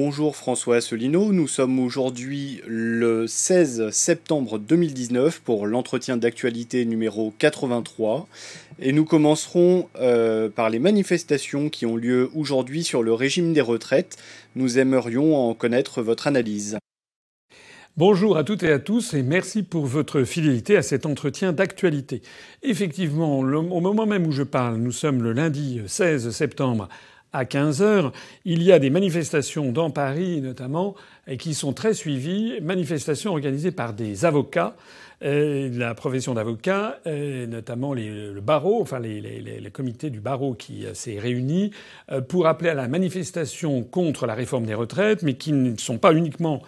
Bonjour 0.00 0.36
François 0.36 0.76
Asselineau, 0.76 1.32
nous 1.32 1.48
sommes 1.48 1.80
aujourd'hui 1.80 2.62
le 2.68 3.26
16 3.26 3.90
septembre 3.90 4.60
2019 4.60 5.40
pour 5.40 5.66
l'entretien 5.66 6.16
d'actualité 6.16 6.84
numéro 6.84 7.34
83 7.36 8.28
et 8.78 8.92
nous 8.92 9.04
commencerons 9.04 9.88
euh, 9.96 10.48
par 10.50 10.70
les 10.70 10.78
manifestations 10.78 11.68
qui 11.68 11.84
ont 11.84 11.96
lieu 11.96 12.30
aujourd'hui 12.36 12.84
sur 12.84 13.02
le 13.02 13.12
régime 13.12 13.52
des 13.52 13.60
retraites. 13.60 14.16
Nous 14.54 14.78
aimerions 14.78 15.36
en 15.36 15.52
connaître 15.54 16.00
votre 16.00 16.28
analyse. 16.28 16.78
Bonjour 17.96 18.36
à 18.36 18.44
toutes 18.44 18.62
et 18.62 18.70
à 18.70 18.78
tous 18.78 19.14
et 19.14 19.24
merci 19.24 19.64
pour 19.64 19.86
votre 19.86 20.22
fidélité 20.22 20.76
à 20.76 20.82
cet 20.82 21.06
entretien 21.06 21.52
d'actualité. 21.52 22.22
Effectivement, 22.62 23.40
au 23.40 23.80
moment 23.80 24.06
même 24.06 24.28
où 24.28 24.30
je 24.30 24.44
parle, 24.44 24.76
nous 24.76 24.92
sommes 24.92 25.24
le 25.24 25.32
lundi 25.32 25.80
16 25.84 26.30
septembre 26.30 26.88
à 27.32 27.44
15 27.44 27.82
heures, 27.82 28.12
il 28.44 28.62
y 28.62 28.72
a 28.72 28.78
des 28.78 28.90
manifestations 28.90 29.72
dans 29.72 29.90
Paris 29.90 30.40
notamment 30.40 30.94
qui 31.38 31.54
sont 31.54 31.72
très 31.72 31.94
suivies, 31.94 32.60
manifestations 32.62 33.32
organisées 33.32 33.70
par 33.70 33.92
des 33.92 34.24
avocats, 34.24 34.76
euh, 35.24 35.68
la 35.72 35.94
profession 35.94 36.34
d'avocat, 36.34 37.00
euh, 37.06 37.46
notamment 37.46 37.92
le 37.92 38.40
barreau, 38.40 38.80
enfin 38.80 39.00
les, 39.00 39.20
les, 39.20 39.70
comités 39.70 40.10
du 40.10 40.20
barreau 40.20 40.54
qui 40.54 40.86
euh, 40.86 40.94
s'est 40.94 41.18
réuni 41.18 41.72
pour 42.28 42.46
appeler 42.46 42.70
à 42.70 42.74
la 42.74 42.86
manifestation 42.86 43.82
contre 43.82 44.26
la 44.26 44.34
réforme 44.34 44.64
des 44.64 44.74
retraites, 44.74 45.22
mais 45.22 45.34
qui 45.34 45.52
ne 45.52 45.76
sont 45.76 45.98
pas 45.98 46.12
uniquement 46.12 46.62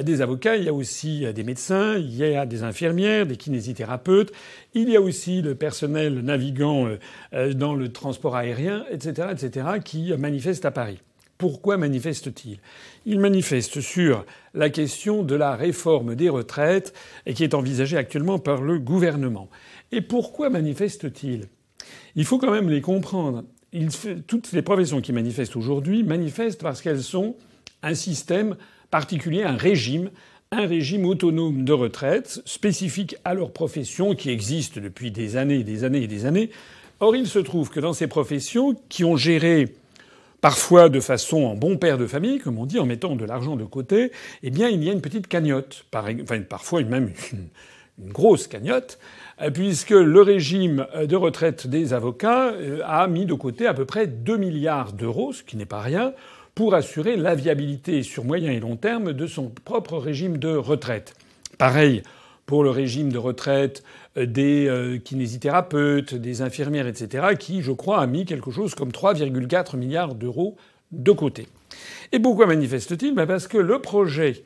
des 0.00 0.22
avocats, 0.22 0.56
il 0.56 0.64
y 0.64 0.68
a 0.68 0.72
aussi 0.72 1.26
des 1.34 1.44
médecins, 1.44 1.96
il 1.98 2.16
y 2.16 2.24
a 2.24 2.46
des 2.46 2.62
infirmières, 2.62 3.26
des 3.26 3.36
kinésithérapeutes, 3.36 4.32
il 4.72 4.88
y 4.88 4.96
a 4.96 5.00
aussi 5.02 5.42
le 5.42 5.54
personnel 5.54 6.20
navigant 6.20 6.86
euh, 6.86 6.98
euh, 7.34 7.52
dans 7.52 7.74
le 7.74 7.92
transport 7.92 8.34
aérien, 8.34 8.86
etc., 8.90 9.28
etc., 9.32 9.66
qui 9.84 10.14
manifestent 10.16 10.64
à 10.64 10.70
Paris. 10.70 10.98
Pourquoi 11.36 11.76
manifestent-ils 11.76 12.58
Ils 13.04 13.18
manifestent 13.18 13.80
sur 13.80 14.24
la 14.54 14.70
question 14.70 15.24
de 15.24 15.34
la 15.34 15.56
réforme 15.56 16.14
des 16.14 16.28
retraites 16.28 16.94
et 17.26 17.34
qui 17.34 17.44
est 17.44 17.54
envisagée 17.54 17.96
actuellement 17.96 18.38
par 18.38 18.62
le 18.62 18.78
gouvernement. 18.78 19.50
Et 19.90 20.00
pourquoi 20.00 20.50
manifestent-ils 20.50 21.48
Il 22.14 22.24
faut 22.24 22.38
quand 22.38 22.52
même 22.52 22.70
les 22.70 22.80
comprendre. 22.80 23.44
toutes 24.26 24.52
les 24.52 24.62
professions 24.62 25.00
qui 25.00 25.12
manifestent 25.12 25.56
aujourd'hui 25.56 26.04
manifestent 26.04 26.62
parce 26.62 26.80
qu'elles 26.80 27.02
sont 27.02 27.34
un 27.82 27.94
système 27.94 28.56
particulier, 28.92 29.42
un 29.42 29.56
régime, 29.56 30.10
un 30.52 30.66
régime 30.66 31.06
autonome 31.06 31.64
de 31.64 31.72
retraite 31.72 32.42
spécifique 32.44 33.16
à 33.24 33.32
leur 33.32 33.50
profession 33.50 34.14
qui 34.14 34.30
existe 34.30 34.78
depuis 34.78 35.10
des 35.10 35.36
années, 35.36 35.64
des 35.64 35.82
années 35.82 36.02
et 36.02 36.06
des 36.06 36.26
années. 36.26 36.50
Or, 37.00 37.16
il 37.16 37.26
se 37.26 37.38
trouve 37.38 37.70
que 37.70 37.80
dans 37.80 37.94
ces 37.94 38.06
professions 38.06 38.76
qui 38.90 39.04
ont 39.04 39.16
géré 39.16 39.74
parfois 40.42 40.90
de 40.90 41.00
façon 41.00 41.44
en 41.44 41.54
bon 41.54 41.78
père 41.78 41.96
de 41.96 42.06
famille, 42.06 42.38
comme 42.38 42.58
on 42.58 42.66
dit, 42.66 42.78
en 42.78 42.84
mettant 42.84 43.16
de 43.16 43.24
l'argent 43.24 43.56
de 43.56 43.64
côté, 43.64 44.12
eh 44.42 44.50
bien, 44.50 44.68
il 44.68 44.84
y 44.84 44.90
a 44.90 44.92
une 44.92 45.00
petite 45.00 45.26
cagnotte, 45.26 45.86
parfois 46.50 46.82
même 46.82 47.12
une, 47.32 48.12
grosse 48.12 48.46
cagnotte, 48.46 48.98
euh, 49.40 49.50
puisque 49.50 49.90
le 49.90 50.20
régime 50.20 50.86
de 51.02 51.16
retraite 51.16 51.66
des 51.66 51.94
avocats 51.94 52.50
euh, 52.52 52.80
a 52.84 53.06
mis 53.06 53.24
de 53.24 53.34
côté 53.34 53.66
à 53.66 53.74
peu 53.74 53.86
près 53.86 54.06
2 54.06 54.36
milliards 54.36 54.92
d'euros, 54.92 55.32
ce 55.32 55.42
qui 55.42 55.56
n'est 55.56 55.66
pas 55.66 55.80
rien, 55.80 56.12
pour 56.54 56.74
assurer 56.74 57.16
la 57.16 57.34
viabilité 57.34 58.02
sur 58.02 58.24
moyen 58.24 58.52
et 58.52 58.60
long 58.60 58.76
terme 58.76 59.12
de 59.12 59.26
son 59.26 59.48
propre 59.48 59.96
régime 59.98 60.38
de 60.38 60.54
retraite. 60.54 61.14
Pareil 61.58 62.02
pour 62.46 62.64
le 62.64 62.70
régime 62.70 63.12
de 63.12 63.18
retraite 63.18 63.82
euh, 64.16 64.26
des 64.26 64.66
euh, 64.66 64.98
kinésithérapeutes, 64.98 66.14
des 66.14 66.42
infirmières, 66.42 66.86
etc., 66.86 67.28
qui, 67.38 67.62
je 67.62 67.72
crois, 67.72 68.02
a 68.02 68.06
mis 68.06 68.24
quelque 68.24 68.50
chose 68.50 68.74
comme 68.74 68.90
3,4 68.90 69.76
milliards 69.76 70.14
d'euros 70.14 70.56
de 70.90 71.12
côté. 71.12 71.46
Et 72.12 72.18
pourquoi 72.18 72.46
manifeste-t-il? 72.46 73.14
Ben 73.14 73.26
Parce 73.26 73.48
que 73.48 73.58
le 73.58 73.78
projet 73.78 74.42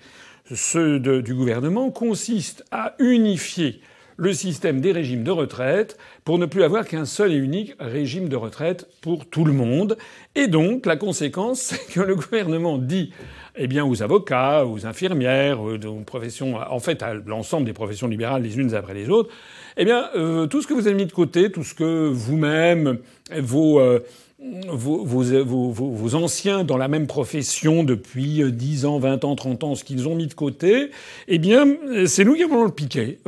du 0.49 1.35
gouvernement 1.35 1.91
consiste 1.91 2.65
à 2.71 2.95
unifier 3.01 3.81
le 4.17 4.33
système 4.33 4.81
des 4.81 4.93
régimes 4.93 5.25
de 5.25 5.31
retraite 5.31 5.99
pour 6.25 6.39
ne 6.39 6.47
plus 6.47 6.63
avoir 6.63 6.87
qu'un 6.87 7.05
seul 7.05 7.33
et 7.33 7.37
unique 7.37 7.75
régime 7.79 8.29
de 8.29 8.37
retraite 8.37 8.89
pour 9.01 9.27
tout 9.27 9.45
le 9.45 9.53
monde. 9.53 9.97
Et 10.35 10.49
donc, 10.49 10.87
la 10.87 10.97
conséquence, 10.97 11.61
c'est 11.61 11.93
que 11.93 12.01
le 12.01 12.15
gouvernement 12.15 12.79
dit, 12.79 13.13
eh 13.57 13.67
bien, 13.67 13.85
aux 13.85 14.03
avocats, 14.03 14.67
aux 14.67 14.87
infirmières, 14.87 15.61
aux 15.61 15.79
professions, 16.05 16.57
en 16.57 16.79
fait, 16.79 17.03
à 17.03 17.15
l'ensemble 17.15 17.67
des 17.67 17.73
professions 17.73 18.09
libérales 18.09 18.43
les 18.43 18.59
unes 18.59 18.75
après 18.75 18.95
les 18.95 19.09
autres, 19.09 19.31
eh 19.77 19.85
bien, 19.85 20.09
euh, 20.17 20.47
tout 20.47 20.63
ce 20.63 20.67
que 20.67 20.75
vous 20.75 20.87
avez 20.87 20.97
mis 20.97 21.07
de 21.07 21.13
côté, 21.13 21.51
tout 21.51 21.65
ce 21.65 21.75
que 21.75 22.09
vous-même, 22.09 22.99
vos, 23.39 23.81
euh, 23.81 24.01
vos, 24.39 25.05
vos, 25.05 26.15
anciens 26.15 26.65
dans 26.65 26.77
la 26.77 26.89
même 26.89 27.07
profession 27.07 27.85
depuis 27.85 28.43
10 28.51 28.85
ans, 28.85 28.99
20 28.99 29.25
ans, 29.25 29.35
30 29.35 29.65
ans, 29.65 29.75
ce 29.75 29.85
qu'ils 29.85 30.09
ont 30.09 30.15
mis 30.15 30.27
de 30.27 30.35
côté, 30.35 30.91
eh 31.29 31.39
bien, 31.39 31.67
c'est 32.07 32.25
nous 32.25 32.35
qui 32.35 32.45
allons 32.45 32.65
le 32.65 32.71
piquer, 32.71 33.19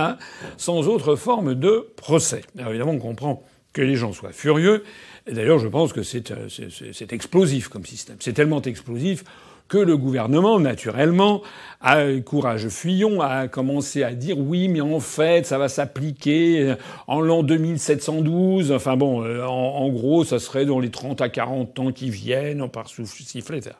sans 0.56 0.86
autre 0.88 1.16
forme 1.16 1.54
de 1.54 1.88
procès. 1.96 2.42
Alors 2.58 2.70
évidemment, 2.70 2.92
on 2.92 2.98
comprend 2.98 3.42
que 3.72 3.82
les 3.82 3.96
gens 3.96 4.12
soient 4.12 4.32
furieux. 4.32 4.84
D'ailleurs, 5.30 5.58
je 5.58 5.68
pense 5.68 5.92
que 5.92 6.02
c'est 6.02 7.12
explosif 7.12 7.68
comme 7.68 7.84
système. 7.84 8.16
C'est 8.20 8.32
tellement 8.32 8.62
explosif 8.62 9.24
que 9.68 9.78
le 9.78 9.96
gouvernement, 9.96 10.58
naturellement, 10.58 11.42
a 11.80 12.06
courage 12.24 12.68
fuyon, 12.68 13.20
a 13.20 13.48
commencé 13.48 14.02
à 14.02 14.14
dire 14.14 14.38
oui, 14.38 14.68
mais 14.68 14.80
en 14.80 14.98
fait, 14.98 15.46
ça 15.46 15.58
va 15.58 15.68
s'appliquer 15.68 16.74
en 17.06 17.20
l'an 17.20 17.42
2712. 17.42 18.72
Enfin 18.72 18.96
bon, 18.96 19.22
euh, 19.22 19.44
en, 19.44 19.88
gros, 19.90 20.24
ça 20.24 20.38
serait 20.38 20.64
dans 20.64 20.80
les 20.80 20.90
30 20.90 21.20
à 21.20 21.28
40 21.28 21.78
ans 21.78 21.92
qui 21.92 22.10
viennent, 22.10 22.68
par 22.68 22.88
souffle 22.88 23.22
sifflet, 23.22 23.58
etc. 23.58 23.76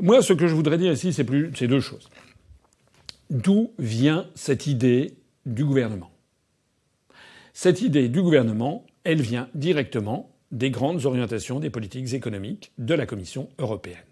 Moi, 0.00 0.22
ce 0.22 0.32
que 0.32 0.46
je 0.46 0.54
voudrais 0.54 0.78
dire 0.78 0.92
ici, 0.92 1.12
c'est 1.12 1.24
plus, 1.24 1.50
c'est 1.56 1.66
deux 1.66 1.80
choses. 1.80 2.08
D'où 3.30 3.72
vient 3.78 4.26
cette 4.34 4.66
idée 4.66 5.14
du 5.44 5.64
gouvernement? 5.64 6.10
Cette 7.52 7.82
idée 7.82 8.08
du 8.08 8.22
gouvernement, 8.22 8.86
elle 9.02 9.20
vient 9.20 9.48
directement 9.54 10.30
des 10.52 10.70
grandes 10.70 11.04
orientations 11.04 11.60
des 11.60 11.70
politiques 11.70 12.14
économiques 12.14 12.72
de 12.78 12.94
la 12.94 13.04
Commission 13.04 13.48
européenne. 13.58 14.07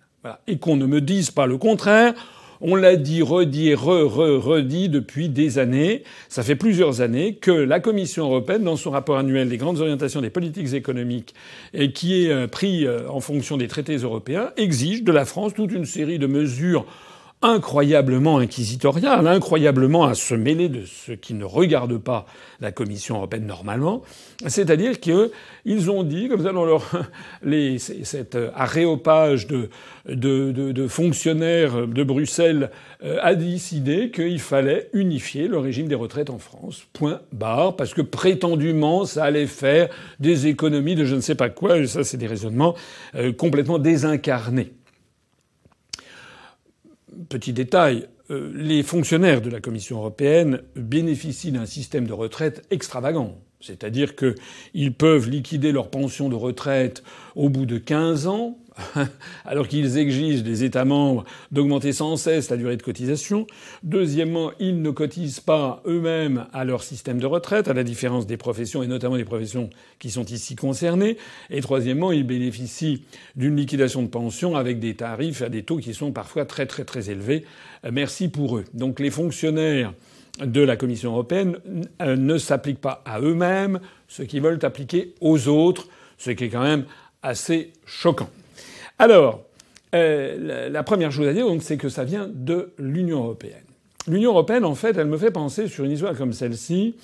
Et 0.47 0.59
qu'on 0.59 0.77
ne 0.77 0.87
me 0.87 1.01
dise 1.01 1.31
pas 1.31 1.47
le 1.47 1.59
contraire. 1.59 2.15
On 2.61 2.75
l'a 2.75 2.97
dit, 2.97 3.23
redit 3.23 3.75
re, 3.75 4.07
re, 4.07 4.43
redit 4.43 4.89
depuis 4.89 5.29
des 5.29 5.59
années. 5.59 6.05
Ça 6.29 6.43
fait 6.43 6.57
plusieurs 6.57 7.01
années 7.01 7.35
que 7.35 7.51
la 7.51 7.81
Commission 7.81 8.25
européenne, 8.25 8.65
dans 8.65 8.77
son 8.77 8.91
rapport 8.91 9.19
annuel 9.19 9.49
des 9.49 9.59
grandes 9.59 9.81
orientations 9.81 10.23
des 10.23 10.31
politiques 10.31 10.73
économiques, 10.73 11.35
et 11.75 11.93
qui 11.93 12.25
est 12.25 12.31
euh, 12.31 12.47
pris 12.47 12.87
euh, 12.87 13.09
en 13.11 13.21
fonction 13.21 13.57
des 13.57 13.69
traités 13.69 13.97
européens, 13.97 14.53
exige 14.57 15.03
de 15.05 15.13
la 15.13 15.27
France 15.27 15.53
toute 15.55 15.73
une 15.73 15.85
série 15.85 16.19
de 16.19 16.27
mesures 16.27 16.87
incroyablement 17.43 18.39
inquisitorial, 18.39 19.27
incroyablement 19.27 20.05
à 20.05 20.15
se 20.15 20.35
mêler 20.35 20.69
de 20.69 20.85
ce 20.87 21.13
qui 21.13 21.35
ne 21.35 21.45
regarde 21.45 21.99
pas 21.99 22.25
la 22.61 22.73
Commission 22.73 23.17
européenne 23.17 23.47
normalement. 23.47 24.03
C'est-à-dire 24.47 24.99
qu'ils 25.01 25.91
ont 25.91 26.03
dit, 26.03 26.29
comme 26.29 26.43
ça 26.43 26.53
dans 26.53 26.65
leur 26.65 26.91
cet 27.79 28.39
aréopage 28.55 29.47
de, 29.47 29.69
de, 30.09 30.51
de, 30.51 30.73
de, 30.73 30.89
fonctionnaires 30.89 31.87
de 31.87 32.03
Bruxelles 32.03 32.71
euh, 33.05 33.19
a 33.21 33.35
décidé 33.35 34.11
qu'il 34.11 34.41
fallait 34.41 34.89
unifier 34.95 35.47
le 35.47 35.59
régime 35.59 35.89
des 35.89 35.95
retraites 35.95 36.31
en 36.31 36.39
France. 36.39 36.87
Point 36.95 37.21
barre, 37.33 37.77
parce 37.77 37.93
que 37.93 38.03
prétendument 38.03 39.05
ça 39.05 39.25
allait 39.25 39.47
faire 39.47 39.91
des 40.21 40.47
économies 40.47 40.95
de 40.95 41.05
je 41.05 41.15
ne 41.15 41.21
sais 41.21 41.35
pas 41.35 41.51
quoi. 41.51 41.79
Et 41.79 41.87
ça, 41.87 42.03
c'est 42.03 42.17
des 42.17 42.27
raisonnements 42.27 42.75
euh, 43.15 43.33
complètement 43.33 43.79
désincarnés 43.79 44.73
petit 47.29 47.53
détail, 47.53 48.09
euh, 48.31 48.51
les 48.55 48.83
fonctionnaires 48.83 49.41
de 49.41 49.51
la 49.51 49.61
Commission 49.61 49.99
européenne 49.99 50.63
bénéficient 50.75 51.53
d'un 51.53 51.67
système 51.67 52.07
de 52.07 52.13
retraite 52.13 52.65
extravagant. 52.71 53.39
C'est-à-dire 53.61 54.15
qu'ils 54.17 54.95
peuvent 54.95 55.29
liquider 55.29 55.73
leur 55.73 55.91
pension 55.91 56.29
de 56.29 56.35
retraite 56.35 57.03
au 57.35 57.49
bout 57.49 57.67
de 57.67 57.79
15 57.79 58.27
ans, 58.27 58.59
alors 59.45 59.69
qu'ils 59.69 59.99
exigent 59.99 60.43
des 60.43 60.65
États 60.65 60.85
membres 60.85 61.25
d'augmenter 61.51 61.93
sans 61.93 62.17
cesse 62.17 62.51
la 62.51 62.57
durée 62.57 62.77
de 62.77 62.83
cotisation. 62.83 63.47
Deuxièmement, 63.83 64.53
ils 64.61 64.83
ne 64.83 64.91
cotisent 64.91 65.41
pas 65.41 65.83
eux-mêmes 65.87 66.47
à 66.53 66.65
leur 66.65 66.83
système 66.83 67.19
de 67.19 67.27
retraite, 67.27 67.69
à 67.69 67.75
la 67.75 67.85
différence 67.85 68.27
des 68.27 68.37
professions, 68.37 68.83
et 68.83 68.87
notamment 68.87 69.17
des 69.17 69.25
professions 69.25 69.71
qui 69.99 70.11
sont 70.11 70.25
ici 70.25 70.57
concernées. 70.57 71.17
Et 71.51 71.61
troisièmement, 71.61 72.13
ils 72.13 72.27
bénéficient 72.27 73.03
d'une 73.35 73.57
liquidation 73.57 74.03
de 74.03 74.09
pension 74.09 74.57
avec 74.57 74.79
des 74.79 74.95
tarifs 74.95 75.43
à 75.43 75.49
des 75.49 75.63
taux 75.63 75.79
qui 75.79 75.95
sont 75.95 76.13
parfois 76.13 76.45
très 76.45 76.67
très 76.67 76.85
très 76.85 77.11
élevés. 77.11 77.45
Merci 77.91 78.29
pour 78.29 78.59
eux. 78.59 78.65
Donc 78.75 79.01
les 79.01 79.11
fonctionnaires 79.11 79.93
de 80.45 80.61
la 80.61 80.77
Commission 80.77 81.13
européenne 81.13 81.57
euh, 82.03 82.17
ne 82.17 82.37
s'appliquent 82.37 82.81
pas 82.81 83.03
à 83.07 83.21
eux-mêmes 83.21 83.81
ce 84.09 84.23
qu'ils 84.23 84.43
veulent 84.43 84.59
appliquer 84.63 85.15
aux 85.21 85.49
autres, 85.49 85.89
ce 86.19 86.31
qui 86.31 86.45
est 86.45 86.49
quand 86.51 86.63
même 86.63 86.85
assez 87.23 87.73
choquant. 87.87 88.29
Alors, 88.99 89.45
euh, 89.95 90.69
la 90.71 90.83
première 90.83 91.13
chose 91.13 91.29
à 91.29 91.33
dire, 91.33 91.47
c'est 91.61 91.77
que 91.77 91.89
ça 91.89 92.05
vient 92.05 92.29
de 92.33 92.73
l'Union 92.79 93.25
européenne. 93.25 93.65
L'Union 94.09 94.31
européenne, 94.31 94.65
en 94.65 94.75
fait, 94.75 94.97
elle 94.97 95.07
me 95.07 95.19
fait 95.19 95.31
penser 95.31 95.69
sur 95.69 95.85
une 95.85 95.91
histoire 95.91 96.15
comme 96.15 96.33
celle-ci 96.33 96.97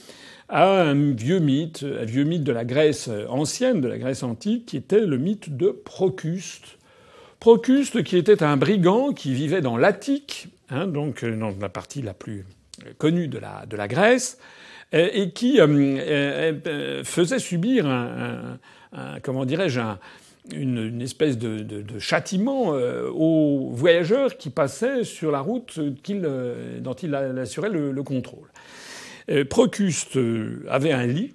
à 0.48 0.82
un 0.82 1.12
vieux 1.12 1.38
mythe, 1.38 1.84
un 1.84 2.04
vieux 2.04 2.24
mythe 2.24 2.44
de 2.44 2.52
la 2.52 2.64
Grèce 2.64 3.10
ancienne, 3.28 3.80
de 3.80 3.88
la 3.88 3.98
Grèce 3.98 4.22
antique, 4.22 4.66
qui 4.66 4.76
était 4.76 5.00
le 5.00 5.18
mythe 5.18 5.56
de 5.56 5.70
Procuste. 5.70 6.78
Procuste, 7.40 8.02
qui 8.04 8.16
était 8.16 8.42
un 8.42 8.56
brigand 8.56 9.12
qui 9.12 9.34
vivait 9.34 9.60
dans 9.60 9.76
l'Attique, 9.76 10.48
hein, 10.70 10.86
donc 10.86 11.24
euh, 11.24 11.36
dans 11.36 11.52
la 11.60 11.68
partie 11.68 12.02
la 12.02 12.14
plus 12.14 12.44
connue 12.98 13.28
de 13.28 13.38
la, 13.38 13.88
Grèce, 13.88 14.38
et 14.92 15.30
qui 15.30 15.58
faisait 17.04 17.38
subir 17.38 17.86
un, 17.86 18.58
comment 19.22 19.44
dirais-je 19.44 19.80
une, 20.50 21.00
espèce 21.00 21.38
de, 21.38 21.98
châtiment 21.98 22.70
aux 22.70 23.70
voyageurs 23.72 24.36
qui 24.36 24.50
passaient 24.50 25.04
sur 25.04 25.30
la 25.30 25.40
route 25.40 25.78
dont 25.78 26.94
il 26.94 27.14
assurait 27.14 27.70
le 27.70 28.02
contrôle. 28.02 28.48
Procuste 29.48 30.18
avait 30.68 30.92
un 30.92 31.06
lit, 31.06 31.32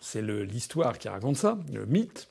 c'est 0.00 0.22
l'histoire 0.22 0.98
qui 0.98 1.08
raconte 1.08 1.36
ça, 1.36 1.58
le 1.72 1.86
mythe, 1.86 2.28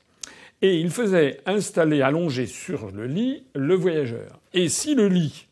et 0.63 0.79
il 0.79 0.89
faisait 0.91 1.41
installer, 1.45 2.01
allongé 2.01 2.45
sur 2.45 2.89
le 2.89 3.05
lit, 3.05 3.43
le 3.53 3.75
voyageur. 3.75 4.39
Et 4.53 4.69
si 4.69 4.95
le 4.95 5.09
lit 5.09 5.47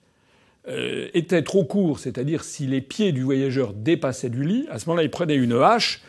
euh, 0.69 1.09
était 1.13 1.43
trop 1.43 1.65
court, 1.65 1.99
c'est-à-dire 1.99 2.45
si 2.45 2.65
les 2.65 2.79
pieds 2.79 3.11
du 3.11 3.21
voyageur 3.21 3.73
dépassaient 3.73 4.29
du 4.29 4.45
lit, 4.45 4.67
à 4.71 4.79
ce 4.79 4.87
moment-là, 4.87 5.03
il 5.03 5.11
prenait 5.11 5.35
une 5.35 5.61
hache 5.61 6.01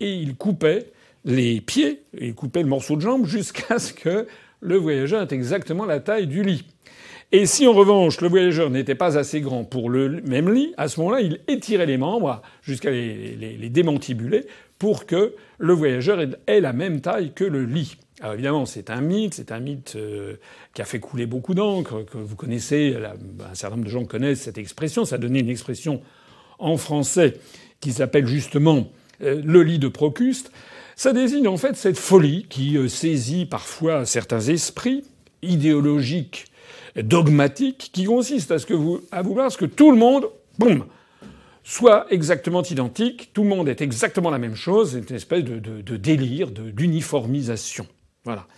et 0.00 0.12
il 0.12 0.34
coupait 0.34 0.90
les 1.24 1.60
pieds, 1.60 2.02
il 2.18 2.34
coupait 2.34 2.62
le 2.62 2.68
morceau 2.68 2.96
de 2.96 3.00
jambe 3.00 3.26
jusqu'à 3.26 3.78
ce 3.78 3.92
que 3.92 4.26
le 4.60 4.76
voyageur 4.76 5.22
ait 5.22 5.34
exactement 5.34 5.84
la 5.84 6.00
taille 6.00 6.26
du 6.26 6.42
lit. 6.42 6.64
Et 7.30 7.44
si 7.44 7.66
en 7.66 7.74
revanche 7.74 8.20
le 8.22 8.28
voyageur 8.28 8.70
n'était 8.70 8.94
pas 8.94 9.18
assez 9.18 9.40
grand 9.40 9.64
pour 9.64 9.90
le 9.90 10.22
même 10.22 10.52
lit, 10.52 10.72
à 10.78 10.88
ce 10.88 10.98
moment-là, 11.00 11.20
il 11.20 11.40
étirait 11.46 11.86
les 11.86 11.98
membres 11.98 12.40
jusqu'à 12.62 12.90
les, 12.90 13.36
les, 13.36 13.68
démantibuler 13.68 14.46
pour 14.78 15.04
que 15.04 15.34
le 15.58 15.72
voyageur 15.74 16.20
ait 16.46 16.60
la 16.60 16.72
même 16.72 17.00
taille 17.02 17.32
que 17.34 17.44
le 17.44 17.64
lit. 17.64 17.96
Alors 18.20 18.32
évidemment, 18.32 18.64
c'est 18.64 18.90
un 18.90 19.00
mythe, 19.00 19.34
c'est 19.34 19.52
un 19.52 19.60
mythe 19.60 19.94
euh, 19.96 20.36
qui 20.72 20.82
a 20.82 20.84
fait 20.84 21.00
couler 21.00 21.26
beaucoup 21.26 21.54
d'encre, 21.54 22.04
que 22.04 22.16
vous 22.16 22.34
connaissez, 22.34 22.96
un 22.96 23.54
certain 23.54 23.76
nombre 23.76 23.86
de 23.86 23.92
gens 23.92 24.04
connaissent 24.04 24.40
cette 24.40 24.58
expression, 24.58 25.04
ça 25.04 25.16
a 25.16 25.18
donné 25.18 25.40
une 25.40 25.50
expression 25.50 26.00
en 26.58 26.76
français 26.78 27.34
qui 27.80 27.92
s'appelle 27.92 28.26
justement 28.26 28.88
euh, 29.22 29.40
le 29.44 29.62
lit 29.62 29.78
de 29.78 29.88
Procuste. 29.88 30.50
Ça 30.98 31.12
désigne 31.12 31.46
en 31.46 31.56
fait 31.56 31.76
cette 31.76 31.96
folie 31.96 32.46
qui 32.48 32.76
euh, 32.76 32.88
saisit 32.88 33.46
parfois 33.46 34.04
certains 34.04 34.40
esprits 34.40 35.04
idéologiques, 35.42 36.46
dogmatiques, 36.96 37.90
qui 37.92 38.02
consiste 38.02 38.50
à 38.50 38.58
ce 38.58 38.66
que 38.66 38.74
vous, 38.74 39.02
à 39.12 39.22
vouloir 39.22 39.52
ce 39.52 39.58
que 39.58 39.64
tout 39.64 39.92
le 39.92 39.96
monde, 39.96 40.26
boum, 40.58 40.86
soit 41.62 42.08
exactement 42.10 42.64
identique, 42.64 43.30
tout 43.32 43.44
le 43.44 43.48
monde 43.48 43.68
est 43.68 43.80
exactement 43.80 44.28
la 44.28 44.38
même 44.38 44.56
chose, 44.56 44.94
c'est 44.94 45.08
une 45.08 45.14
espèce 45.14 45.44
de, 45.44 45.96
délire, 45.96 46.50
d'uniformisation. 46.50 47.86
Voilà. 48.24 48.48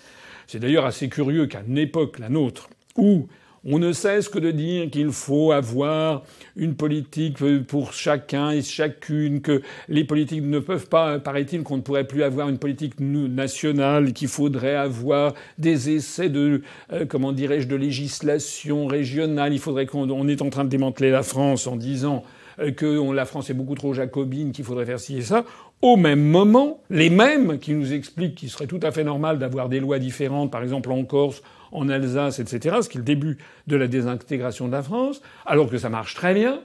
C'est 0.46 0.60
d'ailleurs 0.60 0.86
assez 0.86 1.10
curieux 1.10 1.44
qu'à 1.44 1.60
une 1.68 1.76
époque, 1.76 2.18
la 2.18 2.30
nôtre, 2.30 2.70
où 2.96 3.28
on 3.64 3.78
ne 3.78 3.92
cesse 3.92 4.28
que 4.28 4.38
de 4.38 4.50
dire 4.50 4.90
qu'il 4.90 5.12
faut 5.12 5.52
avoir 5.52 6.22
une 6.56 6.74
politique 6.74 7.38
pour 7.66 7.92
chacun 7.92 8.50
et 8.50 8.62
chacune, 8.62 9.42
que 9.42 9.60
les 9.88 10.04
politiques 10.04 10.42
ne 10.42 10.58
peuvent 10.58 10.88
pas, 10.88 11.18
paraît-il, 11.18 11.62
qu'on 11.62 11.76
ne 11.76 11.82
pourrait 11.82 12.06
plus 12.06 12.22
avoir 12.22 12.48
une 12.48 12.58
politique 12.58 12.98
nationale, 12.98 14.12
qu'il 14.12 14.28
faudrait 14.28 14.76
avoir 14.76 15.34
des 15.58 15.90
essais 15.90 16.30
de, 16.30 16.62
euh, 16.92 17.04
comment 17.06 17.32
dirais-je, 17.32 17.68
de 17.68 17.76
législation 17.76 18.86
régionale. 18.86 19.52
Il 19.52 19.60
faudrait 19.60 19.86
qu'on 19.86 20.28
est 20.28 20.42
en 20.42 20.50
train 20.50 20.64
de 20.64 20.70
démanteler 20.70 21.10
la 21.10 21.22
France 21.22 21.66
en 21.66 21.76
disant 21.76 22.24
euh, 22.60 22.70
que 22.70 23.12
la 23.12 23.26
France 23.26 23.50
est 23.50 23.54
beaucoup 23.54 23.74
trop 23.74 23.92
jacobine, 23.92 24.52
qu'il 24.52 24.64
faudrait 24.64 24.86
faire 24.86 25.00
ci 25.00 25.18
et 25.18 25.22
ça. 25.22 25.44
Au 25.82 25.96
même 25.96 26.22
moment, 26.22 26.80
les 26.88 27.10
mêmes 27.10 27.58
qui 27.58 27.74
nous 27.74 27.92
expliquent 27.92 28.36
qu'il 28.36 28.50
serait 28.50 28.66
tout 28.66 28.80
à 28.82 28.90
fait 28.90 29.04
normal 29.04 29.38
d'avoir 29.38 29.68
des 29.68 29.80
lois 29.80 29.98
différentes, 29.98 30.50
par 30.50 30.62
exemple 30.62 30.90
en 30.92 31.04
Corse, 31.04 31.42
en 31.72 31.88
Alsace, 31.88 32.38
etc., 32.38 32.78
ce 32.82 32.88
qui 32.88 32.98
est 32.98 33.00
le 33.00 33.04
début 33.04 33.38
de 33.66 33.76
la 33.76 33.86
désintégration 33.86 34.66
de 34.66 34.72
la 34.72 34.82
France, 34.82 35.22
alors 35.46 35.70
que 35.70 35.78
ça 35.78 35.88
marche 35.88 36.14
très 36.14 36.34
bien, 36.34 36.60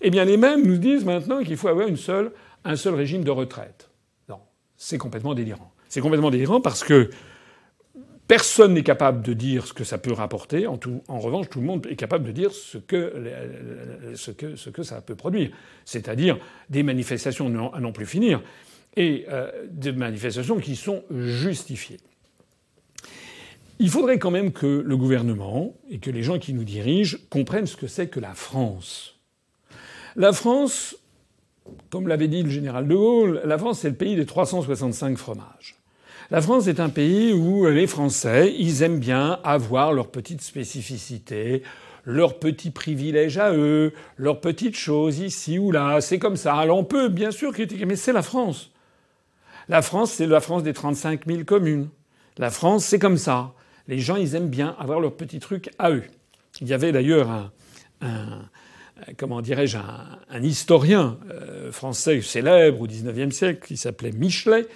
eh 0.00 0.10
bien 0.10 0.24
les 0.24 0.36
mêmes 0.36 0.66
nous 0.66 0.78
disent 0.78 1.04
maintenant 1.04 1.42
qu'il 1.42 1.56
faut 1.56 1.68
avoir 1.68 1.88
un 1.88 2.76
seul 2.76 2.94
régime 2.94 3.24
de 3.24 3.30
retraite. 3.30 3.90
Non, 4.28 4.40
c'est 4.76 4.98
complètement 4.98 5.34
délirant. 5.34 5.72
C'est 5.88 6.00
complètement 6.00 6.30
délirant 6.30 6.60
parce 6.60 6.82
que 6.82 7.10
Personne 8.28 8.74
n'est 8.74 8.82
capable 8.82 9.22
de 9.22 9.32
dire 9.34 9.66
ce 9.66 9.72
que 9.72 9.84
ça 9.84 9.98
peut 9.98 10.12
rapporter. 10.12 10.66
En, 10.66 10.78
revanche, 11.20 11.48
tout 11.48 11.60
le 11.60 11.66
monde 11.66 11.86
est 11.88 11.94
capable 11.94 12.24
de 12.24 12.32
dire 12.32 12.50
ce 12.52 12.78
que, 12.78 13.12
ça 14.82 15.00
peut 15.00 15.14
produire. 15.14 15.50
C'est-à-dire 15.84 16.38
des 16.68 16.82
manifestations 16.82 17.72
à 17.72 17.80
n'en 17.80 17.92
plus 17.92 18.06
finir 18.06 18.42
et 18.96 19.26
euh, 19.28 19.52
des 19.70 19.92
manifestations 19.92 20.58
qui 20.58 20.74
sont 20.74 21.04
justifiées. 21.10 22.00
Il 23.78 23.90
faudrait 23.90 24.18
quand 24.18 24.30
même 24.30 24.52
que 24.52 24.66
le 24.66 24.96
gouvernement 24.96 25.74
et 25.90 25.98
que 25.98 26.10
les 26.10 26.22
gens 26.22 26.38
qui 26.38 26.54
nous 26.54 26.64
dirigent 26.64 27.18
comprennent 27.28 27.66
ce 27.66 27.76
que 27.76 27.86
c'est 27.86 28.08
que 28.08 28.20
la 28.20 28.32
France. 28.32 29.16
La 30.16 30.32
France, 30.32 30.96
comme 31.90 32.08
l'avait 32.08 32.28
dit 32.28 32.42
le 32.42 32.48
général 32.48 32.88
de 32.88 32.94
Gaulle, 32.94 33.42
la 33.44 33.58
France 33.58 33.80
c'est 33.80 33.90
le 33.90 33.96
pays 33.96 34.16
des 34.16 34.24
365 34.24 35.18
fromages. 35.18 35.76
La 36.30 36.40
France 36.40 36.66
est 36.66 36.80
un 36.80 36.88
pays 36.88 37.32
où 37.32 37.66
les 37.66 37.86
Français, 37.86 38.54
ils 38.58 38.82
aiment 38.82 38.98
bien 38.98 39.38
avoir 39.44 39.92
leurs 39.92 40.10
petites 40.10 40.40
spécificités, 40.40 41.62
leurs 42.04 42.38
petits 42.38 42.70
privilèges 42.70 43.36
à 43.36 43.52
eux, 43.52 43.92
leurs 44.16 44.40
petites 44.40 44.76
choses 44.76 45.18
ici 45.18 45.58
ou 45.58 45.70
là. 45.70 46.00
C'est 46.00 46.18
comme 46.18 46.36
ça. 46.36 46.54
Alors 46.54 46.78
on 46.78 46.84
peut 46.84 47.08
bien 47.08 47.30
sûr 47.30 47.52
critiquer, 47.52 47.84
mais 47.84 47.96
c'est 47.96 48.12
la 48.12 48.22
France. 48.22 48.70
La 49.68 49.82
France, 49.82 50.12
c'est 50.12 50.26
la 50.26 50.40
France 50.40 50.62
des 50.62 50.72
35 50.72 51.26
000 51.26 51.44
communes. 51.44 51.88
La 52.38 52.50
France, 52.50 52.84
c'est 52.84 52.98
comme 52.98 53.18
ça. 53.18 53.52
Les 53.88 53.98
gens, 53.98 54.16
ils 54.16 54.34
aiment 54.34 54.48
bien 54.48 54.74
avoir 54.78 55.00
leurs 55.00 55.14
petits 55.14 55.38
trucs 55.38 55.70
à 55.78 55.90
eux. 55.90 56.04
Il 56.60 56.68
y 56.68 56.74
avait 56.74 56.92
d'ailleurs 56.92 57.30
un, 58.00 58.48
comment 59.16 59.40
dirais-je, 59.40 59.78
un, 59.78 60.42
historien 60.42 61.18
euh, 61.30 61.70
français 61.70 62.20
célèbre 62.20 62.82
au 62.82 62.86
XIXe 62.86 63.34
siècle 63.34 63.66
qui 63.66 63.76
s'appelait 63.76 64.12
Michelet, 64.12 64.66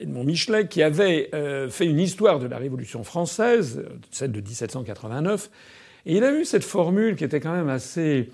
Edmond 0.00 0.24
Michelet, 0.24 0.68
qui 0.68 0.82
avait 0.82 1.30
euh, 1.34 1.68
fait 1.68 1.86
une 1.86 2.00
histoire 2.00 2.38
de 2.38 2.46
la 2.46 2.58
Révolution 2.58 3.04
française, 3.04 3.84
celle 4.10 4.32
de 4.32 4.40
1789, 4.40 5.50
et 6.06 6.16
il 6.16 6.24
a 6.24 6.32
eu 6.32 6.44
cette 6.44 6.64
formule 6.64 7.16
qui 7.16 7.24
était 7.24 7.40
quand 7.40 7.52
même 7.52 7.68
assez, 7.68 8.30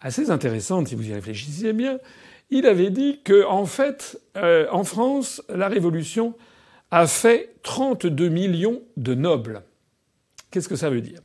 assez 0.00 0.30
intéressante 0.30 0.88
si 0.88 0.94
vous 0.94 1.08
y 1.08 1.14
réfléchissez 1.14 1.72
bien. 1.72 1.98
Il 2.50 2.66
avait 2.66 2.90
dit 2.90 3.20
que, 3.24 3.44
en 3.46 3.66
fait, 3.66 4.20
euh, 4.36 4.66
en 4.70 4.84
France, 4.84 5.42
la 5.48 5.68
Révolution 5.68 6.34
a 6.90 7.06
fait 7.06 7.54
32 7.62 8.28
millions 8.28 8.82
de 8.96 9.14
nobles. 9.14 9.62
Qu'est-ce 10.54 10.68
que 10.68 10.76
ça 10.76 10.88
veut 10.88 11.00
dire? 11.00 11.18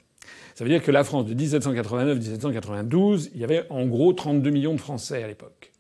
Ça 0.56 0.64
veut 0.64 0.72
dire 0.72 0.82
que 0.82 0.90
la 0.90 1.04
France 1.04 1.28
de 1.28 1.36
1789-1792, 1.36 3.30
il 3.36 3.42
y 3.42 3.44
avait 3.44 3.64
en 3.70 3.86
gros 3.86 4.12
32 4.12 4.50
millions 4.50 4.74
de 4.74 4.80
Français 4.80 5.22
à 5.22 5.28
l'époque. 5.28 5.72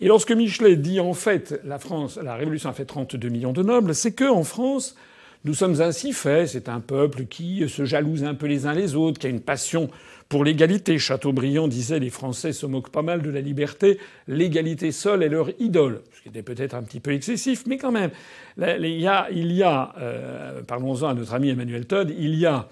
Et 0.00 0.06
lorsque 0.06 0.30
Michelet 0.30 0.76
dit 0.76 1.00
en 1.00 1.12
fait 1.12 1.60
la 1.64 1.80
France, 1.80 2.20
la 2.22 2.36
Révolution 2.36 2.70
a 2.70 2.72
fait 2.72 2.84
32 2.84 3.28
millions 3.30 3.52
de 3.52 3.64
nobles, 3.64 3.96
c'est 3.96 4.12
que 4.12 4.30
en 4.30 4.44
France, 4.44 4.94
nous 5.42 5.54
sommes 5.54 5.80
ainsi 5.80 6.12
faits. 6.12 6.50
C'est 6.50 6.68
un 6.68 6.78
peuple 6.78 7.24
qui 7.24 7.68
se 7.68 7.84
jalouse 7.84 8.22
un 8.22 8.34
peu 8.34 8.46
les 8.46 8.64
uns 8.66 8.74
les 8.74 8.94
autres, 8.94 9.18
qui 9.18 9.26
a 9.26 9.30
une 9.30 9.40
passion 9.40 9.90
pour 10.28 10.44
l'égalité. 10.44 10.96
Chateaubriand 11.00 11.66
disait 11.66 11.98
les 11.98 12.10
Français 12.10 12.52
se 12.52 12.64
moquent 12.64 12.90
pas 12.90 13.02
mal 13.02 13.22
de 13.22 13.30
la 13.30 13.40
liberté. 13.40 13.98
L'égalité 14.28 14.92
seule 14.92 15.24
est 15.24 15.28
leur 15.28 15.50
idole, 15.58 16.02
ce 16.16 16.22
qui 16.22 16.28
était 16.28 16.44
peut-être 16.44 16.74
un 16.74 16.84
petit 16.84 17.00
peu 17.00 17.12
excessif, 17.12 17.64
mais 17.66 17.76
quand 17.76 17.90
même. 17.90 18.12
Il 18.56 18.86
y 18.86 19.08
a, 19.08 19.94
euh, 19.98 20.62
parlons-en 20.62 21.08
à 21.08 21.14
notre 21.14 21.34
ami 21.34 21.50
Emmanuel 21.50 21.86
Todd, 21.86 22.14
il 22.16 22.36
y 22.36 22.46
a 22.46 22.68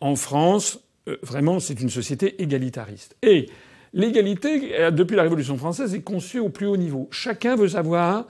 en 0.00 0.16
France 0.16 0.80
euh, 1.08 1.16
vraiment 1.22 1.60
c'est 1.60 1.80
une 1.80 1.90
société 1.90 2.42
égalitariste. 2.42 3.16
Et 3.22 3.48
L'égalité, 3.96 4.78
euh, 4.78 4.90
depuis 4.90 5.16
la 5.16 5.22
Révolution 5.22 5.56
française, 5.56 5.94
est 5.94 6.02
conçue 6.02 6.38
au 6.38 6.50
plus 6.50 6.66
haut 6.66 6.76
niveau. 6.76 7.08
Chacun 7.10 7.56
veut 7.56 7.68
savoir 7.68 8.26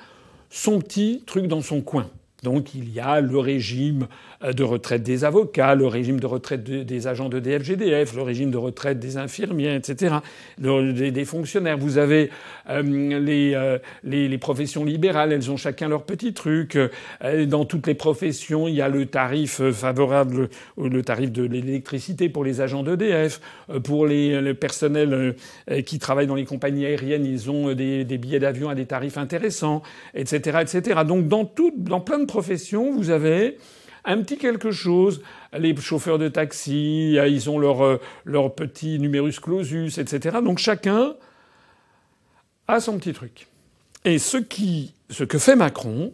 son 0.48 0.78
petit 0.78 1.24
truc 1.26 1.48
dans 1.48 1.60
son 1.60 1.80
coin. 1.80 2.08
Donc 2.44 2.74
il 2.76 2.88
y 2.92 3.00
a 3.00 3.20
le 3.20 3.36
régime 3.36 4.06
de 4.42 4.62
retraite 4.62 5.02
des 5.02 5.24
avocats, 5.24 5.74
le 5.74 5.86
régime 5.86 6.20
de 6.20 6.26
retraite 6.26 6.62
des 6.64 7.06
agents 7.06 7.28
de 7.28 7.40
DFGDF, 7.40 8.14
le 8.14 8.22
régime 8.22 8.50
de 8.50 8.56
retraite 8.56 8.98
des 8.98 9.16
infirmiers, 9.16 9.74
etc., 9.74 10.16
des, 10.58 11.24
fonctionnaires. 11.24 11.78
Vous 11.78 11.98
avez 11.98 12.30
euh, 12.68 12.82
les, 14.04 14.28
les, 14.28 14.38
professions 14.38 14.84
libérales, 14.84 15.32
elles 15.32 15.50
ont 15.50 15.56
chacun 15.56 15.88
leur 15.88 16.04
petit 16.04 16.32
truc. 16.32 16.78
dans 17.46 17.64
toutes 17.64 17.86
les 17.86 17.94
professions, 17.94 18.68
il 18.68 18.74
y 18.74 18.82
a 18.82 18.88
le 18.88 19.06
tarif 19.06 19.62
favorable, 19.70 20.48
le 20.78 21.02
tarif 21.02 21.32
de 21.32 21.42
l'électricité 21.42 22.28
pour 22.28 22.44
les 22.44 22.60
agents 22.60 22.82
d'EDF. 22.82 23.40
Pour 23.84 24.06
les, 24.06 24.40
le 24.40 24.54
personnel 24.54 25.34
qui 25.84 25.98
travaillent 25.98 26.26
dans 26.26 26.34
les 26.34 26.44
compagnies 26.44 26.86
aériennes, 26.86 27.24
ils 27.24 27.50
ont 27.50 27.74
des, 27.74 28.04
des 28.04 28.18
billets 28.18 28.38
d'avion 28.38 28.68
à 28.68 28.74
des 28.74 28.86
tarifs 28.86 29.18
intéressants, 29.18 29.82
etc., 30.14 30.58
etc. 30.62 31.00
Donc 31.06 31.28
dans, 31.28 31.44
tout, 31.44 31.72
dans 31.76 32.00
plein 32.00 32.18
de 32.18 32.26
professions, 32.26 32.92
vous 32.92 33.10
avez 33.10 33.58
un 34.06 34.22
petit 34.22 34.38
quelque 34.38 34.70
chose. 34.70 35.22
Les 35.52 35.76
chauffeurs 35.76 36.18
de 36.18 36.28
taxi, 36.28 37.14
ils 37.14 37.50
ont 37.50 37.58
leur, 37.58 37.84
euh, 37.84 38.00
leur 38.24 38.54
petit 38.54 38.98
numerus 38.98 39.40
clausus, 39.40 39.98
etc. 39.98 40.38
Donc 40.42 40.58
chacun 40.58 41.14
a 42.68 42.80
son 42.80 42.98
petit 42.98 43.12
truc. 43.12 43.48
Et 44.04 44.18
ce, 44.18 44.38
qui, 44.38 44.94
ce 45.10 45.24
que 45.24 45.38
fait 45.38 45.56
Macron, 45.56 46.12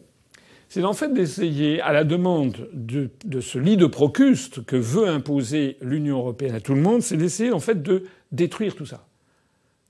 c'est 0.69 0.85
en 0.85 0.95
fait 0.95 1.13
d'essayer, 1.13 1.83
à 1.83 1.93
la 1.93 2.05
demande 2.05 2.71
de, 2.73 3.11
ce 3.41 3.59
lit 3.59 3.77
de 3.77 3.85
Procuste 3.85 4.65
que 4.65 4.77
veut 4.77 5.07
imposer 5.07 5.77
l'Union 5.83 6.17
européenne 6.17 6.55
à 6.55 6.61
tout 6.61 6.75
le 6.75 6.81
monde, 6.81 7.03
c'est 7.03 7.19
d'essayer 7.19 7.53
en 7.53 7.61
fait 7.61 7.83
de 7.83 8.05
détruire 8.31 8.75
tout 8.75 8.87
ça, 8.87 9.07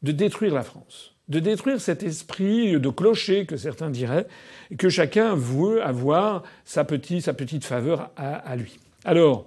de 0.02 0.10
détruire 0.10 0.52
la 0.52 0.64
France, 0.64 1.11
de 1.32 1.40
détruire 1.40 1.80
cet 1.80 2.02
esprit 2.02 2.78
de 2.78 2.88
clocher 2.90 3.46
que 3.46 3.56
certains 3.56 3.88
diraient, 3.88 4.26
et 4.70 4.76
que 4.76 4.90
chacun 4.90 5.34
veut 5.34 5.82
avoir 5.82 6.42
sa 6.64 6.84
petite, 6.84 7.64
faveur 7.64 8.10
à, 8.16 8.54
lui. 8.54 8.78
Alors, 9.04 9.46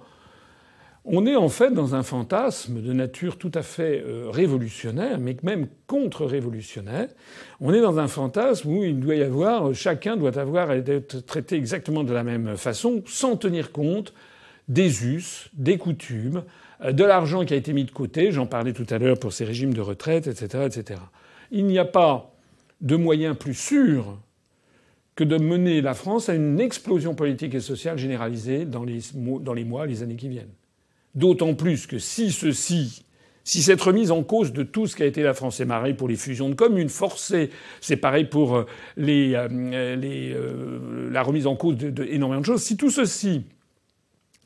on 1.04 1.24
est 1.26 1.36
en 1.36 1.48
fait 1.48 1.72
dans 1.72 1.94
un 1.94 2.02
fantasme 2.02 2.82
de 2.82 2.92
nature 2.92 3.38
tout 3.38 3.52
à 3.54 3.62
fait 3.62 4.02
euh, 4.04 4.28
révolutionnaire, 4.28 5.20
mais 5.20 5.36
même 5.44 5.68
contre-révolutionnaire. 5.86 7.06
On 7.60 7.72
est 7.72 7.80
dans 7.80 8.00
un 8.00 8.08
fantasme 8.08 8.68
où 8.68 8.82
il 8.82 8.98
doit 8.98 9.14
y 9.14 9.22
avoir, 9.22 9.72
chacun 9.72 10.16
doit 10.16 10.36
avoir 10.36 10.72
être 10.72 11.24
traité 11.24 11.54
exactement 11.54 12.02
de 12.02 12.12
la 12.12 12.24
même 12.24 12.56
façon, 12.56 13.04
sans 13.06 13.36
tenir 13.36 13.70
compte 13.70 14.12
des 14.66 15.06
us, 15.06 15.48
des 15.52 15.78
coutumes, 15.78 16.42
euh, 16.84 16.90
de 16.90 17.04
l'argent 17.04 17.44
qui 17.44 17.54
a 17.54 17.56
été 17.56 17.72
mis 17.72 17.84
de 17.84 17.92
côté. 17.92 18.32
J'en 18.32 18.46
parlais 18.46 18.72
tout 18.72 18.86
à 18.90 18.98
l'heure 18.98 19.20
pour 19.20 19.32
ces 19.32 19.44
régimes 19.44 19.72
de 19.72 19.80
retraite, 19.80 20.26
etc., 20.26 20.64
etc. 20.66 21.00
Il 21.50 21.66
n'y 21.66 21.78
a 21.78 21.84
pas 21.84 22.32
de 22.80 22.96
moyen 22.96 23.34
plus 23.34 23.54
sûr 23.54 24.18
que 25.14 25.24
de 25.24 25.38
mener 25.38 25.80
la 25.80 25.94
France 25.94 26.28
à 26.28 26.34
une 26.34 26.60
explosion 26.60 27.14
politique 27.14 27.54
et 27.54 27.60
sociale 27.60 27.96
généralisée 27.96 28.66
dans 28.66 28.84
les, 28.84 29.64
mois, 29.64 29.86
les 29.86 30.02
années 30.02 30.16
qui 30.16 30.28
viennent. 30.28 30.52
D'autant 31.14 31.54
plus 31.54 31.86
que 31.86 31.98
si 31.98 32.30
ceci, 32.30 33.02
si 33.42 33.62
cette 33.62 33.80
remise 33.80 34.10
en 34.10 34.22
cause 34.22 34.52
de 34.52 34.62
tout 34.62 34.86
ce 34.86 34.94
qui 34.94 35.02
a 35.02 35.06
été 35.06 35.22
la 35.22 35.32
France, 35.32 35.56
c'est 35.56 35.66
pareil 35.66 35.94
pour 35.94 36.08
les 36.08 36.16
fusions 36.16 36.50
de 36.50 36.54
communes 36.54 36.90
forcées, 36.90 37.48
c'est 37.80 37.96
pareil 37.96 38.26
pour 38.26 38.56
euh, 38.56 38.66
euh, 38.98 39.48
euh, 39.48 41.10
la 41.10 41.22
remise 41.22 41.46
en 41.46 41.56
cause 41.56 41.76
d'énormément 41.76 42.42
de 42.42 42.46
choses, 42.46 42.62
si 42.62 42.76
tout 42.76 42.90
ceci 42.90 43.44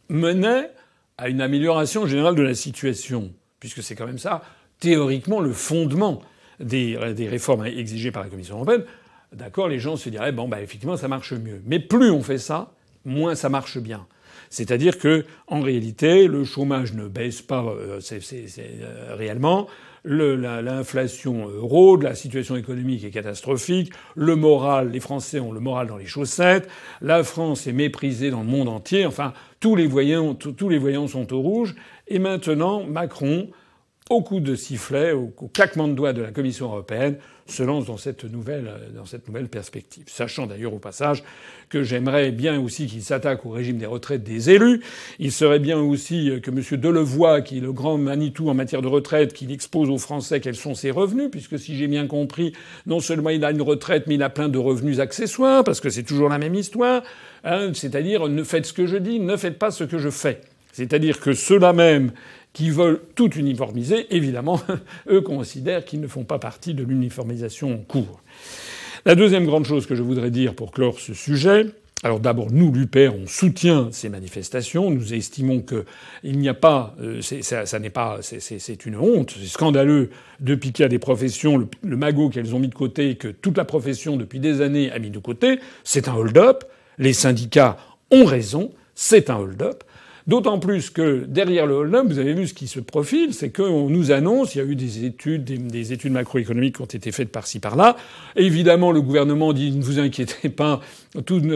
menait 0.08 0.70
à 1.18 1.28
une 1.28 1.40
amélioration 1.40 2.06
générale 2.06 2.36
de 2.36 2.42
la 2.42 2.54
situation, 2.54 3.32
puisque 3.58 3.82
c'est 3.82 3.96
quand 3.96 4.06
même 4.06 4.18
ça, 4.18 4.42
théoriquement, 4.78 5.40
le 5.40 5.52
fondement 5.52 6.22
des, 6.60 7.14
des, 7.14 7.28
réformes 7.28 7.66
exigées 7.66 8.10
par 8.12 8.22
la 8.22 8.28
Commission 8.28 8.56
européenne, 8.56 8.84
d'accord, 9.32 9.68
les 9.68 9.78
gens 9.78 9.96
se 9.96 10.08
diraient, 10.08 10.32
bon, 10.32 10.48
bah, 10.48 10.60
effectivement, 10.60 10.96
ça 10.96 11.08
marche 11.08 11.32
mieux. 11.32 11.60
Mais 11.66 11.78
plus 11.78 12.10
on 12.10 12.22
fait 12.22 12.38
ça, 12.38 12.72
moins 13.04 13.34
ça 13.34 13.48
marche 13.48 13.78
bien. 13.78 14.06
C'est-à-dire 14.50 14.98
que, 14.98 15.24
en 15.46 15.60
réalité, 15.60 16.26
le 16.26 16.44
chômage 16.44 16.92
ne 16.94 17.06
baisse 17.06 17.40
pas 17.40 17.64
euh, 17.64 18.00
euh, 18.12 19.14
réellement. 19.14 19.68
l'inflation 20.04 21.48
euro, 21.48 21.96
la 21.96 22.16
situation 22.16 22.56
économique 22.56 23.04
est 23.04 23.10
catastrophique, 23.10 23.92
le 24.16 24.34
moral, 24.34 24.90
les 24.90 24.98
Français 24.98 25.38
ont 25.38 25.52
le 25.52 25.60
moral 25.60 25.86
dans 25.86 25.96
les 25.96 26.06
chaussettes, 26.06 26.68
la 27.00 27.22
France 27.22 27.68
est 27.68 27.72
méprisée 27.72 28.30
dans 28.30 28.40
le 28.40 28.48
monde 28.48 28.68
entier, 28.68 29.06
enfin, 29.06 29.34
tous 29.60 29.76
les 29.76 29.86
voyants, 29.86 30.34
tous 30.34 30.68
les 30.68 30.78
voyants 30.78 31.06
sont 31.06 31.32
au 31.32 31.40
rouge, 31.40 31.76
et 32.08 32.18
maintenant, 32.18 32.82
Macron, 32.82 33.50
au 34.10 34.22
coup 34.22 34.40
de 34.40 34.56
sifflet, 34.56 35.12
au, 35.12 35.32
claquement 35.52 35.88
de 35.88 35.94
doigts 35.94 36.12
de 36.12 36.20
la 36.20 36.32
Commission 36.32 36.66
européenne, 36.66 37.16
se 37.46 37.62
lance 37.62 37.86
dans 37.86 37.96
cette 37.96 38.24
nouvelle, 38.24 38.70
dans 38.94 39.06
cette 39.06 39.26
nouvelle 39.26 39.48
perspective. 39.48 40.04
Sachant 40.08 40.46
d'ailleurs 40.46 40.74
au 40.74 40.78
passage 40.78 41.22
que 41.68 41.82
j'aimerais 41.82 42.32
bien 42.32 42.60
aussi 42.60 42.86
qu'il 42.86 43.02
s'attaque 43.02 43.46
au 43.46 43.50
régime 43.50 43.78
des 43.78 43.86
retraites 43.86 44.22
des 44.22 44.50
élus. 44.50 44.82
Il 45.18 45.32
serait 45.32 45.58
bien 45.60 45.78
aussi 45.78 46.30
que 46.42 46.50
M. 46.50 46.80
Delevoye, 46.80 47.42
qui 47.42 47.58
est 47.58 47.60
le 47.60 47.72
grand 47.72 47.98
Manitou 47.98 48.48
en 48.50 48.54
matière 48.54 48.82
de 48.82 48.88
retraite, 48.88 49.32
qu'il 49.32 49.52
expose 49.52 49.90
aux 49.90 49.98
Français 49.98 50.40
quels 50.40 50.56
sont 50.56 50.74
ses 50.74 50.90
revenus, 50.90 51.30
puisque 51.30 51.58
si 51.58 51.76
j'ai 51.76 51.86
bien 51.86 52.06
compris, 52.06 52.52
non 52.86 53.00
seulement 53.00 53.30
il 53.30 53.44
a 53.44 53.52
une 53.52 53.62
retraite, 53.62 54.04
mais 54.08 54.14
il 54.14 54.22
a 54.22 54.30
plein 54.30 54.48
de 54.48 54.58
revenus 54.58 54.98
accessoires, 54.98 55.62
parce 55.62 55.80
que 55.80 55.90
c'est 55.90 56.02
toujours 56.02 56.28
la 56.28 56.38
même 56.38 56.54
histoire. 56.54 57.02
Hein, 57.44 57.70
c'est-à-dire, 57.74 58.28
ne 58.28 58.42
faites 58.42 58.66
ce 58.66 58.72
que 58.72 58.86
je 58.86 58.96
dis, 58.96 59.20
ne 59.20 59.36
faites 59.36 59.58
pas 59.58 59.70
ce 59.70 59.84
que 59.84 59.98
je 59.98 60.10
fais. 60.10 60.40
C'est-à-dire 60.72 61.20
que 61.20 61.32
ceux-là 61.32 61.72
même 61.72 62.12
qui 62.52 62.70
veulent 62.70 63.00
tout 63.14 63.30
uniformiser, 63.30 64.14
évidemment, 64.14 64.60
eux 65.10 65.20
considèrent 65.20 65.84
qu'ils 65.84 66.00
ne 66.00 66.08
font 66.08 66.24
pas 66.24 66.38
partie 66.38 66.74
de 66.74 66.82
l'uniformisation 66.82 67.74
en 67.74 67.78
cours. 67.78 68.22
La 69.06 69.14
deuxième 69.14 69.46
grande 69.46 69.64
chose 69.64 69.86
que 69.86 69.94
je 69.94 70.02
voudrais 70.02 70.30
dire 70.30 70.54
pour 70.54 70.72
clore 70.72 70.98
ce 70.98 71.14
sujet, 71.14 71.66
alors 72.02 72.18
d'abord, 72.18 72.50
nous, 72.50 72.72
l'UPR, 72.72 73.14
on 73.14 73.26
soutient 73.26 73.88
ces 73.92 74.08
manifestations. 74.08 74.90
Nous 74.90 75.12
estimons 75.12 75.60
qu'il 75.60 76.38
n'y 76.38 76.48
a 76.48 76.54
pas, 76.54 76.94
euh, 77.00 77.20
ça, 77.20 77.78
n'est 77.78 77.90
pas, 77.90 78.20
c'est 78.22 78.86
une 78.86 78.96
honte, 78.96 79.34
c'est 79.38 79.46
scandaleux 79.46 80.08
de 80.40 80.54
piquer 80.54 80.84
à 80.84 80.88
des 80.88 80.98
professions 80.98 81.58
le, 81.58 81.68
le 81.82 81.96
magot 81.98 82.30
qu'elles 82.30 82.54
ont 82.54 82.58
mis 82.58 82.68
de 82.68 82.74
côté, 82.74 83.16
que 83.16 83.28
toute 83.28 83.58
la 83.58 83.66
profession 83.66 84.16
depuis 84.16 84.40
des 84.40 84.62
années 84.62 84.90
a 84.90 84.98
mis 84.98 85.10
de 85.10 85.18
côté. 85.18 85.60
C'est 85.84 86.08
un 86.08 86.14
hold-up. 86.14 86.64
Les 86.96 87.12
syndicats 87.12 87.76
ont 88.10 88.24
raison. 88.24 88.72
C'est 88.94 89.28
un 89.28 89.36
hold-up. 89.36 89.84
D'autant 90.30 90.60
plus 90.60 90.90
que 90.90 91.24
derrière 91.26 91.66
le 91.66 91.74
hold-up, 91.74 92.04
vous 92.06 92.20
avez 92.20 92.34
vu 92.34 92.46
ce 92.46 92.54
qui 92.54 92.68
se 92.68 92.78
profile, 92.78 93.34
c'est 93.34 93.50
qu'on 93.50 93.90
nous 93.90 94.12
annonce, 94.12 94.54
il 94.54 94.58
y 94.58 94.60
a 94.60 94.64
eu 94.64 94.76
des 94.76 95.04
études, 95.04 95.42
des, 95.42 95.92
études 95.92 96.12
macroéconomiques 96.12 96.76
qui 96.76 96.82
ont 96.82 96.84
été 96.84 97.10
faites 97.10 97.32
par-ci 97.32 97.58
par-là. 97.58 97.96
Évidemment, 98.36 98.92
le 98.92 99.02
gouvernement 99.02 99.52
dit 99.52 99.72
ne 99.72 99.82
vous 99.82 99.98
inquiétez 99.98 100.48
pas, 100.48 100.82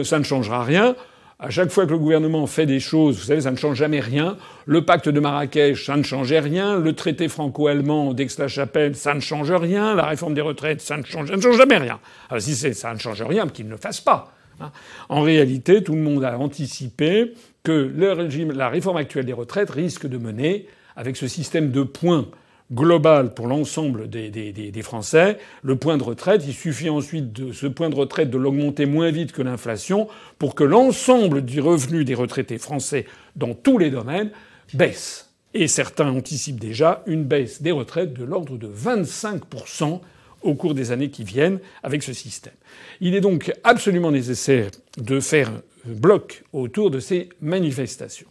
ça 0.03 0.19
ne 0.19 0.25
changera 0.25 0.65
rien. 0.65 0.97
À 1.39 1.51
chaque 1.51 1.69
fois 1.69 1.85
que 1.85 1.91
le 1.91 1.99
gouvernement 1.99 2.47
fait 2.47 2.65
des 2.65 2.81
choses, 2.81 3.15
vous 3.15 3.23
savez, 3.23 3.39
ça 3.39 3.51
ne 3.51 3.55
change 3.55 3.77
jamais 3.77 4.01
rien. 4.01 4.35
Le 4.65 4.83
pacte 4.83 5.07
de 5.07 5.21
Marrakech, 5.21 5.85
ça 5.85 5.95
ne 5.95 6.03
changeait 6.03 6.41
rien. 6.41 6.77
Le 6.77 6.91
traité 6.91 7.29
franco-allemand 7.29 8.13
d'Aix-la-Chapelle, 8.13 8.97
ça 8.97 9.13
ne 9.13 9.21
change 9.21 9.53
rien. 9.53 9.95
La 9.95 10.05
réforme 10.05 10.33
des 10.33 10.41
retraites, 10.41 10.81
ça 10.81 10.97
ne 10.97 11.03
change, 11.03 11.29
ça 11.29 11.37
ne 11.37 11.41
change 11.41 11.55
jamais 11.55 11.77
rien. 11.77 12.01
Alors 12.29 12.41
si 12.41 12.57
ça 12.57 12.93
ne 12.93 12.99
change 12.99 13.21
rien, 13.21 13.47
qu'il 13.47 13.67
ne 13.67 13.71
le 13.71 13.77
fasse 13.77 14.01
pas. 14.01 14.33
Hein. 14.59 14.71
En 15.07 15.21
réalité, 15.21 15.81
tout 15.81 15.95
le 15.95 16.01
monde 16.01 16.25
a 16.25 16.37
anticipé 16.37 17.31
que 17.65 17.91
le 17.93 18.13
régime, 18.13 18.53
la 18.53 18.69
réforme 18.69 18.97
actuelle 18.97 19.25
des 19.25 19.33
retraites 19.33 19.71
risque 19.71 20.07
de 20.07 20.17
mener, 20.17 20.67
avec 20.95 21.17
ce 21.17 21.27
système 21.27 21.71
de 21.71 21.83
points 21.83 22.27
global 22.71 23.33
pour 23.33 23.47
l'ensemble 23.47 24.09
des, 24.09 24.29
des, 24.29 24.51
des, 24.51 24.81
Français, 24.81 25.37
le 25.61 25.75
point 25.75 25.97
de 25.97 26.03
retraite, 26.03 26.43
il 26.47 26.53
suffit 26.53 26.89
ensuite 26.89 27.33
de 27.33 27.51
ce 27.51 27.67
point 27.67 27.89
de 27.89 27.95
retraite 27.95 28.29
de 28.29 28.37
l'augmenter 28.37 28.85
moins 28.85 29.11
vite 29.11 29.31
que 29.31 29.41
l'inflation 29.41 30.07
pour 30.39 30.55
que 30.55 30.63
l'ensemble 30.63 31.43
du 31.43 31.59
revenu 31.59 32.05
des 32.05 32.15
retraités 32.15 32.57
français 32.57 33.05
dans 33.35 33.53
tous 33.53 33.77
les 33.77 33.91
domaines 33.91 34.31
baisse. 34.73 35.33
Et 35.53 35.67
certains 35.67 36.09
anticipent 36.09 36.59
déjà 36.59 37.03
une 37.07 37.23
baisse 37.23 37.61
des 37.61 37.71
retraites 37.71 38.13
de 38.13 38.23
l'ordre 38.23 38.57
de 38.57 38.67
25% 38.67 40.01
au 40.41 40.53
cours 40.55 40.73
des 40.73 40.91
années 40.91 41.09
qui 41.09 41.23
viennent 41.23 41.59
avec 41.83 42.03
ce 42.03 42.13
système. 42.13 42.53
Il 42.99 43.15
est 43.15 43.21
donc 43.21 43.51
absolument 43.63 44.11
nécessaire 44.11 44.69
de 44.97 45.19
faire 45.19 45.51
bloc 45.87 46.43
autour 46.53 46.91
de 46.91 46.99
ces 46.99 47.29
manifestations. 47.41 48.27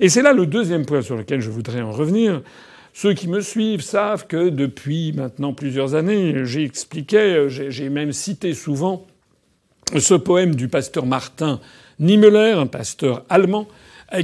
Et 0.00 0.08
c'est 0.08 0.22
là 0.22 0.32
le 0.32 0.46
deuxième 0.46 0.86
point 0.86 1.02
sur 1.02 1.16
lequel 1.16 1.40
je 1.40 1.50
voudrais 1.50 1.80
en 1.80 1.92
revenir. 1.92 2.42
Ceux 2.92 3.14
qui 3.14 3.28
me 3.28 3.40
suivent 3.40 3.82
savent 3.82 4.26
que 4.26 4.48
depuis 4.48 5.12
maintenant 5.12 5.52
plusieurs 5.52 5.94
années, 5.94 6.44
j'expliquais, 6.44 7.48
j'ai 7.48 7.88
même 7.88 8.12
cité 8.12 8.52
souvent 8.52 9.06
ce 9.96 10.14
poème 10.14 10.54
du 10.54 10.68
pasteur 10.68 11.06
Martin 11.06 11.60
Niemöller, 11.98 12.52
un 12.56 12.66
pasteur 12.66 13.24
allemand, 13.28 13.68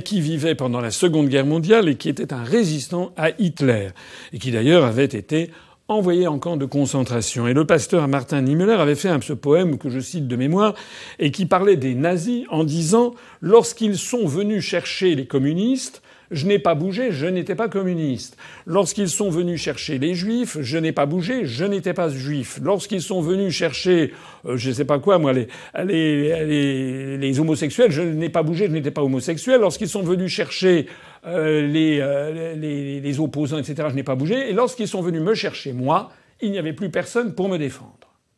qui 0.04 0.20
vivait 0.20 0.56
pendant 0.56 0.80
la 0.80 0.90
Seconde 0.90 1.28
Guerre 1.28 1.46
mondiale 1.46 1.88
et 1.88 1.94
qui 1.94 2.08
était 2.08 2.32
un 2.32 2.42
résistant 2.42 3.12
à 3.16 3.30
Hitler, 3.38 3.90
et 4.32 4.38
qui 4.38 4.50
d'ailleurs 4.50 4.84
avait 4.84 5.04
été 5.04 5.50
envoyé 5.88 6.26
en 6.26 6.38
camp 6.38 6.56
de 6.56 6.64
concentration. 6.64 7.46
Et 7.46 7.54
le 7.54 7.64
pasteur 7.64 8.08
Martin 8.08 8.40
Niemöller 8.40 8.72
avait 8.80 8.96
fait 8.96 9.08
un, 9.08 9.20
ce 9.20 9.32
poème 9.32 9.78
que 9.78 9.88
je 9.88 10.00
cite 10.00 10.26
de 10.26 10.36
mémoire 10.36 10.74
et 11.18 11.30
qui 11.30 11.46
parlait 11.46 11.76
des 11.76 11.94
nazis 11.94 12.44
en 12.50 12.64
disant 12.64 13.14
lorsqu'ils 13.40 13.98
sont 13.98 14.26
venus 14.26 14.64
chercher 14.64 15.14
les 15.14 15.26
communistes, 15.26 16.02
je 16.30 16.46
n'ai 16.46 16.58
pas 16.58 16.74
bougé, 16.74 17.12
je 17.12 17.26
n'étais 17.26 17.54
pas 17.54 17.68
communiste. 17.68 18.36
Lorsqu'ils 18.66 19.08
sont 19.08 19.30
venus 19.30 19.60
chercher 19.60 19.98
les 19.98 20.14
juifs, 20.14 20.58
je 20.60 20.78
n'ai 20.78 20.90
pas 20.90 21.06
bougé, 21.06 21.44
je 21.44 21.64
n'étais 21.64 21.94
pas 21.94 22.08
juif. 22.08 22.58
Lorsqu'ils 22.62 23.02
sont 23.02 23.20
venus 23.20 23.54
chercher, 23.54 24.12
euh, 24.44 24.56
je 24.56 24.70
ne 24.70 24.74
sais 24.74 24.84
pas 24.84 24.98
quoi, 24.98 25.18
moi, 25.18 25.32
les, 25.32 25.46
les, 25.84 27.16
les 27.16 27.40
homosexuels, 27.40 27.92
je 27.92 28.02
n'ai 28.02 28.28
pas 28.28 28.42
bougé, 28.42 28.66
je 28.66 28.72
n'étais 28.72 28.90
pas 28.90 29.02
homosexuel. 29.02 29.60
Lorsqu'ils 29.60 29.88
sont 29.88 30.02
venus 30.02 30.32
chercher 30.32 30.86
euh, 31.26 31.72
euh, 31.74 32.54
les, 32.54 33.20
opposants, 33.20 33.58
etc., 33.58 33.88
je 33.90 33.94
n'ai 33.94 34.02
pas 34.02 34.14
bougé. 34.14 34.50
Et 34.50 34.52
lorsqu'ils 34.52 34.88
sont 34.88 35.02
venus 35.02 35.20
me 35.20 35.34
chercher, 35.34 35.72
moi, 35.72 36.10
il 36.40 36.50
n'y 36.50 36.58
avait 36.58 36.72
plus 36.72 36.90
personne 36.90 37.34
pour 37.34 37.48
me 37.48 37.58
défendre. 37.58 37.92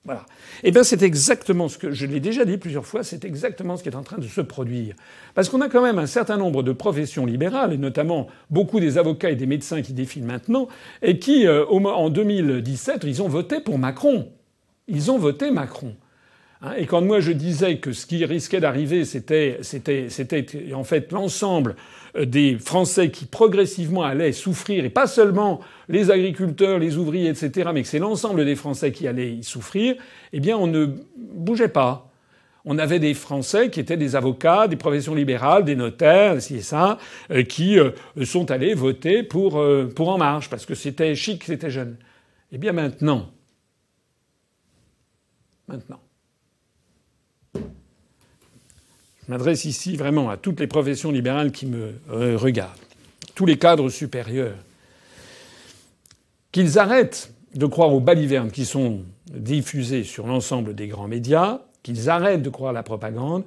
Voilà. 0.05 0.25
Eh 0.63 0.71
bien, 0.71 0.85
c'est 0.85 1.03
exactement 1.03 1.69
ce 1.69 1.77
que 1.77 1.91
je 1.91 2.07
l'ai 2.07 2.21
déjà 2.21 2.47
dit 2.47 2.57
plusieurs 2.57 2.87
fois. 2.87 3.05
C'est 3.05 3.27
exactement 3.27 3.77
ce 3.77 3.83
qui 3.83 3.91
est 3.91 3.97
en 3.97 4.03
train 4.03 4.17
de 4.17 4.27
se 4.27 4.41
produire, 4.41 4.95
parce 5.35 5.51
qu'on 5.51 5.61
a 5.61 5.69
quand 5.69 5.83
même 5.83 5.99
un 5.99 6.07
certain 6.07 6.39
nombre 6.39 6.63
de 6.63 6.73
professions 6.73 7.27
libérales, 7.27 7.75
et 7.75 7.79
notamment 7.79 8.29
beaucoup 8.49 8.81
des 8.81 8.97
avocats 8.97 9.31
et 9.31 9.37
des 9.37 9.47
médecins 9.47 9.83
qui 9.83 9.93
défilent 9.93 10.25
maintenant, 10.25 10.69
et 11.03 11.19
qui, 11.19 11.47
euh, 11.47 11.67
en 11.67 12.09
2017, 12.09 13.05
ils 13.05 13.21
ont 13.23 13.29
voté 13.29 13.61
pour 13.61 13.79
Macron. 13.79 14.31
Ils 14.87 15.11
ont 15.11 15.19
voté 15.19 15.51
Macron. 15.51 15.95
Hein, 16.61 16.73
et 16.77 16.87
quand 16.87 17.03
moi 17.03 17.21
je 17.21 17.33
disais 17.33 17.79
que 17.79 17.93
ce 17.93 18.07
qui 18.07 18.25
risquait 18.25 18.61
d'arriver, 18.61 19.05
c'était, 19.05 19.61
en 20.75 20.85
fait 20.85 21.13
l'ensemble 21.13 21.77
des 22.15 22.59
Français 22.59 23.11
qui 23.11 23.27
progressivement 23.27 24.03
allaient 24.03 24.33
souffrir, 24.33 24.85
et 24.85 24.91
pas 24.91 25.07
seulement 25.07 25.61
les 25.89 26.11
agriculteurs, 26.11 26.79
les 26.79 26.97
ouvriers, 26.97 27.29
etc., 27.29 27.71
mais 27.73 27.83
que 27.83 27.89
c'est 27.89 27.99
l'ensemble 27.99 28.45
des 28.45 28.57
Français 28.57 28.93
qui 28.93 29.07
allaient 29.07 29.33
y 29.33 29.45
souffrir, 29.45 29.97
eh 30.33 30.41
bien 30.41 30.57
on 30.57 30.67
ne 30.67 30.87
bougeait 31.17 31.69
pas. 31.69 32.11
on 32.65 32.77
avait 32.79 32.99
des 32.99 33.15
Français 33.15 33.71
qui 33.71 33.81
étaient 33.81 33.97
des 33.97 34.15
avocats, 34.15 34.69
des 34.69 34.77
professions 34.77 35.15
libérales, 35.15 35.65
des 35.65 35.77
notaires, 35.77 36.41
ci 36.43 36.57
et 36.57 36.63
ça, 36.63 36.99
euh, 37.31 37.43
qui 37.43 37.79
euh, 37.79 37.93
sont 38.25 38.51
allés 38.51 38.75
voter 38.75 39.23
pour, 39.23 39.63
pour 39.95 40.09
En 40.09 40.19
Marche, 40.19 40.51
parce 40.51 40.67
que 40.67 40.75
c'était 40.75 41.15
chic, 41.15 41.45
c'était 41.45 41.71
jeune. 41.71 41.97
Eh 42.53 42.59
bien 42.59 42.73
maintenant, 42.73 43.31
maintenant, 45.67 46.01
je 49.29 49.33
m'adresse 49.35 49.67
ici 49.67 49.95
vraiment 49.95 50.31
à 50.31 50.39
toutes 50.39 50.59
les 50.59 50.67
professions 50.67 51.11
libérales 51.11 51.53
qui 51.53 51.67
me 51.67 51.93
regardent, 52.37 52.79
tous 53.35 53.45
les 53.45 53.59
cadres 53.59 53.91
supérieurs, 53.91 54.57
qu'ils 56.51 56.79
arrêtent 56.79 57.35
de 57.55 57.67
croire 57.67 57.93
aux 57.93 58.01
balivernes 58.01 58.51
qui 58.51 58.65
sont 58.65 59.03
diffusées 59.31 60.03
sur 60.03 60.27
l'ensemble 60.27 60.75
des 60.75 60.89
grands 60.89 61.09
médias, 61.09 61.61
qu'ils 61.83 62.09
arrêtent 62.09 62.43
de 62.43 62.49
croire 62.49 62.71
à 62.71 62.73
la 62.73 62.83
propagande 62.83 63.45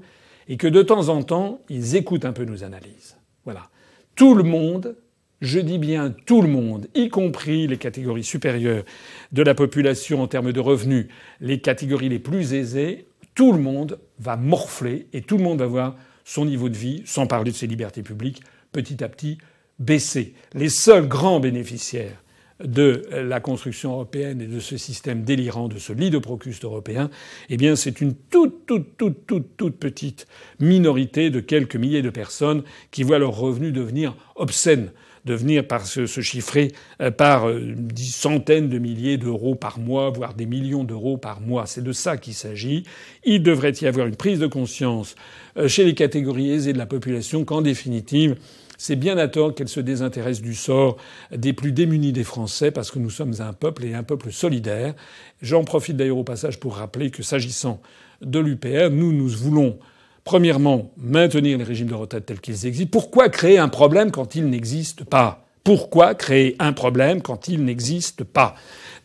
et 0.48 0.58
que 0.58 0.68
de 0.68 0.84
temps 0.84 1.10
en 1.10 1.24
temps, 1.24 1.62
ils 1.68 1.96
écoutent 1.96 2.26
un 2.26 2.34
peu 2.34 2.46
nos 2.46 2.64
analyses. 2.64 3.18
Voilà. 3.46 3.70
Tout 4.16 4.36
le 4.36 4.44
monde, 4.44 4.96
je 5.42 5.60
dis 5.60 5.80
bien 5.80 6.14
tout 6.28 6.44
le 6.44 6.48
monde, 6.48 6.90
y 6.94 7.10
compris 7.10 7.66
les 7.66 7.78
catégories 7.78 8.24
supérieures 8.24 8.84
de 9.32 9.42
la 9.42 9.56
population 9.56 10.22
en 10.22 10.28
termes 10.28 10.52
de 10.52 10.60
revenus, 10.60 11.08
les 11.40 11.60
catégories 11.60 12.10
les 12.10 12.20
plus 12.20 12.54
aisées, 12.54 13.08
tout 13.36 13.52
le 13.52 13.60
monde 13.60 14.00
va 14.20 14.38
morfler 14.38 15.08
et 15.14 15.22
tout 15.22 15.38
le 15.38 15.44
monde 15.44 15.60
va 15.60 15.68
voir 15.68 15.96
son 16.24 16.46
niveau 16.46 16.70
de 16.70 16.78
vie, 16.78 17.02
sans 17.06 17.28
parler 17.28 17.52
de 17.52 17.56
ses 17.56 17.68
libertés 17.68 18.04
publiques, 18.04 18.42
petit 18.72 19.04
à 19.04 19.10
petit 19.10 19.38
baisser. 19.80 20.34
Les 20.54 20.70
seuls 20.70 21.08
grands 21.08 21.40
bénéficiaires 21.40 22.22
de 22.64 23.04
la 23.12 23.40
construction 23.40 23.94
européenne 23.94 24.42
et 24.42 24.48
de 24.48 24.60
ce 24.60 24.78
système 24.78 25.24
délirant, 25.24 25.68
de 25.68 25.80
ce 25.80 25.94
lit 25.94 26.12
de 26.12 26.20
Procuste 26.20 26.64
européen, 26.64 27.10
eh 27.50 27.58
bien, 27.58 27.76
c'est 27.76 28.02
une 28.02 28.14
toute, 28.14 28.66
toute, 28.68 28.98
toute, 28.98 29.26
toute, 29.26 29.58
toute 29.58 29.78
petite 29.78 30.28
minorité 30.60 31.30
de 31.30 31.40
quelques 31.40 31.76
milliers 31.76 32.04
de 32.04 32.10
personnes 32.10 32.64
qui 32.92 33.04
voient 33.04 33.20
leurs 33.20 33.36
revenus 33.36 33.74
devenir 33.74 34.16
obscènes 34.36 34.92
devenir 35.26 35.68
par 35.68 35.86
se, 35.86 36.06
chiffrer 36.06 36.72
euh, 37.02 37.12
par 37.12 37.48
euh, 37.48 37.74
des 37.76 38.04
centaines 38.04 38.70
de 38.70 38.80
milliers 38.80 39.18
d'euros 39.18 39.56
par 39.56 39.80
mois, 39.80 40.10
voire 40.10 40.34
des 40.34 40.46
millions 40.46 40.84
d'euros 40.84 41.18
par 41.18 41.42
mois. 41.42 41.66
C'est 41.66 41.84
de 41.84 41.92
ça 41.94 42.18
qu'il 42.18 42.34
s'agit. 42.34 42.84
Il 43.24 43.44
devrait 43.44 43.74
y 43.82 43.88
avoir 43.88 44.08
une 44.08 44.16
prise 44.16 44.40
de 44.40 44.48
conscience 44.48 45.16
euh, 45.58 45.68
chez 45.68 45.84
les 45.84 45.96
catégories 45.96 46.52
aisées 46.52 46.74
de 46.74 46.78
la 46.78 46.86
population 46.86 47.46
qu'en 47.46 47.62
définitive, 47.62 48.36
c'est 48.78 48.96
bien 48.96 49.18
à 49.20 49.28
tort 49.28 49.54
qu'elle 49.54 49.68
se 49.68 49.80
désintéresse 49.80 50.42
du 50.42 50.56
sort 50.56 50.98
des 51.32 51.54
plus 51.54 51.72
démunis 51.72 52.14
des 52.14 52.24
Français 52.24 52.72
parce 52.72 52.90
que 52.90 52.98
nous 52.98 53.12
sommes 53.12 53.36
un 53.40 53.54
peuple 53.54 53.86
et 53.86 53.94
un 53.94 54.02
peuple 54.02 54.32
solidaire. 54.32 54.96
J'en 55.44 55.64
profite 55.64 55.98
d'ailleurs 55.98 56.18
au 56.18 56.24
passage 56.24 56.60
pour 56.60 56.78
rappeler 56.78 57.12
que 57.12 57.22
s'agissant 57.22 57.80
de 58.24 58.40
l'UPR, 58.40 58.90
nous, 58.92 59.14
nous 59.14 59.28
voulons 59.28 59.78
Premièrement, 60.24 60.92
maintenir 60.98 61.58
les 61.58 61.64
régimes 61.64 61.88
de 61.88 61.96
retraite 61.96 62.26
tels 62.26 62.40
qu'ils 62.40 62.68
existent. 62.68 62.92
Pourquoi 62.92 63.30
créer 63.30 63.58
un 63.58 63.70
problème 63.70 64.12
quand 64.12 64.36
il 64.36 64.46
n'existe 64.46 65.04
pas? 65.04 65.46
Pourquoi 65.64 66.16
créer 66.16 66.56
un 66.60 66.74
problème 66.74 67.22
quand 67.22 67.48
il 67.48 67.64
n'existe 67.64 68.24
pas? 68.24 68.56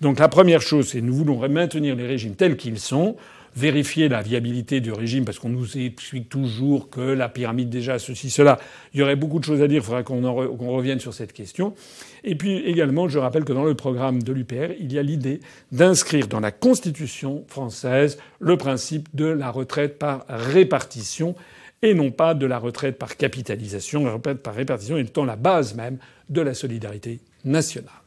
Donc 0.00 0.18
la 0.18 0.28
première 0.28 0.60
chose, 0.60 0.88
c'est 0.88 1.00
nous 1.00 1.14
voulons 1.14 1.46
maintenir 1.48 1.96
les 1.96 2.06
régimes 2.06 2.34
tels 2.34 2.56
qu'ils 2.56 2.78
sont 2.78 3.16
vérifier 3.56 4.08
la 4.08 4.22
viabilité 4.22 4.80
du 4.80 4.92
régime, 4.92 5.24
parce 5.24 5.38
qu'on 5.38 5.48
nous 5.48 5.78
explique 5.78 6.28
toujours 6.28 6.90
que 6.90 7.00
la 7.00 7.28
pyramide 7.28 7.70
déjà, 7.70 7.98
ceci, 7.98 8.30
cela. 8.30 8.58
Il 8.92 9.00
y 9.00 9.02
aurait 9.02 9.16
beaucoup 9.16 9.38
de 9.38 9.44
choses 9.44 9.62
à 9.62 9.68
dire, 9.68 9.78
il 9.78 9.84
faudra 9.84 10.02
qu'on 10.02 10.76
revienne 10.76 11.00
sur 11.00 11.14
cette 11.14 11.32
question. 11.32 11.74
Et 12.22 12.34
puis 12.34 12.58
également, 12.58 13.08
je 13.08 13.18
rappelle 13.18 13.44
que 13.44 13.52
dans 13.52 13.64
le 13.64 13.74
programme 13.74 14.22
de 14.22 14.32
l'UPR, 14.32 14.74
il 14.78 14.92
y 14.92 14.98
a 14.98 15.02
l'idée 15.02 15.40
d'inscrire 15.72 16.28
dans 16.28 16.40
la 16.40 16.52
Constitution 16.52 17.44
française 17.48 18.18
le 18.38 18.56
principe 18.56 19.08
de 19.14 19.26
la 19.26 19.50
retraite 19.50 19.98
par 19.98 20.26
répartition 20.28 21.34
et 21.82 21.94
non 21.94 22.10
pas 22.10 22.34
de 22.34 22.46
la 22.46 22.58
retraite 22.58 22.98
par 22.98 23.16
capitalisation. 23.16 24.04
La 24.04 24.12
retraite 24.12 24.42
par 24.42 24.54
répartition 24.54 24.96
étant 24.98 25.24
la 25.24 25.36
base 25.36 25.74
même 25.74 25.98
de 26.28 26.40
la 26.40 26.54
solidarité 26.54 27.20
nationale. 27.44 28.05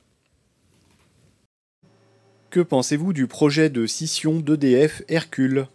Que 2.49 2.61
pensez-vous 2.61 3.13
du 3.13 3.27
projet 3.27 3.69
de 3.69 3.85
scission 3.85 4.39
d'EDF 4.39 5.03
Hercule? 5.07 5.67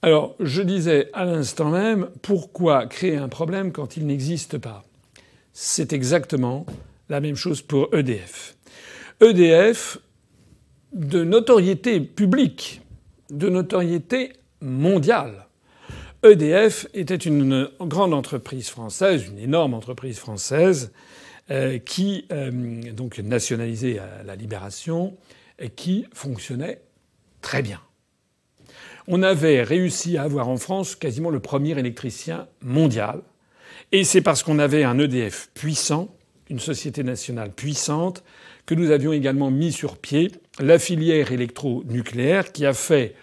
Alors, 0.00 0.36
je 0.40 0.62
disais 0.62 1.10
à 1.12 1.26
l'instant 1.26 1.68
même, 1.68 2.08
pourquoi 2.22 2.86
créer 2.86 3.18
un 3.18 3.28
problème 3.28 3.72
quand 3.72 3.98
il 3.98 4.06
n'existe 4.06 4.56
pas? 4.56 4.84
C'est 5.52 5.92
exactement 5.92 6.64
la 7.10 7.20
même 7.20 7.36
chose 7.36 7.60
pour 7.60 7.94
EDF. 7.94 8.56
EDF, 9.20 9.98
de 10.94 11.24
notoriété 11.24 12.00
publique, 12.00 12.80
de 13.28 13.50
notoriété 13.50 14.32
mondiale. 14.62 15.46
EDF 16.22 16.86
était 16.94 17.16
une 17.16 17.68
grande 17.82 18.14
entreprise 18.14 18.70
française, 18.70 19.26
une 19.26 19.38
énorme 19.38 19.74
entreprise 19.74 20.18
française, 20.18 20.90
qui 21.84 22.26
euh, 22.32 22.50
donc 22.92 23.18
nationalisé 23.18 23.98
à 23.98 24.22
la 24.24 24.36
libération, 24.36 25.16
qui 25.76 26.06
fonctionnait 26.12 26.80
très 27.40 27.62
bien. 27.62 27.80
On 29.06 29.22
avait 29.22 29.62
réussi 29.62 30.18
à 30.18 30.22
avoir 30.22 30.48
en 30.48 30.58
France 30.58 30.94
quasiment 30.94 31.30
le 31.30 31.40
premier 31.40 31.78
électricien 31.78 32.46
mondial, 32.62 33.22
et 33.90 34.04
c'est 34.04 34.20
parce 34.20 34.42
qu'on 34.42 34.58
avait 34.58 34.84
un 34.84 34.98
EDF 34.98 35.50
puissant, 35.54 36.14
une 36.50 36.58
société 36.58 37.02
nationale 37.02 37.50
puissante, 37.52 38.22
que 38.66 38.74
nous 38.74 38.90
avions 38.90 39.14
également 39.14 39.50
mis 39.50 39.72
sur 39.72 39.96
pied 39.96 40.30
la 40.60 40.78
filière 40.78 41.32
électronucléaire 41.32 42.52
qui 42.52 42.66
a 42.66 42.74
fait 42.74 43.14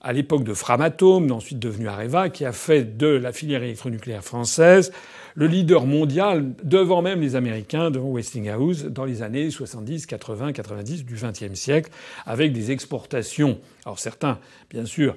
à 0.00 0.12
l'époque 0.12 0.44
de 0.44 0.54
Framatome, 0.54 1.30
ensuite 1.32 1.58
devenu 1.58 1.88
Areva, 1.88 2.28
qui 2.28 2.44
a 2.44 2.52
fait 2.52 2.96
de 2.96 3.08
la 3.08 3.32
filière 3.32 3.62
électronucléaire 3.62 4.24
française 4.24 4.92
le 5.34 5.46
leader 5.46 5.86
mondial 5.86 6.52
devant 6.62 7.02
même 7.02 7.20
les 7.20 7.36
Américains, 7.36 7.90
devant 7.90 8.10
Westinghouse, 8.10 8.84
dans 8.84 9.04
les 9.04 9.22
années 9.22 9.50
70, 9.50 10.06
80, 10.06 10.52
90 10.52 11.04
du 11.04 11.14
XXe 11.14 11.54
siècle, 11.54 11.90
avec 12.26 12.52
des 12.52 12.70
exportations. 12.70 13.58
Alors 13.84 13.98
certains, 13.98 14.38
bien 14.70 14.84
sûr, 14.84 15.16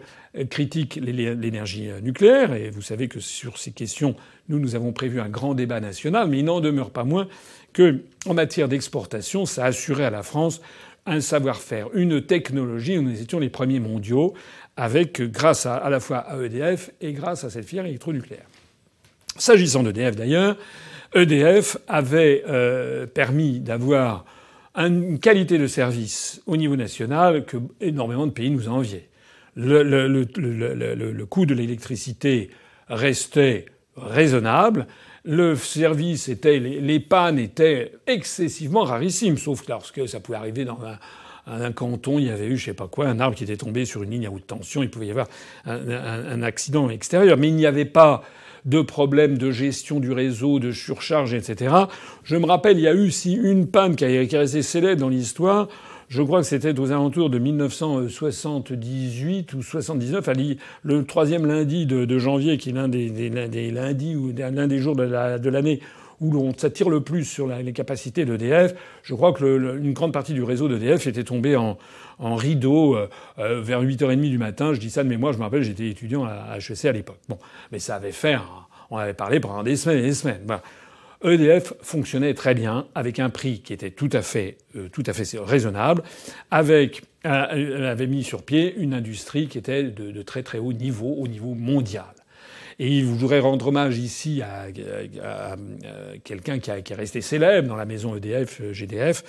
critiquent 0.50 1.00
l'énergie 1.02 1.90
nucléaire, 2.02 2.54
et 2.54 2.70
vous 2.70 2.82
savez 2.82 3.08
que 3.08 3.20
sur 3.20 3.58
ces 3.58 3.72
questions, 3.72 4.16
nous, 4.50 4.60
nous 4.60 4.76
avons 4.76 4.92
prévu 4.92 5.20
un 5.20 5.30
grand 5.30 5.54
débat 5.54 5.80
national, 5.80 6.30
mais 6.30 6.40
il 6.40 6.46
n'en 6.46 6.62
demeure 6.62 6.92
pas 6.92 7.04
moins 7.04 7.28
que, 7.74 8.02
en 8.26 8.34
matière 8.34 8.68
d'exportation, 8.68 9.46
ça 9.46 9.66
assurait 9.66 10.06
à 10.06 10.10
la 10.10 10.24
France 10.24 10.62
un 11.06 11.22
savoir-faire, 11.22 11.90
une 11.94 12.22
technologie 12.22 12.98
où 12.98 13.02
nous 13.02 13.22
étions 13.22 13.40
les 13.40 13.50
premiers 13.50 13.80
mondiaux, 13.80 14.34
avec 14.78 15.22
grâce 15.22 15.66
à, 15.66 15.76
à 15.76 15.90
la 15.90 16.00
fois 16.00 16.18
à 16.18 16.42
EDF 16.42 16.92
et 17.02 17.14
grâce 17.14 17.44
à 17.44 17.50
cette 17.50 17.66
filière 17.66 17.86
électronucléaire. 17.86 18.46
S'agissant 19.38 19.84
d'EDF 19.84 20.16
d'ailleurs, 20.16 20.56
EDF 21.14 21.78
avait 21.88 22.44
euh, 22.48 23.06
permis 23.06 23.60
d'avoir 23.60 24.26
une 24.76 25.20
qualité 25.20 25.58
de 25.58 25.68
service 25.68 26.42
au 26.46 26.58
niveau 26.58 26.76
national 26.76 27.46
que 27.46 27.58
énormément 27.80 28.28
de 28.28 28.32
pays 28.32 28.50
nous 28.50 28.68
enviaient. 28.68 29.10
Le, 29.56 29.84
le, 29.84 30.08
le, 30.08 31.12
le 31.12 31.26
coût 31.26 31.46
de 31.46 31.54
l'électricité 31.54 32.50
restait 32.90 33.66
raisonnable. 33.96 34.88
Le 35.24 35.56
service 35.56 36.28
était, 36.28 36.60
les, 36.60 37.00
pannes 37.00 37.40
étaient 37.40 37.94
excessivement 38.06 38.84
rarissimes, 38.84 39.38
sauf 39.38 39.68
lorsque 39.68 40.08
ça 40.08 40.20
pouvait 40.20 40.38
arriver 40.38 40.66
dans 40.66 40.80
un, 41.48 41.64
un 41.64 41.72
canton, 41.72 42.20
il 42.20 42.26
y 42.26 42.30
avait 42.30 42.48
eu, 42.48 42.58
je 42.58 42.66
sais 42.66 42.74
pas 42.74 42.88
quoi, 42.88 43.08
un 43.08 43.20
arbre 43.20 43.36
qui 43.36 43.46
était 43.46 43.58
tombé 43.58 43.86
sur 43.86 44.04
une 44.04 44.12
ligne 44.12 44.28
à 44.28 44.32
haute 44.32 44.46
tension, 44.46 44.84
il 44.84 44.90
pouvait 44.90 45.08
y 45.08 45.12
avoir 45.12 45.28
un, 45.66 45.90
un, 45.90 46.26
un 46.32 46.42
accident 46.44 46.90
extérieur. 46.90 47.38
Mais 47.38 47.48
il 47.48 47.56
n'y 47.56 47.66
avait 47.66 47.86
pas 47.86 48.24
de 48.66 48.82
problèmes 48.82 49.38
de 49.38 49.52
gestion 49.52 50.00
du 50.00 50.12
réseau, 50.12 50.60
de 50.60 50.72
surcharge, 50.72 51.34
etc. 51.34 51.74
Je 52.24 52.36
me 52.36 52.46
rappelle, 52.46 52.78
il 52.78 52.84
y 52.84 52.88
a 52.88 52.94
eu 52.94 53.08
aussi 53.08 53.34
une 53.34 53.68
panne 53.68 53.96
qui 53.96 54.06
a, 54.06 54.22
été 54.22 54.38
restée 54.38 54.62
célèbre 54.62 55.02
dans 55.02 55.10
l'histoire. 55.10 55.68
Je 56.08 56.22
crois 56.22 56.42
que 56.42 56.48
c'était 56.48 56.80
aux 56.80 56.92
alentours 56.92 57.32
de 57.32 57.40
1978 57.40 59.54
ou 59.54 59.64
79, 59.64 60.30
le 60.84 61.04
troisième 61.04 61.48
lundi 61.48 61.86
de, 61.86 62.18
janvier, 62.18 62.58
qui 62.58 62.70
est 62.70 62.74
l'un 62.74 62.88
des, 62.88 63.72
lundis 63.72 64.16
ou 64.16 64.32
l'un 64.36 64.68
des 64.68 64.78
jours 64.78 64.96
de 64.96 65.50
l'année 65.50 65.80
où 66.22 66.38
on 66.38 66.58
s'attire 66.58 66.90
le 66.90 67.02
plus 67.02 67.26
sur 67.26 67.48
les 67.48 67.74
capacités 67.74 68.26
d'EDF. 68.26 68.74
Je 69.04 69.14
crois 69.14 69.34
que 69.34 69.78
une 69.78 69.94
grande 69.94 70.14
partie 70.14 70.34
du 70.34 70.44
réseau 70.44 70.68
d'EDF 70.68 71.08
était 71.08 71.24
tombée 71.24 71.56
en, 71.56 71.78
rideau 72.20 72.96
euh, 72.96 73.10
euh, 73.40 73.62
vers 73.62 73.84
8h30 73.84 74.30
du 74.30 74.38
matin. 74.38 74.74
Je 74.74 74.80
dis 74.80 74.90
ça 74.90 75.04
de 75.04 75.10
mémoire, 75.10 75.34
je 75.34 75.38
me 75.38 75.44
rappelle, 75.44 75.64
j'étais 75.64 75.90
étudiant 75.90 76.26
à 76.26 76.58
HEC 76.58 76.86
à 76.86 76.92
l'époque. 76.92 77.20
Bon, 77.28 77.38
mais 77.72 77.80
ça 77.80 77.96
avait 77.96 78.14
fait, 78.14 78.38
on 78.90 78.98
avait 78.98 79.14
parlé 79.14 79.40
pendant 79.40 79.64
des 79.64 79.76
semaines 79.76 80.00
et 80.00 80.04
des 80.04 80.14
semaines. 80.14 80.48
EDF 81.24 81.74
fonctionnait 81.82 82.34
très 82.34 82.54
bien 82.54 82.88
avec 82.94 83.20
un 83.20 83.30
prix 83.30 83.62
qui 83.62 83.74
était 83.74 83.92
tout 83.92 84.10
à 84.14 84.22
fait, 84.22 84.58
euh, 84.76 84.90
tout 84.90 85.04
à 85.08 85.14
fait 85.14 85.38
raisonnable, 85.40 86.04
avec 86.52 87.04
elle 87.24 87.86
avait 87.86 88.06
mis 88.06 88.24
sur 88.24 88.44
pied 88.44 88.76
une 88.76 88.94
industrie 88.94 89.48
qui 89.48 89.58
était 89.58 89.82
de 89.82 90.22
très 90.22 90.44
très 90.44 90.60
haut 90.60 90.74
niveau, 90.74 91.16
au 91.18 91.28
niveau 91.28 91.56
mondial. 91.56 92.15
Et 92.78 93.00
je 93.00 93.06
voudrais 93.06 93.40
rendre 93.40 93.68
hommage 93.68 93.98
ici 93.98 94.42
à, 94.42 94.68
quelqu'un 96.24 96.60
qui, 96.60 96.70
est 96.70 96.94
resté 96.94 97.22
célèbre 97.22 97.68
dans 97.68 97.76
la 97.76 97.86
maison 97.86 98.16
EDF, 98.16 98.62
GDF, 98.72 99.24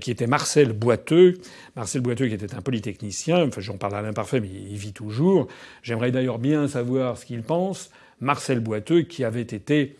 qui 0.00 0.10
était 0.10 0.26
Marcel 0.26 0.72
Boiteux. 0.72 1.34
Marcel 1.76 2.02
Boiteux 2.02 2.26
qui 2.26 2.34
était 2.34 2.54
un 2.54 2.60
polytechnicien, 2.60 3.46
enfin 3.46 3.60
j'en 3.60 3.76
parle 3.76 3.94
à 3.94 4.02
l'imparfait, 4.02 4.40
mais 4.40 4.48
il 4.48 4.76
vit 4.76 4.92
toujours. 4.92 5.46
J'aimerais 5.82 6.10
d'ailleurs 6.10 6.38
bien 6.38 6.66
savoir 6.66 7.18
ce 7.18 7.24
qu'il 7.24 7.42
pense. 7.42 7.90
Marcel 8.20 8.58
Boiteux 8.60 9.02
qui 9.02 9.22
avait 9.22 9.42
été 9.42 9.96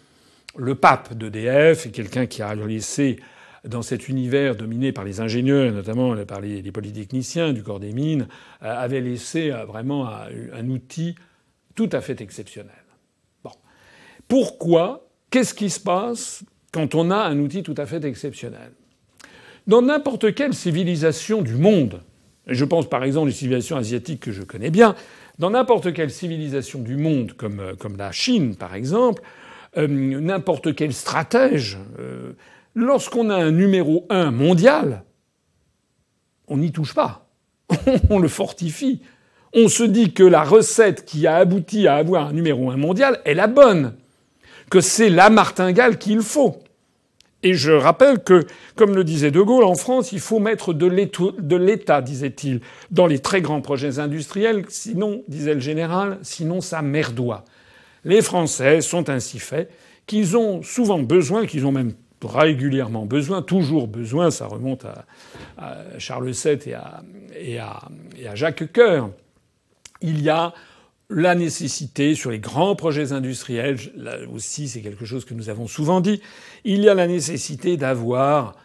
le 0.57 0.75
pape 0.75 1.15
d'EDF 1.15 1.87
et 1.87 1.91
quelqu'un 1.91 2.27
qui 2.27 2.43
a 2.43 2.55
laissé 2.55 3.19
dans 3.65 3.83
cet 3.83 4.09
univers 4.09 4.57
dominé 4.57 4.93
par 4.93 5.05
les 5.05 5.21
ingénieurs, 5.21 5.73
notamment 5.73 6.17
par 6.25 6.41
les, 6.41 6.63
polytechniciens 6.73 7.53
du 7.53 7.63
corps 7.63 7.81
des 7.81 7.93
mines, 7.93 8.29
euh, 8.63 8.75
avait 8.75 9.01
laissé 9.01 9.51
euh, 9.51 9.65
vraiment 9.65 10.09
un, 10.09 10.69
outil 10.69 11.17
tout 11.75 11.89
à 11.93 12.01
fait 12.01 12.21
exceptionnel. 12.21 12.73
Pourquoi? 14.29 15.09
Qu'est-ce 15.31 15.55
qui 15.55 15.71
se 15.71 15.81
passe 15.81 16.45
quand 16.73 16.95
on 16.95 17.11
a 17.11 17.17
un 17.17 17.39
outil 17.39 17.63
tout 17.63 17.75
à 17.77 17.87
fait 17.87 18.05
exceptionnel? 18.05 18.73
Dans 19.67 19.83
n'importe 19.83 20.35
quelle 20.35 20.55
civilisation 20.55 21.43
du 21.43 21.55
monde, 21.55 22.01
je 22.47 22.65
pense 22.65 22.89
par 22.89 23.05
exemple 23.05 23.29
aux 23.29 23.33
civilisations 23.33 23.77
asiatiques 23.77 24.21
que 24.21 24.33
je 24.33 24.43
connais 24.43 24.71
bien, 24.71 24.95
dans 25.39 25.51
n'importe 25.51 25.93
quelle 25.93 26.11
civilisation 26.11 26.81
du 26.81 26.97
monde, 26.97 27.33
comme, 27.33 27.61
euh, 27.61 27.75
comme 27.75 27.97
la 27.97 28.13
Chine 28.13 28.55
par 28.57 28.75
exemple, 28.75 29.23
n'importe 29.77 30.75
quel 30.75 30.93
stratège, 30.93 31.79
Lorsqu'on 32.79 33.29
a 33.29 33.35
un 33.35 33.51
numéro 33.51 34.07
1 34.09 34.31
mondial, 34.31 35.03
on 36.47 36.59
n'y 36.59 36.71
touche 36.71 36.95
pas. 36.95 37.29
on 38.11 38.21
le 38.21 38.29
fortifie. 38.29 39.03
On 39.53 39.67
se 39.67 39.83
dit 39.83 40.13
que 40.13 40.23
la 40.23 40.45
recette 40.45 41.05
qui 41.05 41.27
a 41.27 41.37
abouti 41.37 41.89
à 41.89 41.97
avoir 41.97 42.29
un 42.29 42.33
numéro 42.33 42.71
1 42.71 42.77
mondial 42.77 43.21
est 43.25 43.35
la 43.35 43.49
bonne, 43.49 43.95
que 44.71 44.81
c'est 44.81 45.11
la 45.11 45.31
martingale 45.31 45.99
qu'il 45.99 46.21
faut. 46.21 46.59
Et 47.43 47.55
je 47.55 47.71
rappelle 47.71 48.19
que, 48.19 48.47
comme 48.75 48.97
le 48.97 49.05
disait 49.05 49.31
De 49.31 49.41
Gaulle, 49.41 49.65
en 49.65 49.77
France, 49.77 50.11
il 50.11 50.19
faut 50.19 50.41
mettre 50.41 50.73
de 50.73 51.57
l'État, 51.57 52.03
disait-il, 52.03 52.61
dans 52.91 53.07
les 53.07 53.21
très 53.21 53.41
grands 53.41 53.61
projets 53.61 54.01
industriels, 54.01 54.65
sinon, 54.69 55.23
disait 55.29 55.55
le 55.55 55.61
général, 55.61 56.19
sinon 56.23 56.61
ça 56.61 56.83
merdoit. 56.83 57.45
Les 58.05 58.23
Français 58.23 58.81
sont 58.81 59.09
ainsi 59.09 59.39
faits 59.39 59.71
qu'ils 60.07 60.37
ont 60.37 60.63
souvent 60.63 60.99
besoin, 60.99 61.47
qu'ils 61.47 61.67
ont 61.67 61.73
même 61.73 61.93
régulièrement 62.25 63.07
besoin, 63.07 63.43
toujours 63.43 63.87
besoin, 63.87 64.31
ça 64.31 64.47
remonte 64.47 64.85
à, 64.85 65.05
Charles 65.99 66.31
VII 66.31 66.75
et 67.37 67.59
à, 67.59 67.81
Jacques 68.35 68.73
Coeur. 68.73 69.11
Il 70.01 70.23
y 70.23 70.29
a 70.29 70.53
la 71.11 71.35
nécessité 71.35 72.15
sur 72.15 72.31
les 72.31 72.39
grands 72.39 72.75
projets 72.77 73.13
industriels, 73.13 73.79
là 73.97 74.17
aussi 74.33 74.69
c'est 74.69 74.83
quelque 74.83 75.05
chose 75.05 75.25
que 75.25 75.35
nous 75.35 75.49
avons 75.49 75.67
souvent 75.67 76.01
dit, 76.01 76.21
il 76.65 76.81
y 76.81 76.89
a 76.89 76.95
la 76.95 77.07
nécessité 77.07 77.77
d'avoir 77.77 78.57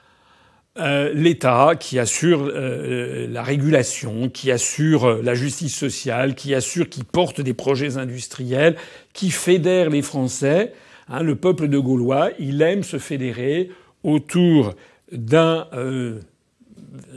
euh, 0.79 1.13
l'État 1.13 1.73
qui 1.79 1.99
assure 1.99 2.49
euh, 2.51 3.27
la 3.29 3.43
régulation, 3.43 4.27
qui 4.27 4.51
assure 4.51 5.21
la 5.21 5.36
justice 5.36 5.75
sociale, 5.75 6.36
qui 6.36 6.56
assure, 6.56 6.89
qui 6.89 7.03
porte 7.03 7.41
des 7.41 7.53
projets 7.53 7.97
industriels, 7.97 8.75
qui 9.13 9.29
fédère 9.29 9.89
les 9.89 10.01
Français. 10.01 10.73
Hein, 11.08 11.21
le 11.21 11.36
peuple 11.36 11.67
de 11.67 11.77
Gaulois, 11.77 12.32
il 12.39 12.62
aime 12.62 12.84
se 12.84 12.97
fédérer 12.97 13.69
autour 14.03 14.73
d'un 15.12 15.67
euh, 15.73 16.19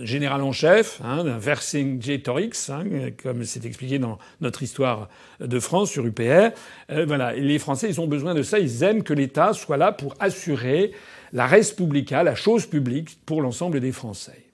général 0.03 0.43
en 0.43 0.53
chef, 0.53 1.01
hein, 1.05 1.23
Vercingetorix, 1.39 2.71
hein, 2.71 2.85
comme 3.23 3.45
c'est 3.45 3.65
expliqué 3.65 3.99
dans 3.99 4.19
notre 4.41 4.63
histoire 4.63 5.09
de 5.41 5.59
France 5.61 5.91
sur 5.91 6.07
UPR. 6.07 6.51
Euh, 6.91 7.05
voilà, 7.07 7.33
les 7.35 7.59
Français, 7.59 7.89
ils 7.91 8.01
ont 8.01 8.07
besoin 8.07 8.35
de 8.35 8.43
ça. 8.43 8.59
Ils 8.59 8.83
aiment 8.83 9.03
que 9.03 9.13
l'État 9.13 9.53
soit 9.53 9.77
là 9.77 9.93
pour 9.93 10.15
assurer 10.19 10.93
la 11.33 11.47
res 11.47 11.75
publica, 11.77 12.23
la 12.23 12.35
chose 12.35 12.67
publique, 12.67 13.19
pour 13.27 13.43
l'ensemble 13.43 13.81
des 13.81 13.93
Français. 13.93 14.45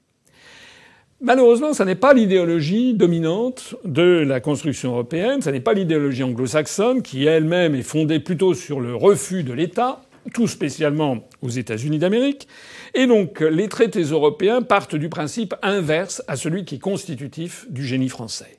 Malheureusement, 1.21 1.73
ça 1.73 1.85
n'est 1.85 1.95
pas 1.95 2.15
l'idéologie 2.15 2.95
dominante 2.95 3.77
de 3.85 4.25
la 4.27 4.41
construction 4.41 4.91
européenne, 4.91 5.41
ça 5.41 5.53
n'est 5.53 5.61
pas 5.61 5.73
l'idéologie 5.73 6.25
anglo-saxonne 6.25 7.01
qui 7.01 7.27
elle-même 7.27 7.77
est 7.77 7.83
fondée 7.83 8.19
plutôt 8.19 8.55
sur 8.55 8.81
le 8.81 8.97
refus 8.97 9.45
de 9.45 9.53
l'État, 9.53 10.03
tout 10.35 10.49
spécialement 10.49 11.29
aux 11.41 11.49
États-Unis 11.49 11.99
d'Amérique. 11.99 12.49
Et 12.95 13.07
donc 13.07 13.41
les 13.41 13.69
traités 13.69 14.03
européens 14.03 14.63
partent 14.63 14.97
du 14.97 15.09
principe 15.09 15.55
inverse 15.63 16.23
à 16.29 16.37
celui 16.37 16.65
qui 16.65 16.77
est 16.77 16.81
constitutif 16.81 17.67
du 17.71 17.87
génie 17.87 18.09
français. 18.09 18.59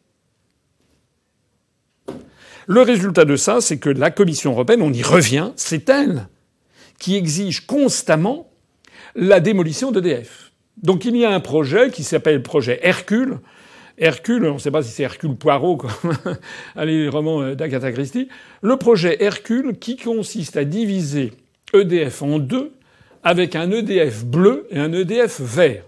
Le 2.65 2.81
résultat 2.81 3.25
de 3.25 3.35
ça, 3.35 3.59
c'est 3.59 3.77
que 3.77 3.89
la 3.89 4.09
Commission 4.09 4.51
européenne, 4.51 4.81
on 4.81 4.93
y 4.93 5.03
revient, 5.03 5.51
c'est 5.55 5.89
elle 5.89 6.27
qui 6.97 7.15
exige 7.15 7.65
constamment 7.65 8.49
la 9.15 9.39
démolition 9.39 9.91
d'EDF. 9.91 10.51
Donc 10.81 11.05
il 11.05 11.15
y 11.17 11.25
a 11.25 11.31
un 11.31 11.39
projet 11.39 11.91
qui 11.91 12.03
s'appelle 12.03 12.37
le 12.37 12.43
projet 12.43 12.79
Hercule. 12.81 13.39
Hercule, 13.97 14.45
on 14.45 14.55
ne 14.55 14.59
sait 14.59 14.71
pas 14.71 14.81
si 14.81 14.91
c'est 14.91 15.03
Hercule 15.03 15.35
Poirot, 15.35 15.77
comme 15.77 15.91
les 16.83 17.09
romans 17.09 17.53
d'Agatha 17.53 17.91
Christie. 17.91 18.29
Le 18.61 18.77
projet 18.77 19.21
Hercule 19.21 19.77
qui 19.77 19.97
consiste 19.97 20.57
à 20.57 20.63
diviser 20.63 21.33
EDF 21.73 22.23
en 22.23 22.39
deux 22.39 22.71
avec 23.23 23.55
un 23.55 23.71
EDF 23.71 24.25
bleu 24.25 24.67
et 24.69 24.79
un 24.79 24.91
EDF 24.91 25.39
vert. 25.39 25.83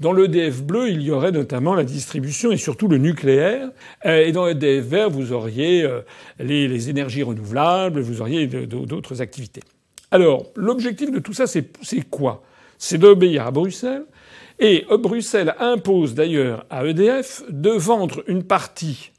Dans 0.00 0.12
l'EDF 0.12 0.62
bleu, 0.62 0.90
il 0.90 1.02
y 1.02 1.10
aurait 1.12 1.30
notamment 1.30 1.74
la 1.74 1.84
distribution 1.84 2.50
et 2.50 2.56
surtout 2.56 2.88
le 2.88 2.98
nucléaire. 2.98 3.68
Et 4.04 4.32
dans 4.32 4.46
l'EDF 4.46 4.84
vert, 4.84 5.10
vous 5.10 5.32
auriez 5.32 5.84
euh, 5.84 6.00
les, 6.40 6.66
les 6.66 6.90
énergies 6.90 7.22
renouvelables, 7.22 8.00
vous 8.00 8.20
auriez 8.20 8.46
d'autres 8.46 9.22
activités. 9.22 9.62
Alors, 10.10 10.46
l'objectif 10.56 11.10
de 11.10 11.20
tout 11.20 11.32
ça, 11.32 11.46
c'est 11.46 11.70
quoi? 12.10 12.42
C'est 12.76 12.98
d'obéir 12.98 13.46
à 13.46 13.50
Bruxelles 13.50 14.04
et 14.58 14.84
Bruxelles 14.98 15.54
impose 15.58 16.14
d'ailleurs 16.14 16.64
à 16.70 16.84
EDF 16.86 17.42
de 17.48 17.70
vendre 17.70 18.22
une 18.26 18.44
partie 18.44 19.10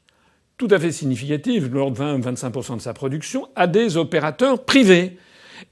tout 0.56 0.68
à 0.70 0.78
fait 0.78 0.92
significative, 0.92 1.68
de 1.68 1.74
l'ordre 1.74 2.02
20-25% 2.02 2.76
de 2.76 2.80
sa 2.80 2.94
production, 2.94 3.48
à 3.54 3.66
des 3.66 3.98
opérateurs 3.98 4.64
privés. 4.64 5.18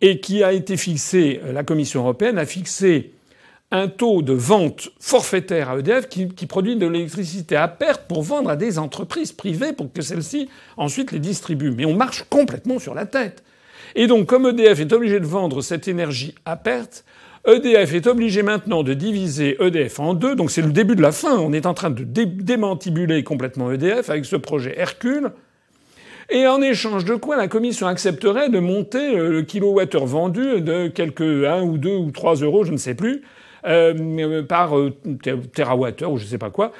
Et 0.00 0.20
qui 0.20 0.42
a 0.42 0.52
été 0.52 0.76
fixé, 0.76 1.40
la 1.52 1.64
Commission 1.64 2.00
européenne 2.00 2.38
a 2.38 2.46
fixé 2.46 3.12
un 3.70 3.88
taux 3.88 4.22
de 4.22 4.32
vente 4.32 4.90
forfaitaire 5.00 5.70
à 5.70 5.78
EDF 5.78 6.08
qui, 6.08 6.28
qui 6.28 6.46
produit 6.46 6.76
de 6.76 6.86
l'électricité 6.86 7.56
à 7.56 7.66
perte 7.66 8.02
pour 8.06 8.22
vendre 8.22 8.50
à 8.50 8.56
des 8.56 8.78
entreprises 8.78 9.32
privées 9.32 9.72
pour 9.72 9.92
que 9.92 10.02
celles-ci 10.02 10.48
ensuite 10.76 11.12
les 11.12 11.18
distribuent. 11.18 11.72
Mais 11.72 11.84
on 11.84 11.94
marche 11.94 12.24
complètement 12.30 12.78
sur 12.78 12.94
la 12.94 13.06
tête. 13.06 13.42
Et 13.96 14.06
donc, 14.06 14.26
comme 14.26 14.46
EDF 14.46 14.80
est 14.80 14.92
obligé 14.92 15.20
de 15.20 15.26
vendre 15.26 15.60
cette 15.60 15.88
énergie 15.88 16.34
à 16.44 16.56
perte, 16.56 17.04
EDF 17.46 17.92
est 17.92 18.06
obligé 18.06 18.42
maintenant 18.42 18.82
de 18.82 18.94
diviser 18.94 19.56
EDF 19.60 20.00
en 20.00 20.14
deux, 20.14 20.34
donc 20.34 20.50
c'est 20.50 20.62
le 20.62 20.72
début 20.72 20.96
de 20.96 21.02
la 21.02 21.12
fin. 21.12 21.36
On 21.36 21.52
est 21.52 21.66
en 21.66 21.74
train 21.74 21.90
de 21.90 22.04
démantibuler 22.04 23.22
complètement 23.22 23.70
EDF 23.70 24.08
avec 24.08 24.24
ce 24.24 24.36
projet 24.36 24.74
Hercule. 24.78 25.30
Et 26.30 26.46
en 26.46 26.62
échange 26.62 27.04
de 27.04 27.14
quoi 27.14 27.36
la 27.36 27.48
Commission 27.48 27.86
accepterait 27.86 28.48
de 28.48 28.58
monter 28.58 29.16
euh, 29.16 29.30
le 29.30 29.42
kilowattheure 29.42 30.06
vendu 30.06 30.60
de 30.60 30.88
quelques 30.88 31.20
1 31.20 31.62
ou 31.62 31.78
2 31.78 31.96
ou 31.96 32.10
3 32.10 32.36
euros, 32.36 32.64
je 32.64 32.72
ne 32.72 32.78
sais 32.78 32.94
plus, 32.94 33.22
euh, 33.66 34.42
par 34.42 34.78
euh, 34.78 34.96
terawattheure 35.52 36.12
ou 36.12 36.18
je 36.18 36.24
ne 36.24 36.28
sais 36.28 36.38
pas 36.38 36.50
quoi, 36.50 36.72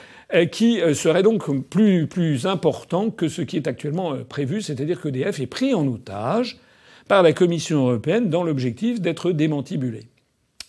qui 0.50 0.80
serait 0.94 1.22
donc 1.22 1.68
plus, 1.68 2.08
plus 2.08 2.46
important 2.46 3.10
que 3.10 3.28
ce 3.28 3.42
qui 3.42 3.56
est 3.56 3.68
actuellement 3.68 4.14
prévu, 4.28 4.62
c'est-à-dire 4.62 5.00
qu'EDF 5.00 5.38
est 5.38 5.46
pris 5.46 5.74
en 5.74 5.86
otage 5.86 6.58
par 7.06 7.22
la 7.22 7.32
Commission 7.32 7.86
européenne 7.86 8.30
dans 8.30 8.42
l'objectif 8.42 9.00
d'être 9.00 9.30
démantibulé. 9.30 10.08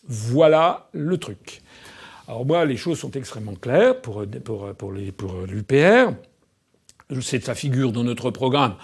Voilà 0.07 0.89
le 0.91 1.17
truc. 1.17 1.61
Alors 2.27 2.45
moi, 2.45 2.65
les 2.65 2.77
choses 2.77 2.99
sont 2.99 3.11
extrêmement 3.11 3.55
claires 3.55 3.99
pour, 4.01 4.23
pour, 4.43 4.73
pour, 4.73 4.91
pour 5.17 5.31
l'UPR. 5.47 6.11
C'est 7.21 7.43
sa 7.43 7.53
figure 7.53 7.91
dans 7.91 8.03
notre 8.03 8.31
programme 8.31 8.75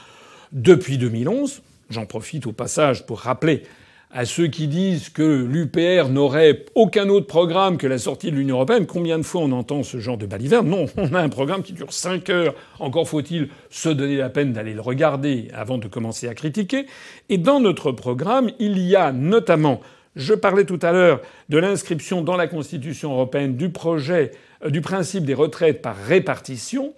depuis 0.52 1.00
2011. 1.00 1.64
J'en 1.90 2.06
profite 2.06 2.46
au 2.46 2.52
passage 2.52 3.06
pour 3.08 3.20
rappeler 3.20 3.64
à 4.12 4.26
ceux 4.26 4.48
qui 4.48 4.68
disent 4.68 5.10
que 5.10 5.44
l'UPR 5.44 6.10
n'aurait 6.10 6.66
aucun 6.76 7.10
autre 7.10 7.26
programme 7.26 7.78
que 7.78 7.88
la 7.88 7.98
sortie 7.98 8.30
de 8.30 8.36
l'Union 8.36 8.58
européenne. 8.58 8.86
Combien 8.86 9.18
de 9.18 9.24
fois 9.24 9.42
on 9.42 9.52
entend 9.52 9.82
ce 9.82 10.00
genre 10.00 10.18
de 10.18 10.28
baliverne 10.28 10.70
Non, 10.70 10.86
on 10.98 11.14
a 11.16 11.20
un 11.20 11.30
programme 11.30 11.64
qui 11.64 11.74
dure 11.74 11.92
5 11.92 12.30
heures. 12.30 12.54
Encore 12.80 13.10
faut-il 13.10 13.50
se 13.72 13.90
donner 13.90 14.18
la 14.18 14.30
peine 14.30 14.54
d'aller 14.54 14.74
le 14.74 14.82
regarder 14.82 15.48
avant 15.56 15.80
de 15.80 15.88
commencer 15.88 16.28
à 16.28 16.36
critiquer. 16.36 16.86
Et 17.30 17.40
dans 17.40 17.60
notre 17.60 17.92
programme, 17.92 18.52
il 18.60 18.78
y 18.78 18.96
a 18.96 19.12
notamment 19.12 19.82
je 20.16 20.34
parlais 20.34 20.66
tout 20.66 20.80
à 20.82 20.92
l'heure 20.92 21.22
de 21.48 21.58
l'inscription 21.58 22.22
dans 22.22 22.36
la 22.36 22.48
Constitution 22.48 23.14
européenne 23.14 23.56
du 23.56 23.70
projet 23.70 24.32
euh, 24.64 24.70
du 24.70 24.82
principe 24.82 25.24
des 25.24 25.34
retraites 25.34 25.82
par 25.82 25.96
répartition. 25.96 26.94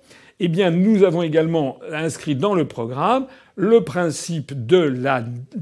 Eh 0.46 0.50
bien, 0.50 0.72
nous 0.72 1.06
avons 1.06 1.22
également 1.22 1.80
inscrit 1.94 2.36
dans 2.36 2.54
le 2.54 2.68
programme 2.68 3.28
le 3.56 3.80
principe 3.80 4.66
de 4.66 4.78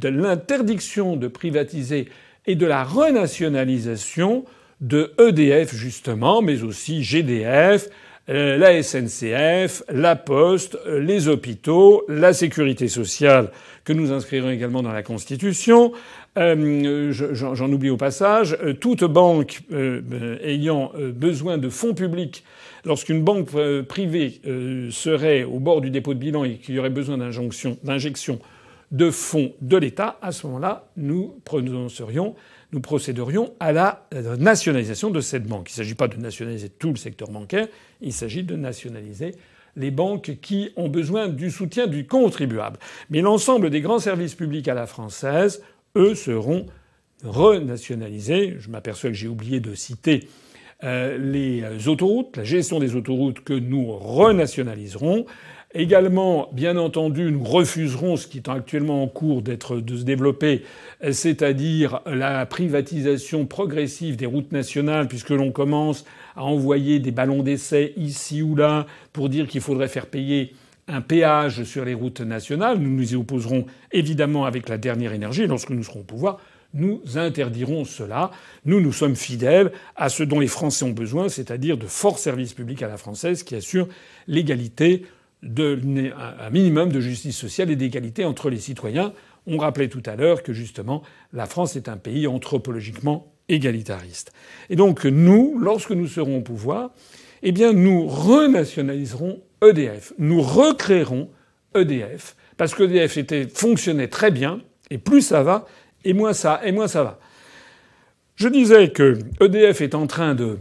l'interdiction 0.10 1.16
de, 1.18 1.28
privatiser 1.28 2.08
et 2.48 2.56
de 2.56 2.66
la 2.66 2.84
renationalisation 2.84 4.44
de 4.80 5.14
EDF 5.20 5.76
justement, 5.76 6.42
mais 6.42 6.64
aussi 6.64 7.04
GDF, 7.04 7.90
euh, 8.30 8.58
la 8.58 8.82
SNCF, 8.82 9.84
la 9.88 10.16
Poste, 10.16 10.80
euh, 10.88 11.00
les 11.00 11.28
hôpitaux, 11.28 12.04
la 12.10 12.34
sécurité 12.34 12.88
sociale 12.88 13.52
que 13.84 13.94
nous 13.94 14.12
inscrirons 14.12 14.50
également 14.50 14.82
dans 14.82 14.94
la 14.94 15.04
Constitution. 15.04 15.92
Euh, 16.40 17.12
j'en 17.12 17.72
oublie 17.72 17.92
au 17.92 17.98
passage. 17.98 18.58
toute 18.80 19.04
banque 19.04 19.62
ayant 20.44 20.92
besoin 21.14 21.60
de 21.60 21.70
fonds 21.70 21.94
publics, 21.94 22.44
lorsqu'une 22.86 23.24
banque 23.24 23.50
privée 23.88 24.42
serait 24.92 25.44
au 25.44 25.60
bord 25.60 25.82
du 25.82 25.90
dépôt 25.90 26.14
de 26.14 26.20
bilan 26.20 26.44
et 26.44 26.58
qu'il 26.58 26.76
y 26.76 26.80
aurait 26.80 26.90
besoin 26.90 27.18
d'injection 27.18 28.40
de 28.92 29.10
fonds 29.10 29.54
de 29.62 29.78
l'État, 29.78 30.18
à 30.22 30.32
ce 30.32 30.46
moment-là, 30.48 30.90
nous 30.98 31.34
procéderions 32.82 33.54
à 33.60 33.72
la 33.72 34.08
nationalisation 34.38 35.10
de 35.10 35.22
cette 35.22 35.46
banque. 35.46 35.70
Il 35.70 35.74
ne 35.74 35.78
s'agit 35.78 35.96
pas 35.96 36.08
de 36.08 36.18
nationaliser 36.18 36.70
tout 36.70 36.90
le 36.90 36.98
secteur 36.98 37.30
bancaire, 37.30 37.68
il 38.02 38.14
s'agit 38.14 38.44
de 38.44 38.56
nationaliser 38.56 39.36
les 39.78 39.92
banques 39.92 40.40
qui 40.42 40.72
ont 40.76 40.90
besoin 40.90 41.30
du 41.30 41.50
soutien 41.50 41.88
du 41.88 42.06
contribuable. 42.06 42.78
Mais 43.10 43.22
l'ensemble 43.22 43.70
des 43.70 43.80
grands 43.80 44.00
services 44.00 44.36
publics 44.36 44.68
à 44.68 44.74
la 44.74 44.86
française, 44.86 45.64
eux, 45.96 46.16
seront 46.16 46.66
renationalisés. 47.24 48.56
Je 48.60 48.70
m'aperçois 48.70 49.12
que 49.12 49.16
j'ai 49.16 49.30
oublié 49.30 49.62
de 49.62 49.74
citer 49.74 50.22
euh, 50.26 50.51
les 50.84 51.64
autoroutes, 51.88 52.38
la 52.38 52.44
gestion 52.44 52.80
des 52.80 52.96
autoroutes 52.96 53.42
que 53.42 53.54
nous 53.54 53.92
renationaliserons. 53.92 55.26
Également, 55.74 56.50
bien 56.52 56.76
entendu, 56.76 57.32
nous 57.32 57.46
refuserons 57.46 58.18
ce 58.18 58.28
qui 58.28 58.40
est 58.40 58.50
actuellement 58.50 59.04
en 59.04 59.08
cours 59.08 59.42
d'être 59.42 59.78
de 59.78 59.96
se 59.96 60.04
développer, 60.04 60.64
c'est-à-dire 61.12 62.02
la 62.06 62.46
privatisation 62.46 63.46
progressive 63.46 64.18
des 64.18 64.26
routes 64.26 64.52
nationales, 64.52 65.08
puisque 65.08 65.30
l'on 65.30 65.52
commence 65.52 66.04
à 66.36 66.44
envoyer 66.44 67.00
des 67.00 67.12
ballons 67.12 67.42
d'essai 67.42 67.94
ici 67.96 68.42
ou 68.42 68.56
là 68.56 68.86
pour 69.14 69.30
dire 69.30 69.48
qu'il 69.48 69.62
faudrait 69.62 69.88
faire 69.88 70.08
payer 70.08 70.54
un 70.90 71.00
péage 71.00 71.64
sur 71.64 71.86
les 71.86 71.94
routes 71.94 72.20
nationales. 72.20 72.78
Nous 72.78 72.92
nous 72.92 73.14
y 73.14 73.16
opposerons 73.16 73.66
évidemment 73.94 74.44
avec 74.44 74.68
la 74.68 74.78
dernière 74.78 75.14
énergie. 75.14 75.48
Lorsque 75.48 75.70
nous 75.70 75.84
serons 75.84 76.02
au 76.02 76.04
pouvoir, 76.04 76.42
nous 76.74 77.02
interdirons 77.16 77.86
cela. 77.86 78.32
Nous, 78.66 78.80
nous 78.80 78.94
sommes 78.94 79.16
fidèles 79.16 79.72
à 79.96 80.10
ce 80.10 80.24
dont 80.24 80.40
les 80.40 80.48
Français 80.48 80.86
ont 80.86 80.92
besoin, 80.92 81.30
c'est-à-dire 81.30 81.78
de 81.78 81.88
forts 81.88 82.20
services 82.20 82.54
publics 82.54 82.82
à 82.82 82.88
la 82.88 82.98
française 82.98 83.44
qui 83.44 83.56
assurent 83.56 83.88
l'égalité 84.28 85.06
un 85.44 86.50
minimum 86.52 86.92
de 86.92 87.00
justice 87.00 87.38
sociale 87.38 87.72
et 87.72 87.76
d'égalité 87.76 88.26
entre 88.26 88.50
les 88.50 88.60
citoyens. 88.60 89.14
On 89.48 89.58
rappelait 89.58 89.88
tout 89.90 90.04
à 90.06 90.16
l'heure 90.16 90.44
que 90.44 90.54
justement 90.54 91.02
la 91.34 91.48
France 91.48 91.76
est 91.76 91.90
un 91.90 91.98
pays 91.98 92.28
anthropologiquement 92.28 93.34
égalitariste. 93.50 94.32
Et 94.70 94.76
donc 94.76 95.06
nous, 95.06 95.58
lorsque 95.60 95.92
nous 95.92 96.08
serons 96.08 96.38
au 96.38 96.42
pouvoir, 96.42 96.92
eh 97.42 97.52
bien 97.52 97.74
nous 97.74 98.08
renationaliserons 98.08 99.42
EDF, 99.64 100.14
nous 100.20 100.42
recréerons 100.42 101.30
EDF 101.76 102.36
parce 102.58 102.76
qu'EDF 102.76 103.18
était 103.18 103.48
fonctionnait 103.48 104.10
très 104.10 104.30
bien 104.30 104.62
et 104.92 105.00
plus 105.00 105.22
ça 105.22 105.42
va 105.42 105.66
et 106.04 106.14
moins 106.14 106.34
ça 106.34 106.62
et 106.64 106.72
moins 106.72 106.88
ça 106.88 107.04
va. 107.04 107.20
Je 108.36 108.48
disais 108.48 108.90
que 108.90 109.20
EDF 109.40 109.82
est 109.82 109.96
en 109.96 110.08
train 110.08 110.34
de 110.36 110.58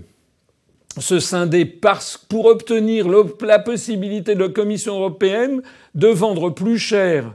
se 0.98 1.20
scinder 1.20 1.64
parce, 1.64 2.16
pour 2.16 2.46
obtenir 2.46 3.06
la 3.40 3.58
possibilité 3.58 4.34
de 4.34 4.40
la 4.40 4.48
Commission 4.48 4.96
européenne 4.96 5.62
de 5.94 6.08
vendre 6.08 6.50
plus 6.50 6.78
cher 6.78 7.34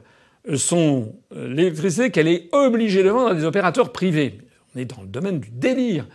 son 0.56 1.14
euh, 1.36 1.52
électricité 1.52 2.12
qu'elle 2.12 2.28
est 2.28 2.50
obligée 2.52 3.02
de 3.04 3.10
vendre 3.10 3.32
à 3.32 3.34
des 3.34 3.46
opérateurs 3.46 3.92
privés. 3.92 4.40
On 4.76 4.80
est 4.80 4.86
dans 4.86 5.02
le 5.02 5.08
domaine 5.08 5.40
du 5.40 5.50
délire. 5.50 6.06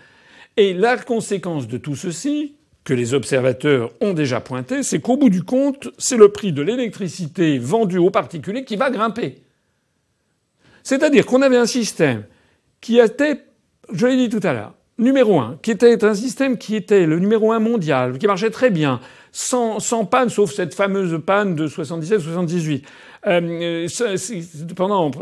Et 0.56 0.74
la 0.74 0.96
conséquence 0.98 1.66
de 1.66 1.78
tout 1.78 1.96
ceci, 1.96 2.54
que 2.84 2.94
les 2.94 3.14
observateurs 3.14 3.90
ont 4.00 4.14
déjà 4.14 4.40
pointé, 4.40 4.82
c'est 4.82 5.00
qu'au 5.00 5.16
bout 5.16 5.30
du 5.30 5.42
compte, 5.42 5.88
c'est 5.98 6.16
le 6.16 6.30
prix 6.30 6.52
de 6.52 6.62
l'électricité 6.62 7.58
vendue 7.58 7.98
aux 7.98 8.10
particuliers 8.10 8.64
qui 8.64 8.76
va 8.76 8.90
grimper. 8.90 9.42
C'est-à-dire 10.82 11.26
qu'on 11.26 11.42
avait 11.42 11.56
un 11.56 11.66
système 11.66 12.24
qui 12.80 12.98
était, 12.98 13.44
je 13.92 14.06
l'ai 14.06 14.16
dit 14.16 14.28
tout 14.28 14.46
à 14.46 14.52
l'heure, 14.52 14.74
numéro 14.98 15.40
un, 15.40 15.58
qui 15.62 15.70
était 15.70 16.04
un 16.04 16.14
système 16.14 16.58
qui 16.58 16.76
était 16.76 17.06
le 17.06 17.18
numéro 17.18 17.52
un 17.52 17.58
mondial, 17.58 18.18
qui 18.18 18.26
marchait 18.26 18.50
très 18.50 18.70
bien, 18.70 19.00
sans, 19.32 19.80
panne, 20.04 20.28
sauf 20.28 20.52
cette 20.52 20.74
fameuse 20.74 21.20
panne 21.24 21.54
de 21.54 21.68
77-78. 21.68 22.82
Euh, 23.26 23.86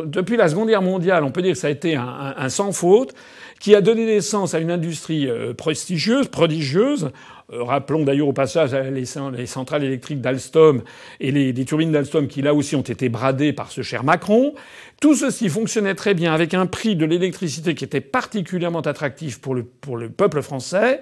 depuis 0.06 0.36
la 0.36 0.48
Seconde 0.48 0.68
Guerre 0.68 0.82
mondiale, 0.82 1.24
on 1.24 1.30
peut 1.30 1.42
dire 1.42 1.52
que 1.52 1.58
ça 1.58 1.66
a 1.66 1.70
été 1.70 1.96
un, 1.96 2.34
un 2.36 2.48
sans 2.48 2.72
faute, 2.72 3.14
qui 3.60 3.74
a 3.74 3.80
donné 3.80 4.06
naissance 4.06 4.54
à 4.54 4.60
une 4.60 4.70
industrie 4.70 5.28
euh, 5.28 5.52
prestigieuse, 5.52 6.28
prodigieuse. 6.28 7.10
Euh, 7.50 7.62
rappelons 7.62 8.04
d'ailleurs 8.04 8.28
au 8.28 8.34
passage 8.34 8.74
les, 8.74 9.04
les 9.36 9.46
centrales 9.46 9.82
électriques 9.82 10.20
d'Alstom 10.20 10.82
et 11.18 11.32
les, 11.32 11.52
les 11.52 11.64
turbines 11.64 11.92
d'Alstom 11.92 12.28
qui 12.28 12.42
là 12.42 12.52
aussi 12.52 12.76
ont 12.76 12.82
été 12.82 13.08
bradées 13.08 13.54
par 13.54 13.70
ce 13.70 13.80
cher 13.80 14.04
Macron. 14.04 14.54
Tout 15.00 15.14
ceci 15.14 15.48
fonctionnait 15.48 15.94
très 15.94 16.12
bien 16.12 16.34
avec 16.34 16.52
un 16.52 16.66
prix 16.66 16.94
de 16.94 17.06
l'électricité 17.06 17.74
qui 17.74 17.84
était 17.84 18.02
particulièrement 18.02 18.82
attractif 18.82 19.40
pour 19.40 19.54
le, 19.54 19.64
pour 19.64 19.96
le 19.96 20.10
peuple 20.10 20.42
français. 20.42 21.00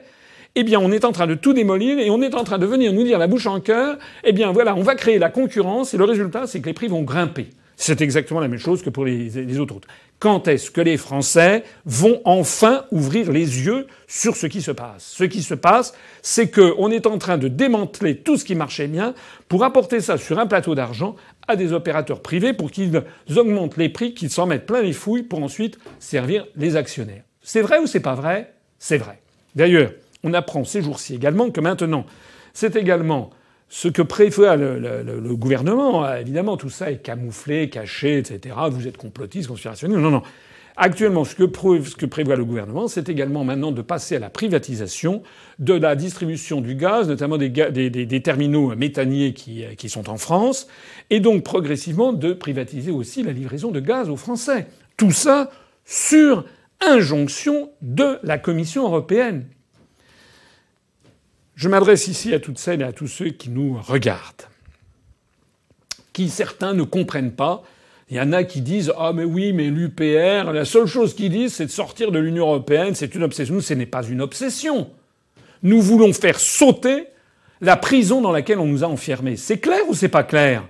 Eh 0.55 0.63
bien, 0.63 0.79
on 0.81 0.93
est 0.93 1.05
en 1.05 1.13
train 1.13 1.27
de 1.27 1.35
tout 1.35 1.53
démolir 1.53 1.99
et 1.99 2.11
on 2.11 2.23
est 2.23 2.35
en 2.35 2.45
train 2.45 2.59
de 2.59 2.65
venir 2.65 2.93
nous 2.93 3.03
dire 3.03 3.19
la 3.19 3.27
bouche 3.27 3.47
en 3.47 3.61
cœur. 3.61 3.99
Eh 4.25 4.33
bien, 4.33 4.53
voilà, 4.53 4.75
on 4.77 4.83
va 4.83 4.95
créer 4.95 5.19
la 5.19 5.29
concurrence 5.29 5.95
et 5.95 5.99
le 5.99 6.05
résultat, 6.05 6.47
c'est 6.47 6.61
que 6.61 6.67
les 6.67 6.73
prix 6.73 6.87
vont 6.87 7.03
grimper. 7.03 7.49
C'est 7.77 8.01
exactement 8.01 8.41
la 8.41 8.49
même 8.49 8.59
chose 8.59 8.83
que 8.83 8.91
pour 8.91 9.05
les, 9.05 9.29
les 9.29 9.59
autres 9.59 9.75
routes. 9.75 9.87
Quand 10.19 10.49
est-ce 10.49 10.71
que 10.71 10.81
les 10.81 10.97
Français 10.97 11.63
vont 11.85 12.23
enfin 12.25 12.87
ouvrir 12.91 13.31
les 13.31 13.67
yeux 13.67 13.87
sur 14.09 14.35
ce 14.35 14.47
qui 14.47 14.63
se 14.63 14.71
passe? 14.71 15.05
Ce 15.05 15.25
qui 15.25 15.43
se 15.43 15.53
passe, 15.53 15.93
c'est 16.23 16.51
qu'on 16.51 16.91
est 16.91 17.07
en 17.07 17.19
train 17.19 17.37
de 17.37 17.49
démanteler 17.49 18.17
tout 18.17 18.39
ce 18.39 18.47
qui 18.47 18.55
marchait 18.55 18.89
bien 18.89 19.13
pour 19.49 19.63
apporter 19.63 20.01
ça 20.01 20.17
sur 20.17 20.39
un 20.39 20.47
plateau 20.47 20.75
d'argent 20.75 21.17
à 21.49 21.55
des 21.55 21.75
opérateurs 21.75 22.23
privés 22.23 22.55
pour 22.55 22.71
qu'ils 22.71 23.03
augmentent 23.37 23.77
les 23.77 23.91
prix, 23.91 24.15
qu'ils 24.15 24.31
s'en 24.31 24.47
mettent 24.47 24.67
plein 24.67 24.81
les 24.81 24.95
fouilles 24.95 25.23
pour 25.23 25.43
ensuite 25.43 25.79
servir 25.99 26.47
les 26.57 26.77
actionnaires. 26.77 27.25
C'est 27.43 27.61
vrai 27.61 27.79
ou 27.79 27.87
c'est 27.87 28.01
pas 28.01 28.15
vrai? 28.15 28.55
C'est 28.79 28.99
vrai. 28.99 29.21
D'ailleurs, 29.55 29.93
on 30.25 30.33
apprend 30.33 30.65
ces 30.65 30.81
jours-ci 30.81 31.15
également 31.15 31.51
que 31.51 31.61
maintenant, 31.61 32.07
c'est 32.55 32.75
également 32.75 33.31
ce 33.69 33.89
que 33.89 34.03
prévoit 34.03 34.57
le, 34.57 35.35
gouvernement, 35.35 36.15
évidemment, 36.15 36.57
tout 36.57 36.71
ça 36.71 36.91
est 36.91 37.03
camouflé, 37.03 37.69
caché, 37.69 38.19
etc. 38.19 38.55
Vous 38.71 38.87
êtes 38.87 38.97
complotiste, 38.97 39.49
conspirationniste. 39.49 40.01
Non, 40.01 40.11
non. 40.11 40.23
Actuellement, 40.79 41.25
ce 41.25 41.35
que, 41.35 42.07
prévoit 42.07 42.37
le 42.37 42.45
gouvernement, 42.45 42.87
c'est 42.87 43.09
également 43.09 43.45
maintenant 43.45 43.73
de 43.73 43.81
passer 43.81 44.17
à 44.17 44.19
la 44.19 44.29
privatisation 44.29 45.23
de 45.59 45.73
la 45.73 45.97
distribution 45.97 46.61
du 46.61 46.75
gaz, 46.75 47.09
notamment 47.09 47.39
des, 47.39 48.23
terminaux 48.23 48.77
méthaniers 48.77 49.33
qui, 49.33 49.65
qui, 49.79 49.89
sont 49.89 50.11
en 50.11 50.19
France, 50.19 50.69
et 51.09 51.21
donc 51.21 51.45
progressivement 51.45 52.13
de 52.13 52.35
privatiser 52.35 52.91
aussi 52.91 53.23
la 53.23 53.33
livraison 53.33 53.71
de 53.71 53.81
gaz 53.81 54.11
aux 54.11 54.17
Français. 54.17 54.67
Tout 54.99 55.13
ça 55.13 55.51
sur 55.87 56.45
injonction 56.81 57.71
de 57.81 58.19
la 58.23 58.37
Commission 58.39 58.85
européenne. 58.85 59.47
Je 61.57 61.71
m'adresse 61.71 62.07
ici 62.07 62.35
à 62.35 62.39
toutes 62.39 62.59
celles 62.59 62.83
et 62.83 62.85
à 62.85 62.93
tous 62.93 63.07
ceux 63.07 63.31
qui 63.31 63.49
nous 63.49 63.81
regardent, 63.81 64.45
qui 66.13 66.29
certains 66.29 66.75
ne 66.75 66.83
comprennent 66.83 67.33
pas. 67.33 67.63
Il 68.11 68.17
y 68.19 68.21
en 68.21 68.35
a 68.35 68.45
qui 68.45 68.61
disent 68.61 68.93
Ah, 68.99 69.13
mais 69.15 69.25
oui, 69.25 69.55
mais 69.55 69.71
l'UPR, 69.71 70.53
la 70.53 70.67
seule 70.67 70.87
chose 70.87 71.15
qu'ils 71.15 71.33
disent, 71.33 71.55
c'est 71.55 71.65
de 71.65 71.71
sortir 71.71 72.13
de 72.13 72.19
l'Union 72.19 72.47
européenne, 72.47 72.95
c'est 72.95 73.15
une 73.15 73.23
obsession. 73.23 73.59
Ce 73.61 73.73
n'est 73.73 73.87
pas 73.87 74.05
une 74.05 74.21
obsession. 74.21 74.91
Nous 75.63 75.81
voulons 75.81 76.13
faire 76.13 76.39
sauter 76.39 77.07
la 77.63 77.79
prison 77.79 78.21
dans 78.21 78.33
laquelle 78.33 78.59
on 78.59 78.67
nous 78.67 78.85
a 78.85 78.87
enfermés. 78.87 79.37
C'est 79.37 79.59
clair 79.59 79.81
ou 79.89 79.95
c'est 79.95 80.09
pas 80.09 80.25
clair? 80.25 80.63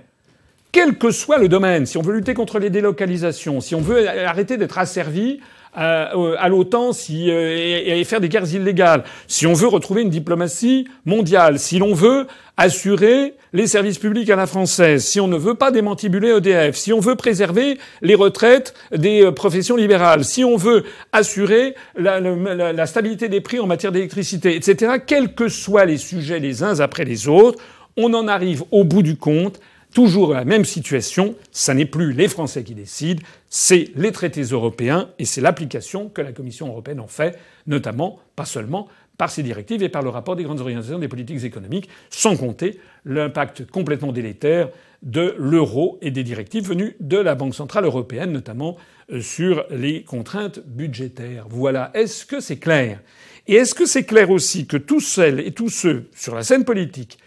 Quel 0.71 0.97
que 0.97 1.11
soit 1.11 1.37
le 1.37 1.49
domaine, 1.49 1.85
si 1.85 1.97
on 1.97 2.01
veut 2.01 2.15
lutter 2.15 2.33
contre 2.33 2.59
les 2.59 2.69
délocalisations, 2.69 3.59
si 3.59 3.75
on 3.75 3.81
veut 3.81 4.07
arrêter 4.07 4.55
d'être 4.55 4.77
asservi 4.77 5.41
euh, 5.77 6.35
à, 6.39 6.49
l'OTAN 6.49 6.91
si, 6.91 7.29
euh, 7.29 7.83
et, 7.85 8.03
faire 8.03 8.19
des 8.19 8.29
guerres 8.29 8.51
illégales, 8.51 9.03
si 9.27 9.45
on 9.45 9.53
veut 9.53 9.67
retrouver 9.67 10.01
une 10.01 10.09
diplomatie 10.09 10.87
mondiale, 11.05 11.59
si 11.59 11.77
l'on 11.77 11.93
veut 11.93 12.25
assurer 12.57 13.35
les 13.53 13.67
services 13.67 13.99
publics 13.99 14.29
à 14.31 14.35
la 14.35 14.47
française, 14.47 15.05
si 15.05 15.19
on 15.19 15.27
ne 15.27 15.37
veut 15.37 15.53
pas 15.53 15.69
démantibuler 15.69 16.29
EDF, 16.29 16.75
si 16.75 16.93
on 16.93 16.99
veut 16.99 17.15
préserver 17.15 17.77
les 18.01 18.15
retraites 18.15 18.73
des 18.91 19.23
euh, 19.23 19.31
professions 19.31 19.75
libérales, 19.75 20.25
si 20.25 20.43
on 20.43 20.57
veut 20.57 20.83
assurer 21.11 21.75
la, 21.95 22.19
la, 22.19 22.73
la 22.73 22.85
stabilité 22.87 23.29
des 23.29 23.41
prix 23.41 23.59
en 23.59 23.67
matière 23.67 23.91
d'électricité, 23.91 24.55
etc., 24.55 24.93
quels 25.05 25.35
que 25.35 25.47
soient 25.47 25.85
les 25.85 25.97
sujets 25.97 26.39
les 26.39 26.63
uns 26.63 26.79
après 26.79 27.05
les 27.05 27.27
autres, 27.27 27.59
on 27.97 28.13
en 28.13 28.27
arrive 28.27 28.63
au 28.71 28.83
bout 28.83 29.03
du 29.03 29.15
compte 29.15 29.59
toujours 29.97 30.31
la 30.31 30.45
même 30.45 30.63
situation. 30.63 31.33
Ça 31.51 31.73
n'est 31.73 31.87
plus 31.87 32.13
les 32.13 32.27
Français 32.27 32.63
qui 32.63 32.75
décident, 32.75 33.19
c'est 33.49 33.89
les 33.95 34.11
traités 34.11 34.43
européens 34.43 35.09
et 35.17 35.25
c'est 35.25 35.41
l'application 35.41 36.07
que 36.07 36.21
la 36.21 36.33
Commission 36.33 36.67
européenne 36.67 36.99
en 36.99 37.07
fait, 37.07 37.39
notamment, 37.65 38.19
pas 38.35 38.45
seulement, 38.45 38.87
par 39.17 39.31
ces 39.31 39.41
directives 39.41 39.81
et 39.81 39.89
par 39.89 40.03
le 40.03 40.09
rapport 40.09 40.35
des 40.35 40.43
grandes 40.43 40.59
orientations 40.59 40.99
des 40.99 41.07
politiques 41.07 41.43
économiques, 41.43 41.89
sans 42.11 42.37
compter 42.37 42.79
l'impact 43.05 43.65
complètement 43.71 44.11
délétère 44.11 44.69
de 45.01 45.33
l'euro 45.39 45.97
et 46.03 46.11
des 46.11 46.23
directives 46.23 46.69
venues 46.69 46.95
de 46.99 47.17
la 47.17 47.33
Banque 47.33 47.55
centrale 47.55 47.85
européenne, 47.85 48.31
notamment 48.31 48.77
euh, 49.11 49.19
sur 49.19 49.65
les 49.71 50.03
contraintes 50.03 50.59
budgétaires. 50.63 51.47
Voilà. 51.49 51.89
Est-ce 51.95 52.23
que 52.27 52.39
c'est 52.39 52.57
clair? 52.57 52.99
Et 53.47 53.55
est-ce 53.55 53.73
que 53.73 53.87
c'est 53.87 54.03
clair 54.03 54.29
aussi 54.29 54.67
que 54.67 54.77
tous 54.77 54.99
celles 54.99 55.39
et 55.39 55.53
tous 55.53 55.69
ceux 55.69 56.07
sur 56.15 56.35
la 56.35 56.43
scène 56.43 56.65
politique 56.65 57.17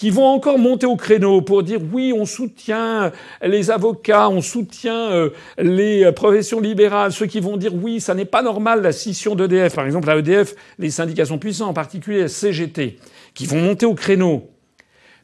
qui 0.00 0.08
vont 0.08 0.28
encore 0.28 0.58
monter 0.58 0.86
au 0.86 0.96
créneau 0.96 1.42
pour 1.42 1.62
dire 1.62 1.78
oui, 1.92 2.14
on 2.16 2.24
soutient 2.24 3.12
les 3.42 3.70
avocats, 3.70 4.30
on 4.30 4.40
soutient 4.40 5.10
euh, 5.10 5.28
les 5.58 6.10
professions 6.12 6.58
libérales, 6.58 7.12
ceux 7.12 7.26
qui 7.26 7.38
vont 7.38 7.58
dire 7.58 7.74
oui, 7.74 8.00
ça 8.00 8.14
n'est 8.14 8.24
pas 8.24 8.40
normal 8.40 8.80
la 8.80 8.92
scission 8.92 9.34
d'EDF, 9.34 9.74
par 9.74 9.84
exemple 9.84 10.08
à 10.08 10.16
EDF, 10.16 10.54
les 10.78 10.88
syndicats 10.88 11.26
sont 11.26 11.36
puissants, 11.36 11.68
en 11.68 11.74
particulier 11.74 12.22
la 12.22 12.28
CGT, 12.28 12.98
qui 13.34 13.44
vont 13.44 13.60
monter 13.60 13.84
au 13.84 13.94
créneau. 13.94 14.48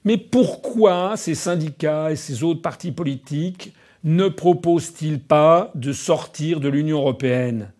Mais 0.05 0.19
pourquoi 0.19 1.17
ces 1.17 1.35
syndicats 1.35 2.13
et 2.13 2.17
ces 2.17 2.45
autres 2.45 2.61
partis 2.61 2.93
politiques 2.93 3.73
ne 4.05 4.29
proposent-ils 4.29 5.21
pas 5.21 5.71
de 5.75 5.95
sortir 5.95 6.61
de 6.61 6.69
l'Union 6.69 6.99
européenne? 6.99 7.73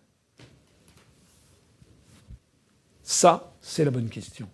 Ça, 3.03 3.53
c'est 3.61 3.85
la 3.85 3.91
bonne 3.91 4.09
question 4.09 4.47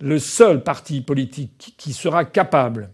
le 0.00 0.18
seul 0.18 0.62
parti 0.62 1.00
politique 1.00 1.74
qui 1.76 1.92
sera 1.92 2.24
capable 2.24 2.90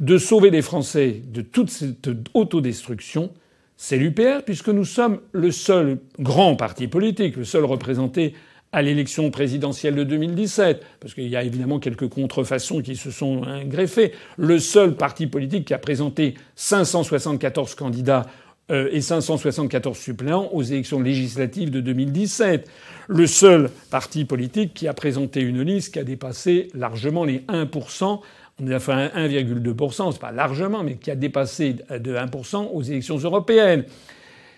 de 0.00 0.18
sauver 0.18 0.50
les 0.50 0.62
Français 0.62 1.22
de 1.24 1.40
toute 1.40 1.70
cette 1.70 2.08
autodestruction, 2.34 3.32
c'est 3.76 3.96
l'UPR, 3.96 4.42
puisque 4.44 4.68
nous 4.68 4.84
sommes 4.84 5.20
le 5.32 5.50
seul 5.50 5.98
grand 6.18 6.56
parti 6.56 6.88
politique, 6.88 7.36
le 7.36 7.44
seul 7.44 7.64
représenté 7.64 8.34
à 8.72 8.82
l'élection 8.82 9.30
présidentielle 9.30 9.94
de 9.94 10.04
2017, 10.04 10.84
parce 11.00 11.14
qu'il 11.14 11.28
y 11.28 11.36
a 11.36 11.42
évidemment 11.42 11.78
quelques 11.78 12.08
contrefaçons 12.08 12.82
qui 12.82 12.96
se 12.96 13.10
sont 13.10 13.42
greffées, 13.64 14.12
le 14.36 14.58
seul 14.58 14.96
parti 14.96 15.26
politique 15.26 15.66
qui 15.66 15.74
a 15.74 15.78
présenté 15.78 16.34
574 16.56 17.74
candidats 17.74 18.26
et 18.68 19.00
574 19.00 19.96
suppléants 19.96 20.48
aux 20.52 20.62
élections 20.62 21.00
législatives 21.00 21.70
de 21.70 21.80
2017. 21.80 22.68
Le 23.08 23.26
seul 23.26 23.70
parti 23.90 24.24
politique 24.24 24.74
qui 24.74 24.88
a 24.88 24.94
présenté 24.94 25.40
une 25.40 25.62
liste 25.62 25.94
qui 25.94 26.00
a 26.00 26.04
dépassé 26.04 26.68
largement 26.74 27.24
les 27.24 27.38
1%. 27.48 28.20
On 28.60 28.70
a 28.70 28.78
fait 28.80 28.92
1,2%, 28.92 30.12
c'est 30.12 30.20
pas 30.20 30.32
largement, 30.32 30.82
mais 30.82 30.96
qui 30.96 31.10
a 31.10 31.14
dépassé 31.14 31.76
de 31.90 32.14
1% 32.14 32.70
aux 32.72 32.82
élections 32.82 33.18
européennes. 33.18 33.84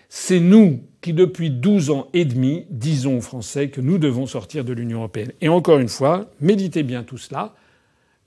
C'est 0.07 0.39
nous 0.39 0.81
qui, 1.01 1.13
depuis 1.13 1.51
12 1.51 1.91
ans 1.91 2.07
et 2.13 2.25
demi, 2.25 2.65
disons 2.71 3.17
aux 3.17 3.21
Français 3.21 3.69
que 3.69 3.79
nous 3.79 3.99
devons 3.99 4.25
sortir 4.25 4.65
de 4.65 4.73
l'Union 4.73 4.99
européenne. 4.99 5.31
Et 5.41 5.49
encore 5.49 5.77
une 5.77 5.89
fois, 5.89 6.31
méditez 6.41 6.81
bien 6.81 7.03
tout 7.03 7.19
cela 7.19 7.53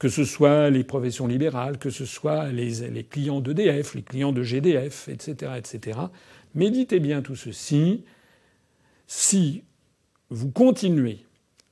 que 0.03 0.09
ce 0.09 0.25
soit 0.25 0.69
les 0.69 0.83
professions 0.83 1.29
libérales, 1.29 1.79
que 1.79 1.88
ce 1.88 2.05
soit 2.05 2.51
les, 2.51 3.05
clients 3.09 3.41
d'EDF, 3.41 3.95
les 3.95 4.03
clients 4.03 4.33
de 4.33 4.43
GDF, 4.43 5.09
etc., 5.09 5.53
etc. 5.57 5.97
Méditez 6.57 6.99
bien 6.99 7.23
tout 7.23 7.37
ceci. 7.37 8.03
Si 9.07 9.62
vous 10.29 10.51
continuez 10.51 11.19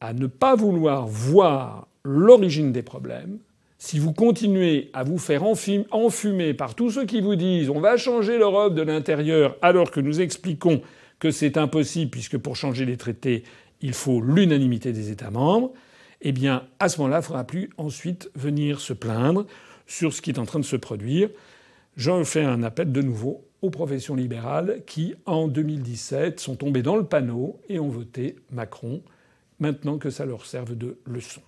à 0.01 0.13
ne 0.13 0.29
pas 0.29 0.55
vouloir 0.55 1.09
voir 1.09 1.89
l'origine 2.05 2.71
des 2.71 2.85
problèmes, 2.85 3.41
si 3.79 3.99
vous 3.99 4.13
continuez 4.13 4.91
à 4.93 5.03
vous 5.03 5.19
faire 5.19 5.43
enfumer 5.43 6.55
par 6.55 6.77
tous 6.77 6.91
ceux 6.93 7.07
qui 7.07 7.21
vous 7.21 7.35
disent 7.35 7.69
on 7.69 7.81
va 7.81 7.97
changer 7.97 8.39
l'Europe 8.39 8.77
de 8.77 8.83
l'intérieur 8.83 9.57
alors 9.61 9.91
que 9.91 9.99
nous 9.99 10.21
expliquons 10.21 10.83
que 11.19 11.33
c'est 11.33 11.57
impossible 11.57 12.13
puisque 12.13 12.39
pour 12.39 12.55
changer 12.55 12.87
les 12.87 12.97
traités, 12.97 13.43
il 13.81 13.93
faut 13.93 14.21
l'unanimité 14.21 14.93
des 14.93 15.11
États 15.11 15.33
membres, 15.33 15.73
eh 16.21 16.33
bien, 16.33 16.67
à 16.79 16.89
ce 16.89 16.99
moment-là, 16.99 17.19
il 17.19 17.21
ne 17.21 17.25
faudra 17.25 17.45
plus 17.45 17.71
ensuite 17.77 18.31
venir 18.35 18.81
se 18.81 18.93
plaindre 18.93 19.47
sur 19.87 20.13
ce 20.13 20.21
qui 20.21 20.31
est 20.31 20.39
en 20.39 20.47
train 20.47 20.59
de 20.59 20.65
se 20.65 20.77
produire. 20.77 21.31
J'en 21.97 22.25
fais 22.25 22.45
un 22.45 22.63
appel 22.63 22.93
de 22.93 23.03
nouveau 23.03 23.45
aux 23.63 23.71
professions 23.71 24.15
libérales 24.15 24.83
qui, 24.87 25.15
en 25.27 25.49
2017, 25.49 26.41
sont 26.41 26.57
tombées 26.57 26.83
dans 26.83 26.97
le 26.97 27.05
panneau 27.05 27.61
et 27.69 27.79
ont 27.79 27.89
voté 27.89 28.37
Macron, 28.51 29.03
maintenant 29.59 29.99
que 29.99 30.11
ça 30.11 30.25
leur 30.25 30.47
serve 30.47 30.77
de 30.77 30.99
leçon. 31.07 31.43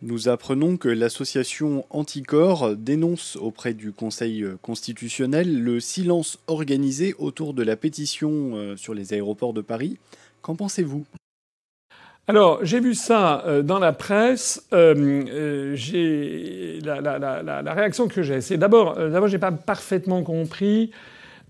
Nous 0.00 0.28
apprenons 0.28 0.76
que 0.76 0.88
l'association 0.88 1.84
Anticor 1.90 2.76
dénonce 2.76 3.34
auprès 3.34 3.74
du 3.74 3.92
Conseil 3.92 4.46
constitutionnel 4.62 5.60
le 5.60 5.80
silence 5.80 6.38
organisé 6.46 7.14
autour 7.18 7.52
de 7.52 7.64
la 7.64 7.76
pétition 7.76 8.54
euh, 8.54 8.76
sur 8.76 8.94
les 8.94 9.12
aéroports 9.12 9.54
de 9.54 9.60
Paris. 9.60 9.98
Qu'en 10.40 10.54
pensez-vous? 10.54 11.04
Alors, 12.30 12.58
j'ai 12.62 12.78
vu 12.78 12.94
ça 12.94 13.42
euh, 13.46 13.62
dans 13.62 13.78
la 13.78 13.94
presse. 13.94 14.62
Euh, 14.74 15.24
euh, 15.32 15.72
j'ai 15.76 16.78
la, 16.84 17.00
la, 17.00 17.18
la, 17.18 17.62
la, 17.62 17.72
réaction 17.72 18.06
que 18.06 18.22
j'ai, 18.22 18.42
c'est 18.42 18.58
d'abord, 18.58 18.96
d'abord, 18.96 19.28
j'ai 19.28 19.38
pas 19.38 19.50
parfaitement 19.50 20.22
compris 20.22 20.90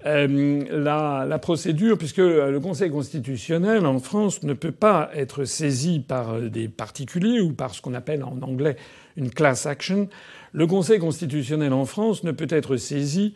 la, 0.04 1.38
procédure, 1.42 1.98
puisque 1.98 2.18
le 2.18 2.56
Conseil 2.60 2.88
constitutionnel 2.92 3.84
en 3.84 3.98
France 3.98 4.44
ne 4.44 4.52
peut 4.52 4.70
pas 4.70 5.10
être 5.12 5.44
saisi 5.44 5.98
par 5.98 6.40
des 6.40 6.68
particuliers 6.68 7.40
ou 7.40 7.52
par 7.52 7.74
ce 7.74 7.82
qu'on 7.82 7.94
appelle 7.94 8.22
en 8.22 8.38
anglais 8.42 8.76
une 9.16 9.30
class 9.30 9.66
action. 9.66 10.08
Le 10.52 10.68
Conseil 10.68 11.00
constitutionnel 11.00 11.72
en 11.72 11.86
France 11.86 12.22
ne 12.22 12.30
peut 12.30 12.46
être 12.48 12.76
saisi 12.76 13.34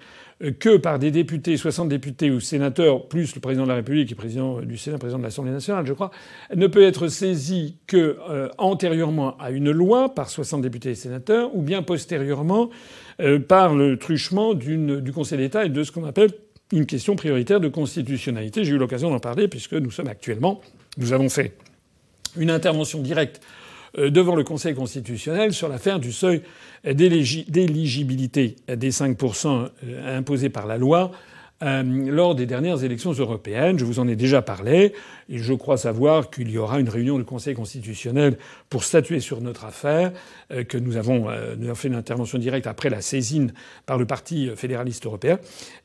que 0.51 0.77
par 0.77 0.99
des 0.99 1.11
députés, 1.11 1.57
60 1.57 1.89
députés 1.89 2.31
ou 2.31 2.41
sénateurs, 2.41 3.07
plus 3.07 3.35
le 3.35 3.41
président 3.41 3.65
de 3.65 3.69
la 3.69 3.77
République 3.77 4.11
et 4.11 4.15
président 4.15 4.61
du 4.61 4.77
Sénat, 4.77 4.99
président 4.99 5.19
de 5.19 5.25
l'Assemblée 5.25 5.53
nationale, 5.53 5.87
je 5.87 5.93
crois, 5.93 6.11
ne 6.55 6.67
peut 6.67 6.83
être 6.83 7.09
saisi 7.09 7.77
que 7.87 8.19
euh, 8.29 8.49
antérieurement 8.59 9.37
à 9.39 9.51
une 9.51 9.71
loi 9.71 10.15
par 10.15 10.29
60 10.29 10.63
députés 10.63 10.91
et 10.91 10.95
sénateurs, 10.95 11.55
ou 11.55 11.63
bien 11.63 11.83
postérieurement 11.83 12.71
euh, 13.21 13.39
par 13.39 13.75
le 13.75 13.99
truchement 13.99 14.55
du 14.55 15.13
Conseil 15.15 15.39
d'État 15.39 15.65
et 15.65 15.69
de 15.69 15.85
ce 15.85 15.93
qu'on 15.93 16.05
appelle 16.05 16.31
une 16.73 16.87
question 16.87 17.15
prioritaire 17.15 17.61
de 17.61 17.69
constitutionnalité. 17.69 18.65
J'ai 18.65 18.73
eu 18.73 18.79
l'occasion 18.79 19.11
d'en 19.11 19.21
parler 19.21 19.47
puisque 19.47 19.75
nous 19.75 19.91
sommes 19.91 20.09
actuellement, 20.09 20.61
nous 20.97 21.13
avons 21.13 21.29
fait 21.29 21.53
une 22.37 22.51
intervention 22.51 23.01
directe 23.01 23.41
devant 23.97 24.35
le 24.35 24.45
Conseil 24.45 24.75
constitutionnel 24.75 25.53
sur 25.53 25.69
l'affaire 25.69 25.99
du 25.99 26.13
seuil 26.13 26.43
d'éligibilité 26.85 28.57
des 28.69 28.91
5% 28.91 29.69
euh, 29.85 30.19
imposés 30.19 30.49
par 30.49 30.67
la 30.67 30.79
loi 30.79 31.13
euh, 31.63 31.83
lors 31.85 32.35
des 32.35 32.47
dernières 32.47 32.83
élections 32.83 33.13
européennes. 33.13 33.79
Je 33.79 33.85
vous 33.85 34.01
en 34.01 34.09
ai 34.09 34.17
déjà 34.17 34.43
parlé 34.43 34.95
et 35.33 35.39
je 35.39 35.53
crois 35.55 35.77
savoir 35.77 36.31
qu'il 36.31 36.51
y 36.51 36.59
aura 36.59 36.79
une 36.79 36.89
réunion 36.89 37.19
du 37.19 37.25
Conseil 37.25 37.55
constitutionnel 37.55 38.39
pour 38.69 38.85
statuer 38.85 39.19
sur 39.19 39.41
notre 39.41 39.65
affaire, 39.65 40.13
que 40.69 40.79
nous 40.79 40.97
avons, 40.97 41.31
nous 41.59 41.67
avons 41.67 41.75
fait 41.75 41.89
une 41.89 41.95
intervention 41.95 42.39
directe 42.39 42.67
après 42.67 42.91
la 42.91 43.01
saisine 43.01 43.53
par 43.87 43.99
le 43.99 44.05
Parti 44.05 44.51
fédéraliste 44.55 45.07
européen. 45.07 45.39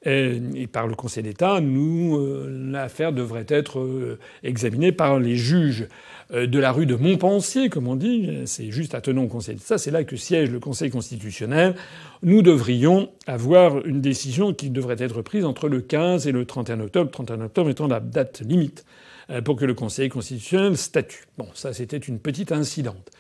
Et 0.06 0.68
par 0.72 0.88
le 0.88 0.96
Conseil 0.96 1.24
d'État. 1.24 1.62
Nous, 1.62 2.20
l'affaire 2.48 3.14
devrait 3.14 3.46
être 3.48 4.18
examinée 4.44 4.92
par 4.92 5.20
les 5.20 5.36
juges 5.36 5.88
euh, 6.34 6.46
de 6.46 6.60
la 6.60 6.72
rue 6.72 6.86
de 6.86 6.96
Montpensier, 6.96 7.70
comme 7.70 7.88
on 7.88 7.96
dit, 7.96 8.30
c'est 8.46 8.70
juste 8.70 8.96
attenant 8.96 9.24
au 9.24 9.28
Conseil 9.28 9.56
d'État, 9.56 9.78
c'est 9.78 9.92
là 9.92 10.04
que 10.04 10.18
siège 10.18 10.52
le 10.52 10.60
Conseil 10.60 10.90
constitutionnel, 10.90 11.76
nous 12.22 12.42
devrions 12.42 13.10
avoir 13.28 13.86
une 13.86 14.02
décision 14.02 14.54
qui 14.54 14.70
devrait 14.70 14.98
être 15.00 15.22
prise 15.22 15.46
entre 15.46 15.70
le 15.70 15.80
15 15.80 16.28
et 16.28 16.32
le 16.34 16.46
31 16.46 16.82
octobre, 16.82 17.12
31 17.12 17.42
octobre 17.42 17.70
étant 17.70 17.88
la 17.88 18.02
date 18.02 18.42
limite 18.42 18.86
euh, 18.86 19.07
pour 19.44 19.58
que 19.58 19.66
le 19.66 19.74
Conseil 19.74 20.10
constitutionnel 20.10 20.78
statue. 20.78 21.26
Bon, 21.38 21.48
ça 21.54 21.74
c'était 21.74 21.98
une 21.98 22.20
petite 22.20 22.52
incidente. 22.52 23.12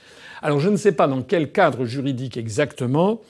Alors 0.41 0.59
je 0.59 0.69
ne 0.69 0.77
sais 0.77 0.91
pas 0.91 1.07
dans 1.07 1.21
quel 1.21 1.51
cadre 1.51 1.85
juridique 1.85 2.37
exactement 2.37 3.21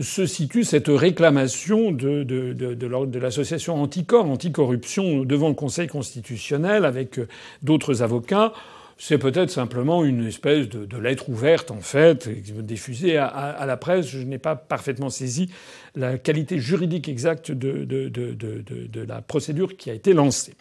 se 0.00 0.26
situe 0.26 0.64
cette 0.64 0.88
réclamation 0.88 1.92
de, 1.92 3.18
l'association 3.18 3.80
Anticor, 3.80 4.26
Anticorruption, 4.26 5.24
devant 5.24 5.48
le 5.48 5.54
Conseil 5.54 5.86
constitutionnel 5.86 6.84
avec 6.84 7.18
euh, 7.18 7.28
d'autres 7.62 8.02
avocats 8.02 8.52
c'est 8.96 9.18
peut-être 9.18 9.50
simplement 9.50 10.04
une 10.04 10.26
espèce 10.26 10.68
de, 10.68 10.96
lettre 10.98 11.28
ouverte, 11.28 11.72
en 11.72 11.80
fait, 11.80 12.28
diffusée 12.64 13.16
à, 13.16 13.26
à, 13.26 13.66
la 13.66 13.76
presse. 13.76 14.06
Je 14.06 14.20
n'ai 14.20 14.38
pas 14.38 14.54
parfaitement 14.54 15.10
saisi 15.10 15.50
la 15.96 16.16
qualité 16.16 16.60
juridique 16.60 17.08
exacte 17.08 17.50
de, 17.50 19.04
la 19.06 19.20
procédure 19.20 19.76
qui 19.76 19.90
a 19.90 19.94
été 19.94 20.12
lancée. 20.12 20.54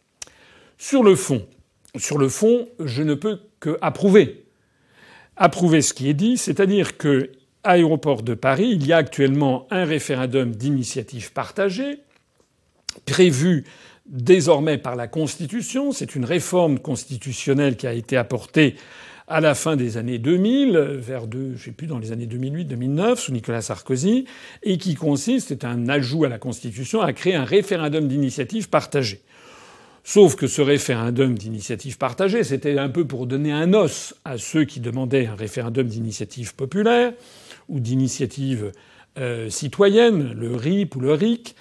Sur 0.85 1.01
le 1.01 1.15
fond, 1.15 1.47
sur 1.95 2.17
le 2.17 2.27
fond, 2.27 2.67
je 2.83 3.03
ne 3.03 3.13
peux 3.13 3.39
que 3.61 3.77
approuver. 3.79 4.43
Ce 5.39 5.93
qui 5.93 6.09
est 6.09 6.13
dit, 6.13 6.35
c'est-à-dire 6.37 6.97
que 6.97 7.31
Aéroport 7.63 8.21
de 8.21 8.33
Paris, 8.33 8.67
il 8.69 8.85
y 8.85 8.91
a 8.91 8.97
actuellement 8.97 9.65
un 9.71 9.85
référendum 9.85 10.53
d'initiative 10.53 11.31
partagée 11.31 11.99
prévu 13.05 13.63
désormais 14.07 14.77
par 14.77 14.97
la 14.97 15.07
Constitution. 15.07 15.93
C'est 15.93 16.15
une 16.15 16.25
réforme 16.25 16.79
constitutionnelle 16.79 17.77
qui 17.77 17.87
a 17.87 17.93
été 17.93 18.17
apportée 18.17 18.75
à 19.29 19.39
la 19.39 19.55
fin 19.55 19.77
des 19.77 19.95
années 19.95 20.19
2000, 20.19 20.77
vers 20.99 21.27
deux, 21.27 21.55
je 21.55 21.63
sais 21.63 21.71
plus, 21.71 21.87
dans 21.87 21.97
les 21.97 22.11
années 22.11 22.27
2008-2009, 22.27 23.15
sous 23.15 23.31
Nicolas 23.31 23.61
Sarkozy, 23.61 24.25
et 24.63 24.77
qui 24.77 24.95
consiste, 24.95 25.47
c'est 25.47 25.63
un 25.63 25.87
ajout 25.87 26.25
à 26.25 26.29
la 26.29 26.39
Constitution, 26.39 26.99
à 26.99 27.13
créer 27.13 27.35
un 27.35 27.45
référendum 27.45 28.05
d'initiative 28.09 28.67
partagée. 28.67 29.21
Sauf 30.03 30.35
que 30.35 30.47
ce 30.47 30.61
référendum 30.61 31.37
d'initiative 31.37 31.97
partagée, 31.97 32.43
c'était 32.43 32.77
un 32.77 32.89
peu 32.89 33.05
pour 33.05 33.25
donner 33.25 33.53
un 33.53 33.73
os 33.73 34.13
à 34.25 34.37
ceux 34.37 34.65
qui 34.65 34.81
demandaient 34.81 35.27
un 35.27 35.35
référendum 35.35 35.87
d'initiative 35.87 36.55
populaire 36.55 37.13
ou 37.69 37.79
d'initiative 37.79 38.73
euh, 39.17 39.49
citoyenne, 39.49 40.33
le 40.33 40.55
RIP 40.55 40.97
ou 40.97 40.99
le 40.99 41.13
RIC. 41.13 41.55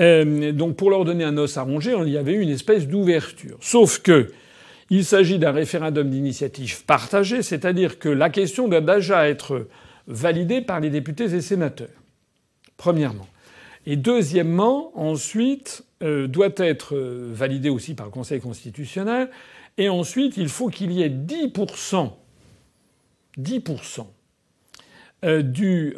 Euh, 0.00 0.50
donc 0.50 0.76
pour 0.76 0.90
leur 0.90 1.04
donner 1.04 1.22
un 1.22 1.38
os 1.38 1.56
à 1.56 1.62
ronger, 1.62 1.96
il 2.04 2.10
y 2.10 2.18
avait 2.18 2.34
une 2.34 2.48
espèce 2.48 2.88
d'ouverture. 2.88 3.56
Sauf 3.60 4.00
que 4.00 4.32
il 4.90 5.04
s'agit 5.04 5.38
d'un 5.38 5.52
référendum 5.52 6.10
d'initiative 6.10 6.84
partagée, 6.84 7.42
c'est-à-dire 7.42 7.98
que 7.98 8.08
la 8.08 8.28
question 8.28 8.68
doit 8.68 8.80
déjà 8.80 9.28
être 9.28 9.68
validée 10.08 10.60
par 10.60 10.80
les 10.80 10.90
députés 10.90 11.32
et 11.32 11.40
sénateurs. 11.40 11.88
Premièrement. 12.76 13.26
Et 13.86 13.96
deuxièmement, 13.96 14.90
ensuite, 14.98 15.84
doit 16.26 16.52
être 16.58 16.94
euh, 16.94 17.30
validée 17.32 17.70
aussi 17.70 17.94
par 17.94 18.06
le 18.06 18.12
Conseil 18.12 18.40
constitutionnel. 18.40 19.30
Et 19.78 19.88
ensuite, 19.88 20.36
il 20.36 20.48
faut 20.48 20.68
qu'il 20.68 20.92
y 20.92 21.02
ait 21.02 21.08
10%, 21.08 22.12
10% 23.38 24.06
euh, 25.24 25.42
du. 25.42 25.94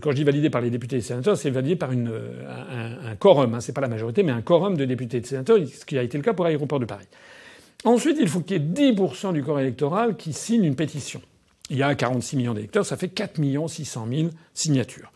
quand 0.00 0.10
je 0.12 0.16
dis 0.16 0.24
validé 0.24 0.48
par 0.48 0.60
les 0.60 0.70
députés 0.70 0.96
et 0.96 1.00
sénateurs, 1.00 1.36
c'est 1.36 1.50
validé 1.50 1.76
par 1.76 1.90
un, 1.90 3.16
quorum. 3.18 3.54
Hein, 3.54 3.60
c'est 3.60 3.72
pas 3.72 3.80
la 3.80 3.88
majorité, 3.88 4.22
mais 4.22 4.32
un 4.32 4.42
quorum 4.42 4.76
de 4.76 4.84
députés 4.84 5.18
et 5.18 5.20
de 5.20 5.26
sénateurs, 5.26 5.58
ce 5.66 5.84
qui 5.84 5.98
a 5.98 6.02
été 6.02 6.16
le 6.16 6.22
cas 6.22 6.32
pour 6.32 6.44
l'aéroport 6.44 6.80
de 6.80 6.86
Paris. 6.86 7.06
Ensuite, 7.84 8.18
il 8.20 8.28
faut 8.28 8.40
qu'il 8.40 8.62
y 8.62 8.86
ait 8.88 8.92
10% 8.92 9.32
du 9.32 9.42
corps 9.42 9.58
électoral 9.58 10.16
qui 10.16 10.32
signe 10.32 10.64
une 10.64 10.76
pétition. 10.76 11.20
Il 11.70 11.78
y 11.78 11.82
a 11.82 11.94
46 11.94 12.36
millions 12.36 12.54
d'électeurs, 12.54 12.84
ça 12.84 12.96
fait 12.96 13.08
4 13.08 13.40
600 13.68 14.06
000 14.10 14.30
signatures. 14.54 15.12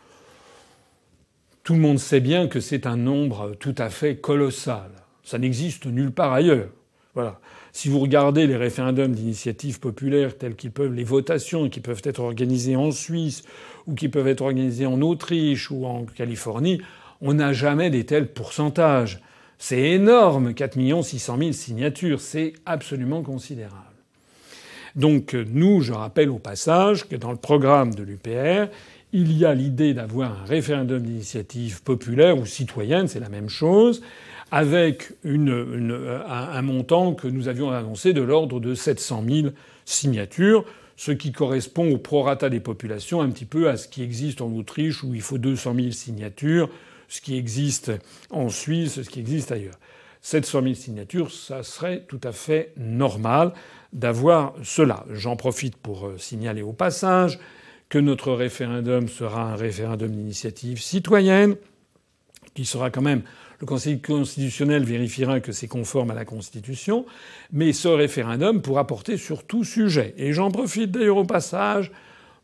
Tout 1.65 1.73
le 1.73 1.79
monde 1.79 1.97
sait 1.97 2.19
bien 2.19 2.47
que 2.47 2.59
c'est 2.59 2.85
un 2.85 2.95
nombre 2.95 3.55
tout 3.59 3.73
à 3.79 3.89
fait 3.89 4.17
colossal. 4.17 4.91
Ça 5.23 5.39
n'existe 5.39 5.87
nulle 5.87 6.11
part 6.11 6.31
ailleurs. 6.31 6.69
Voilà. 7.15 7.39
Si 7.71 7.89
vous 7.89 7.99
regardez 7.99 8.45
les 8.45 8.55
référendums 8.55 9.13
d'initiative 9.13 9.79
populaire 9.79 10.37
tels 10.37 10.55
qu'ils 10.55 10.69
peuvent, 10.69 10.93
les 10.93 11.03
votations 11.03 11.67
qui 11.67 11.79
peuvent 11.79 12.03
être 12.03 12.19
organisées 12.19 12.75
en 12.75 12.91
Suisse 12.91 13.41
ou 13.87 13.95
qui 13.95 14.09
peuvent 14.09 14.27
être 14.27 14.41
organisées 14.41 14.85
en 14.85 15.01
Autriche 15.01 15.71
ou 15.71 15.87
en 15.87 16.05
Californie, 16.05 16.81
on 17.19 17.33
n'a 17.33 17.51
jamais 17.51 17.89
des 17.89 18.05
tels 18.05 18.31
pourcentages. 18.31 19.19
C'est 19.57 19.89
énorme, 19.89 20.53
4 20.53 20.77
600 21.01 21.37
000 21.39 21.51
signatures, 21.53 22.21
c'est 22.21 22.53
absolument 22.67 23.23
considérable. 23.23 23.81
Donc 24.95 25.33
nous, 25.33 25.81
je 25.81 25.93
rappelle 25.93 26.29
au 26.29 26.37
passage 26.39 27.07
que 27.07 27.15
dans 27.15 27.31
le 27.31 27.37
programme 27.37 27.95
de 27.95 28.03
l'UPR, 28.03 28.69
il 29.17 29.31
y 29.31 29.45
a 29.45 29.53
l'idée 29.53 29.93
d'avoir 29.93 30.41
un 30.41 30.43
référendum 30.43 31.01
d'initiative 31.01 31.81
populaire 31.83 32.37
ou 32.37 32.45
citoyenne, 32.45 33.07
c'est 33.07 33.21
la 33.21 33.29
même 33.29 33.47
chose, 33.47 34.01
avec 34.51 35.13
un, 35.23 36.61
montant 36.61 37.13
que 37.13 37.29
nous 37.29 37.47
avions 37.47 37.71
annoncé 37.71 38.11
de 38.11 38.21
l'ordre 38.21 38.59
de 38.59 38.75
700 38.75 39.23
000 39.25 39.47
signatures, 39.85 40.65
ce 40.97 41.13
qui 41.13 41.31
correspond 41.31 41.93
au 41.93 41.97
prorata 41.97 42.49
des 42.49 42.59
populations, 42.59 43.21
un 43.21 43.29
petit 43.29 43.45
peu 43.45 43.69
à 43.69 43.77
ce 43.77 43.87
qui 43.87 44.03
existe 44.03 44.41
en 44.41 44.51
Autriche 44.51 45.01
où 45.01 45.15
il 45.15 45.21
faut 45.21 45.37
200 45.37 45.75
000 45.75 45.91
signatures, 45.91 46.69
ce 47.07 47.21
qui 47.21 47.37
existe 47.37 47.93
en 48.31 48.49
Suisse, 48.49 49.01
ce 49.01 49.09
qui 49.09 49.21
existe 49.21 49.53
ailleurs. 49.53 49.79
700 50.23 50.61
000 50.61 50.73
signatures, 50.73 51.31
ça 51.31 51.63
serait 51.63 52.03
tout 52.09 52.19
à 52.21 52.33
fait 52.33 52.73
normal 52.75 53.53
d'avoir 53.93 54.55
cela. 54.61 55.05
J'en 55.09 55.37
profite 55.37 55.77
pour 55.77 56.07
euh, 56.07 56.17
signaler 56.17 56.63
au 56.63 56.73
passage 56.73 57.39
que 57.89 57.97
notre 57.97 58.33
référendum 58.33 59.07
sera 59.07 59.53
un 59.53 59.55
référendum 59.55 60.11
d'initiative 60.11 60.81
citoyenne, 60.81 61.55
qui 62.53 62.65
sera 62.65 62.89
quand 62.89 63.01
même 63.01 63.23
le 63.59 63.65
Conseil 63.65 64.01
constitutionnel 64.01 64.83
vérifiera 64.83 65.39
que 65.39 65.51
c'est 65.51 65.67
conforme 65.67 66.11
à 66.11 66.13
la 66.13 66.25
Constitution, 66.25 67.05
mais 67.53 67.71
ce 67.71 67.87
référendum 67.87 68.61
pourra 68.61 68.85
porter 68.85 69.17
sur 69.17 69.45
tout 69.45 69.63
sujet. 69.63 70.13
Et 70.17 70.33
j'en 70.33 70.51
profite 70.51 70.91
d'ailleurs 70.91 71.17
au 71.17 71.23
passage 71.23 71.91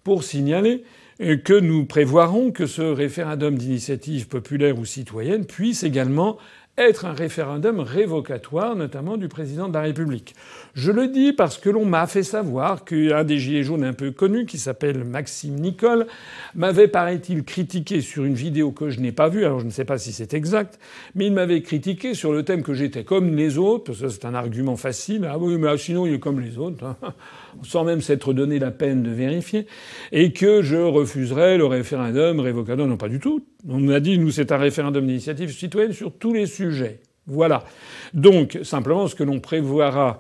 pour 0.03 0.23
signaler 0.23 0.83
que 1.19 1.59
nous 1.59 1.85
prévoirons 1.85 2.51
que 2.51 2.65
ce 2.65 2.81
référendum 2.81 3.57
d'initiative 3.57 4.27
populaire 4.27 4.79
ou 4.79 4.85
citoyenne 4.85 5.45
puisse 5.45 5.83
également 5.83 6.37
être 6.77 7.05
un 7.05 7.13
référendum 7.13 7.79
révocatoire, 7.79 8.75
notamment 8.75 9.17
du 9.17 9.27
président 9.27 9.67
de 9.67 9.73
la 9.73 9.81
République. 9.81 10.35
Je 10.73 10.91
le 10.91 11.07
dis 11.07 11.33
parce 11.33 11.57
que 11.57 11.69
l'on 11.69 11.85
m'a 11.85 12.07
fait 12.07 12.23
savoir 12.23 12.85
qu'un 12.85 13.23
des 13.23 13.37
gilets 13.37 13.63
jaunes 13.63 13.83
un 13.83 13.93
peu 13.93 14.11
connus, 14.11 14.45
qui 14.45 14.57
s'appelle 14.57 15.03
Maxime 15.03 15.55
Nicole, 15.55 16.07
m'avait, 16.55 16.87
paraît-il, 16.87 17.43
critiqué 17.43 18.01
sur 18.01 18.23
une 18.23 18.33
vidéo 18.33 18.71
que 18.71 18.89
je 18.89 18.99
n'ai 18.99 19.11
pas 19.11 19.29
vue, 19.29 19.45
alors 19.45 19.59
je 19.59 19.65
ne 19.65 19.71
sais 19.71 19.85
pas 19.85 19.97
si 19.97 20.13
c'est 20.13 20.33
exact, 20.33 20.79
mais 21.13 21.27
il 21.27 21.33
m'avait 21.33 21.61
critiqué 21.61 22.13
sur 22.13 22.31
le 22.31 22.43
thème 22.43 22.63
que 22.63 22.73
j'étais 22.73 23.03
comme 23.03 23.35
les 23.35 23.57
autres, 23.57 23.85
parce 23.85 23.99
que 23.99 24.09
c'est 24.09 24.25
un 24.25 24.33
argument 24.33 24.77
facile. 24.77 25.27
Ah 25.29 25.37
oui, 25.37 25.57
mais 25.57 25.77
sinon 25.77 26.05
il 26.05 26.13
est 26.13 26.19
comme 26.19 26.39
les 26.39 26.57
autres, 26.57 26.85
hein, 26.85 26.95
sans 27.63 27.83
même 27.83 28.01
s'être 28.01 28.33
donné 28.33 28.59
la 28.59 28.71
peine 28.71 29.03
de 29.03 29.11
vérifier, 29.11 29.67
et 30.11 30.31
que 30.33 30.61
je 30.61 30.77
refuserais 30.77 31.57
le 31.57 31.65
référendum 31.65 32.39
révocatoire. 32.39 32.87
Non, 32.87 32.97
pas 32.97 33.09
du 33.09 33.19
tout. 33.19 33.45
On 33.67 33.89
a 33.89 33.99
dit, 33.99 34.17
nous, 34.17 34.31
c'est 34.31 34.51
un 34.51 34.57
référendum 34.57 35.05
d'initiative 35.05 35.51
citoyenne 35.51 35.93
sur 35.93 36.13
tous 36.13 36.33
les 36.33 36.45
sujets. 36.45 37.01
Voilà. 37.27 37.63
Donc, 38.13 38.59
simplement, 38.63 39.07
ce 39.07 39.15
que 39.15 39.23
l'on 39.23 39.39
prévoira 39.39 40.19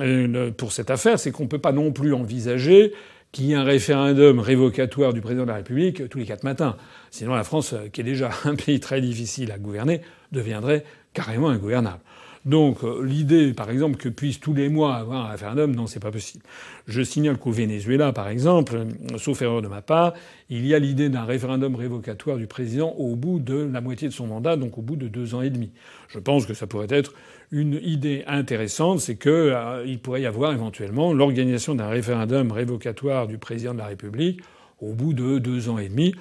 euh, 0.00 0.50
pour 0.50 0.72
cette 0.72 0.90
affaire, 0.90 1.18
c'est 1.18 1.30
qu'on 1.30 1.44
ne 1.44 1.48
peut 1.48 1.58
pas 1.58 1.72
non 1.72 1.92
plus 1.92 2.14
envisager 2.14 2.92
qu'il 3.32 3.46
y 3.46 3.52
ait 3.52 3.56
un 3.56 3.64
référendum 3.64 4.38
révocatoire 4.38 5.14
du 5.14 5.22
président 5.22 5.44
de 5.44 5.48
la 5.48 5.56
République 5.56 6.08
tous 6.08 6.18
les 6.18 6.26
quatre 6.26 6.44
matins. 6.44 6.76
Sinon, 7.10 7.34
la 7.34 7.44
France, 7.44 7.72
euh, 7.72 7.88
qui 7.90 8.02
est 8.02 8.04
déjà 8.04 8.30
un 8.44 8.54
pays 8.56 8.80
très 8.80 9.00
difficile 9.00 9.50
à 9.52 9.58
gouverner, 9.58 10.02
deviendrait 10.32 10.84
carrément 11.14 11.48
ingouvernable. 11.48 12.00
Donc 12.44 12.82
euh, 12.82 13.04
l'idée, 13.04 13.52
par 13.52 13.70
exemple, 13.70 13.96
que 13.96 14.08
puisse 14.08 14.40
tous 14.40 14.52
les 14.52 14.68
mois 14.68 14.96
avoir 14.96 15.26
un 15.26 15.30
référendum, 15.30 15.74
non, 15.74 15.86
c'est 15.86 16.00
pas 16.00 16.10
possible. 16.10 16.42
Je 16.88 17.02
signale 17.02 17.38
qu'au 17.38 17.52
Venezuela, 17.52 18.12
par 18.12 18.28
exemple, 18.28 18.84
sauf 19.16 19.42
erreur 19.42 19.62
de 19.62 19.68
ma 19.68 19.80
part, 19.80 20.14
il 20.50 20.66
y 20.66 20.74
a 20.74 20.80
l'idée 20.80 21.08
d'un 21.08 21.24
référendum 21.24 21.76
révocatoire 21.76 22.38
du 22.38 22.48
président 22.48 22.90
au 22.98 23.14
bout 23.14 23.38
de 23.38 23.70
la 23.72 23.80
moitié 23.80 24.08
de 24.08 24.12
son 24.12 24.26
mandat, 24.26 24.56
donc 24.56 24.76
au 24.76 24.82
bout 24.82 24.96
de 24.96 25.06
deux 25.06 25.34
ans 25.34 25.42
et 25.42 25.50
demi. 25.50 25.70
Je 26.08 26.18
pense 26.18 26.44
que 26.44 26.54
ça 26.54 26.66
pourrait 26.66 26.88
être 26.90 27.14
une 27.52 27.78
idée 27.82 28.24
intéressante, 28.26 28.98
c'est 29.00 29.16
qu'il 29.16 29.30
euh, 29.30 29.96
pourrait 30.02 30.22
y 30.22 30.26
avoir 30.26 30.52
éventuellement 30.52 31.12
l'organisation 31.12 31.76
d'un 31.76 31.88
référendum 31.88 32.50
révocatoire 32.50 33.28
du 33.28 33.38
président 33.38 33.72
de 33.72 33.78
la 33.78 33.86
République 33.86 34.40
au 34.80 34.94
bout 34.94 35.12
de 35.12 35.38
deux 35.38 35.68
ans 35.68 35.78
et 35.78 35.88
demi. 35.88 36.12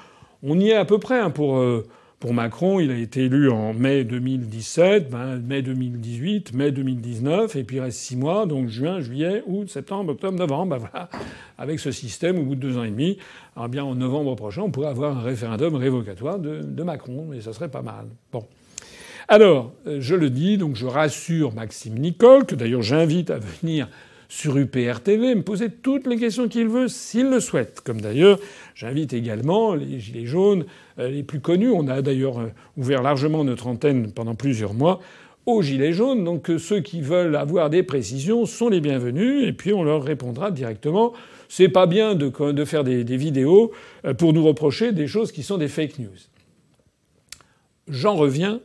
On 0.44 0.60
y 0.60 0.70
est 0.70 0.76
à 0.76 0.86
peu 0.86 1.00
près 1.00 1.20
hein, 1.20 1.32
pour. 1.32 1.58
Euh, 1.58 1.84
pour 2.22 2.36
Macron, 2.36 2.80
il 2.80 2.92
a 2.92 2.98
été 2.98 3.24
élu 3.26 3.50
en 3.50 3.74
mai 3.74 4.04
2017, 4.04 5.10
ben, 5.10 5.38
mai 5.40 5.64
2018, 5.64 6.54
mai 6.54 6.72
2019, 6.72 7.56
et 7.56 7.64
puis 7.64 7.78
il 7.78 7.80
reste 7.80 7.98
six 7.98 8.16
mois, 8.16 8.46
donc 8.46 8.68
juin, 8.68 9.00
juillet, 9.02 9.42
août, 9.48 9.68
septembre, 9.68 10.12
octobre, 10.12 10.38
novembre. 10.38 10.78
Ben 10.78 10.78
voilà, 10.78 11.10
avec 11.58 11.80
ce 11.80 11.90
système, 11.90 12.38
au 12.38 12.44
bout 12.44 12.54
de 12.54 12.60
deux 12.60 12.78
ans 12.78 12.84
et 12.84 12.92
demi, 12.92 13.18
alors 13.56 13.70
bien 13.70 13.84
en 13.84 13.96
novembre 13.96 14.36
prochain, 14.36 14.62
on 14.62 14.70
pourrait 14.70 14.90
avoir 14.90 15.18
un 15.18 15.22
référendum 15.22 15.74
révocatoire 15.74 16.38
de, 16.38 16.62
de 16.62 16.84
Macron, 16.84 17.34
et 17.34 17.42
ça 17.42 17.54
serait 17.54 17.70
pas 17.70 17.82
mal. 17.82 18.06
Bon. 18.32 18.46
Alors, 19.28 19.74
euh, 19.88 19.98
je 20.00 20.14
le 20.14 20.30
dis, 20.30 20.60
donc 20.60 20.76
je 20.76 20.86
rassure 20.86 21.56
Maxime 21.56 21.98
Nicole, 21.98 22.46
que 22.46 22.54
d'ailleurs 22.54 22.84
j'invite 22.84 23.32
à 23.32 23.40
venir 23.40 23.88
sur 24.32 24.58
UPR 24.58 25.02
TV, 25.04 25.36
me 25.36 25.42
poser 25.42 25.70
toutes 25.70 26.08
les 26.08 26.16
questions 26.16 26.48
qu'il 26.48 26.70
veut 26.70 26.88
s'il 26.88 27.30
le 27.30 27.42
souhaite. 27.42 27.82
Comme 27.82 28.00
d'ailleurs, 28.00 28.40
j'invite 28.76 29.12
également 29.12 29.76
les 29.76 30.00
Gilets 30.00 30.26
jaunes 30.26 30.64
euh, 31.00 31.10
les 31.10 31.22
plus 31.22 31.42
connus. 31.42 31.70
On 31.70 31.90
a 31.90 32.02
d'ailleurs 32.02 32.40
euh, 32.40 32.48
ouvert 32.78 33.02
largement 33.02 33.44
notre 33.44 33.68
antenne 33.68 34.14
pendant 34.14 34.34
plusieurs 34.34 34.74
mois 34.74 35.02
aux 35.46 35.62
Gilets 35.62 35.92
jaunes. 35.92 36.24
Donc 36.24 36.50
euh, 36.50 36.58
ceux 36.60 36.80
qui 36.80 37.02
veulent 37.02 37.36
avoir 37.36 37.70
des 37.70 37.84
précisions 37.84 38.46
sont 38.46 38.70
les 38.70 38.80
bienvenus 38.80 39.46
et 39.46 39.52
puis 39.52 39.74
on 39.74 39.84
leur 39.84 40.02
répondra 40.02 40.50
directement. 40.50 41.12
C'est 41.50 41.68
pas 41.68 41.86
bien 41.86 42.16
de, 42.16 42.32
faire 42.64 42.86
des, 42.86 43.04
vidéos 43.04 43.74
pour 44.18 44.32
nous 44.32 44.46
reprocher 44.46 44.94
des 44.94 45.08
choses 45.08 45.34
qui 45.34 45.44
sont 45.44 45.58
des 45.58 45.68
fake 45.68 46.00
news. 46.00 46.08
J'en 47.90 48.16
reviens 48.16 48.62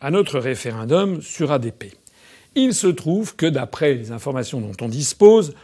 à 0.00 0.10
notre 0.10 0.38
référendum 0.38 1.20
sur 1.20 1.52
ADP. 1.52 2.01
Il 2.54 2.74
se 2.74 2.86
trouve 2.86 3.34
que 3.34 3.46
d'après 3.46 3.94
les 3.94 4.12
informations 4.12 4.60
dont 4.60 4.76
on 4.80 4.88
dispose, 4.88 5.54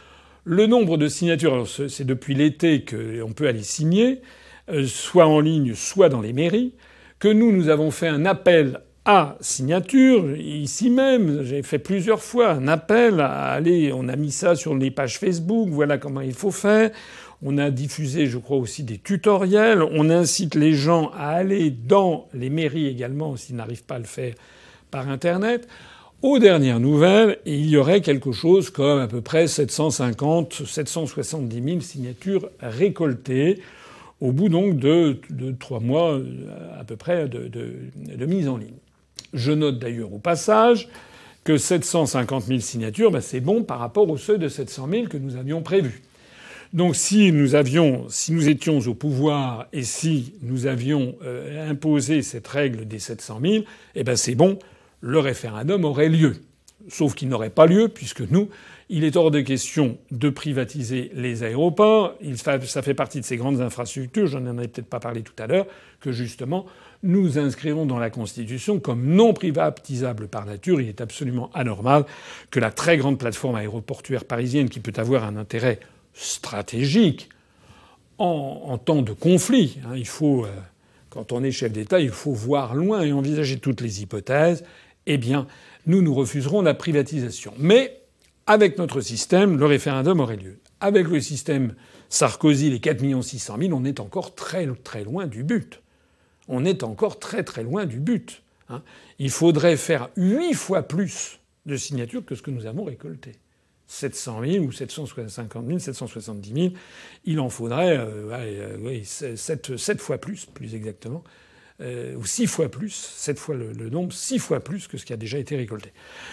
le 0.43 0.65
nombre 0.65 0.97
de 0.97 1.07
signatures, 1.07 1.67
c'est 1.67 2.05
depuis 2.05 2.33
l'été 2.33 2.83
qu'on 2.83 3.33
peut 3.33 3.47
aller 3.47 3.63
signer, 3.63 4.21
euh, 4.69 4.85
soit 4.87 5.27
en 5.27 5.39
ligne, 5.39 5.75
soit 5.75 6.09
dans 6.09 6.21
les 6.21 6.33
mairies, 6.33 6.73
que 7.19 7.27
nous, 7.27 7.51
nous 7.51 7.69
avons 7.69 7.91
fait 7.91 8.07
un 8.07 8.25
appel 8.25 8.79
à 9.05 9.37
signature, 9.39 10.35
ici 10.35 10.89
même, 10.89 11.43
j'ai 11.43 11.63
fait 11.63 11.79
plusieurs 11.79 12.21
fois 12.21 12.51
un 12.51 12.67
appel 12.67 13.19
à 13.19 13.51
aller, 13.51 13.91
on 13.93 14.07
a 14.07 14.15
mis 14.15 14.31
ça 14.31 14.55
sur 14.55 14.75
les 14.75 14.91
pages 14.91 15.17
Facebook, 15.17 15.69
voilà 15.69 15.97
comment 15.97 16.21
il 16.21 16.33
faut 16.33 16.51
faire. 16.51 16.91
On 17.41 17.57
a 17.57 17.71
diffusé, 17.71 18.27
je 18.27 18.37
crois, 18.37 18.57
aussi 18.57 18.83
des 18.83 18.97
tutoriels. 18.97 19.81
On 19.81 20.09
incite 20.09 20.55
les 20.55 20.73
gens 20.73 21.09
à 21.15 21.29
aller 21.29 21.71
dans 21.71 22.27
les 22.33 22.49
mairies 22.49 22.87
également, 22.87 23.37
s'ils 23.37 23.55
n'arrivent 23.55 23.85
pas 23.85 23.95
à 23.95 23.99
le 23.99 24.05
faire 24.05 24.33
par 24.91 25.07
Internet. 25.07 25.67
Aux 26.21 26.37
dernières 26.37 26.81
nouvelles, 26.81 27.37
il 27.45 27.69
y 27.69 27.77
aurait 27.77 28.01
quelque 28.01 28.33
chose 28.33 28.69
comme 28.69 28.99
à 28.99 29.07
peu 29.07 29.21
près 29.21 29.47
750, 29.47 30.65
770 30.65 31.63
000 31.63 31.79
signatures 31.79 32.49
récoltées 32.59 33.61
au 34.19 34.33
bout 34.33 34.49
donc 34.49 34.77
de, 34.77 35.17
trois 35.57 35.79
mois 35.79 36.19
à 36.77 36.83
peu 36.83 36.97
près 36.97 37.29
de, 37.29 38.25
mise 38.25 38.49
en 38.49 38.57
ligne. 38.57 38.75
Je 39.33 39.53
note 39.53 39.79
d'ailleurs 39.79 40.13
au 40.13 40.19
passage 40.19 40.89
que 41.45 41.55
750 41.55 42.43
000 42.43 42.59
signatures, 42.59 43.11
ben 43.11 43.21
c'est 43.21 43.39
bon 43.39 43.63
par 43.63 43.79
rapport 43.79 44.09
au 44.09 44.17
seuil 44.17 44.39
de 44.39 44.49
700 44.49 44.89
000 44.91 45.07
que 45.07 45.15
nous 45.15 45.37
avions 45.37 45.61
prévu. 45.61 46.01
Donc 46.73 46.97
si 46.97 47.31
nous 47.31 47.55
avions, 47.55 48.07
si 48.09 48.33
nous 48.33 48.49
étions 48.49 48.79
au 48.79 48.93
pouvoir 48.93 49.67
et 49.71 49.83
si 49.83 50.33
nous 50.41 50.67
avions 50.67 51.15
euh, 51.23 51.71
imposé 51.71 52.23
cette 52.23 52.47
règle 52.47 52.85
des 52.89 52.99
700 52.99 53.39
000, 53.41 53.63
eh 53.95 54.03
ben 54.03 54.17
c'est 54.17 54.35
bon, 54.35 54.59
le 55.01 55.19
référendum 55.19 55.85
aurait 55.85 56.09
lieu. 56.09 56.37
Sauf 56.87 57.13
qu'il 57.13 57.29
n'aurait 57.29 57.49
pas 57.49 57.65
lieu 57.65 57.89
puisque 57.89 58.21
nous, 58.21 58.49
il 58.89 59.03
est 59.03 59.15
hors 59.15 59.29
de 59.31 59.41
question 59.41 59.97
de 60.11 60.29
privatiser 60.29 61.11
les 61.13 61.43
aéroports. 61.43 62.15
ça 62.33 62.81
fait 62.81 62.93
partie 62.93 63.19
de 63.19 63.25
ces 63.25 63.37
grandes 63.37 63.61
infrastructures, 63.61 64.27
j'en 64.27 64.45
ai 64.57 64.67
peut-être 64.67 64.89
pas 64.89 64.99
parlé 64.99 65.21
tout 65.21 65.33
à 65.37 65.45
l'heure, 65.45 65.67
que 65.99 66.11
justement 66.11 66.65
nous 67.03 67.37
inscrivons 67.37 67.85
dans 67.85 67.99
la 67.99 68.09
Constitution 68.09 68.79
comme 68.79 69.05
non 69.05 69.33
privatisable 69.33 70.27
par 70.27 70.45
nature. 70.45 70.81
Il 70.81 70.89
est 70.89 71.01
absolument 71.01 71.49
anormal 71.53 72.05
que 72.49 72.59
la 72.59 72.71
très 72.71 72.97
grande 72.97 73.17
plateforme 73.17 73.55
aéroportuaire 73.55 74.25
parisienne, 74.25 74.69
qui 74.69 74.79
peut 74.79 74.93
avoir 74.97 75.23
un 75.23 75.37
intérêt 75.37 75.79
stratégique 76.13 77.29
en, 78.17 78.77
temps 78.77 79.01
de 79.01 79.13
conflit. 79.13 79.77
Hein. 79.85 79.95
il 79.95 80.07
faut, 80.07 80.43
euh, 80.43 80.49
quand 81.09 81.31
on 81.31 81.41
est 81.41 81.51
chef 81.51 81.71
d'État, 81.71 82.01
il 82.01 82.09
faut 82.09 82.33
voir 82.33 82.75
loin 82.75 83.01
et 83.01 83.13
envisager 83.13 83.59
toutes 83.59 83.79
les 83.79 84.01
hypothèses. 84.01 84.65
Eh 85.11 85.17
bien, 85.17 85.47
nous 85.87 86.03
nous 86.03 86.13
refuserons 86.13 86.61
la 86.61 86.75
privatisation. 86.75 87.51
Mais 87.57 87.99
avec 88.45 88.77
notre 88.77 89.01
système, 89.01 89.57
le 89.57 89.65
référendum 89.65 90.19
aurait 90.19 90.37
lieu. 90.37 90.59
Avec 90.79 91.07
le 91.07 91.19
système 91.19 91.73
Sarkozy, 92.09 92.69
les 92.69 92.79
4 92.79 93.21
600 93.23 93.57
000, 93.59 93.73
on 93.73 93.83
est 93.85 93.99
encore 93.99 94.35
très 94.35 94.67
très 94.83 95.03
loin 95.03 95.25
du 95.25 95.43
but. 95.43 95.81
On 96.47 96.63
est 96.63 96.83
encore 96.83 97.17
très 97.17 97.43
très 97.43 97.63
loin 97.63 97.87
du 97.87 97.99
but. 97.99 98.43
Hein. 98.69 98.83
Il 99.17 99.31
faudrait 99.31 99.77
faire 99.77 100.09
huit 100.15 100.53
fois 100.53 100.83
plus 100.83 101.39
de 101.65 101.75
signatures 101.75 102.23
que 102.23 102.35
ce 102.35 102.43
que 102.43 102.51
nous 102.51 102.67
avons 102.67 102.83
récolté. 102.83 103.31
700 103.87 104.41
000 104.45 104.65
ou 104.65 104.71
750 104.71 105.65
000, 105.65 105.79
770 105.79 106.53
000, 106.53 106.73
il 107.25 107.39
en 107.39 107.49
faudrait 107.49 107.97
euh, 107.97 109.03
7, 109.03 109.71
euh, 109.71 109.97
fois 109.97 110.19
plus, 110.19 110.45
plus 110.45 110.75
exactement, 110.75 111.23
euh, 111.81 112.15
ou 112.15 112.25
6 112.25 112.47
fois 112.47 112.69
plus, 112.69 112.93
7 112.93 113.39
fois 113.39 113.55
le, 113.55 113.89
nombre, 113.89 114.13
6 114.13 114.39
fois 114.39 114.59
plus 114.59 114.87
que 114.87 114.97
ce 114.97 115.05
qui 115.05 115.13
a 115.13 115.17
déjà 115.17 115.37
été 115.37 115.55
récolté. 115.55 115.91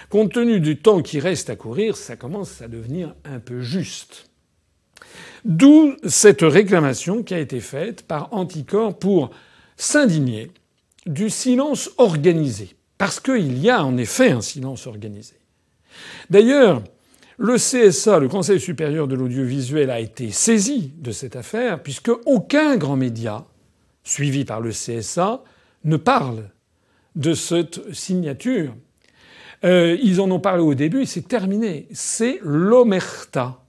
Compte 0.08 0.32
tenu 0.32 0.60
du 0.60 0.76
temps 0.78 1.02
qui 1.02 1.20
reste 1.20 1.50
à 1.50 1.56
courir, 1.56 1.96
ça 1.96 2.16
commence 2.16 2.62
à 2.62 2.68
devenir 2.68 3.14
un 3.24 3.38
peu 3.38 3.60
juste. 3.60 4.28
D'où 5.44 5.94
cette 6.04 6.42
réclamation 6.42 7.22
qui 7.22 7.34
a 7.34 7.38
été 7.38 7.60
faite 7.60 8.02
par 8.02 8.32
Anticor 8.32 8.98
pour 8.98 9.30
s'indigner 9.76 10.50
du 11.06 11.30
silence 11.30 11.90
organisé. 11.98 12.70
Parce 12.98 13.20
qu'il 13.20 13.58
y 13.58 13.70
a 13.70 13.84
en 13.84 13.96
effet 13.96 14.30
un 14.30 14.40
silence 14.40 14.86
organisé. 14.86 15.34
D'ailleurs, 16.30 16.82
le 17.38 17.56
CSA, 17.56 18.18
le 18.18 18.28
Conseil 18.28 18.58
supérieur 18.58 19.06
de 19.06 19.14
l'audiovisuel, 19.14 19.90
a 19.90 20.00
été 20.00 20.30
saisi 20.30 20.92
de 20.98 21.10
cette 21.10 21.36
affaire, 21.36 21.82
puisque 21.82 22.10
aucun 22.24 22.76
grand 22.76 22.96
média, 22.96 23.44
suivi 24.06 24.44
par 24.44 24.60
le 24.60 24.70
CSA, 24.70 25.42
ne 25.84 25.96
parle 25.96 26.48
de 27.16 27.34
cette 27.34 27.92
signature. 27.92 28.74
Euh, 29.64 29.98
ils 30.02 30.20
en 30.20 30.30
ont 30.30 30.40
parlé 30.40 30.62
au 30.62 30.74
début 30.74 31.06
c'est 31.06 31.26
terminé. 31.26 31.88
C'est 31.92 32.38
l'omerta. 32.42 33.62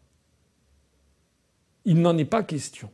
Il 1.85 2.01
n'en 2.01 2.17
est 2.17 2.25
pas 2.25 2.43
question. 2.43 2.89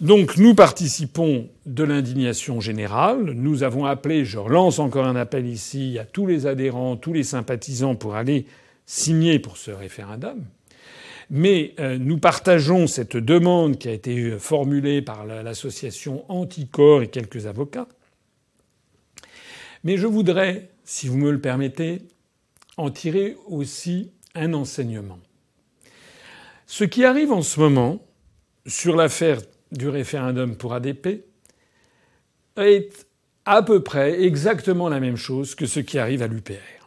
Donc 0.00 0.36
nous 0.36 0.54
participons 0.54 1.48
de 1.66 1.82
l'indignation 1.82 2.60
générale. 2.60 3.32
Nous 3.32 3.64
avons 3.64 3.84
appelé, 3.84 4.24
je 4.24 4.38
relance 4.38 4.78
encore 4.78 5.06
un 5.06 5.16
appel 5.16 5.46
ici 5.46 5.98
à 5.98 6.04
tous 6.04 6.26
les 6.26 6.46
adhérents, 6.46 6.96
tous 6.96 7.12
les 7.12 7.24
sympathisants 7.24 7.96
pour 7.96 8.14
aller 8.14 8.46
signé 8.86 9.40
pour 9.40 9.56
ce 9.56 9.72
référendum. 9.72 10.44
Mais 11.30 11.74
euh, 11.78 11.98
nous 11.98 12.18
partageons 12.18 12.86
cette 12.86 13.16
demande 13.16 13.78
qui 13.78 13.88
a 13.88 13.92
été 13.92 14.38
formulée 14.38 15.02
par 15.02 15.26
l'association 15.26 16.24
Anticor 16.30 17.02
et 17.02 17.08
quelques 17.08 17.46
avocats. 17.46 17.88
Mais 19.84 19.96
je 19.96 20.06
voudrais, 20.06 20.70
si 20.84 21.08
vous 21.08 21.18
me 21.18 21.30
le 21.30 21.40
permettez, 21.40 22.02
en 22.76 22.90
tirer 22.90 23.36
aussi 23.46 24.10
un 24.34 24.54
enseignement. 24.54 25.18
Ce 26.66 26.84
qui 26.84 27.04
arrive 27.04 27.32
en 27.32 27.42
ce 27.42 27.60
moment 27.60 28.00
sur 28.66 28.96
l'affaire 28.96 29.40
du 29.72 29.88
référendum 29.88 30.56
pour 30.56 30.74
ADP 30.74 31.24
est 32.56 33.06
à 33.44 33.62
peu 33.62 33.82
près 33.82 34.22
exactement 34.22 34.88
la 34.88 35.00
même 35.00 35.16
chose 35.16 35.54
que 35.54 35.66
ce 35.66 35.80
qui 35.80 35.98
arrive 35.98 36.22
à 36.22 36.26
l'UPR. 36.26 36.77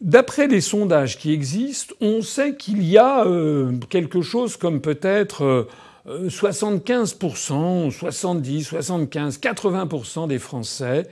D'après 0.00 0.46
les 0.46 0.60
sondages 0.60 1.18
qui 1.18 1.32
existent, 1.32 1.94
on 2.00 2.20
sait 2.22 2.56
qu'il 2.56 2.82
y 2.82 2.98
a 2.98 3.24
euh, 3.24 3.72
quelque 3.88 4.20
chose 4.20 4.56
comme 4.56 4.80
peut-être 4.80 5.66
75%, 6.06 7.90
70, 7.90 8.64
75, 8.64 9.38
80% 9.38 10.28
des 10.28 10.38
Français 10.38 11.06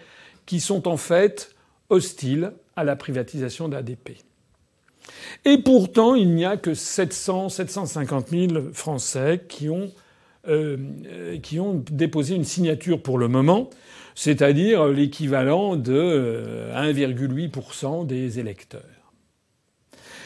qui 0.46 0.60
sont 0.60 0.86
en 0.86 0.96
fait 0.96 1.54
hostiles 1.90 2.52
à 2.76 2.84
la 2.84 2.96
privatisation 2.96 3.68
d'ADP. 3.68 4.18
Et 5.44 5.58
pourtant, 5.58 6.14
il 6.14 6.34
n'y 6.34 6.44
a 6.44 6.56
que 6.56 6.74
700, 6.74 7.48
750 7.48 8.28
000 8.28 8.48
Français 8.72 9.42
qui 9.48 9.68
ont, 9.68 9.90
euh, 10.48 11.38
qui 11.42 11.60
ont 11.60 11.82
déposé 11.90 12.34
une 12.34 12.44
signature 12.44 13.02
pour 13.02 13.18
le 13.18 13.28
moment 13.28 13.70
c'est-à-dire 14.14 14.86
l'équivalent 14.86 15.76
de 15.76 16.70
1,8% 16.74 18.02
euh, 18.02 18.04
des 18.04 18.38
électeurs. 18.38 18.82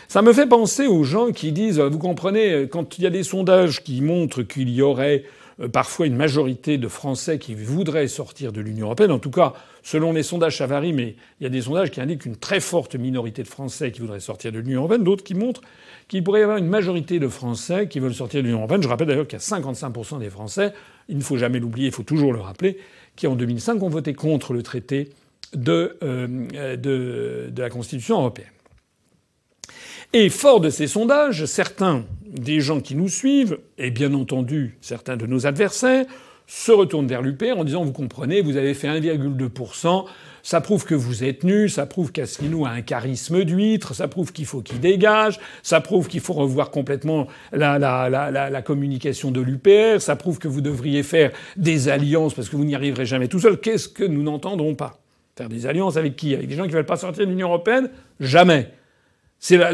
Ça 0.09 0.22
me 0.22 0.32
fait 0.32 0.47
penser 0.47 0.86
aux 0.86 1.05
gens 1.05 1.32
qui 1.32 1.53
disent, 1.53 1.80
vous 1.80 1.99
comprenez, 1.99 2.66
quand 2.70 2.97
il 2.99 3.05
y 3.05 3.07
a 3.07 3.11
des 3.11 3.22
sondages 3.22 3.84
qui 3.84 4.01
montrent 4.01 4.43
qu'il 4.43 4.70
y 4.70 4.80
aurait 4.80 5.24
euh, 5.61 5.68
parfois 5.68 6.07
une 6.07 6.16
majorité 6.16 6.78
de 6.78 6.89
Français 6.89 7.39
qui 7.39 7.55
voudraient 7.55 8.07
sortir 8.07 8.53
de 8.53 8.61
l'Union 8.61 8.86
européenne, 8.86 9.11
en 9.11 9.18
tout 9.18 9.30
cas 9.30 9.55
selon 9.82 10.12
les 10.12 10.22
sondages 10.22 10.59
ça 10.59 10.66
varie, 10.66 10.93
mais 10.93 11.16
il 11.41 11.45
y 11.45 11.47
a 11.47 11.51
des 11.51 11.62
sondages 11.62 11.91
qui 11.91 12.01
indiquent 12.01 12.26
une 12.26 12.36
très 12.36 12.61
forte 12.61 12.95
minorité 12.95 13.43
de 13.43 13.49
Français 13.49 13.91
qui 13.91 14.01
voudraient 14.01 14.20
sortir 14.20 14.53
de 14.53 14.59
l'Union 14.59 14.80
européenne, 14.80 15.03
d'autres 15.03 15.24
qui 15.24 15.34
montrent 15.34 15.62
qu'il 16.07 16.22
pourrait 16.22 16.41
y 16.41 16.43
avoir 16.43 16.59
une 16.59 16.68
majorité 16.68 17.18
de 17.18 17.28
Français 17.28 17.89
qui 17.89 17.99
veulent 17.99 18.14
sortir 18.14 18.41
de 18.41 18.47
l'Union 18.47 18.59
européenne. 18.59 18.82
Je 18.82 18.89
rappelle 18.89 19.09
d'ailleurs 19.09 19.26
qu'il 19.26 19.39
y 19.39 19.43
a 19.43 19.59
55% 19.59 20.20
des 20.20 20.30
Français, 20.30 20.72
il 21.09 21.16
ne 21.16 21.22
faut 21.22 21.36
jamais 21.36 21.59
l'oublier, 21.59 21.89
il 21.89 21.93
faut 21.93 22.03
toujours 22.03 22.32
le 22.32 22.41
rappeler, 22.41 22.78
qui 23.18 23.26
en 23.26 23.34
2005 23.34 23.82
ont 23.82 23.88
voté 23.88 24.14
contre 24.14 24.54
le 24.54 24.62
traité 24.62 25.10
de, 25.52 25.98
euh, 26.02 26.76
de 26.76 27.60
la 27.60 27.68
Constitution 27.68 28.18
européenne. 28.20 28.48
Et 30.14 30.30
fort 30.30 30.60
de 30.60 30.70
ces 30.70 30.86
sondages, 30.86 31.44
certains 31.44 32.04
des 32.24 32.60
gens 32.60 32.80
qui 32.80 32.94
nous 32.94 33.08
suivent, 33.08 33.58
et 33.76 33.90
bien 33.90 34.14
entendu 34.14 34.78
certains 34.80 35.16
de 35.16 35.26
nos 35.26 35.46
adversaires, 35.46 36.06
se 36.46 36.72
retournent 36.72 37.08
vers 37.08 37.20
l'UPR 37.20 37.58
en 37.58 37.64
disant 37.64 37.84
Vous 37.84 37.92
comprenez, 37.92 38.40
vous 38.40 38.56
avez 38.56 38.72
fait 38.72 38.88
1,2%, 38.88 40.06
ça 40.43 40.61
prouve 40.61 40.84
que 40.84 40.95
vous 40.95 41.24
êtes 41.24 41.45
nus, 41.45 41.68
ça 41.68 41.86
prouve 41.86 42.12
qu'Asselineau 42.12 42.66
a 42.66 42.70
un 42.70 42.82
charisme 42.82 43.45
d'huître, 43.45 43.95
ça 43.95 44.09
prouve 44.09 44.32
qu'il 44.32 44.47
faut 44.47 44.61
qu'il 44.61 44.80
dégage, 44.80 45.39
ça 45.62 45.80
prouve 45.80 46.09
qu'il 46.09 46.20
faut 46.20 46.32
revoir 46.32 46.70
complètement 46.70 47.26
la, 47.53 48.62
communication 48.64 49.30
de 49.30 49.41
l'UPR, 49.41 50.01
ça 50.01 50.16
prouve 50.16 50.39
que 50.39 50.49
vous 50.49 50.61
devriez 50.61 51.03
faire 51.03 51.32
des 51.57 51.89
alliances 51.89 52.34
parce 52.34 52.49
que 52.49 52.57
vous 52.57 52.64
n'y 52.64 52.74
arriverez 52.74 53.07
jamais 53.07 53.28
tout 53.28 53.41
seul. 53.41 53.59
Qu'est-ce 53.59 53.89
que 53.89 54.05
nous 54.05 54.22
n'entendrons 54.22 54.74
pas? 54.74 55.01
Faire 55.36 55.49
des 55.49 55.66
alliances 55.66 55.97
avec 55.97 56.16
qui? 56.16 56.34
Avec 56.34 56.49
des 56.49 56.57
gens 56.57 56.64
qui 56.64 56.72
veulent 56.72 56.84
pas 56.84 56.97
sortir 56.97 57.24
de 57.24 57.30
l'Union 57.30 57.49
européenne? 57.49 57.91
Jamais. 58.18 58.72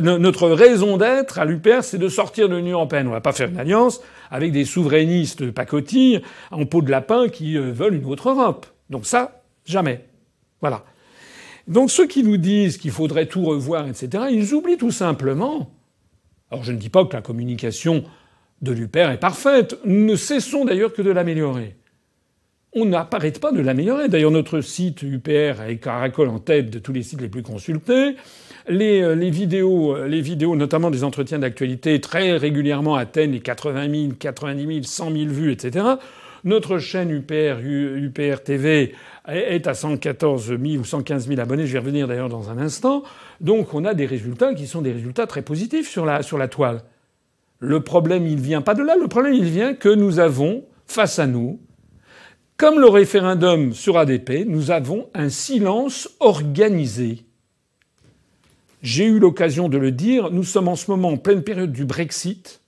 Notre 0.03 0.51
raison 0.51 0.99
d'être 0.99 1.39
à 1.39 1.47
l'UPR, 1.47 1.83
c'est 1.83 1.97
de 1.97 2.09
sortir 2.09 2.51
de 2.51 2.57
l'Union 2.57 2.79
européenne. 2.79 3.09
On 3.09 3.13
va 3.13 3.23
pas 3.23 3.33
faire 3.33 3.49
une 3.49 3.59
alliance 3.59 4.03
avec 4.31 4.53
des 4.53 4.67
souverainistes 4.67 5.51
pacotilles 5.51 6.21
en 6.51 6.67
peau 6.67 6.83
de 6.83 6.91
lapin 6.91 7.29
qui 7.29 7.57
euh, 7.57 7.73
veulent 7.73 7.95
une 7.95 8.05
autre 8.05 8.29
Europe. 8.29 8.67
Donc 8.91 9.07
ça, 9.07 9.43
jamais. 9.65 10.05
Voilà. 10.65 10.83
Donc 11.69 11.91
ceux 11.91 12.07
qui 12.07 12.23
nous 12.23 12.39
disent 12.39 12.79
qu'il 12.79 12.91
faudrait 12.91 13.27
tout 13.27 13.45
revoir, 13.45 13.87
etc., 13.87 14.25
ils 14.31 14.55
oublient 14.55 14.79
tout 14.79 14.91
simplement. 14.91 15.71
Alors 16.51 16.65
je 16.65 16.73
ne 16.73 16.79
dis 16.79 16.89
pas 16.89 17.05
que 17.05 17.13
la 17.13 17.21
communication 17.21 18.03
de 18.63 18.73
l'UPR 18.73 19.11
est 19.11 19.21
parfaite. 19.21 19.77
Nous 19.85 20.07
ne 20.07 20.17
cessons 20.17 20.65
d'ailleurs 20.65 20.95
que 20.95 21.03
de 21.03 21.11
l'améliorer. 21.11 21.77
On 22.73 22.87
n'arrête 22.87 23.41
pas 23.41 23.53
de 23.53 23.61
l'améliorer. 23.61 24.09
D'ailleurs, 24.09 24.31
notre 24.31 24.63
site 24.63 25.03
UPR 25.03 25.61
est 25.69 25.77
caracole 25.77 26.31
en 26.31 26.39
tête 26.39 26.71
de 26.71 26.79
tous 26.79 26.95
les 26.95 27.03
sites 27.03 27.21
les 27.21 27.29
plus 27.29 27.43
consultés. 27.43 28.17
Les, 28.67 29.03
euh, 29.03 29.15
euh, 29.15 30.09
vidéos, 30.19 30.57
notamment 30.57 30.91
des 30.91 31.05
entretiens 31.05 31.41
d'actualité, 31.41 32.01
très 32.01 32.39
régulièrement 32.39 32.95
atteignent 32.95 33.33
les 33.33 33.41
80 33.41 33.91
000, 33.91 34.13
90 34.19 34.67
000, 34.67 34.83
100 34.83 35.11
000 35.13 35.25
vues, 35.27 35.53
etc. 35.53 35.85
Notre 36.45 36.79
chaîne 36.79 37.11
UPR, 37.11 37.59
UPR 37.61 38.43
TV, 38.45 38.95
est 39.27 39.67
à 39.67 39.73
114 39.73 40.49
000 40.49 40.63
ou 40.81 40.85
115 40.85 41.27
000 41.27 41.41
abonnés. 41.41 41.67
Je 41.67 41.73
vais 41.73 41.79
revenir 41.79 42.07
d'ailleurs 42.07 42.29
dans 42.29 42.51
un 42.51 42.59
instant. 42.59 43.03
Donc 43.41 43.73
on 43.73 43.85
a 43.87 43.95
des 43.95 44.05
résultats 44.05 44.53
qui 44.53 44.67
sont 44.67 44.83
des 44.83 44.93
résultats 44.93 45.27
très 45.27 45.41
positifs 45.41 45.89
sur 45.89 46.05
la, 46.05 46.23
sur 46.23 46.37
la 46.37 46.49
toile. 46.49 46.83
Le 47.61 47.81
problème, 47.81 48.27
il 48.27 48.41
vient 48.41 48.61
pas 48.61 48.75
de 48.75 48.83
là. 48.83 48.95
Le 49.01 49.09
problème, 49.09 49.33
il 49.33 49.45
vient 49.45 49.73
que 49.73 49.89
nous 49.89 50.19
avons 50.19 50.65
face 50.87 51.19
à 51.19 51.27
nous, 51.27 51.61
comme 52.57 52.79
le 52.79 52.89
référendum 52.89 53.73
sur 53.73 53.99
ADP, 53.99 54.47
nous 54.47 54.71
avons 54.71 55.09
un 55.15 55.29
silence 55.29 56.11
organisé. 56.21 57.25
J'ai 58.83 59.07
eu 59.07 59.19
l'occasion 59.19 59.69
de 59.69 59.79
le 59.79 59.91
dire, 59.91 60.31
nous 60.31 60.45
sommes 60.45 60.69
en 60.69 60.77
ce 60.77 60.91
moment 60.91 61.09
en 61.09 61.17
pleine 61.17 61.43
période 61.43 61.73
du 61.73 61.87
Brexit. 61.87 62.61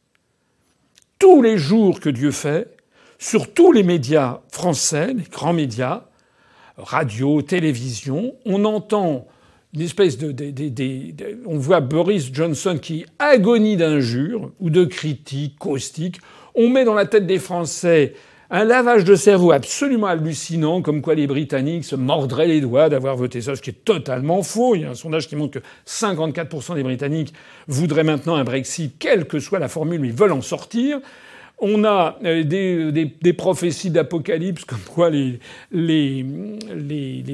Tous 1.19 1.43
les 1.43 1.59
jours 1.59 2.01
que 2.01 2.09
Dieu 2.09 2.31
fait, 2.31 2.76
sur 3.19 3.53
tous 3.53 3.73
les 3.73 3.83
médias 3.83 4.41
français, 4.51 5.15
les 5.15 5.25
grands 5.25 5.53
médias, 5.53 6.05
radio, 6.77 7.43
télévision, 7.43 8.35
on 8.45 8.65
entend 8.65 9.27
une 9.75 9.83
espèce 9.83 10.17
de, 10.19 10.35
on 11.47 11.59
voit 11.59 11.81
Boris 11.81 12.31
Johnson 12.33 12.79
qui 12.81 13.05
agonie 13.19 13.77
d'injures 13.77 14.51
ou 14.61 14.71
de 14.71 14.85
critiques 14.85 15.59
caustiques. 15.59 16.19
On 16.55 16.69
met 16.69 16.85
dans 16.85 16.95
la 16.95 17.07
tête 17.07 17.27
des 17.27 17.39
Français 17.39 18.15
un 18.49 18.65
lavage 18.65 19.05
de 19.05 19.17
cerveau 19.17 19.51
absolument 19.51 20.07
hallucinant, 20.07 20.81
comme 20.81 21.03
quoi 21.03 21.15
les 21.15 21.27
Britanniques 21.27 21.85
se 21.85 21.97
mordraient 21.97 22.47
les 22.47 22.61
doigts 22.61 22.89
d'avoir 22.89 23.17
voté 23.17 23.41
ça, 23.43 23.57
ce 23.57 23.63
qui 23.63 23.71
est 23.71 23.85
totalement 23.85 24.43
faux. 24.43 24.77
Il 24.77 24.83
y 24.83 24.85
a 24.85 24.91
un 24.91 24.95
sondage 24.95 25.29
qui 25.29 25.37
montre 25.37 25.61
que 25.61 25.67
54% 25.87 26.77
des 26.77 26.85
Britanniques 26.85 27.35
voudraient 27.67 28.05
maintenant 28.05 28.37
un 28.37 28.45
Brexit, 28.45 28.97
quelle 28.99 29.27
que 29.27 29.41
soit 29.41 29.59
la 29.59 29.69
formule, 29.69 30.01
mais 30.01 30.09
ils 30.09 30.15
veulent 30.15 30.33
en 30.33 30.43
sortir. 30.43 31.01
On 31.59 31.85
a 31.85 32.19
euh, 32.25 32.43
des, 32.43 33.33
prophéties 33.33 33.91
d'apocalypse 33.91 34.65
comme 34.67 34.81
quoi 34.81 35.09
les, 35.11 36.23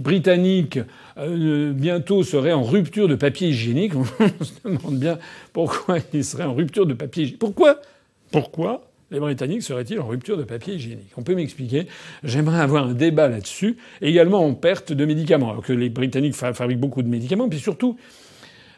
Britanniques 0.01 0.79
euh, 1.19 1.73
bientôt 1.73 2.23
seraient 2.23 2.53
en 2.53 2.63
rupture 2.63 3.09
de 3.09 3.17
papier 3.17 3.49
hygiénique. 3.49 3.95
On 3.97 4.05
se 4.45 4.53
demande 4.65 4.99
bien 4.99 5.19
pourquoi 5.53 5.99
ils 6.13 6.25
seraient 6.25 6.45
en 6.45 6.55
rupture 6.55 6.87
de 6.87 6.95
papier 6.95 7.25
hygiénique. 7.25 7.41
Pourquoi 7.41 7.81
Pourquoi 8.31 8.89
les 9.11 9.19
Britanniques 9.19 9.63
seraient-ils 9.63 9.99
en 9.99 10.07
rupture 10.07 10.37
de 10.37 10.45
papier 10.45 10.75
hygiénique? 10.75 11.11
On 11.17 11.23
peut 11.23 11.35
m'expliquer. 11.35 11.89
J'aimerais 12.23 12.61
avoir 12.61 12.87
un 12.87 12.95
débat 12.95 13.27
là-dessus. 13.27 13.77
Également 14.01 14.47
en 14.47 14.55
perte 14.55 14.93
de 14.93 15.05
médicaments, 15.05 15.51
alors 15.51 15.65
que 15.65 15.73
les 15.73 15.89
Britanniques 15.89 16.37
fabriquent 16.37 16.79
beaucoup 16.81 17.03
de 17.03 17.09
médicaments. 17.09 17.49
Puis 17.49 17.59
surtout, 17.59 17.97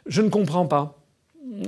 je 0.06 0.22
ne 0.22 0.30
comprends 0.30 0.66
pas. 0.66 0.98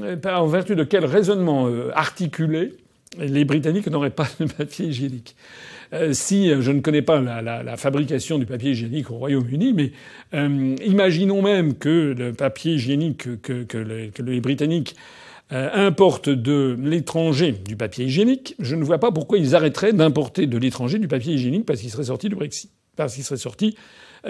Euh, 0.01 0.17
en 0.25 0.47
vertu 0.47 0.75
de 0.75 0.83
quel 0.83 1.05
raisonnement 1.05 1.69
articulé 1.95 2.73
les 3.19 3.45
Britanniques 3.45 3.87
n'auraient 3.89 4.11
pas 4.11 4.29
de 4.41 4.47
papier 4.47 4.87
hygiénique. 4.87 5.37
Euh, 5.93 6.13
si 6.13 6.51
euh, 6.51 6.61
je 6.63 6.71
ne 6.73 6.81
connais 6.81 7.03
pas 7.03 7.21
la, 7.21 7.77
fabrication 7.77 8.39
du 8.39 8.47
papier 8.47 8.73
hygiénique 8.73 9.11
au 9.11 9.17
Royaume-Uni, 9.17 9.73
mais 9.73 9.93
euh, 10.35 10.75
imaginons 10.85 11.43
même 11.43 11.75
que 11.75 12.15
le 12.17 12.33
papier 12.33 12.75
hygiénique 12.75 13.41
que, 13.43 13.67
les, 14.23 14.41
Britanniques 14.41 14.97
importent 15.51 16.29
de 16.29 16.77
l'étranger 16.83 17.53
du 17.53 17.77
papier 17.77 18.07
hygiénique, 18.07 18.57
je 18.59 18.75
ne 18.75 18.83
vois 18.83 18.99
pas 18.99 19.13
pourquoi 19.13 19.39
ils 19.39 19.55
arrêteraient 19.55 19.93
d'importer 19.93 20.49
de 20.49 20.59
l'étranger 20.59 20.99
du 20.99 21.07
papier 21.07 21.35
hygiénique 21.35 21.65
parce 21.65 21.81
qu'il 21.81 21.91
serait 21.91 22.05
sorti 22.05 22.29
du 22.29 22.35
Brexit, 22.35 22.73
parce 22.97 23.15
qu'il 23.15 23.23
serait 23.23 23.37
sorti 23.37 23.77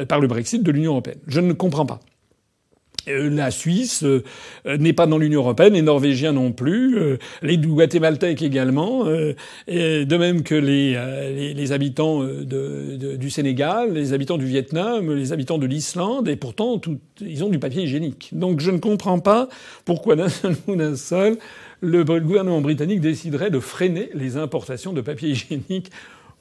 par 0.08 0.20
le 0.20 0.28
Brexit 0.28 0.62
de 0.62 0.70
l'Union 0.70 0.92
européenne. 0.92 1.18
Je 1.26 1.40
ne 1.40 1.54
comprends 1.54 1.86
pas. 1.86 2.00
Euh, 3.08 3.30
la 3.30 3.50
Suisse 3.50 4.02
euh, 4.02 4.22
n'est 4.78 4.92
pas 4.92 5.06
dans 5.06 5.18
l'Union 5.18 5.40
européenne, 5.40 5.74
les 5.74 5.82
Norvégiens 5.82 6.32
non 6.32 6.52
plus, 6.52 6.98
euh, 6.98 7.18
les 7.42 7.56
Guatémaltèques 7.56 8.42
également, 8.42 9.04
de 9.04 10.16
même 10.16 10.42
que 10.42 10.54
les, 10.54 11.72
habitants 11.72 12.22
du 12.24 13.30
Sénégal, 13.30 13.92
les 13.92 14.12
habitants 14.12 14.38
du 14.38 14.46
Vietnam, 14.46 15.14
les 15.14 15.32
habitants 15.32 15.58
de 15.58 15.66
l'Islande, 15.66 16.28
et 16.28 16.36
pourtant 16.36 16.78
tout, 16.78 16.98
ils 17.20 17.44
ont 17.44 17.48
du 17.48 17.58
papier 17.58 17.84
hygiénique. 17.84 18.30
Donc 18.32 18.60
je 18.60 18.70
ne 18.70 18.78
comprends 18.78 19.18
pas 19.18 19.48
pourquoi 19.84 20.16
d'un 20.16 20.28
seul 20.28 20.56
ou 20.66 20.76
d'un 20.76 20.96
seul 20.96 21.38
le 21.80 22.04
gouvernement 22.04 22.60
britannique 22.60 23.00
déciderait 23.00 23.50
de 23.50 23.60
freiner 23.60 24.10
les 24.14 24.36
importations 24.36 24.92
de 24.92 25.00
papier 25.00 25.30
hygiénique 25.30 25.90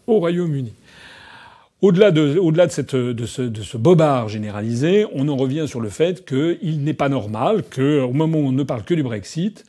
au 0.08 0.20
Royaume-Uni. 0.20 0.74
Au-delà 1.86 2.10
de, 2.10 3.26
ce, 3.28 3.78
bobard 3.78 4.28
généralisé, 4.28 5.06
on 5.14 5.28
en 5.28 5.36
revient 5.36 5.66
sur 5.68 5.80
le 5.80 5.90
fait 5.90 6.26
qu'il 6.26 6.84
n'est 6.84 6.96
pas 6.96 7.10
normal 7.10 7.62
qu'au 7.64 8.12
moment 8.12 8.40
où 8.40 8.48
on 8.48 8.52
ne 8.52 8.64
parle 8.64 8.84
que 8.84 8.96
du 8.96 9.04
Brexit, 9.04 9.66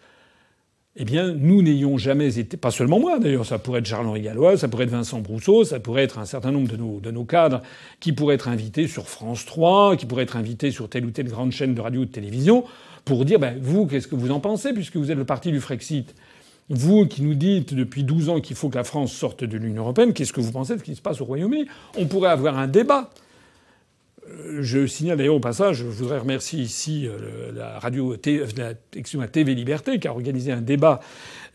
eh 0.97 1.05
bien, 1.05 1.35
nous 1.35 1.61
n'ayons 1.61 1.99
jamais 1.99 2.39
été, 2.39 2.57
pas 2.57 2.71
seulement 2.71 2.99
moi 3.01 3.19
d'ailleurs, 3.19 3.45
ça 3.45 3.59
pourrait 3.59 3.81
être 3.81 3.87
Charles-Henri 3.87 4.23
Gallois, 4.23 4.57
ça 4.57 4.67
pourrait 4.67 4.85
être 4.85 4.91
Vincent 4.93 5.21
Brousseau, 5.21 5.65
ça 5.65 5.79
pourrait 5.79 6.05
être 6.05 6.19
un 6.19 6.25
certain 6.25 6.53
nombre 6.53 6.69
de 6.69 6.79
nos, 6.79 7.01
de 7.01 7.11
nos 7.11 7.25
cadres 7.25 7.61
qui 8.01 8.15
pourraient 8.15 8.37
être 8.37 8.49
invités 8.49 8.89
sur 8.89 9.11
France 9.11 9.45
3, 9.45 9.97
qui 9.99 10.07
pourraient 10.07 10.23
être 10.23 10.39
invités 10.39 10.71
sur 10.71 10.89
telle 10.89 11.05
ou 11.05 11.11
telle 11.11 11.29
grande 11.29 11.53
chaîne 11.53 11.75
de 11.75 11.83
radio 11.83 12.01
ou 12.01 12.05
de 12.07 12.11
télévision, 12.11 12.65
pour 13.05 13.27
dire, 13.27 13.39
ben, 13.39 13.59
vous, 13.61 13.85
qu'est-ce 13.85 14.09
que 14.09 14.15
vous 14.15 14.31
en 14.31 14.41
pensez, 14.41 14.73
puisque 14.73 14.97
vous 14.97 15.11
êtes 15.11 15.19
le 15.19 15.27
parti 15.27 15.53
du 15.53 15.61
Frexit? 15.61 16.15
Vous 16.69 17.07
qui 17.07 17.23
nous 17.23 17.35
dites 17.35 17.75
depuis 17.75 18.03
12 18.05 18.29
ans 18.29 18.41
qu'il 18.41 18.57
faut 18.57 18.69
que 18.69 18.77
la 18.77 18.85
France 18.85 19.13
sorte 19.13 19.45
de 19.45 19.57
l'Union 19.57 19.83
européenne, 19.83 20.13
qu'est-ce 20.13 20.33
que 20.33 20.41
vous 20.41 20.53
pensez 20.53 20.75
de 20.75 20.79
ce 20.81 20.85
qui 20.85 20.97
se 20.97 21.03
passe 21.03 21.21
au 21.21 21.25
Royaume-Uni? 21.25 21.67
On 21.97 22.07
pourrait 22.07 22.31
avoir 22.31 22.59
un 22.59 22.67
débat. 22.67 23.11
Euh, 24.29 24.59
je 24.63 24.87
signale 24.87 25.19
d'ailleurs 25.19 25.37
au 25.37 25.41
passage, 25.41 25.77
je 25.77 25.85
voudrais 25.85 26.19
remercier 26.19 26.61
ici 26.61 27.07
euh, 27.07 27.53
la 27.55 27.79
radio 27.79 28.17
TV 28.17 29.55
Liberté 29.55 30.01
qui 30.01 30.09
a 30.09 30.11
organisé 30.11 30.51
un 30.51 30.61
débat 30.61 31.01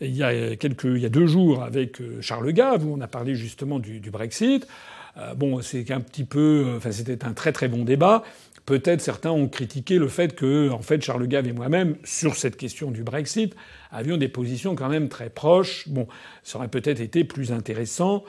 il 0.00 0.16
y 0.16 0.22
a 0.22 0.56
quelques, 0.56 0.84
il 0.84 0.98
y 0.98 1.06
a 1.06 1.10
deux 1.10 1.26
jours 1.26 1.62
avec 1.62 2.00
euh, 2.00 2.20
Charles 2.20 2.52
Gave 2.52 2.86
où 2.86 2.94
on 2.96 3.00
a 3.00 3.08
parlé 3.08 3.34
justement 3.34 3.78
du, 3.78 4.00
du 4.00 4.10
Brexit. 4.10 4.66
bon, 5.36 5.60
c'est 5.60 5.90
un 5.90 6.00
petit 6.00 6.24
peu, 6.24 6.74
enfin 6.76 6.90
c'était 6.90 7.24
un 7.24 7.34
très 7.34 7.52
très 7.52 7.68
bon 7.68 7.84
débat. 7.84 8.22
Peut-être 8.64 9.00
certains 9.00 9.32
ont 9.32 9.48
critiqué 9.48 9.98
le 9.98 10.06
fait 10.06 10.36
que, 10.36 10.70
en 10.70 10.82
fait, 10.82 11.02
Charles 11.02 11.26
Gave 11.26 11.48
et 11.48 11.52
moi-même, 11.52 11.96
sur 12.04 12.36
cette 12.36 12.56
question 12.56 12.92
du 12.92 13.02
Brexit, 13.02 13.56
avions 13.90 14.16
des 14.16 14.28
positions 14.28 14.76
quand 14.76 14.88
même 14.88 15.08
très 15.08 15.30
proches. 15.30 15.88
Bon, 15.88 16.06
ça 16.44 16.58
aurait 16.58 16.68
peut-être 16.68 17.00
été 17.00 17.24
plus 17.24 17.50
intéressant, 17.50 18.22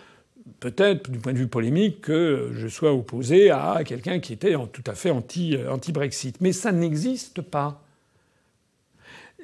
peut-être 0.60 1.12
du 1.12 1.20
point 1.20 1.34
de 1.34 1.38
vue 1.38 1.48
polémique, 1.48 2.02
que 2.02 2.50
je 2.56 2.68
sois 2.68 2.94
opposé 2.94 3.52
à 3.52 3.84
quelqu'un 3.86 4.20
qui 4.20 4.34
était 4.34 4.56
tout 4.72 4.84
à 4.88 4.96
fait 4.96 5.12
anti-Brexit. 5.12 6.42
Mais 6.42 6.52
ça 6.52 6.72
n'existe 6.72 7.42
pas. 7.42 7.84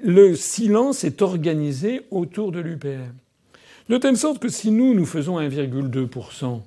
Le 0.03 0.35
silence 0.35 1.03
est 1.03 1.21
organisé 1.21 2.01
autour 2.09 2.51
de 2.51 2.59
l'UPR. 2.61 3.13
De 3.89 3.97
telle 3.97 4.17
sorte 4.17 4.39
que 4.39 4.49
si 4.49 4.71
nous, 4.71 4.93
nous 4.93 5.05
faisons 5.05 5.39
1,2%, 5.39 6.61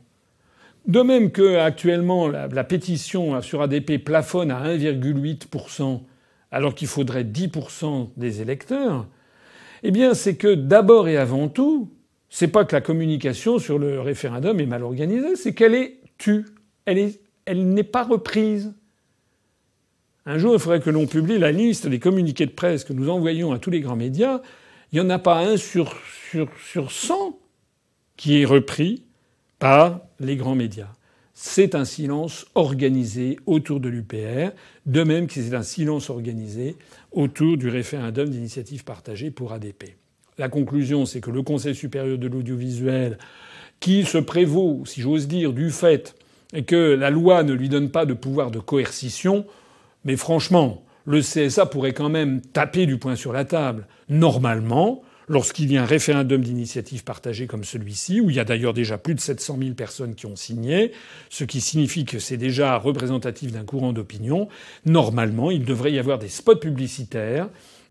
de 0.87 1.01
même 1.01 1.31
que 1.31 1.59
actuellement 1.59 2.29
la, 2.29 2.65
pétition 2.65 3.41
sur 3.41 3.63
ADP 3.63 3.99
plafonne 3.99 4.51
à 4.51 4.65
1,8%, 4.65 6.01
alors 6.51 6.75
qu'il 6.75 6.89
faudrait 6.89 7.25
10% 7.25 8.11
des 8.17 8.41
électeurs, 8.41 9.07
eh 9.83 9.91
bien 9.91 10.15
c'est 10.15 10.37
que 10.37 10.55
d'abord 10.55 11.09
et 11.09 11.17
avant 11.17 11.49
tout, 11.49 11.91
c'est 12.29 12.49
pas 12.49 12.65
que 12.65 12.75
la 12.75 12.81
communication 12.81 13.59
sur 13.59 13.79
le 13.79 14.01
référendum 14.01 14.59
est 14.59 14.67
mal 14.67 14.83
organisée, 14.83 15.37
c'est 15.37 15.55
qu'elle 15.55 15.75
est 15.75 16.01
tue. 16.19 16.47
Elle 16.87 16.99
est, 16.99 17.21
elle 17.45 17.69
n'est 17.69 17.83
pas 17.85 18.05
reprise. 18.05 18.73
Un 20.25 20.39
jour, 20.39 20.55
il 20.55 20.61
faudrait 20.61 20.81
que 20.81 20.91
l'on 20.91 21.07
publie 21.07 21.39
la 21.39 21.53
liste 21.53 21.87
des 21.89 21.99
communiqués 21.99 22.47
de 22.47 22.53
presse 22.53 22.85
que 22.85 22.93
nous 22.93 23.11
envoyons 23.11 23.53
à 23.53 23.59
tous 23.59 23.71
les 23.71 23.81
grands 23.81 23.97
médias. 23.97 24.41
Il 24.93 25.01
n'y 25.01 25.07
en 25.07 25.11
a 25.11 25.19
pas 25.19 25.41
un 25.41 25.57
sur, 25.57 25.95
sur, 26.31 26.49
sur 26.59 26.91
100 26.91 27.39
qui 28.17 28.41
est 28.41 28.45
repris 28.45 29.03
par 29.63 30.01
les 30.19 30.35
grands 30.35 30.57
médias. 30.57 30.91
C'est 31.35 31.77
un 31.77 31.85
silence 31.85 32.47
organisé 32.57 33.39
autour 33.47 33.79
de 33.79 33.89
l'UPR, 33.89 34.51
de 34.87 35.05
même 35.05 35.29
que 35.29 35.35
c'est 35.35 35.55
un 35.55 35.63
silence 35.63 36.11
organisé 36.11 36.75
autour 37.13 37.57
du 37.57 37.69
référendum 37.69 38.29
d'initiative 38.29 38.83
partagée 38.83 39.31
pour 39.31 39.53
ADP. 39.53 39.95
La 40.37 40.49
conclusion, 40.49 41.07
c'est 41.07 41.21
que 41.21 41.31
le 41.31 41.43
Conseil 41.43 41.77
supérieur 41.77 42.19
de 42.19 42.27
l'audiovisuel, 42.27 43.19
qui 43.79 44.03
se 44.05 44.19
prévaut, 44.19 44.83
si 44.85 45.01
j'ose 45.01 45.29
dire, 45.29 45.53
du 45.53 45.71
fait 45.71 46.17
que 46.67 46.95
la 46.95 47.11
loi 47.11 47.45
ne 47.45 47.53
lui 47.53 47.69
donne 47.69 47.91
pas 47.91 48.05
de 48.05 48.15
pouvoir 48.15 48.51
de 48.51 48.59
coercition, 48.59 49.47
mais 50.05 50.17
franchement, 50.17 50.83
le 51.05 51.21
CSA 51.21 51.67
pourrait 51.67 51.93
quand 51.93 52.09
même 52.09 52.41
taper 52.41 52.87
du 52.87 52.99
poing 52.99 53.15
sur 53.15 53.33
la 53.33 53.45
table. 53.45 53.87
Normalement, 54.09 55.03
lorsqu'il 55.29 55.73
y 55.73 55.79
a 55.79 55.83
un 55.83 55.87
référendum 55.87 56.43
d'initiative 56.43 57.05
partagée 57.05 57.47
comme 57.47 57.65
celui-ci, 57.65 58.21
où 58.21 58.31
il 58.31 58.37
y 58.37 58.41
a 58.41 58.45
d'ailleurs 58.45 58.75
déjà 58.75 58.99
plus 58.99 59.15
de 59.15 59.21
700 59.21 59.59
000 59.61 59.75
personnes 59.75 60.15
qui 60.15 60.27
ont 60.27 60.37
signé, 60.37 60.93
ce 61.31 61.45
qui 61.45 61.61
signifie 61.61 62.05
que 62.05 62.19
c'est 62.19 62.37
déjà 62.37 62.77
représentatif 62.77 63.53
d'un 63.53 63.65
courant 63.65 63.93
d'opinion, 63.93 64.49
normalement, 64.85 65.51
il 65.51 65.65
devrait 65.65 65.93
y 65.93 65.99
avoir 65.99 66.19
des 66.19 66.29
spots 66.29 66.57
publicitaires 66.57 67.49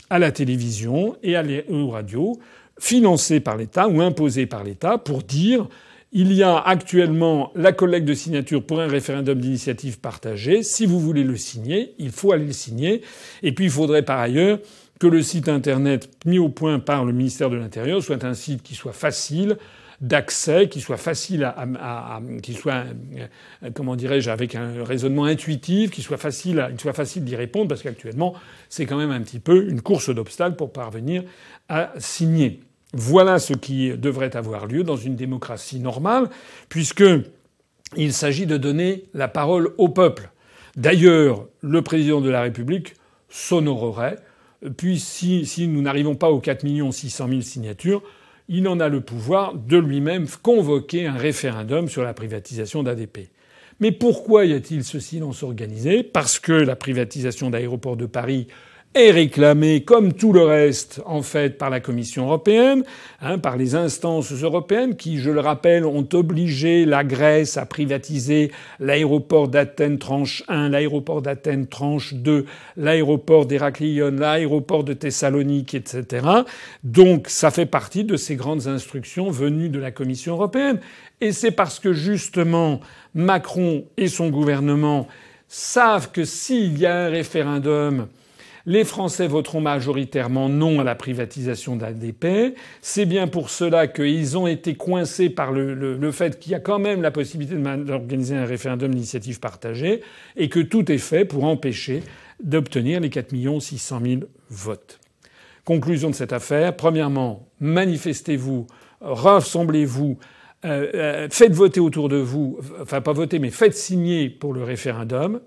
à 0.10 0.20
la 0.20 0.32
télévision 0.32 1.16
et 1.24 1.36
à 1.36 1.44
la 1.44 1.62
radio, 1.90 2.40
financés 2.80 3.40
par 3.40 3.58
l'État 3.58 3.88
ou 3.88 4.02
imposés 4.02 4.46
par 4.46 4.64
l'État, 4.64 4.98
pour 4.98 5.24
dire 5.24 5.68
il 6.14 6.34
y 6.34 6.44
a 6.44 6.58
actuellement 6.58 7.54
la 7.56 7.72
collecte 7.72 8.06
de 8.06 8.14
signatures 8.14 8.66
pour 8.66 8.82
un 8.82 8.88
référendum 8.88 9.40
d'initiative 9.40 10.00
partagée. 10.00 10.62
Si 10.62 10.86
vous 10.86 11.00
voulez 11.00 11.24
le 11.24 11.38
signer, 11.38 11.94
il 12.00 12.12
faut 12.12 12.34
aller 12.34 12.46
le 12.46 12.52
signer. 12.52 13.02
Et 13.44 13.54
puis 13.54 13.66
il 13.66 13.72
faudrait 13.72 14.04
par 14.04 14.20
ailleurs 14.20 14.60
que 15.02 15.08
le 15.08 15.24
site 15.24 15.50
internet 15.50 16.12
mis 16.28 16.38
au 16.38 16.50
point 16.50 16.78
par 16.78 17.06
le 17.06 17.12
ministère 17.12 17.50
de 17.50 17.56
l'Intérieur 17.56 18.04
soit 18.04 18.24
un 18.24 18.36
site 18.36 18.62
qui 18.62 18.76
soit 18.76 18.94
facile 18.94 19.58
d'accès, 20.00 20.70
qui 20.70 20.80
soit 20.80 20.98
facile 20.98 21.44
à, 21.44 22.22
qui 22.44 22.54
soit 22.54 22.84
euh, 23.18 23.72
comment 23.74 23.96
dirais-je 23.96 24.30
avec 24.30 24.54
un 24.54 24.84
raisonnement 24.84 25.26
intuitif, 25.26 25.90
qui 25.90 26.04
soit 26.04 26.18
facile, 26.18 26.70
qui 26.78 26.84
soit 26.84 26.94
facile 26.94 27.24
d'y 27.24 27.36
répondre 27.36 27.68
parce 27.68 27.82
qu'actuellement 27.82 28.36
c'est 28.70 28.86
quand 28.86 28.98
même 28.98 29.10
un 29.10 29.22
petit 29.22 29.40
peu 29.40 29.68
une 29.68 29.82
course 29.82 30.14
d'obstacles 30.14 30.56
pour 30.56 30.72
parvenir 30.72 31.24
à 31.68 31.94
signer. 31.98 32.60
Voilà 32.94 33.40
ce 33.40 33.54
qui 33.54 33.98
devrait 33.98 34.36
avoir 34.36 34.68
lieu 34.68 34.84
dans 34.84 34.98
une 34.98 35.16
démocratie 35.16 35.80
normale, 35.80 36.30
puisque 36.70 37.04
il 37.98 38.14
s'agit 38.14 38.46
de 38.46 38.58
donner 38.58 39.06
la 39.16 39.28
parole 39.28 39.74
au 39.80 39.90
peuple. 39.90 40.30
D'ailleurs, 40.76 41.48
le 41.62 41.82
président 41.82 42.22
de 42.22 42.30
la 42.30 42.44
République 42.44 42.94
s'honorerait. 43.30 44.18
Puis 44.78 45.00
si, 45.00 45.68
nous 45.68 45.82
n'arrivons 45.82 46.16
pas 46.16 46.30
aux 46.30 46.40
4 46.40 46.66
600 46.92 47.28
000 47.28 47.42
signatures, 47.42 48.04
il 48.48 48.68
en 48.68 48.80
a 48.80 48.90
le 48.90 49.02
pouvoir 49.02 49.56
de 49.56 49.78
lui-même 49.78 50.28
convoquer 50.42 51.08
un 51.08 51.14
référendum 51.14 51.88
sur 51.88 52.04
la 52.04 52.14
privatisation 52.14 52.84
d'ADP. 52.84 53.30
Mais 53.80 53.92
pourquoi 53.92 54.46
y 54.46 54.54
a-t-il 54.54 54.84
ce 54.84 55.00
silence 55.00 55.42
organisé? 55.42 56.04
Parce 56.04 56.38
que 56.38 56.52
la 56.52 56.76
privatisation 56.76 57.50
d'aéroports 57.50 57.98
de 57.98 58.06
Paris 58.06 58.48
est 58.94 59.12
réclamé, 59.12 59.84
comme 59.84 60.12
tout 60.12 60.34
le 60.34 60.44
reste, 60.44 61.02
en 61.06 61.22
fait, 61.22 61.58
par 61.58 61.70
la 61.70 61.80
Commission 61.80 62.26
européenne, 62.26 62.84
hein, 63.22 63.38
par 63.38 63.56
les 63.56 63.76
instances 63.76 64.34
européennes 64.34 64.98
qui, 64.98 65.20
je 65.20 65.32
le 65.32 65.40
rappelle, 65.40 65.86
ont 65.86 66.08
obligé 66.12 66.84
la 66.86 67.06
Grèce 67.06 67.56
à 67.56 67.66
privatiser 67.66 68.52
l'aéroport 68.80 69.48
d'Athènes 69.48 69.98
tranche 69.98 70.44
1, 70.50 70.70
l'aéroport 70.70 71.22
d'Athènes 71.22 71.68
tranche 71.68 72.14
2, 72.16 72.46
l'aéroport 72.76 73.46
d'Héraclion, 73.46 74.12
l'aéroport 74.12 74.84
de 74.84 74.94
Thessalonique, 74.94 75.74
etc. 75.74 76.28
Donc 76.84 77.30
ça 77.30 77.50
fait 77.50 77.66
partie 77.66 78.04
de 78.04 78.18
ces 78.18 78.36
grandes 78.36 78.68
instructions 78.68 79.32
venues 79.32 79.70
de 79.70 79.80
la 79.80 79.92
Commission 79.92 80.34
européenne. 80.34 80.82
Et 81.22 81.32
c'est 81.32 81.52
parce 81.52 81.80
que 81.80 81.94
justement 81.94 82.82
Macron 83.14 83.86
et 83.96 84.10
son 84.10 84.30
gouvernement 84.30 85.08
savent 85.48 86.12
que 86.12 86.26
s'il 86.26 86.78
y 86.78 86.86
a 86.86 87.06
un 87.06 87.10
référendum, 87.10 88.08
les 88.66 88.84
Français 88.84 89.28
voteront 89.28 89.62
majoritairement 89.62 90.50
non 90.50 90.80
à 90.80 90.84
la 90.84 90.96
privatisation 90.96 91.76
d'ADP. 91.76 92.56
C'est 92.82 93.06
bien 93.06 93.28
pour 93.28 93.50
cela 93.50 93.88
qu'ils 93.88 94.38
ont 94.38 94.48
été 94.48 94.76
coincés 94.76 95.30
par 95.30 95.52
le, 95.52 96.12
fait 96.12 96.40
qu'il 96.40 96.52
y 96.52 96.56
a 96.56 96.60
quand 96.60 96.80
même 96.80 97.02
la 97.02 97.12
possibilité 97.12 97.56
d'organiser 97.56 98.36
un 98.36 98.46
référendum 98.46 98.94
d'initiative 98.94 99.40
partagée 99.40 100.02
et 100.36 100.50
que 100.50 100.60
tout 100.60 100.92
est 100.92 100.98
fait 100.98 101.26
pour 101.26 101.46
empêcher 101.46 102.04
d'obtenir 102.44 103.00
les 103.00 103.10
4 103.10 103.34
600 103.60 104.02
000 104.04 104.22
votes. 104.50 105.00
Conclusion 105.64 106.10
de 106.10 106.16
cette 106.16 106.34
affaire. 106.34 106.76
Premièrement, 106.76 107.48
manifestez-vous, 107.60 108.68
rassemblez-vous, 109.02 110.18
euh, 110.66 110.92
euh, 110.94 111.28
faites 111.30 111.54
voter 111.54 111.80
autour 111.80 112.10
de 112.10 112.18
vous, 112.18 112.60
enfin 112.82 113.02
pas 113.02 113.14
voter, 113.14 113.40
mais 113.40 113.52
faites 113.52 113.76
signer 113.76 114.30
pour 114.30 114.54
le 114.54 114.64
référendum. 114.64 115.40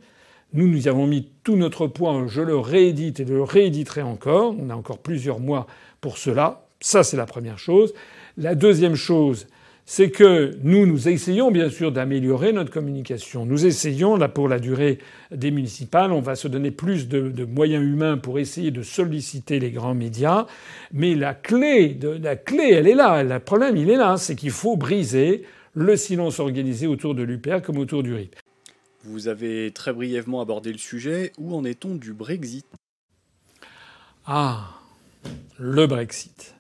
Nous, 0.55 0.69
nous 0.69 0.87
avons 0.87 1.09
mis 1.09 1.29
tout 1.43 1.57
notre 1.57 1.89
poids. 1.89 2.27
Je 2.29 2.41
le 2.41 2.57
réédite 2.57 3.19
et 3.19 3.27
je 3.27 3.35
le 3.35 3.43
rééditerai 3.43 4.03
encore. 4.03 4.55
On 4.57 4.71
a 4.71 4.75
encore 4.77 4.99
plusieurs 4.99 5.41
mois 5.41 5.67
pour 6.01 6.17
cela. 6.17 6.69
Ça, 6.79 7.03
c'est 7.03 7.17
la 7.17 7.27
première 7.27 7.59
chose. 7.59 7.93
La 8.37 8.55
deuxième 8.55 8.95
chose, 8.95 9.49
c'est 9.85 10.11
que 10.11 10.53
nous, 10.63 10.87
nous 10.87 11.09
essayons 11.09 11.51
bien 11.51 11.71
sûr 11.71 11.91
d'améliorer 11.91 12.53
notre 12.53 12.71
communication. 12.71 13.45
Nous 13.47 13.67
essayons, 13.67 14.15
là, 14.17 14.29
pour 14.29 14.49
la 14.49 14.61
durée 14.61 14.99
des 15.33 15.51
municipales, 15.51 16.13
on 16.13 16.21
va 16.21 16.37
se 16.37 16.47
donner 16.47 16.71
plus 16.71 17.09
de, 17.09 17.45
moyens 17.45 17.85
humains 17.85 18.17
pour 18.17 18.39
essayer 18.39 18.71
de 18.71 18.83
solliciter 18.83 19.59
les 19.59 19.73
grands 19.73 19.97
médias. 19.97 20.47
Mais 20.93 21.17
la 21.17 21.35
clé, 21.35 21.99
la 22.23 22.37
clé, 22.37 22.71
elle 22.75 22.87
est 22.87 22.95
là. 22.95 23.25
Le 23.25 23.41
problème, 23.41 23.77
il 23.77 23.91
est 23.91 23.97
là. 23.97 24.19
C'est 24.19 24.37
qu'il 24.37 24.53
faut 24.53 24.77
briser 24.77 25.43
le 25.75 25.97
silence 25.97 26.39
organisé 26.39 26.87
autour 26.87 27.17
de 27.17 27.25
l'UPR 27.25 27.61
comme 27.61 27.79
autour 27.79 28.05
du 28.05 28.15
RIP. 28.15 28.37
Vous 29.07 29.29
avez 29.29 29.71
très 29.71 29.93
brièvement 29.93 30.41
abordé 30.41 30.73
le 30.73 30.79
sujet. 30.79 31.33
Où 31.37 31.55
en 31.55 31.65
est-on 31.65 31.95
du 31.95 32.15
Brexit? 32.15 32.65
Ah, 34.25 34.81
le 35.59 35.87
Brexit. 35.87 36.55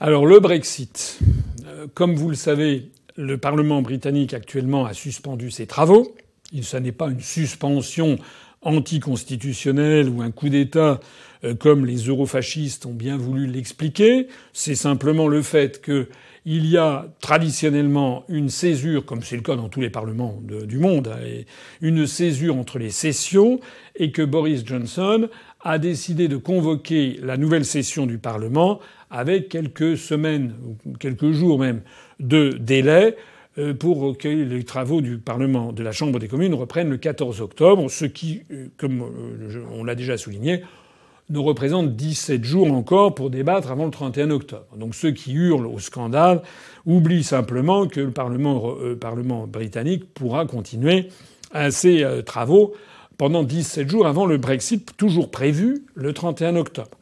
Alors 0.00 0.26
le 0.26 0.40
Brexit, 0.40 1.20
euh, 1.66 1.86
comme 1.94 2.16
vous 2.16 2.30
le 2.30 2.34
savez, 2.34 2.90
le 3.16 3.38
Parlement 3.38 3.80
britannique 3.80 4.34
actuellement 4.34 4.86
a 4.86 4.92
suspendu 4.92 5.52
ses 5.52 5.68
travaux. 5.68 6.16
Ce 6.60 6.76
n'est 6.76 6.90
pas 6.90 7.08
une 7.08 7.20
suspension 7.20 8.18
anticonstitutionnelle 8.62 10.08
ou 10.08 10.20
un 10.20 10.32
coup 10.32 10.48
d'État 10.48 10.98
euh, 11.44 11.54
comme 11.54 11.86
les 11.86 12.08
eurofascistes 12.08 12.86
ont 12.86 12.92
bien 12.92 13.16
voulu 13.16 13.46
l'expliquer. 13.46 14.26
C'est 14.52 14.74
simplement 14.74 15.28
le 15.28 15.42
fait 15.42 15.80
que 15.80 16.08
il 16.44 16.66
y 16.66 16.76
a 16.76 17.06
traditionnellement 17.20 18.24
une 18.28 18.48
césure, 18.48 19.04
comme 19.04 19.22
c'est 19.22 19.36
le 19.36 19.42
cas 19.42 19.54
dans 19.54 19.68
tous 19.68 19.80
les 19.80 19.90
parlements 19.90 20.40
du 20.42 20.78
monde, 20.78 21.08
hein, 21.08 21.42
une 21.80 22.06
césure 22.06 22.56
entre 22.56 22.78
les 22.78 22.90
sessions, 22.90 23.60
et 23.96 24.10
que 24.10 24.22
Boris 24.22 24.64
Johnson 24.66 25.28
a 25.60 25.78
décidé 25.78 26.28
de 26.28 26.36
convoquer 26.36 27.18
la 27.22 27.36
nouvelle 27.36 27.64
session 27.64 28.06
du 28.06 28.18
Parlement 28.18 28.80
avec 29.10 29.48
quelques 29.48 29.96
semaines, 29.96 30.54
quelques 30.98 31.30
jours 31.30 31.58
même, 31.58 31.82
de 32.18 32.50
délai 32.58 33.16
euh, 33.58 33.74
pour 33.74 34.16
que 34.16 34.28
les 34.28 34.64
travaux 34.64 35.02
du 35.02 35.18
Parlement, 35.18 35.72
de 35.72 35.82
la 35.82 35.92
Chambre 35.92 36.18
des 36.18 36.26
communes 36.26 36.54
reprennent 36.54 36.88
le 36.88 36.96
14 36.96 37.42
octobre, 37.42 37.90
ce 37.90 38.06
qui, 38.06 38.42
euh, 38.50 38.68
comme 38.78 39.02
euh, 39.02 39.62
on 39.72 39.84
l'a 39.84 39.94
déjà 39.94 40.16
souligné, 40.16 40.62
nous 41.32 41.42
représente 41.42 41.96
17 41.96 42.44
jours 42.44 42.72
encore 42.72 43.14
pour 43.14 43.30
débattre 43.30 43.72
avant 43.72 43.86
le 43.86 43.90
31 43.90 44.30
octobre. 44.30 44.66
Donc 44.76 44.94
ceux 44.94 45.10
qui 45.10 45.32
hurlent 45.32 45.66
au 45.66 45.78
scandale 45.78 46.42
oublient 46.86 47.24
simplement 47.24 47.88
que 47.88 48.00
le 48.00 48.10
Parlement, 48.10 48.76
euh, 48.80 49.46
britannique 49.46 50.12
pourra 50.14 50.46
continuer 50.46 51.08
ses 51.70 52.04
euh, 52.04 52.22
travaux 52.22 52.74
pendant 53.18 53.42
17 53.42 53.88
jours 53.88 54.06
avant 54.06 54.26
le 54.26 54.36
Brexit, 54.36 54.96
toujours 54.96 55.30
prévu 55.30 55.84
le 55.94 56.12
31 56.12 56.56
octobre. 56.56 56.98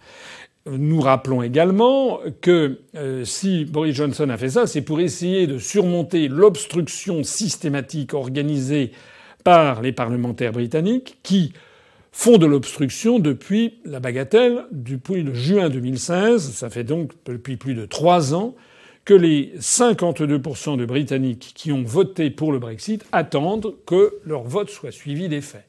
Nous 0.66 1.00
rappelons 1.00 1.42
également 1.42 2.20
que 2.42 2.80
euh, 2.94 3.24
si 3.24 3.64
Boris 3.64 3.96
Johnson 3.96 4.28
a 4.28 4.36
fait 4.36 4.50
ça, 4.50 4.66
c'est 4.66 4.82
pour 4.82 5.00
essayer 5.00 5.46
de 5.46 5.58
surmonter 5.58 6.28
l'obstruction 6.28 7.22
systématique 7.24 8.12
organisée 8.12 8.92
par 9.42 9.80
les 9.80 9.92
parlementaires 9.92 10.52
britanniques 10.52 11.18
qui, 11.22 11.54
font 12.12 12.38
de 12.38 12.46
l'obstruction 12.46 13.18
depuis 13.18 13.78
la 13.84 14.00
bagatelle, 14.00 14.64
depuis 14.72 15.22
le 15.22 15.34
juin 15.34 15.68
2016. 15.68 16.52
Ça 16.52 16.70
fait 16.70 16.84
donc 16.84 17.12
depuis 17.24 17.56
plus 17.56 17.74
de 17.74 17.86
trois 17.86 18.34
ans 18.34 18.54
que 19.04 19.14
les 19.14 19.52
52% 19.58 20.76
de 20.76 20.84
Britanniques 20.84 21.52
qui 21.54 21.72
ont 21.72 21.82
voté 21.82 22.30
pour 22.30 22.52
le 22.52 22.58
Brexit 22.58 23.04
attendent 23.12 23.74
que 23.86 24.14
leur 24.24 24.42
vote 24.42 24.70
soit 24.70 24.92
suivi 24.92 25.28
des 25.28 25.40
faits. 25.40 25.64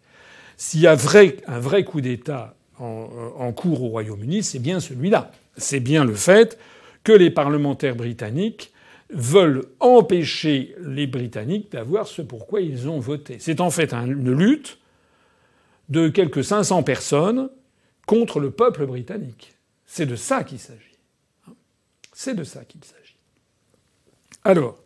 S'il 0.58 0.82
y 0.82 0.88
a 0.88 0.92
un 0.92 1.60
vrai 1.60 1.84
coup 1.84 2.02
d'État 2.02 2.56
en, 2.80 3.08
en 3.38 3.52
cours 3.52 3.84
au 3.84 3.88
Royaume-Uni, 3.88 4.44
c'est 4.44 4.60
bien 4.60 4.80
celui-là. 4.80 5.32
C'est 5.58 5.80
bien 5.80 6.06
le 6.06 6.14
fait 6.14 6.58
que 7.04 7.12
les 7.12 7.32
parlementaires 7.32 7.96
britanniques 7.96 8.72
veulent 9.14 9.66
empêcher 9.80 10.76
les 10.86 11.08
Britanniques 11.08 11.72
d'avoir 11.72 12.08
ce 12.08 12.22
pourquoi 12.22 12.62
ils 12.62 12.88
ont 12.88 13.00
voté. 13.00 13.38
C'est 13.40 13.60
en 13.60 13.70
fait 13.70 13.94
une 13.94 14.32
lutte 14.32 14.78
de 15.92 16.08
quelques 16.08 16.44
500 16.44 16.84
personnes 16.84 17.50
contre 18.08 18.40
le 18.40 18.50
peuple 18.50 18.88
britannique. 18.88 19.54
C'est 19.86 20.06
de 20.06 20.16
ça 20.16 20.44
qu'il 20.44 20.58
s'agit. 20.58 20.98
C'est 22.14 22.34
de 22.34 22.44
ça 22.44 22.64
qu'il 22.64 22.84
s'agit. 22.84 23.18
Alors, 24.46 24.80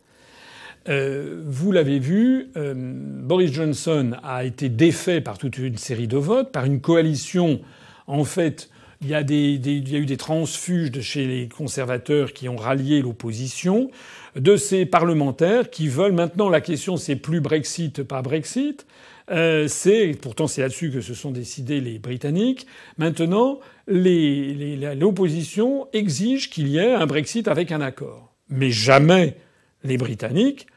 euh, 0.88 1.42
vous 1.46 1.70
l'avez 1.70 2.00
vu, 2.00 2.50
euh, 2.56 2.74
Boris 2.76 3.52
Johnson 3.52 4.16
a 4.22 4.44
été 4.44 4.68
défait 4.68 5.20
par 5.20 5.38
toute 5.38 5.58
une 5.58 5.78
série 5.78 6.08
de 6.08 6.16
votes, 6.16 6.50
par 6.50 6.64
une 6.64 6.80
coalition. 6.80 7.60
En 8.08 8.24
fait, 8.24 8.68
il 9.00 9.08
y, 9.08 9.14
a 9.14 9.20
eu 9.20 10.06
des 10.06 10.16
transfuges 10.16 10.90
de 10.90 11.00
chez 11.00 11.26
les 11.26 11.48
conservateurs 11.48 12.32
qui 12.32 12.48
ont 12.48 12.56
rallié 12.56 13.00
l'opposition, 13.00 13.90
de 14.34 14.56
ces 14.56 14.86
parlementaires 14.86 15.70
qui 15.70 15.88
veulent 15.88 16.12
maintenant 16.12 16.48
la 16.48 16.60
question 16.60 16.96
c'est 16.96 17.16
plus 17.16 17.40
Brexit, 17.40 18.02
pas 18.02 18.22
Brexit. 18.22 18.86
Euh, 19.30 19.66
c'est 19.66 20.16
pourtant 20.20 20.46
c'est 20.46 20.60
là-dessus 20.60 20.90
que 20.90 21.00
se 21.00 21.14
sont 21.14 21.32
décidés 21.32 21.80
les 21.80 21.98
Britanniques. 21.98 22.66
Maintenant, 22.96 23.58
l'opposition 23.88 25.88
exige 25.92 26.50
qu'il 26.50 26.68
y 26.68 26.78
ait 26.78 26.94
un 26.94 27.06
Brexit 27.06 27.48
avec 27.48 27.72
un 27.72 27.80
accord. 27.80 28.34
Mais 28.48 28.70
jamais 28.70 29.36
les 29.82 29.96
Britanniques 29.96 30.68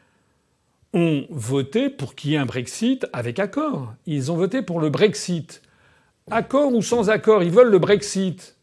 ont 0.92 1.24
voté 1.30 1.88
pour 1.88 2.16
qu'il 2.16 2.32
y 2.32 2.34
ait 2.34 2.38
un 2.38 2.46
Brexit 2.46 3.06
avec 3.12 3.38
accord. 3.38 3.94
Ils 4.06 4.32
ont 4.32 4.36
voté 4.36 4.62
pour 4.62 4.80
le 4.80 4.90
Brexit. 4.90 5.62
Accord 6.30 6.74
ou 6.74 6.82
sans 6.82 7.10
accord, 7.10 7.42
ils 7.42 7.50
veulent 7.50 7.70
le 7.70 7.78
Brexit. 7.78 8.56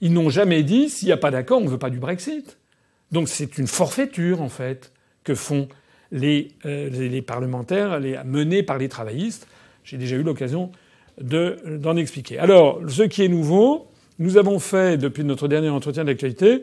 Ils 0.00 0.12
n'ont 0.12 0.30
jamais 0.30 0.62
dit 0.62 0.88
s'il 0.88 1.06
n'y 1.06 1.12
a 1.12 1.18
pas 1.18 1.30
d'accord, 1.30 1.60
on 1.60 1.64
ne 1.64 1.70
veut 1.70 1.78
pas 1.78 1.90
du 1.90 1.98
Brexit. 1.98 2.58
Donc 3.12 3.28
c'est 3.28 3.58
une 3.58 3.66
forfaiture 3.66 4.40
en 4.40 4.48
fait 4.48 4.92
que 5.22 5.34
font 5.34 5.68
euh, 6.12 6.90
les, 6.90 7.22
parlementaires 7.22 7.98
les, 8.00 8.18
menés 8.24 8.62
par 8.62 8.78
les 8.78 8.88
travaillistes. 8.88 9.46
J'ai 9.84 9.96
déjà 9.96 10.16
eu 10.16 10.22
l'occasion 10.22 10.70
d'en 11.20 11.96
expliquer. 11.96 12.38
Alors, 12.38 12.80
ce 12.88 13.02
qui 13.02 13.22
est 13.22 13.28
nouveau, 13.28 13.88
nous 14.18 14.36
avons 14.36 14.58
fait, 14.58 14.96
depuis 14.96 15.24
notre 15.24 15.48
dernier 15.48 15.68
entretien 15.68 16.04
d'actualité, 16.04 16.62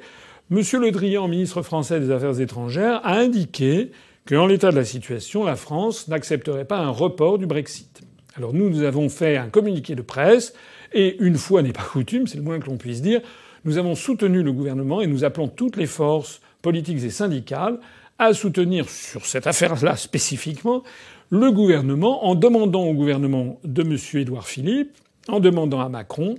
M. 0.52 0.62
Le 0.74 0.92
Drian, 0.92 1.28
ministre 1.28 1.62
français 1.62 2.00
des 2.00 2.12
Affaires 2.12 2.40
étrangères, 2.40 3.02
a 3.04 3.18
indiqué 3.18 3.92
qu'en 4.28 4.48
l'état 4.48 4.72
de 4.72 4.76
la 4.76 4.86
situation, 4.86 5.44
la 5.44 5.56
France 5.56 6.08
n'accepterait 6.08 6.66
pas 6.66 6.78
un 6.78 6.90
report 6.90 7.38
du 7.38 7.46
Brexit. 7.46 8.02
Alors 8.36 8.54
nous, 8.54 8.70
nous 8.70 8.84
avons 8.84 9.10
fait 9.10 9.38
un 9.38 9.50
communiqué 9.50 9.96
de 9.96 10.02
presse, 10.02 10.54
et 10.94 11.18
une 11.20 11.36
fois 11.36 11.62
n'est 11.62 11.74
pas 11.74 11.84
coutume, 11.84 12.28
c'est 12.28 12.38
le 12.38 12.44
moins 12.44 12.60
que 12.60 12.68
l'on 12.68 12.78
puisse 12.78 13.02
dire, 13.02 13.22
nous 13.66 13.78
avons 13.78 13.96
soutenu 13.96 14.42
le 14.42 14.52
gouvernement 14.54 15.02
et 15.02 15.08
nous 15.08 15.24
appelons 15.24 15.48
toutes 15.48 15.78
les 15.78 15.86
forces 15.86 16.42
politiques 16.62 17.04
et 17.04 17.10
syndicales 17.10 17.80
à 18.20 18.34
soutenir 18.34 18.90
sur 18.90 19.26
cette 19.26 19.48
affaire-là 19.48 19.96
spécifiquement 19.96 20.84
le 21.30 21.52
gouvernement 21.52 22.26
en 22.26 22.36
demandant 22.36 22.84
au 22.84 22.94
gouvernement 22.94 23.60
de 23.64 23.82
M. 23.82 23.98
Édouard 24.22 24.48
Philippe 24.48 24.98
en 25.28 25.40
demandant 25.40 25.80
à 25.80 25.90
Macron 25.90 26.36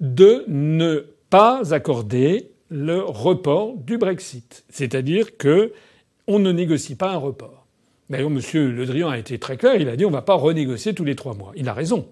de 0.00 0.44
ne 0.48 1.06
pas 1.30 1.72
accorder 1.74 2.50
le 2.68 3.00
report 3.00 3.76
du 3.76 3.98
Brexit. 3.98 4.64
C'est-à-dire 4.68 5.36
que 5.36 5.72
on 6.26 6.38
ne 6.38 6.52
négocie 6.52 6.94
pas 6.94 7.12
un 7.12 7.16
report. 7.16 7.66
D'ailleurs, 8.10 8.30
M. 8.30 8.40
Le 8.54 8.86
Drian 8.86 9.08
a 9.08 9.18
été 9.18 9.38
très 9.38 9.56
clair, 9.56 9.76
il 9.76 9.88
a 9.88 9.96
dit 9.96 10.04
on 10.04 10.10
ne 10.10 10.14
va 10.14 10.22
pas 10.22 10.34
renégocier 10.34 10.94
tous 10.94 11.04
les 11.04 11.16
trois 11.16 11.34
mois. 11.34 11.52
Il 11.56 11.68
a 11.68 11.72
raison. 11.72 12.06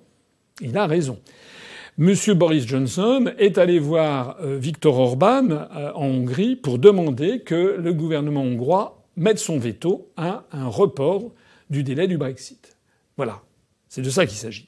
Il 0.60 0.76
a 0.76 0.86
raison. 0.86 1.18
M. 1.98 2.14
Boris 2.34 2.66
Johnson 2.66 3.32
est 3.38 3.58
allé 3.58 3.78
voir 3.78 4.36
euh, 4.40 4.56
Viktor 4.56 4.98
Orban 4.98 5.50
euh, 5.50 5.92
en 5.94 6.06
Hongrie 6.06 6.56
pour 6.56 6.78
demander 6.78 7.40
que 7.40 7.76
le 7.78 7.92
gouvernement 7.92 8.42
hongrois 8.42 8.99
mette 9.20 9.38
son 9.38 9.58
veto 9.58 10.10
à 10.16 10.44
un 10.50 10.66
report 10.66 11.32
du 11.68 11.84
délai 11.84 12.08
du 12.08 12.18
Brexit. 12.18 12.76
Voilà. 13.16 13.42
C'est 13.88 14.02
de 14.02 14.10
ça 14.10 14.26
qu'il 14.26 14.38
s'agit. 14.38 14.66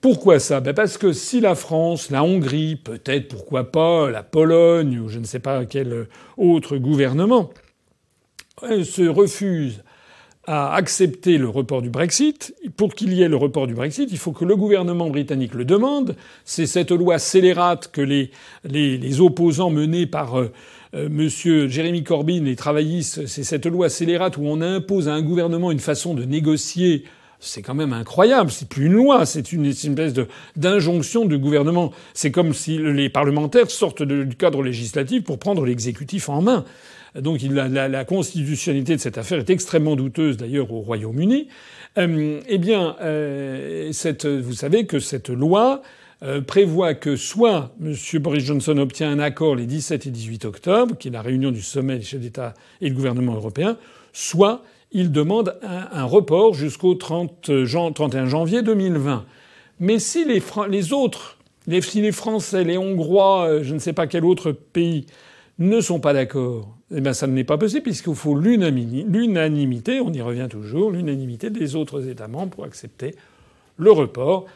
Pourquoi 0.00 0.40
ça? 0.40 0.60
Ben 0.60 0.72
Parce 0.72 0.96
que 0.96 1.12
si 1.12 1.40
la 1.40 1.54
France, 1.54 2.10
la 2.10 2.24
Hongrie, 2.24 2.76
peut-être 2.76 3.28
pourquoi 3.28 3.70
pas 3.70 4.10
la 4.10 4.22
Pologne 4.22 4.98
ou 4.98 5.08
je 5.08 5.18
ne 5.18 5.24
sais 5.24 5.38
pas 5.38 5.66
quel 5.66 6.08
autre 6.38 6.78
gouvernement 6.78 7.50
euh, 8.62 8.82
se 8.82 9.02
refuse 9.02 9.82
à 10.46 10.74
accepter 10.74 11.36
le 11.36 11.48
report 11.48 11.82
du 11.82 11.90
Brexit, 11.90 12.54
pour 12.76 12.94
qu'il 12.94 13.12
y 13.12 13.22
ait 13.22 13.28
le 13.28 13.36
report 13.36 13.66
du 13.66 13.74
Brexit, 13.74 14.10
il 14.10 14.18
faut 14.18 14.32
que 14.32 14.46
le 14.46 14.56
gouvernement 14.56 15.10
britannique 15.10 15.54
le 15.54 15.66
demande. 15.66 16.16
C'est 16.44 16.66
cette 16.66 16.90
loi 16.90 17.18
scélérate 17.18 17.90
que 17.92 18.00
les, 18.00 18.30
les, 18.64 19.20
opposants 19.20 19.70
menés 19.70 20.06
par 20.06 20.36
euh, 20.94 21.08
euh, 21.08 21.62
M. 21.64 21.68
Jeremy 21.68 22.02
Corbyn, 22.02 22.44
les 22.44 22.56
travaillistes, 22.56 23.26
c'est 23.26 23.44
cette 23.44 23.66
loi 23.66 23.88
scélérate 23.88 24.36
où 24.36 24.42
on 24.44 24.60
impose 24.60 25.08
à 25.08 25.14
un 25.14 25.22
gouvernement 25.22 25.70
une 25.70 25.80
façon 25.80 26.14
de 26.14 26.24
négocier 26.24 27.04
c'est 27.42 27.62
quand 27.62 27.74
même 27.74 27.94
incroyable. 27.94 28.50
C'est 28.50 28.68
plus 28.68 28.86
une 28.86 28.92
loi, 28.92 29.24
c'est 29.24 29.52
une, 29.52 29.64
espèce 29.64 30.12
d'injonction 30.56 31.24
du 31.24 31.38
gouvernement. 31.38 31.90
C'est 32.12 32.30
comme 32.30 32.52
si 32.52 32.76
les 32.76 33.08
parlementaires 33.08 33.70
sortent 33.70 34.02
du 34.02 34.36
cadre 34.36 34.62
législatif 34.62 35.24
pour 35.24 35.38
prendre 35.38 35.64
l'exécutif 35.64 36.28
en 36.28 36.42
main. 36.42 36.66
Donc 37.18 37.40
la, 37.42 37.88
la, 37.88 38.04
constitutionnalité 38.04 38.94
de 38.94 39.00
cette 39.00 39.18
affaire 39.18 39.38
est 39.38 39.50
extrêmement 39.50 39.96
douteuse 39.96 40.36
d'ailleurs 40.36 40.70
au 40.70 40.80
Royaume-Uni. 40.80 41.48
Euh, 41.98 42.40
eh 42.46 42.58
bien, 42.58 42.94
euh, 43.00 43.90
cette, 43.92 44.26
vous 44.26 44.52
savez 44.52 44.86
que 44.86 45.00
cette 45.00 45.28
loi 45.28 45.82
prévoit 46.46 46.94
que 46.94 47.16
soit 47.16 47.72
M. 47.82 47.94
Boris 48.20 48.44
Johnson 48.44 48.76
obtient 48.78 49.10
un 49.10 49.18
accord 49.18 49.54
les 49.56 49.66
17 49.66 50.06
et 50.06 50.10
18 50.10 50.44
octobre, 50.44 50.96
qui 50.98 51.08
est 51.08 51.10
la 51.10 51.22
réunion 51.22 51.50
du 51.50 51.62
sommet 51.62 51.96
des 51.96 52.04
chefs 52.04 52.20
d'État 52.20 52.54
et 52.80 52.90
du 52.90 52.94
gouvernement 52.94 53.34
européen, 53.34 53.78
soit 54.12 54.62
il 54.92 55.12
demande 55.12 55.56
un, 55.62 56.04
report 56.04 56.54
jusqu'au 56.54 56.94
30 56.94 57.50
31 57.94 58.26
janvier 58.26 58.62
2020. 58.62 59.24
Mais 59.78 59.98
si 59.98 60.24
les, 60.24 60.92
autres, 60.92 61.38
si 61.80 62.02
les 62.02 62.12
Français, 62.12 62.64
les 62.64 62.76
Hongrois, 62.76 63.46
euh, 63.46 63.62
je 63.62 63.72
ne 63.74 63.78
sais 63.78 63.92
pas 63.92 64.06
quel 64.06 64.24
autre 64.24 64.52
pays, 64.52 65.06
ne 65.58 65.80
sont 65.80 66.00
pas 66.00 66.12
d'accord, 66.12 66.76
eh 66.94 67.00
bien 67.00 67.12
ça 67.12 67.26
n'est 67.26 67.44
pas 67.44 67.58
possible 67.58 67.82
puisqu'il 67.82 68.14
faut 68.14 68.34
l'unanimité, 68.34 70.00
on 70.00 70.12
y 70.12 70.20
revient 70.22 70.48
toujours, 70.50 70.90
l'unanimité 70.90 71.50
des 71.50 71.76
autres 71.76 72.08
États 72.08 72.28
membres 72.28 72.50
pour 72.50 72.64
accepter 72.64 73.14
le 73.76 73.92
report. 73.92 74.46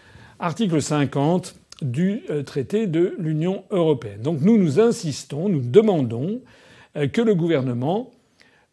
Article 0.45 0.83
50 0.83 1.55
du 1.81 2.21
euh, 2.29 2.43
traité 2.43 2.87
de 2.87 3.15
l'Union 3.19 3.65
européenne. 3.71 4.21
Donc 4.21 4.43
nous 4.43 4.59
nous 4.59 4.79
insistons, 4.79 5.49
nous 5.49 5.63
demandons 5.63 6.43
euh, 6.99 7.09
que 7.09 7.23
le 7.23 7.35
gouvernement 7.35 8.11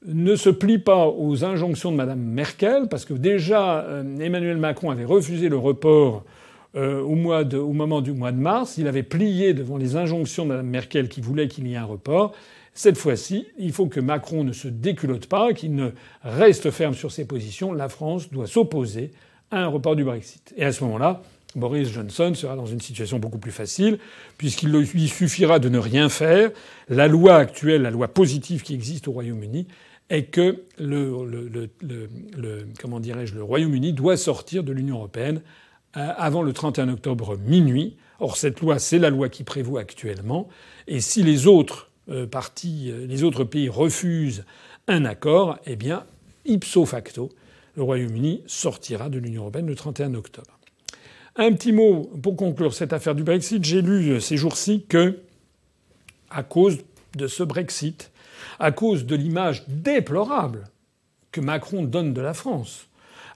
ne 0.06 0.36
se 0.36 0.50
plie 0.50 0.80
pas 0.80 1.08
aux 1.08 1.46
injonctions 1.46 1.94
de 1.94 1.96
Mme 1.96 2.20
Merkel, 2.20 2.90
parce 2.90 3.06
que 3.06 3.14
déjà 3.14 3.86
euh, 3.86 4.04
Emmanuel 4.20 4.58
Macron 4.58 4.92
avait 4.92 5.06
refusé 5.06 5.48
le 5.48 5.58
report 5.58 6.26
au, 6.76 7.16
moment 7.16 8.02
du 8.02 8.12
mois 8.12 8.34
de 8.34 8.38
mars. 8.38 8.78
Il 8.78 8.90
avait 8.90 9.04
plié 9.04 9.54
devant 9.54 9.78
les 9.78 9.96
injonctions 9.96 10.44
de 10.44 10.50
Mme 10.50 10.68
Merkel 10.68 11.08
qui 11.08 11.22
voulait 11.22 11.48
qu'il 11.48 11.68
y 11.68 11.74
ait 11.74 11.78
un 11.78 11.86
report. 11.86 12.34
Cette 12.74 12.98
fois-ci, 12.98 13.48
il 13.58 13.72
faut 13.72 13.88
que 13.88 14.02
Macron 14.02 14.44
ne 14.44 14.52
se 14.52 14.68
déculotte 14.68 15.28
pas, 15.28 15.54
qu'il 15.54 15.74
ne 15.76 15.92
reste 16.24 16.70
ferme 16.70 16.96
sur 16.96 17.14
ses 17.14 17.26
positions. 17.26 17.72
La 17.72 17.88
France 17.88 18.30
doit 18.30 18.48
s'opposer 18.48 19.12
à 19.52 19.60
un 19.60 19.68
report 19.68 19.96
du 19.96 20.04
Brexit. 20.04 20.54
Et 20.58 20.64
à 20.66 20.72
ce 20.72 20.84
moment-là, 20.84 21.22
Boris 21.56 21.90
Johnson 21.90 22.34
sera 22.34 22.56
dans 22.56 22.66
une 22.66 22.82
situation 22.82 23.20
beaucoup 23.20 23.38
plus 23.38 23.52
facile, 23.52 24.00
puisqu'il 24.38 24.70
lui 24.72 25.08
suffira 25.08 25.60
de 25.60 25.70
ne 25.70 25.80
rien 25.80 26.10
faire. 26.10 26.52
La 26.90 27.08
loi 27.08 27.36
actuelle, 27.36 27.82
la 27.82 27.92
loi 27.92 28.08
positive 28.08 28.62
qui 28.62 28.74
existe 28.74 29.08
au 29.08 29.12
Royaume-Uni, 29.12 29.68
est 30.10 30.26
que 30.26 30.64
le, 30.78 31.70
comment 32.80 33.00
dirais-je, 33.00 33.34
le 33.34 33.44
Royaume-Uni 33.44 33.94
doit 33.94 34.18
sortir 34.18 34.64
de 34.64 34.74
l'Union 34.74 34.98
européenne 34.98 35.42
euh, 35.98 36.10
avant 36.18 36.42
le 36.42 36.54
31 36.54 36.90
octobre 36.90 37.38
minuit. 37.38 37.98
Or, 38.20 38.38
cette 38.38 38.60
loi, 38.60 38.78
c'est 38.78 39.00
la 39.00 39.10
loi 39.10 39.30
qui 39.30 39.44
prévaut 39.44 39.78
actuellement. 39.78 40.48
Et 40.88 41.00
si 41.00 41.24
les 41.24 41.48
autres 41.48 41.90
euh, 42.10 42.28
parties, 42.28 42.92
euh, 42.92 43.06
les 43.08 43.24
autres 43.24 43.46
pays 43.46 43.70
refusent 43.70 44.44
un 44.88 45.06
accord, 45.06 45.58
eh 45.66 45.76
bien, 45.76 46.06
ipso 46.46 46.86
facto, 46.86 47.30
le 47.76 47.84
Royaume-Uni 47.84 48.44
sortira 48.48 49.10
de 49.10 49.18
l'Union 49.18 49.44
européenne 49.44 49.68
le 49.68 49.76
31 49.76 50.14
octobre. 50.16 50.61
Un 51.38 51.54
petit 51.54 51.72
mot 51.72 52.12
pour 52.22 52.36
conclure 52.36 52.74
cette 52.74 52.92
affaire 52.92 53.16
du 53.16 53.24
Brexit. 53.24 53.64
J'ai 53.64 53.82
lu 53.82 54.20
ces 54.20 54.36
jours-ci 54.36 54.86
que, 54.90 55.20
à 56.30 56.44
cause 56.44 56.80
de 57.16 57.28
ce 57.28 57.44
Brexit, 57.44 58.12
à 58.60 58.72
cause 58.72 59.06
de 59.06 59.16
l'image 59.16 59.64
déplorable 59.68 60.66
que 61.32 61.40
Macron 61.40 61.84
donne 61.84 62.14
de 62.14 62.20
la 62.20 62.34
France, 62.34 62.88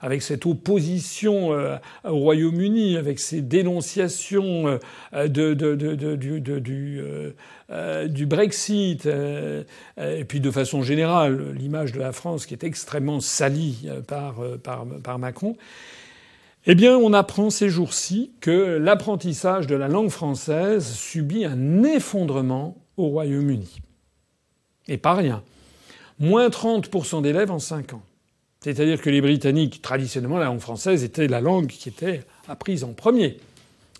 avec 0.02 0.20
cette 0.20 0.44
opposition 0.44 1.54
euh, 1.54 1.76
au 2.04 2.18
Royaume-Uni, 2.18 2.98
avec 2.98 3.18
ces 3.18 3.40
dénonciations 3.40 4.78
euh, 5.14 5.28
du, 5.28 7.00
euh, 7.70 8.26
Brexit, 8.26 9.06
et 9.06 10.24
puis 10.24 10.40
de 10.40 10.50
façon 10.50 10.82
générale 10.82 11.52
l'image 11.52 11.92
de 11.92 11.98
la 11.98 12.12
France 12.12 12.44
qui 12.44 12.52
est 12.52 12.64
extrêmement 12.64 13.20
salie 13.20 13.88
par 14.06 15.18
Macron. 15.18 15.56
Eh 16.68 16.74
bien, 16.74 16.96
on 16.98 17.12
apprend 17.12 17.48
ces 17.48 17.68
jours-ci 17.68 18.32
que 18.40 18.76
l'apprentissage 18.76 19.68
de 19.68 19.76
la 19.76 19.86
langue 19.86 20.10
française 20.10 20.92
subit 20.94 21.44
un 21.44 21.84
effondrement 21.84 22.76
au 22.96 23.06
Royaume-Uni. 23.06 23.78
Et 24.88 24.98
pas 24.98 25.14
rien. 25.14 25.44
Moins 26.18 26.48
30% 26.48 27.22
d'élèves 27.22 27.52
en 27.52 27.60
5 27.60 27.94
ans. 27.94 28.02
C'est-à-dire 28.58 29.00
que 29.00 29.10
les 29.10 29.20
Britanniques, 29.20 29.80
traditionnellement, 29.80 30.38
la 30.38 30.46
langue 30.46 30.58
française 30.58 31.04
était 31.04 31.28
la 31.28 31.40
langue 31.40 31.68
qui 31.68 31.88
était 31.88 32.24
apprise 32.48 32.82
en 32.82 32.94
premier. 32.94 33.38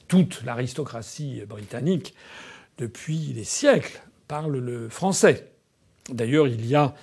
Toute 0.09 0.43
l'aristocratie 0.45 1.43
britannique, 1.49 2.15
depuis 2.79 3.33
des 3.33 3.45
siècles, 3.45 4.03
parle 4.27 4.59
le 4.59 4.89
français. 4.89 5.53
D'ailleurs, 6.11 6.49
il 6.49 6.67
y 6.67 6.75
a 6.75 6.95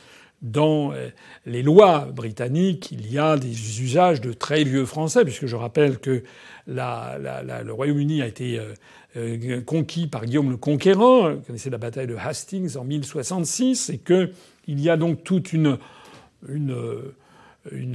dans 0.44 0.92
euh, 0.92 1.10
les 1.46 1.64
lois 1.64 2.10
britanniques, 2.14 2.92
il 2.92 3.12
y 3.12 3.18
a 3.18 3.38
des 3.38 3.82
usages 3.82 4.20
de 4.20 4.34
très 4.34 4.64
vieux 4.66 4.86
français, 4.86 5.24
puisque 5.24 5.46
je 5.48 5.56
rappelle 5.56 6.00
que 6.00 6.24
le 6.68 7.72
Royaume-Uni 7.72 8.22
a 8.22 8.28
été 8.28 8.60
euh, 8.60 8.74
euh, 9.16 9.62
conquis 9.62 10.08
par 10.08 10.26
Guillaume 10.26 10.52
le 10.52 10.58
Conquérant, 10.58 11.32
vous 11.34 11.42
connaissez 11.42 11.70
la 11.70 11.78
bataille 11.78 12.08
de 12.08 12.16
Hastings 12.16 12.76
en 12.78 12.84
1066, 12.84 13.90
et 13.90 14.00
qu'il 14.00 14.30
y 14.68 14.90
a 14.90 14.98
donc 14.98 15.24
toute 15.24 15.54
une, 15.54 15.78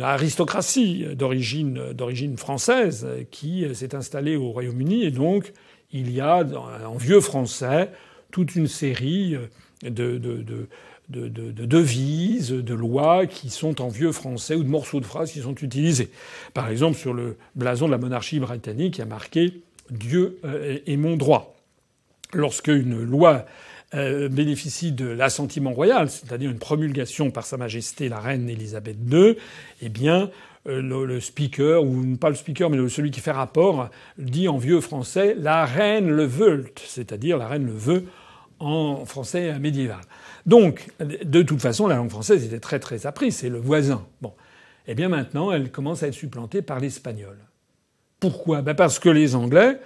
aristocratie 0.01 1.05
d'origine, 1.14 2.36
française 2.38 3.07
qui 3.30 3.66
s'est 3.74 3.94
installée 3.94 4.36
au 4.36 4.51
Royaume-Uni, 4.53 5.05
et 5.05 5.11
donc 5.11 5.53
il 5.92 6.11
y 6.11 6.22
a 6.22 6.46
en 6.86 6.96
vieux 6.96 7.20
français 7.20 7.90
toute 8.30 8.57
une 8.57 8.68
série 8.68 9.36
de 9.82 10.18
de, 11.09 11.29
de, 11.29 11.65
devises, 11.65 12.51
de 12.51 12.75
lois 12.75 13.27
qui 13.27 13.49
sont 13.49 13.81
en 13.81 13.89
vieux 13.89 14.13
français 14.13 14.55
ou 14.55 14.63
de 14.63 14.69
morceaux 14.69 15.01
de 15.01 15.07
phrases 15.07 15.33
qui 15.33 15.41
sont 15.41 15.55
utilisés. 15.55 16.11
Par 16.53 16.69
exemple, 16.69 16.99
sur 16.99 17.15
le 17.15 17.37
blason 17.55 17.87
de 17.87 17.93
la 17.93 17.99
monarchie 17.99 18.41
britannique, 18.41 18.99
il 18.99 19.01
y 19.01 19.03
a 19.03 19.07
marqué 19.07 19.63
Dieu 19.91 20.39
euh, 20.45 20.79
est 20.87 20.97
mon 20.97 21.17
droit. 21.17 21.57
Lorsque 22.35 22.69
une 22.69 23.03
loi 23.03 23.47
euh, 23.95 24.29
bénéficie 24.29 24.93
de 24.93 25.07
l'assentiment 25.07 25.73
royal, 25.73 26.11
c'est-à-dire 26.11 26.51
une 26.51 26.59
promulgation 26.59 27.31
par 27.31 27.47
Sa 27.47 27.57
Majesté 27.57 28.11
la 28.11 28.21
Reine 28.21 28.51
Élisabeth 28.51 28.99
II, 29.11 29.37
eh 29.81 29.89
bien, 29.89 30.31
euh, 30.67 30.83
le, 30.83 31.21
speaker, 31.21 31.83
ou 31.83 32.17
pas 32.17 32.29
le 32.29 32.35
speaker, 32.35 32.69
mais 32.69 32.87
celui 32.91 33.11
qui 33.11 33.21
fait 33.21 33.31
rapport, 33.31 33.89
dit 34.19 34.49
en 34.49 34.59
vieux 34.59 34.83
français 34.83 35.35
la 35.39 35.65
reine 35.65 36.11
le 36.11 36.27
veut, 36.27 36.67
c'est-à-dire 36.85 37.39
la 37.39 37.49
reine 37.49 37.65
le 37.65 37.73
veut 37.73 38.05
en 38.59 39.07
français 39.07 39.59
médiéval. 39.59 40.01
Donc, 40.49 40.88
de 40.99 41.42
toute 41.42 41.61
façon, 41.61 41.86
la 41.86 41.96
langue 41.96 42.09
française 42.09 42.42
était 42.42 42.59
très 42.59 42.78
très 42.78 43.07
apprise, 43.07 43.36
c'est 43.36 43.51
le 43.51 43.59
voisin. 43.59 44.07
Bon. 44.22 44.32
Eh 44.86 44.94
bien 44.94 45.11
maintenant, 45.11 45.53
elle 45.53 45.70
commence 45.70 46.03
à 46.03 46.09
être 46.09 46.14
supplantée 46.14 46.62
par 46.62 46.80
l'espagnol. 46.80 47.36
Pourquoi? 48.18 48.62
Ben 48.62 48.72
Parce 48.72 48.99
que 48.99 49.11
les 49.11 49.34
Anglais 49.34 49.78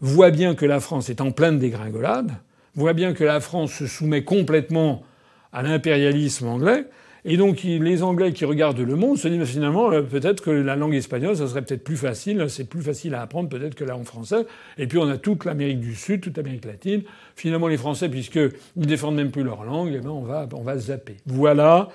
voient 0.00 0.30
bien 0.30 0.54
que 0.54 0.66
la 0.66 0.80
France 0.80 1.08
est 1.08 1.22
en 1.22 1.32
pleine 1.32 1.58
dégringolade, 1.58 2.32
voient 2.74 2.92
bien 2.92 3.14
que 3.14 3.24
la 3.24 3.40
France 3.40 3.72
se 3.72 3.86
soumet 3.86 4.22
complètement 4.22 5.02
à 5.50 5.62
l'impérialisme 5.62 6.46
anglais, 6.46 6.84
Et 7.24 7.36
donc 7.36 7.62
les 7.62 8.02
Anglais 8.02 8.32
qui 8.32 8.44
regardent 8.44 8.80
le 8.80 8.96
monde 8.96 9.16
se 9.16 9.28
disent 9.28 9.46
finalement 9.46 9.92
euh, 9.92 10.02
peut-être 10.02 10.42
que 10.42 10.50
la 10.50 10.74
langue 10.74 10.94
espagnole 10.94 11.36
ça 11.36 11.46
serait 11.46 11.62
peut-être 11.62 11.84
plus 11.84 11.96
facile, 11.96 12.46
c'est 12.48 12.68
plus 12.68 12.82
facile 12.82 13.14
à 13.14 13.22
apprendre 13.22 13.48
peut-être 13.48 13.76
que 13.76 13.84
la 13.84 13.92
langue 13.92 14.06
française. 14.06 14.44
Et 14.76 14.88
puis 14.88 14.98
on 14.98 15.08
a 15.08 15.18
toute 15.18 15.44
l'Amérique 15.44 15.80
du 15.80 15.94
Sud, 15.94 16.20
toute 16.20 16.36
l'Amérique 16.36 16.64
latine. 16.64 17.02
Finalement 17.36 17.68
les 17.68 17.76
Français 17.76 18.08
puisqu'ils 18.08 18.50
défendent 18.76 19.14
même 19.14 19.30
plus 19.30 19.44
leur 19.44 19.64
langue, 19.64 19.92
eh 19.94 20.00
ben 20.00 20.10
on 20.10 20.22
va 20.22 20.48
on 20.52 20.62
va 20.62 20.76
zapper. 20.76 21.16
Voilà 21.26 21.90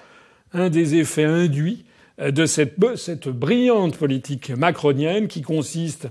un 0.53 0.69
des 0.69 0.95
effets 0.95 1.25
induits 1.25 1.83
euh, 2.21 2.31
de 2.31 2.45
cette, 2.45 2.75
cette 2.95 3.27
brillante 3.27 3.97
politique 3.97 4.51
macronienne 4.51 5.27
qui 5.27 5.41
consiste 5.41 6.07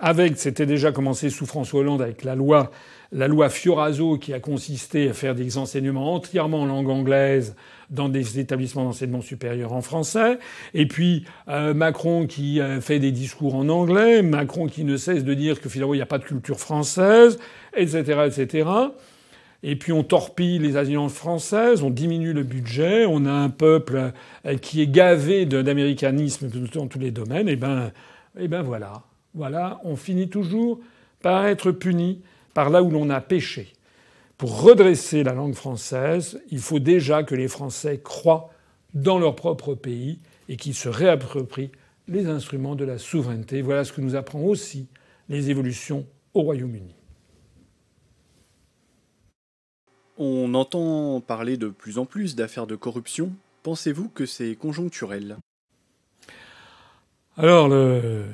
avec, 0.00 0.38
c'était 0.38 0.66
déjà 0.66 0.92
commencé 0.92 1.30
sous 1.30 1.46
François 1.46 1.80
Hollande 1.80 2.02
avec 2.02 2.24
la 2.24 2.34
loi 2.34 2.70
la 3.10 3.26
loi 3.26 3.48
Fioraso 3.48 4.18
qui 4.18 4.34
a 4.34 4.40
consisté 4.40 5.08
à 5.08 5.14
faire 5.14 5.34
des 5.34 5.56
enseignements 5.56 6.14
entièrement 6.14 6.60
en 6.60 6.66
langue 6.66 6.90
anglaise 6.90 7.56
dans 7.88 8.10
des 8.10 8.38
établissements 8.38 8.84
d'enseignement 8.84 9.22
supérieur 9.22 9.72
en 9.72 9.80
français, 9.80 10.38
et 10.74 10.86
puis 10.86 11.24
euh, 11.48 11.72
Macron 11.72 12.26
qui 12.26 12.60
fait 12.82 12.98
des 12.98 13.12
discours 13.12 13.54
en 13.54 13.70
anglais, 13.70 14.20
Macron 14.22 14.66
qui 14.66 14.84
ne 14.84 14.98
cesse 14.98 15.24
de 15.24 15.32
dire 15.32 15.60
que 15.60 15.70
finalement 15.70 15.94
il 15.94 15.98
n'y 15.98 16.02
a 16.02 16.06
pas 16.06 16.18
de 16.18 16.24
culture 16.24 16.60
française, 16.60 17.38
etc., 17.74 18.26
etc. 18.26 18.68
Et 19.62 19.74
puis 19.76 19.92
on 19.92 20.04
torpille 20.04 20.58
les 20.58 20.76
alliances 20.76 21.14
françaises, 21.14 21.82
on 21.82 21.90
diminue 21.90 22.32
le 22.32 22.44
budget, 22.44 23.06
on 23.08 23.26
a 23.26 23.32
un 23.32 23.50
peuple 23.50 24.12
euh, 24.44 24.58
qui 24.58 24.82
est 24.82 24.86
gavé 24.86 25.46
d'américanisme 25.46 26.48
dans 26.74 26.86
tous 26.86 26.98
les 26.98 27.10
domaines, 27.10 27.48
et 27.48 27.56
ben, 27.56 27.90
et 28.38 28.46
ben 28.46 28.62
voilà, 28.62 29.02
voilà, 29.34 29.80
on 29.84 29.96
finit 29.96 30.28
toujours 30.28 30.80
par 31.20 31.46
être 31.46 31.72
puni 31.72 32.22
par 32.54 32.70
là 32.70 32.82
où 32.82 32.90
l'on 32.90 33.10
a 33.10 33.20
péché. 33.20 33.72
Pour 34.36 34.62
redresser 34.62 35.24
la 35.24 35.32
langue 35.32 35.54
française, 35.54 36.40
il 36.50 36.60
faut 36.60 36.78
déjà 36.78 37.22
que 37.24 37.34
les 37.34 37.48
Français 37.48 38.00
croient 38.02 38.50
dans 38.94 39.18
leur 39.18 39.34
propre 39.36 39.74
pays 39.74 40.18
et 40.48 40.56
qu'ils 40.56 40.74
se 40.74 40.88
réapproprient 40.88 41.72
les 42.06 42.26
instruments 42.26 42.74
de 42.74 42.84
la 42.84 42.98
souveraineté. 42.98 43.62
Voilà 43.62 43.84
ce 43.84 43.92
que 43.92 44.00
nous 44.00 44.16
apprend 44.16 44.40
aussi 44.40 44.86
les 45.28 45.50
évolutions 45.50 46.06
au 46.34 46.42
Royaume-Uni. 46.42 46.94
On 50.16 50.54
entend 50.54 51.20
parler 51.20 51.56
de 51.56 51.68
plus 51.68 51.98
en 51.98 52.06
plus 52.06 52.34
d'affaires 52.34 52.66
de 52.66 52.76
corruption. 52.76 53.32
Pensez-vous 53.62 54.08
que 54.08 54.26
c'est 54.26 54.56
conjoncturel? 54.56 55.36
Alors, 57.36 57.68
le, 57.68 58.24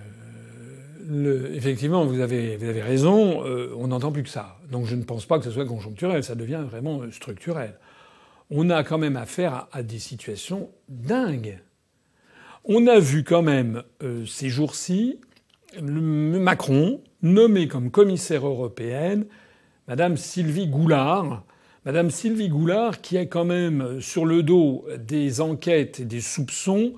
effectivement, 1.52 2.04
vous 2.04 2.20
avez, 2.20 2.56
raison, 2.80 3.44
euh, 3.44 3.74
on 3.76 3.88
n'entend 3.88 4.12
plus 4.12 4.22
que 4.22 4.28
ça. 4.28 4.58
Donc 4.70 4.86
je 4.86 4.96
ne 4.96 5.02
pense 5.02 5.26
pas 5.26 5.38
que 5.38 5.44
ce 5.44 5.50
soit 5.50 5.66
conjoncturel, 5.66 6.24
ça 6.24 6.34
devient 6.34 6.64
vraiment 6.68 7.02
euh, 7.02 7.10
structurel. 7.10 7.78
On 8.50 8.70
a 8.70 8.84
quand 8.84 8.98
même 8.98 9.16
affaire 9.16 9.68
à, 9.72 9.82
des 9.82 9.98
situations 9.98 10.70
dingues. 10.88 11.58
On 12.64 12.86
a 12.86 12.98
vu 12.98 13.24
quand 13.24 13.42
même 13.42 13.82
euh, 14.02 14.24
ces 14.26 14.48
jours-ci 14.48 15.20
Macron 15.80 17.00
nommé 17.22 17.66
comme 17.66 17.90
commissaire 17.90 18.46
européenne 18.46 19.26
Madame 19.88 20.16
Sylvie 20.16 20.68
Goulard. 20.68 21.42
Madame 21.84 22.10
Sylvie 22.10 22.48
Goulard 22.48 23.00
qui 23.00 23.16
est 23.16 23.26
quand 23.26 23.44
même 23.44 24.00
sur 24.00 24.24
le 24.24 24.42
dos 24.42 24.86
des 24.98 25.40
enquêtes 25.40 26.00
et 26.00 26.04
des 26.04 26.20
soupçons 26.20 26.94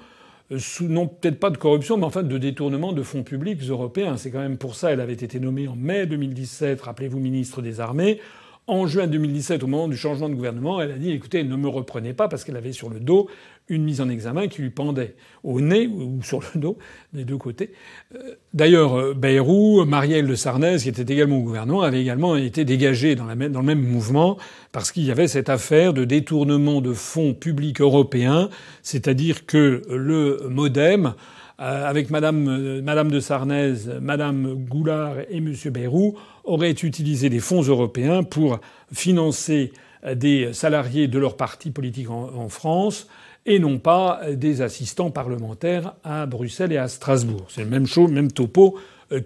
non 0.81 1.09
peut-être 1.09 1.41
pas 1.41 1.51
de 1.51 1.57
corruption, 1.57 1.97
mais 1.97 2.05
enfin 2.05 2.23
de 2.23 2.39
détournement 2.39 2.93
de 2.93 3.03
fonds 3.03 3.23
publics 3.23 3.61
européens. 3.63 4.17
C'est 4.17 4.31
quand 4.31 4.41
même 4.41 4.59
pour 4.59 4.75
ça 4.75 4.91
qu'elle 4.91 5.01
avait 5.01 5.13
été 5.13 5.41
nommée 5.41 5.69
en 5.69 5.77
mai 5.77 6.07
2017, 6.07 6.81
rappelez-vous, 6.83 7.19
ministre 7.19 7.63
des 7.63 7.81
Armées. 7.81 8.21
En 8.69 8.89
juin 8.89 9.07
2017, 9.07 9.63
au 9.63 9.69
moment 9.69 9.87
du 9.87 9.97
changement 9.97 10.29
de 10.29 10.35
gouvernement, 10.35 10.81
elle 10.81 10.91
a 10.91 10.99
dit 10.99 11.13
écoutez, 11.13 11.45
ne 11.45 11.55
me 11.55 11.69
reprenez 11.69 12.15
pas 12.15 12.27
parce 12.27 12.43
qu'elle 12.43 12.57
avait 12.57 12.73
sur 12.73 12.91
le 12.91 12.99
dos 12.99 13.29
une 13.69 13.85
mise 13.85 14.01
en 14.01 14.09
examen 14.09 14.49
qui 14.49 14.61
lui 14.61 14.71
pendait 14.71 15.15
au 15.45 15.61
nez 15.61 15.87
ou 15.87 16.21
sur 16.23 16.41
le 16.41 16.61
dos, 16.61 16.77
des 17.13 17.25
deux 17.25 17.37
côtés. 17.37 17.71
Euh, 18.17 18.35
d'ailleurs, 18.55 18.99
euh, 18.99 19.15
Bayrou, 19.15 19.85
Marielle 19.85 20.27
de 20.27 20.35
Sarnez, 20.35 20.79
qui 20.79 20.89
était 20.89 21.13
également 21.13 21.39
au 21.39 21.43
gouvernement, 21.43 21.83
avait 21.83 22.01
également 22.01 22.35
été 22.35 22.65
dégagé 22.65 23.15
dans, 23.15 23.27
le 23.27 23.37
même 23.37 23.83
mouvement 23.83 24.37
parce 24.73 24.91
qu'il 24.91 25.05
y 25.05 25.13
avait 25.13 25.29
cette 25.29 25.49
affaire 25.49 25.93
de 25.93 26.05
détournement 26.05 26.81
de 26.81 26.93
fonds 26.93 27.35
publics 27.35 27.81
européens, 27.81 28.49
c'est-à-dire 28.83 29.47
que 29.47 29.83
le 29.89 30.49
MoDem 30.51 31.15
avec 31.59 32.11
Madame, 32.11 32.49
euh, 32.49 32.83
Madame 32.83 33.11
de 33.11 33.21
Sarnez, 33.21 33.75
Madame 34.01 34.55
Goulard 34.69 35.17
et 35.31 35.41
Monsieur 35.41 35.71
Bayrou, 35.71 36.17
auraient 36.45 36.71
utilisé 36.71 37.31
des 37.31 37.41
fonds 37.41 37.63
européens 37.63 38.23
pour 38.23 38.61
financer 38.93 39.73
euh, 40.05 40.15
des 40.15 40.53
salariés 40.53 41.09
de 41.09 41.19
leur 41.19 41.37
parti 41.37 41.71
politique 41.71 42.11
en, 42.11 42.49
France 42.49 43.09
et 43.47 43.59
non 43.59 43.79
pas 43.79 44.21
des 44.33 44.61
assistants 44.61 45.11
parlementaires 45.11 45.95
à 46.03 46.27
Bruxelles 46.27 46.73
et 46.73 46.79
à 46.79 46.89
Strasbourg. 46.89 47.47
C'est 47.49 47.63
le 47.63 47.71
même 47.71 47.87
chose, 47.87 48.11
même 48.11 48.33
topo 48.33 48.77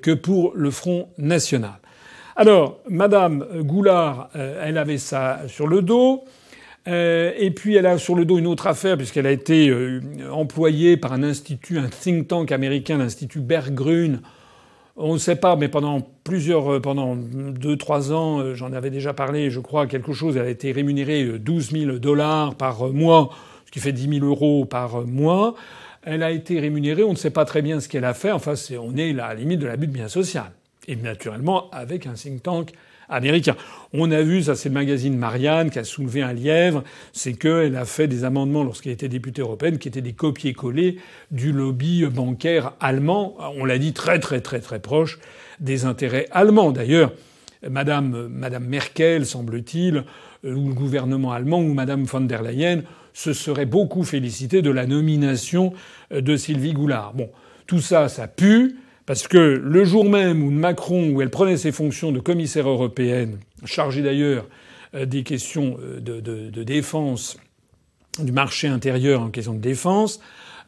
que 0.02 0.12
pour 0.12 0.52
le 0.54 0.70
Front 0.70 1.08
national. 1.16 1.78
Alors, 2.36 2.80
Madame 2.88 3.46
Goulard, 3.62 4.28
elle 4.34 4.76
avait 4.76 4.98
ça 4.98 5.40
sur 5.48 5.66
le 5.66 5.80
dos. 5.80 6.24
Euh, 6.88 7.32
et 7.36 7.50
puis 7.50 7.76
elle 7.76 7.86
a 7.86 7.98
sur 7.98 8.14
le 8.14 8.24
dos 8.24 8.38
une 8.38 8.46
autre 8.46 8.66
affaire 8.66 8.96
puisqu'elle 8.96 9.26
a 9.26 9.30
été 9.30 9.68
euh, 9.68 10.00
employée 10.32 10.96
par 10.96 11.12
un 11.12 11.22
institut, 11.22 11.78
un 11.78 11.88
think 11.88 12.28
tank 12.28 12.52
américain, 12.52 12.98
l'Institut 12.98 13.40
Berggruen. 13.40 14.20
On 14.96 15.14
ne 15.14 15.18
sait 15.18 15.36
pas, 15.36 15.56
mais 15.56 15.68
pendant 15.68 16.00
plusieurs, 16.24 16.74
euh, 16.74 16.80
pendant 16.80 17.16
deux, 17.16 17.76
trois 17.76 18.12
ans, 18.12 18.54
j'en 18.54 18.72
avais 18.72 18.90
déjà 18.90 19.12
parlé, 19.12 19.50
je 19.50 19.60
crois, 19.60 19.86
quelque 19.86 20.12
chose. 20.12 20.36
Elle 20.36 20.46
a 20.46 20.50
été 20.50 20.72
rémunérée 20.72 21.24
12 21.38 21.70
000 21.70 21.98
dollars 21.98 22.54
par 22.54 22.88
mois, 22.88 23.30
ce 23.66 23.70
qui 23.70 23.80
fait 23.80 23.92
10 23.92 24.20
000 24.20 24.26
euros 24.26 24.64
par 24.64 25.06
mois. 25.06 25.54
Elle 26.02 26.22
a 26.22 26.30
été 26.30 26.58
rémunérée, 26.60 27.02
on 27.02 27.12
ne 27.12 27.16
sait 27.16 27.30
pas 27.30 27.44
très 27.44 27.60
bien 27.60 27.78
ce 27.80 27.88
qu'elle 27.88 28.06
a 28.06 28.14
fait. 28.14 28.32
Enfin, 28.32 28.54
on 28.80 28.96
est 28.96 29.10
à 29.10 29.28
la 29.28 29.34
limite 29.34 29.60
de 29.60 29.66
l'abus 29.66 29.86
de 29.86 29.92
bien 29.92 30.08
social. 30.08 30.50
Et 30.88 30.96
naturellement, 30.96 31.70
avec 31.72 32.06
un 32.06 32.14
think 32.14 32.42
tank 32.42 32.72
américain. 33.10 33.56
On 33.92 34.10
a 34.10 34.22
vu, 34.22 34.42
ça 34.42 34.54
c'est 34.54 34.68
le 34.68 34.74
magazine 34.74 35.16
Marianne 35.16 35.70
qui 35.70 35.78
a 35.78 35.84
soulevé 35.84 36.22
un 36.22 36.32
lièvre, 36.32 36.84
c'est 37.12 37.34
qu'elle 37.34 37.76
a 37.76 37.84
fait 37.84 38.08
des 38.08 38.24
amendements 38.24 38.62
lorsqu'elle 38.62 38.92
était 38.92 39.08
députée 39.08 39.42
européenne 39.42 39.78
qui 39.78 39.88
étaient 39.88 40.00
des 40.00 40.12
copier-coller 40.12 40.96
du 41.30 41.52
lobby 41.52 42.06
bancaire 42.06 42.72
allemand. 42.80 43.36
On 43.56 43.64
l'a 43.64 43.78
dit 43.78 43.92
très 43.92 44.18
très 44.18 44.40
très 44.40 44.60
très 44.60 44.78
proche 44.78 45.18
des 45.58 45.84
intérêts 45.84 46.26
allemands. 46.30 46.72
D'ailleurs, 46.72 47.12
Madame, 47.68 48.28
Madame 48.28 48.64
Merkel, 48.64 49.26
semble-t-il, 49.26 50.04
euh, 50.44 50.54
ou 50.54 50.68
le 50.68 50.74
gouvernement 50.74 51.32
allemand, 51.32 51.60
ou 51.60 51.74
Madame 51.74 52.04
von 52.04 52.22
der 52.22 52.42
Leyen, 52.42 52.82
se 53.12 53.32
serait 53.32 53.66
beaucoup 53.66 54.04
félicité 54.04 54.62
de 54.62 54.70
la 54.70 54.86
nomination 54.86 55.72
euh, 56.12 56.20
de 56.20 56.36
Sylvie 56.36 56.72
Goulard. 56.72 57.12
Bon, 57.14 57.28
tout 57.66 57.80
ça, 57.80 58.08
ça 58.08 58.28
pue. 58.28 58.76
Parce 59.10 59.26
que 59.26 59.38
le 59.38 59.84
jour 59.84 60.08
même 60.08 60.40
où 60.40 60.52
Macron, 60.52 61.10
où 61.10 61.20
elle 61.20 61.30
prenait 61.30 61.56
ses 61.56 61.72
fonctions 61.72 62.12
de 62.12 62.20
commissaire 62.20 62.68
européenne, 62.68 63.40
chargée 63.64 64.02
d'ailleurs 64.02 64.46
euh, 64.94 65.04
des 65.04 65.24
questions 65.24 65.78
euh, 65.82 65.98
de, 65.98 66.62
défense, 66.62 67.36
du 68.20 68.30
marché 68.30 68.68
intérieur 68.68 69.20
en 69.20 69.30
question 69.30 69.54
de 69.54 69.58
défense, 69.58 70.20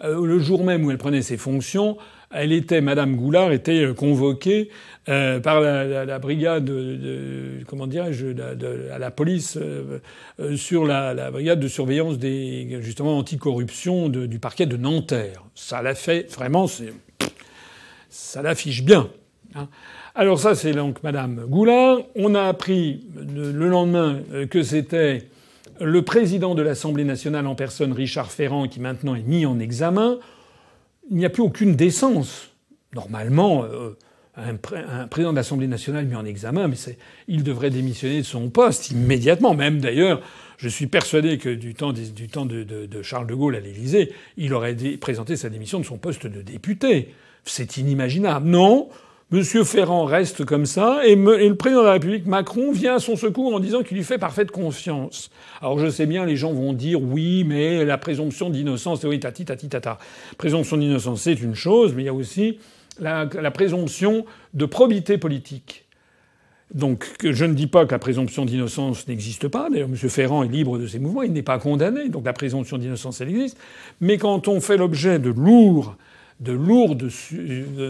euh, 0.02 0.26
le 0.26 0.40
jour 0.40 0.64
même 0.64 0.84
où 0.84 0.90
elle 0.90 0.98
prenait 0.98 1.22
ses 1.22 1.36
fonctions, 1.36 1.98
elle 2.32 2.50
était, 2.50 2.80
Madame 2.80 3.14
Goulard 3.14 3.52
était 3.52 3.94
convoquée 3.96 4.70
par 5.04 5.60
la, 5.60 6.18
brigade, 6.18 6.64
de, 6.64 7.62
comment 7.68 7.86
dirais-je, 7.86 8.34
à 8.90 8.98
la 8.98 9.10
police 9.12 9.56
sur 10.56 10.84
la, 10.84 11.30
brigade 11.30 11.60
de 11.60 11.68
surveillance 11.68 12.18
des 12.18 12.78
justement 12.80 13.18
anticorruption 13.18 14.08
du 14.08 14.38
parquet 14.40 14.66
de 14.66 14.76
Nanterre. 14.76 15.44
Ça 15.54 15.82
l'a 15.82 15.94
fait 15.94 16.32
vraiment, 16.32 16.66
ça 18.12 18.42
l'affiche 18.42 18.84
bien. 18.84 19.08
Hein. 19.54 19.68
Alors 20.14 20.38
ça, 20.38 20.54
c'est 20.54 20.72
donc 20.72 21.02
Madame 21.02 21.46
Goulard. 21.46 21.98
On 22.14 22.34
a 22.34 22.42
appris 22.42 23.06
le 23.16 23.68
lendemain 23.68 24.20
euh, 24.32 24.46
que 24.46 24.62
c'était 24.62 25.28
le 25.80 26.02
président 26.02 26.54
de 26.54 26.62
l'Assemblée 26.62 27.04
nationale 27.04 27.46
en 27.46 27.54
personne, 27.54 27.92
Richard 27.92 28.30
Ferrand, 28.30 28.68
qui 28.68 28.80
maintenant 28.80 29.14
est 29.14 29.26
mis 29.26 29.46
en 29.46 29.58
examen. 29.58 30.18
Il 31.10 31.16
n'y 31.16 31.24
a 31.24 31.30
plus 31.30 31.42
aucune 31.42 31.74
décence. 31.74 32.50
Normalement, 32.94 33.64
euh, 33.64 33.96
un, 34.36 34.56
président 35.06 35.32
de 35.32 35.36
l'Assemblée 35.36 35.66
nationale 35.66 36.04
mis 36.04 36.14
en 36.14 36.26
examen, 36.26 36.68
mais 36.68 36.76
il 37.28 37.42
devrait 37.42 37.70
démissionner 37.70 38.18
de 38.18 38.26
son 38.26 38.50
poste 38.50 38.90
immédiatement. 38.90 39.54
Même 39.54 39.80
d'ailleurs, 39.80 40.20
je 40.58 40.68
suis 40.68 40.86
persuadé 40.86 41.38
que 41.38 41.48
du 41.48 41.74
temps, 41.74 41.92
de, 41.92 43.02
Charles 43.02 43.26
de 43.26 43.34
Gaulle 43.34 43.56
à 43.56 43.60
l'Élysée, 43.60 44.12
il 44.36 44.52
aurait 44.52 44.76
présenté 45.00 45.36
sa 45.36 45.48
démission 45.48 45.80
de 45.80 45.84
son 45.86 45.96
poste 45.96 46.26
de 46.26 46.42
député. 46.42 47.14
C'est 47.44 47.76
inimaginable. 47.76 48.48
Non, 48.48 48.88
M. 49.32 49.42
Ferrand 49.64 50.04
reste 50.04 50.44
comme 50.44 50.66
ça 50.66 51.06
et, 51.06 51.16
le 51.16 51.54
président 51.54 51.80
de 51.80 51.86
la 51.86 51.92
République, 51.92 52.26
Macron, 52.26 52.70
vient 52.70 52.96
à 52.96 52.98
son 52.98 53.16
secours 53.16 53.54
en 53.54 53.60
disant 53.60 53.82
qu'il 53.82 53.96
lui 53.96 54.04
fait 54.04 54.18
parfaite 54.18 54.50
confiance. 54.50 55.30
Alors 55.62 55.78
je 55.78 55.88
sais 55.88 56.04
bien, 56.04 56.26
les 56.26 56.36
gens 56.36 56.52
vont 56.52 56.74
dire 56.74 57.00
oui, 57.00 57.42
mais 57.44 57.86
la 57.86 57.96
présomption 57.96 58.50
d'innocence, 58.50 59.02
oui, 59.04 59.20
tati, 59.20 59.46
tati, 59.46 59.70
tata. 59.70 59.98
Présomption 60.36 60.76
d'innocence, 60.76 61.22
c'est 61.22 61.40
une 61.40 61.54
chose, 61.54 61.94
mais 61.94 62.02
il 62.02 62.06
y 62.06 62.10
a 62.10 62.14
aussi 62.14 62.58
la, 63.00 63.26
présomption 63.50 64.26
de 64.52 64.66
probité 64.66 65.16
politique. 65.16 65.86
Donc 66.74 67.06
je 67.22 67.44
ne 67.46 67.54
dis 67.54 67.66
pas 67.68 67.86
que 67.86 67.92
la 67.92 67.98
présomption 67.98 68.44
d'innocence 68.44 69.08
n'existe 69.08 69.48
pas. 69.48 69.70
D'ailleurs, 69.70 69.88
M. 69.88 69.96
Ferrand 69.96 70.42
est 70.42 70.48
libre 70.48 70.78
de 70.78 70.86
ses 70.86 70.98
mouvements, 70.98 71.22
il 71.22 71.32
n'est 71.32 71.42
pas 71.42 71.58
condamné, 71.58 72.10
donc 72.10 72.26
la 72.26 72.34
présomption 72.34 72.76
d'innocence, 72.76 73.22
elle 73.22 73.30
existe. 73.30 73.56
Mais 74.02 74.18
quand 74.18 74.46
on 74.46 74.60
fait 74.60 74.76
l'objet 74.76 75.18
de 75.18 75.30
lourds, 75.30 75.96
de 76.42 76.52
lourdes, 76.52 77.08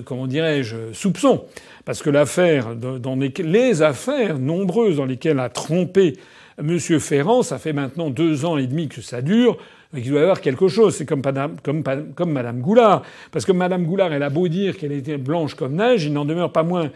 comment 0.05 0.27
dirais-je, 0.27 0.93
soupçons, 0.93 1.45
parce 1.85 2.03
que 2.03 2.11
l'affaire, 2.11 2.75
dans 2.77 3.17
les, 3.17 3.83
affaires 3.83 4.39
nombreuses 4.39 4.97
dans 4.97 5.07
lesquelles 5.07 5.39
a 5.39 5.49
trompé 5.49 6.15
M. 6.59 6.79
Ferrand, 6.79 7.43
ça 7.43 7.59
fait 7.59 7.73
maintenant 7.73 8.11
deux 8.11 8.45
ans 8.45 8.59
et 8.59 8.67
demi 8.67 8.89
que 8.89 9.01
ça 9.01 9.23
dure, 9.23 9.57
il 9.95 10.09
doit 10.09 10.21
y 10.21 10.23
avoir 10.23 10.41
quelque 10.41 10.69
chose. 10.69 10.97
C'est 10.97 11.07
comme, 11.07 11.23
comme, 11.63 11.83
comme 12.15 12.33
Madame 12.33 12.61
Goulard. 12.61 13.03
Parce 13.31 13.45
que 13.45 13.53
Madame 13.53 13.85
Goulard, 13.85 14.13
elle 14.13 14.23
a 14.23 14.31
beau 14.31 14.49
dire 14.49 14.79
qu'elle 14.79 14.93
était 14.93 15.19
blanche 15.19 15.55
comme 15.55 15.77
neige, 15.77 16.05
il 16.05 16.13
n'en 16.13 16.25
demeure 16.25 16.53
pas 16.53 16.63
moins 16.63 16.91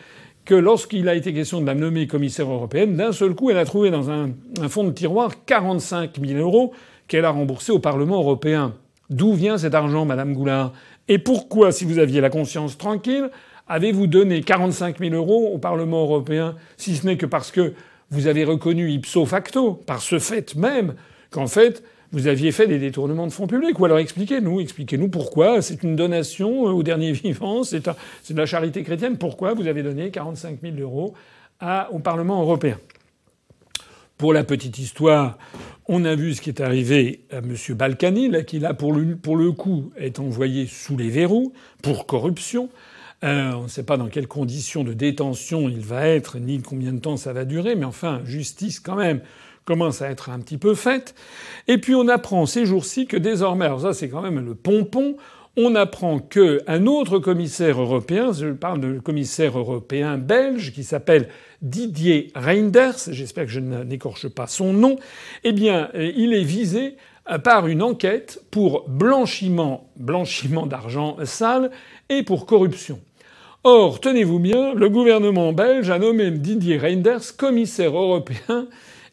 que 0.45 0.55
lorsqu'il 0.55 1.09
a 1.09 1.15
été 1.15 1.35
question 1.35 1.61
de 1.61 1.67
la 1.67 1.75
nommer 1.75 2.07
commissaire 2.07 2.51
européenne, 2.51 2.97
d'un 2.97 3.13
seul 3.13 3.35
coup, 3.35 3.51
elle 3.51 3.59
a 3.59 3.65
trouvé 3.65 3.91
dans 3.91 4.11
un, 4.11 4.31
un 4.61 4.69
fond 4.69 4.85
de 4.85 4.93
tiroir 4.93 5.45
45 5.45 6.21
000 6.25 6.39
euros 6.41 6.73
qu'elle 7.09 7.25
a 7.25 7.31
remboursés 7.31 7.73
au 7.73 7.81
Parlement 7.81 8.19
européen. 8.19 8.75
D'où 9.11 9.35
vient 9.35 9.59
cet 9.59 9.75
argent, 9.75 10.05
Madame 10.05 10.35
Goulard? 10.35 10.73
Et 11.09 11.19
pourquoi, 11.19 11.73
si 11.73 11.85
vous 11.85 11.99
aviez 11.99 12.21
la 12.21 12.31
conscience 12.31 12.79
tranquille, 12.79 13.31
avez-vous 13.69 14.07
donné 14.07 14.43
45 14.43 14.99
000 14.99 15.15
euros 15.15 15.51
au 15.53 15.59
Parlement 15.59 16.03
européen, 16.03 16.57
si 16.77 16.97
ce 16.97 17.07
n'est 17.07 17.17
que 17.17 17.27
parce 17.27 17.51
que 17.51 17.75
vous 18.11 18.27
avez 18.27 18.45
reconnu 18.45 18.91
ipso 18.91 19.25
facto, 19.25 19.73
par 19.73 20.01
ce 20.01 20.19
fait 20.19 20.55
même, 20.55 20.95
qu'en 21.31 21.47
fait, 21.47 21.83
vous 22.13 22.29
aviez 22.29 22.53
fait 22.53 22.67
des 22.67 22.79
détournements 22.79 23.27
de 23.27 23.33
fonds 23.33 23.47
publics? 23.47 23.79
Ou 23.79 23.85
alors 23.85 23.99
expliquez-nous, 23.99 24.61
expliquez-nous 24.61 25.09
pourquoi 25.09 25.63
c'est 25.63 25.83
une 25.83 25.97
donation 25.97 26.69
euh, 26.69 26.73
au 26.73 26.83
dernier 26.83 27.13
vivant, 27.13 27.63
c'est 27.63 27.85
de 27.85 28.37
la 28.37 28.47
charité 28.47 28.83
chrétienne. 28.83 29.19
Pourquoi 29.19 29.55
vous 29.55 29.67
avez 29.67 29.83
donné 29.83 30.11
45 30.11 30.59
000 30.63 30.77
euros 30.81 31.15
au 31.91 31.99
Parlement 31.99 32.41
européen? 32.43 32.79
Pour 34.19 34.33
la 34.33 34.45
petite 34.45 34.79
histoire, 34.79 35.37
on 35.89 36.07
a 36.07 36.15
vu 36.15 36.33
ce 36.33 36.41
qui 36.41 36.49
est 36.49 36.63
arrivé 36.63 37.27
à 37.31 37.39
M. 37.39 37.55
Balkany, 37.75 38.31
qui 38.47 38.59
là 38.59 38.73
pour 38.73 38.95
le, 38.95 39.15
pour 39.15 39.37
le 39.37 39.53
coup 39.53 39.93
est 39.99 40.21
envoyé 40.21 40.67
sous 40.67 40.97
les 40.97 41.11
verrous 41.11 41.53
pour 41.83 42.07
corruption. 42.07 42.71
Euh, 43.25 43.53
on 43.53 43.65
ne 43.65 43.69
sait 43.69 43.83
pas 43.83 43.99
dans 43.99 44.09
quelles 44.09 44.27
conditions 44.27 44.85
de 44.85 44.95
détention 44.95 45.69
il 45.69 45.81
va 45.81 46.07
être, 46.07 46.39
ni 46.39 46.63
combien 46.63 46.95
de 46.95 46.99
temps 46.99 47.19
ça 47.19 47.35
va 47.35 47.45
durer, 47.45 47.75
mais 47.75 47.85
enfin, 47.85 48.23
justice 48.25 48.81
quand 48.81 48.97
même 48.97 49.21
commence 49.67 50.01
à 50.01 50.09
être 50.09 50.31
un 50.31 50.39
petit 50.39 50.59
peu 50.59 50.75
faite. 50.75 51.15
Et 51.69 51.77
puis 51.77 51.95
on 51.95 52.09
apprend 52.09 52.47
ces 52.47 52.65
jours-ci 52.65 53.07
que 53.07 53.19
désormais, 53.19 53.67
alors 53.67 53.83
ça 53.83 53.93
c'est 53.93 54.09
quand 54.09 54.23
même 54.23 54.43
le 54.43 54.55
pompon, 54.55 55.17
on 55.57 55.75
apprend 55.75 56.19
qu'un 56.19 56.87
autre 56.87 57.19
commissaire 57.19 57.81
européen, 57.81 58.33
je 58.33 58.49
parle 58.49 58.81
de 58.81 58.99
commissaire 58.99 59.59
européen 59.59 60.19
belge 60.19 60.73
qui 60.73 60.85
s'appelle 60.85 61.29
Didier 61.63 62.31
Reinders, 62.35 62.99
j'espère 63.09 63.47
que 63.47 63.51
je 63.51 63.61
n'écorche 63.61 64.29
pas 64.29 64.47
son 64.47 64.73
nom, 64.73 64.97
eh 65.45 65.53
bien, 65.53 65.91
il 65.95 66.35
est 66.35 66.45
visé 66.45 66.97
par 67.43 67.67
une 67.67 67.83
enquête 67.83 68.43
pour 68.51 68.89
blanchiment, 68.89 69.91
blanchiment 69.97 70.67
d'argent 70.67 71.17
sale 71.25 71.71
et 72.09 72.23
pour 72.23 72.47
corruption. 72.47 73.01
Or, 73.65 73.99
tenez-vous 74.01 74.39
bien, 74.39 74.75
le 74.75 74.89
gouvernement 74.89 75.53
belge 75.53 75.91
a 75.91 75.99
nommé 75.99 76.31
Didier 76.31 76.77
Reinders 76.77 77.37
commissaire 77.37 77.97
européen 77.97 78.69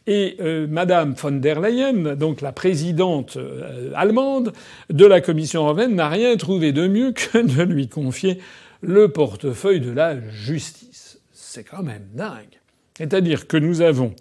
et 0.08 0.36
euh, 0.42 0.68
Madame 0.68 1.14
von 1.14 1.32
der 1.32 1.62
Leyen, 1.62 2.16
donc 2.16 2.42
la 2.42 2.52
présidente 2.52 3.38
euh, 3.38 3.92
allemande 3.96 4.54
de 4.90 5.06
la 5.06 5.22
Commission 5.22 5.64
européenne, 5.64 5.96
n'a 5.96 6.10
rien 6.10 6.36
trouvé 6.36 6.72
de 6.72 6.88
mieux 6.88 7.12
que 7.14 7.38
de 7.38 7.64
lui 7.64 7.88
confier 7.88 8.40
le 8.82 9.10
portefeuille 9.10 9.80
de 9.80 9.92
la 9.92 10.20
justice. 10.30 11.20
C'est 11.32 11.64
quand 11.64 11.84
même 11.84 12.08
dingue. 12.14 12.60
C'est-à-dire 12.98 13.48
que 13.48 13.58
nous 13.58 13.82
avons 13.82 14.14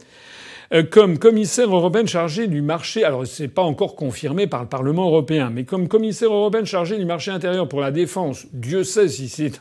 euh, 0.72 0.83
comme 0.83 1.18
commissaire 1.18 1.74
européen 1.74 2.07
chargé 2.07 2.47
du 2.47 2.62
marché, 2.62 3.05
alors 3.05 3.26
c'est 3.26 3.49
pas 3.49 3.62
encore 3.62 3.95
confirmé 3.95 4.47
par 4.47 4.62
le 4.62 4.68
Parlement 4.68 5.07
européen, 5.07 5.51
mais 5.53 5.64
comme 5.64 5.87
commissaire 5.87 6.33
européen 6.33 6.64
chargé 6.64 6.97
du 6.97 7.05
marché 7.05 7.30
intérieur 7.30 7.68
pour 7.68 7.80
la 7.80 7.91
défense, 7.91 8.47
Dieu 8.55 8.83
sait 8.83 9.09
si 9.09 9.28
c'est 9.28 9.59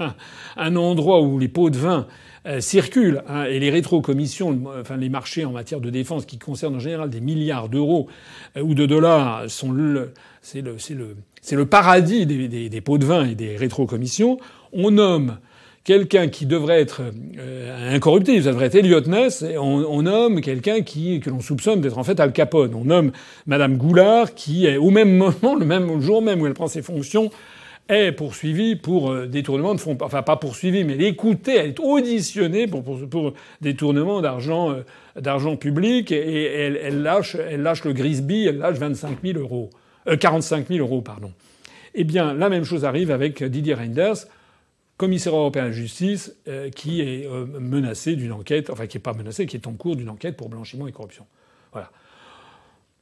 un, 0.55 0.75
endroit 0.77 1.21
où 1.21 1.37
les 1.37 1.49
pots 1.49 1.69
de 1.69 1.77
vin 1.77 2.07
circulent. 2.59 3.23
Hein, 3.27 3.45
et 3.45 3.59
les 3.59 3.69
rétrocommissions, 3.69 4.59
enfin 4.79 4.97
les 4.97 5.09
marchés 5.09 5.45
en 5.45 5.51
matière 5.51 5.79
de 5.79 5.89
défense 5.89 6.25
qui 6.25 6.37
concernent 6.37 6.75
en 6.75 6.79
général 6.79 7.09
des 7.09 7.21
milliards 7.21 7.69
d'euros 7.69 8.07
euh, 8.57 8.61
ou 8.61 8.73
de 8.73 8.85
dollars, 8.85 9.49
sont 9.49 9.71
le, 9.71 10.13
c'est 10.41 10.61
le, 10.61 10.75
c'est 10.77 10.95
le, 10.95 11.15
c'est 11.41 11.55
le 11.55 11.65
paradis 11.65 12.25
des, 12.25 12.47
des, 12.47 12.69
des, 12.69 12.81
pots 12.81 12.97
de 12.97 13.05
vin 13.05 13.25
et 13.25 13.35
des 13.35 13.57
rétrocommissions. 13.57 14.39
On 14.73 14.91
nomme 14.91 15.37
quelqu'un 15.83 16.27
qui 16.27 16.45
devrait 16.45 16.81
être 16.81 17.01
euh, 17.37 17.95
incorruptible, 17.95 18.43
ça 18.43 18.51
devrait 18.51 18.67
être 18.67 18.75
Elliot 18.75 19.01
Ness, 19.01 19.41
et 19.41 19.57
on, 19.57 19.77
on 19.91 20.03
nomme 20.03 20.41
quelqu'un 20.41 20.81
qui 20.81 21.19
que 21.19 21.29
l'on 21.29 21.39
soupçonne 21.39 21.81
d'être 21.81 21.97
en 21.97 22.03
fait 22.03 22.19
Al 22.19 22.33
Capone. 22.33 22.75
On 22.75 22.85
nomme 22.85 23.11
Madame 23.45 23.77
Goulard, 23.77 24.33
qui 24.33 24.65
est 24.65 24.77
au 24.77 24.89
même 24.89 25.15
moment, 25.15 25.55
le 25.59 25.65
même 25.65 26.01
jour 26.01 26.21
même 26.21 26.41
où 26.41 26.47
elle 26.47 26.53
prend 26.53 26.67
ses 26.67 26.81
fonctions, 26.81 27.31
est 27.91 28.11
poursuivie 28.11 28.75
pour 28.75 29.11
euh, 29.11 29.27
détournement 29.27 29.75
de 29.75 29.79
fonds. 29.79 29.97
Enfin, 30.01 30.21
pas 30.21 30.37
poursuivie, 30.37 30.83
mais 30.83 30.95
écoutée, 31.05 31.55
elle 31.55 31.69
est 31.69 31.79
auditionnée 31.79 32.67
pour, 32.67 33.33
détournement 33.59 34.21
d'argent, 34.21 34.71
euh, 34.71 34.83
d'argent 35.19 35.57
public 35.57 36.11
et, 36.11 36.45
elle, 36.45 36.79
elle, 36.81 37.01
lâche, 37.01 37.35
elle 37.35 37.61
le 37.61 37.93
Grisby, 37.93 38.45
elle 38.45 38.57
lâche 38.57 38.77
25 38.77 39.17
000 39.23 39.39
euros. 39.39 39.69
Euh, 40.07 40.17
45 40.17 40.67
000 40.67 40.79
euros, 40.79 41.01
pardon. 41.01 41.31
Eh 41.93 42.03
bien, 42.03 42.33
la 42.33 42.49
même 42.49 42.63
chose 42.63 42.85
arrive 42.85 43.11
avec 43.11 43.43
Didier 43.43 43.73
Reinders, 43.73 44.15
commissaire 44.97 45.35
européen 45.35 45.63
à 45.63 45.65
la 45.67 45.71
justice, 45.71 46.35
euh, 46.47 46.69
qui 46.69 47.01
est 47.01 47.27
menacé 47.59 48.15
d'une 48.15 48.31
enquête, 48.31 48.69
enfin 48.69 48.87
qui 48.87 48.97
n'est 48.97 49.01
pas 49.01 49.13
menacé, 49.13 49.45
qui 49.45 49.57
est 49.57 49.67
en 49.67 49.73
cours 49.73 49.95
d'une 49.95 50.09
enquête 50.09 50.37
pour 50.37 50.49
blanchiment 50.49 50.87
et 50.87 50.91
corruption. 50.91 51.25
Voilà. 51.73 51.91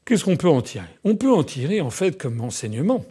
Qu'est-ce 0.05 0.25
qu'on 0.25 0.37
peut 0.37 0.49
en 0.49 0.61
tirer? 0.61 0.87
On 1.03 1.15
peut 1.15 1.31
en 1.31 1.43
tirer, 1.43 1.81
en 1.81 1.91
fait, 1.91 2.17
comme 2.17 2.41
enseignement 2.41 3.05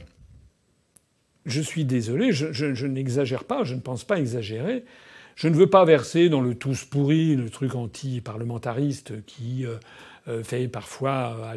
je 1.49 1.61
suis 1.61 1.85
désolé, 1.85 2.33
je, 2.33 2.87
n'exagère 2.87 3.45
pas, 3.45 3.65
je 3.65 3.75
ne 3.75 3.81
pense 3.81 4.05
pas 4.05 4.19
exagérer. 4.19 4.85
Je 5.35 5.49
ne 5.49 5.55
veux 5.55 5.69
pas 5.69 5.85
verser 5.85 6.29
dans 6.29 6.41
le 6.41 6.55
tous 6.55 6.85
pourri, 6.85 7.37
le 7.37 7.49
truc 7.49 7.75
anti-parlementariste 7.75 9.25
qui 9.25 9.65
euh, 9.65 9.77
euh, 10.27 10.43
fait 10.43 10.67
parfois 10.67 11.55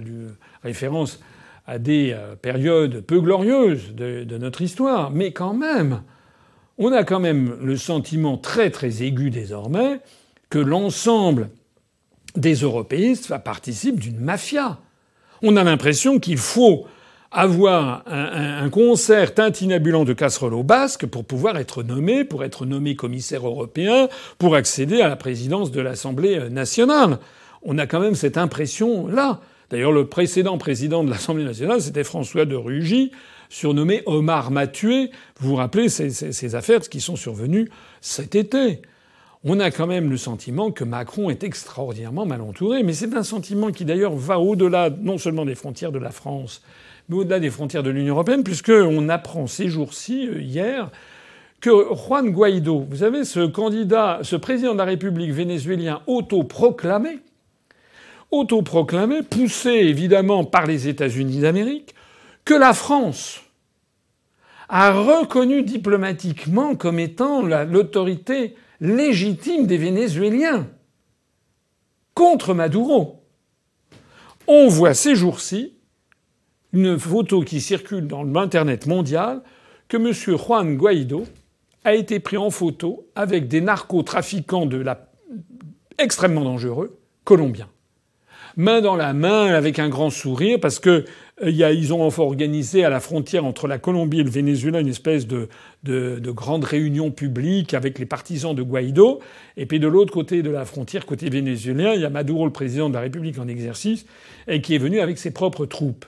référence 0.63 1.19
à 1.65 1.79
des 1.79 2.11
euh, 2.13 2.35
périodes 2.35 3.01
peu 3.01 3.19
glorieuses 3.19 3.93
de, 3.95 4.23
de, 4.23 4.37
notre 4.37 4.61
histoire, 4.61 5.09
mais 5.09 5.31
quand 5.31 5.53
même, 5.53 6.03
on 6.77 6.91
a 6.91 7.03
quand 7.03 7.19
même 7.19 7.57
le 7.61 7.75
sentiment 7.75 8.37
très 8.37 8.69
très 8.69 9.03
aigu 9.03 9.31
désormais 9.31 9.99
que 10.49 10.59
l'ensemble 10.59 11.49
des 12.35 12.55
européistes 12.55 13.35
participent 13.43 13.99
d'une 13.99 14.19
mafia. 14.19 14.79
On 15.41 15.57
a 15.57 15.63
l'impression 15.63 16.19
qu'il 16.19 16.37
faut 16.37 16.85
avoir 17.31 18.03
un, 18.07 18.63
un, 18.63 18.69
concert 18.69 19.33
tintinabulant 19.33 20.03
de 20.03 20.13
casseroles 20.13 20.53
au 20.53 20.63
basque 20.63 21.05
pour 21.05 21.23
pouvoir 21.23 21.57
être 21.57 21.81
nommé, 21.81 22.25
pour 22.25 22.43
être 22.43 22.65
nommé 22.65 22.95
commissaire 22.95 23.47
européen, 23.47 24.09
pour 24.37 24.55
accéder 24.55 25.01
à 25.01 25.07
la 25.07 25.15
présidence 25.15 25.71
de 25.71 25.81
l'Assemblée 25.81 26.49
nationale. 26.49 27.19
On 27.63 27.77
a 27.77 27.87
quand 27.87 27.99
même 27.99 28.15
cette 28.15 28.37
impression-là. 28.37 29.39
D'ailleurs, 29.69 29.93
le 29.93 30.07
précédent 30.07 30.57
président 30.57 31.03
de 31.03 31.09
l'Assemblée 31.09 31.45
nationale, 31.45 31.81
c'était 31.81 32.03
François 32.03 32.43
de 32.43 32.55
Rugy, 32.55 33.11
surnommé 33.49 34.03
Omar 34.05 34.51
Mathieu. 34.51 35.09
Vous 35.39 35.49
vous 35.49 35.55
rappelez 35.55 35.87
ces, 35.87 36.09
ces, 36.09 36.33
ces 36.33 36.55
affaires 36.55 36.81
qui 36.81 36.99
sont 36.99 37.15
survenues 37.15 37.69
cet 38.01 38.35
été 38.35 38.81
on 39.43 39.59
a 39.59 39.71
quand 39.71 39.87
même 39.87 40.09
le 40.09 40.17
sentiment 40.17 40.71
que 40.71 40.83
Macron 40.83 41.29
est 41.29 41.43
extraordinairement 41.43 42.25
mal 42.25 42.41
entouré. 42.41 42.83
Mais 42.83 42.93
c'est 42.93 43.13
un 43.15 43.23
sentiment 43.23 43.71
qui 43.71 43.85
d'ailleurs 43.85 44.15
va 44.15 44.39
au-delà 44.39 44.89
non 44.89 45.17
seulement 45.17 45.45
des 45.45 45.55
frontières 45.55 45.91
de 45.91 45.99
la 45.99 46.11
France, 46.11 46.61
mais 47.09 47.17
au-delà 47.17 47.39
des 47.39 47.49
frontières 47.49 47.83
de 47.83 47.89
l'Union 47.89 48.13
européenne, 48.15 48.43
puisqu'on 48.43 49.09
apprend 49.09 49.47
ces 49.47 49.67
jours-ci, 49.67 50.27
euh, 50.27 50.41
hier, 50.41 50.89
que 51.59 51.69
Juan 51.93 52.31
Guaido, 52.31 52.85
vous 52.89 52.97
savez, 52.97 53.23
ce 53.23 53.45
candidat, 53.45 54.19
ce 54.23 54.35
président 54.35 54.73
de 54.73 54.79
la 54.79 54.85
République 54.85 55.31
vénézuélien 55.31 56.01
autoproclamé, 56.07 57.19
autoproclamé, 58.31 59.21
poussé 59.21 59.69
évidemment 59.69 60.43
par 60.43 60.65
les 60.65 60.87
États-Unis 60.87 61.39
d'Amérique, 61.39 61.93
que 62.45 62.55
la 62.55 62.73
France 62.73 63.41
a 64.69 64.91
reconnu 64.91 65.63
diplomatiquement 65.63 66.75
comme 66.75 66.97
étant 66.97 67.41
l'autorité 67.43 68.55
légitime 68.79 69.67
des 69.67 69.77
Vénézuéliens 69.77 70.67
contre 72.15 72.53
Maduro. 72.53 73.23
On 74.47 74.67
voit 74.67 74.93
ces 74.93 75.15
jours-ci 75.15 75.73
une 76.73 76.97
photo 76.97 77.41
qui 77.41 77.61
circule 77.61 78.07
dans 78.07 78.23
l'Internet 78.23 78.87
mondial 78.87 79.41
que 79.87 79.97
M. 79.97 80.13
Juan 80.37 80.77
Guaido 80.77 81.25
a 81.83 81.95
été 81.95 82.19
pris 82.19 82.37
en 82.37 82.49
photo 82.49 83.07
avec 83.15 83.47
des 83.47 83.61
narcotrafiquants 83.61 84.65
de 84.65 84.77
la... 84.77 85.09
extrêmement 85.97 86.43
dangereux 86.43 86.97
colombiens. 87.23 87.69
main 88.55 88.81
dans 88.81 88.95
la 88.95 89.13
main, 89.13 89.47
avec 89.53 89.79
un 89.79 89.89
grand 89.89 90.09
sourire, 90.09 90.59
parce 90.59 90.79
que 90.79 91.05
ils 91.43 91.91
ont 91.91 92.07
organisé 92.07 92.83
à 92.83 92.89
la 92.89 92.99
frontière 92.99 93.45
entre 93.45 93.67
la 93.67 93.79
Colombie 93.79 94.19
et 94.19 94.23
le 94.23 94.29
Venezuela 94.29 94.79
une 94.79 94.89
espèce 94.89 95.25
de, 95.25 95.49
de, 95.83 96.19
de, 96.19 96.31
grande 96.31 96.63
réunion 96.63 97.09
publique 97.09 97.73
avec 97.73 97.97
les 97.97 98.05
partisans 98.05 98.53
de 98.53 98.61
Guaido. 98.61 99.21
Et 99.57 99.65
puis 99.65 99.79
de 99.79 99.87
l'autre 99.87 100.13
côté 100.13 100.43
de 100.43 100.51
la 100.51 100.65
frontière, 100.65 101.05
côté 101.07 101.29
vénézuélien, 101.29 101.93
il 101.93 102.01
y 102.01 102.05
a 102.05 102.11
Maduro, 102.11 102.45
le 102.45 102.51
président 102.51 102.89
de 102.89 102.93
la 102.93 103.01
République 103.01 103.39
en 103.39 103.47
exercice, 103.47 104.05
et 104.47 104.61
qui 104.61 104.75
est 104.75 104.79
venu 104.79 104.99
avec 104.99 105.17
ses 105.17 105.31
propres 105.31 105.65
troupes. 105.65 106.05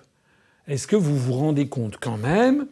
Est-ce 0.66 0.88
que 0.88 0.96
vous 0.96 1.18
vous 1.18 1.34
rendez 1.34 1.68
compte 1.68 1.98
quand 2.00 2.16
même 2.16 2.68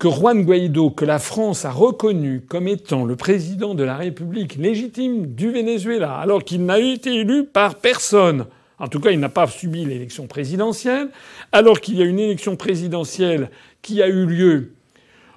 que 0.00 0.08
Juan 0.10 0.42
Guaido, 0.42 0.90
que 0.90 1.04
la 1.04 1.20
France 1.20 1.64
a 1.64 1.70
reconnu 1.70 2.40
comme 2.40 2.66
étant 2.66 3.04
le 3.04 3.14
président 3.14 3.74
de 3.74 3.84
la 3.84 3.96
République 3.96 4.56
légitime 4.56 5.26
du 5.26 5.52
Venezuela, 5.52 6.16
alors 6.16 6.42
qu'il 6.42 6.64
n'a 6.64 6.80
été 6.80 7.14
élu 7.14 7.44
par 7.44 7.76
personne, 7.76 8.46
en 8.80 8.88
tout 8.88 8.98
cas, 8.98 9.10
il 9.10 9.20
n'a 9.20 9.28
pas 9.28 9.46
subi 9.46 9.84
l'élection 9.84 10.26
présidentielle, 10.26 11.08
alors 11.52 11.80
qu'il 11.80 11.96
y 11.96 12.02
a 12.02 12.04
une 12.04 12.18
élection 12.18 12.56
présidentielle 12.56 13.50
qui 13.80 14.02
a 14.02 14.08
eu 14.08 14.26
lieu 14.26 14.72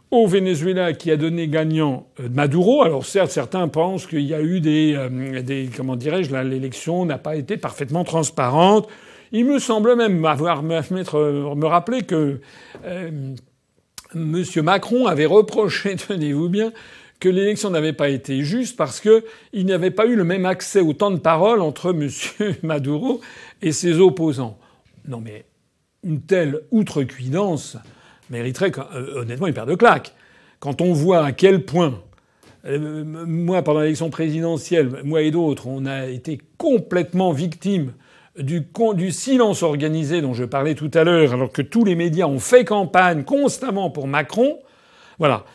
au 0.10 0.28
Venezuela 0.28 0.94
qui 0.94 1.12
a 1.12 1.18
donné 1.18 1.48
gagnant 1.48 2.08
euh, 2.20 2.28
Maduro. 2.30 2.84
Alors 2.84 3.06
certes, 3.06 3.32
certains 3.32 3.68
pensent 3.68 4.08
qu'il 4.08 4.22
y 4.22 4.34
a 4.34 4.42
eu 4.42 4.60
des, 4.60 4.94
euh, 4.96 5.42
des 5.42 5.70
comment 5.76 5.96
dirais-je, 5.96 6.36
l'élection 6.36 7.06
n'a 7.06 7.18
pas 7.18 7.36
été 7.36 7.56
parfaitement 7.56 8.04
transparente. 8.04 8.90
Il 9.32 9.46
me 9.46 9.60
semble 9.60 9.96
même 9.96 10.24
avoir 10.26 10.62
me, 10.62 11.56
me 11.56 11.66
rappeler 11.66 12.02
que 12.02 12.42
euh, 12.86 13.36
M. 14.14 14.44
Macron 14.64 15.08
avait 15.08 15.26
reproché, 15.26 15.96
tenez-vous 16.08 16.50
bien, 16.50 16.74
que 17.20 17.30
l'élection 17.30 17.70
n'avait 17.70 17.94
pas 17.94 18.10
été 18.10 18.44
juste 18.44 18.76
parce 18.76 19.00
qu'il 19.00 19.24
n'y 19.54 19.72
avait 19.72 19.92
pas 19.92 20.06
eu 20.08 20.16
le 20.16 20.24
même 20.24 20.46
accès 20.46 20.82
au 20.82 20.94
temps 20.94 21.12
de 21.12 21.20
parole 21.20 21.62
entre 21.62 21.92
M. 22.42 22.56
Maduro 22.64 23.22
et 23.62 23.72
ses 23.72 24.00
opposants. 24.00 24.58
Non 25.08 25.22
mais 25.22 25.46
une 26.04 26.22
telle 26.22 26.62
outrecuidance 26.72 27.78
mériterait 28.30 28.72
euh, 28.96 29.22
honnêtement 29.22 29.48
une 29.48 29.54
paire 29.54 29.66
de 29.66 29.76
claques. 29.76 30.14
Quand 30.60 30.82
on 30.82 30.94
voit 30.94 31.24
à 31.24 31.32
quel 31.32 31.64
point, 31.64 32.02
euh, 32.66 33.04
moi 33.06 33.62
pendant 33.62 33.82
l'élection 33.82 34.10
présidentielle, 34.10 35.02
moi 35.04 35.22
et 35.22 35.32
d'autres, 35.32 35.68
on 35.68 35.86
a 35.86 36.08
été 36.08 36.40
complètement 36.58 37.32
victimes 37.32 37.94
du, 38.38 39.12
silence 39.12 39.64
organisé 39.64 40.22
dont 40.22 40.34
je 40.34 40.44
parlais 40.44 40.76
tout 40.76 40.92
à 40.94 41.04
l'heure, 41.04 41.34
alors 41.34 41.52
que 41.52 41.62
tous 41.62 41.84
les 41.84 41.96
médias 41.96 42.26
ont 42.26 42.40
fait 42.40 42.66
campagne 42.66 43.24
constamment 43.24 43.90
pour 43.90 44.08
Macron, 44.08 44.60
voilà. 45.20 45.46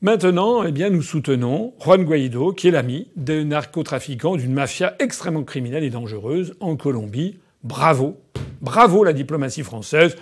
Maintenant, 0.00 0.64
eh 0.64 0.72
bien, 0.72 0.90
nous 0.90 1.02
soutenons 1.02 1.74
Juan 1.78 2.04
Guaido, 2.04 2.52
qui 2.52 2.68
est 2.68 2.72
l'ami 2.72 3.08
des 3.14 3.44
narcotrafiquants 3.44 4.34
d'une 4.34 4.52
mafia 4.52 4.96
extrêmement 4.98 5.44
criminelle 5.44 5.84
et 5.84 5.90
dangereuse 5.90 6.54
en 6.58 6.74
Colombie. 6.74 7.38
Bravo. 7.62 8.20
Bravo 8.60 9.04
la 9.04 9.12
diplomatie 9.12 9.62
française. 9.62 10.16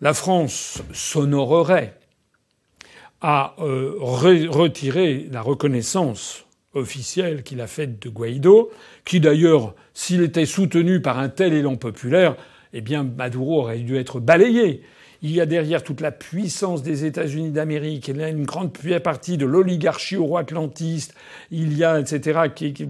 La 0.00 0.14
France 0.14 0.82
s'honorerait 0.94 1.98
à 3.20 3.54
euh, 3.58 3.96
retirer 3.98 5.28
la 5.30 5.42
reconnaissance 5.42 6.46
officielle 6.74 7.42
qu'il 7.42 7.60
a 7.60 7.66
faite 7.66 8.02
de 8.02 8.08
Guaido, 8.08 8.70
qui 9.04 9.20
d'ailleurs, 9.20 9.74
s'il 9.94 10.22
était 10.22 10.46
soutenu 10.46 11.00
par 11.00 11.18
un 11.18 11.28
tel 11.28 11.52
élan 11.52 11.76
populaire, 11.76 12.36
eh 12.72 12.80
bien 12.80 13.02
Maduro 13.02 13.60
aurait 13.60 13.78
dû 13.78 13.96
être 13.96 14.20
balayé. 14.20 14.82
Il 15.24 15.30
y 15.30 15.40
a 15.40 15.46
derrière 15.46 15.84
toute 15.84 16.00
la 16.00 16.10
puissance 16.10 16.82
des 16.82 17.04
États-Unis 17.04 17.50
d'Amérique, 17.50 18.08
il 18.08 18.16
y 18.16 18.24
a 18.24 18.28
une 18.28 18.44
grande 18.44 18.72
partie 19.04 19.36
de 19.36 19.46
l'oligarchie 19.46 20.16
euro-atlantiste, 20.16 21.14
il 21.52 21.76
y 21.76 21.84
a, 21.84 22.00
etc., 22.00 22.40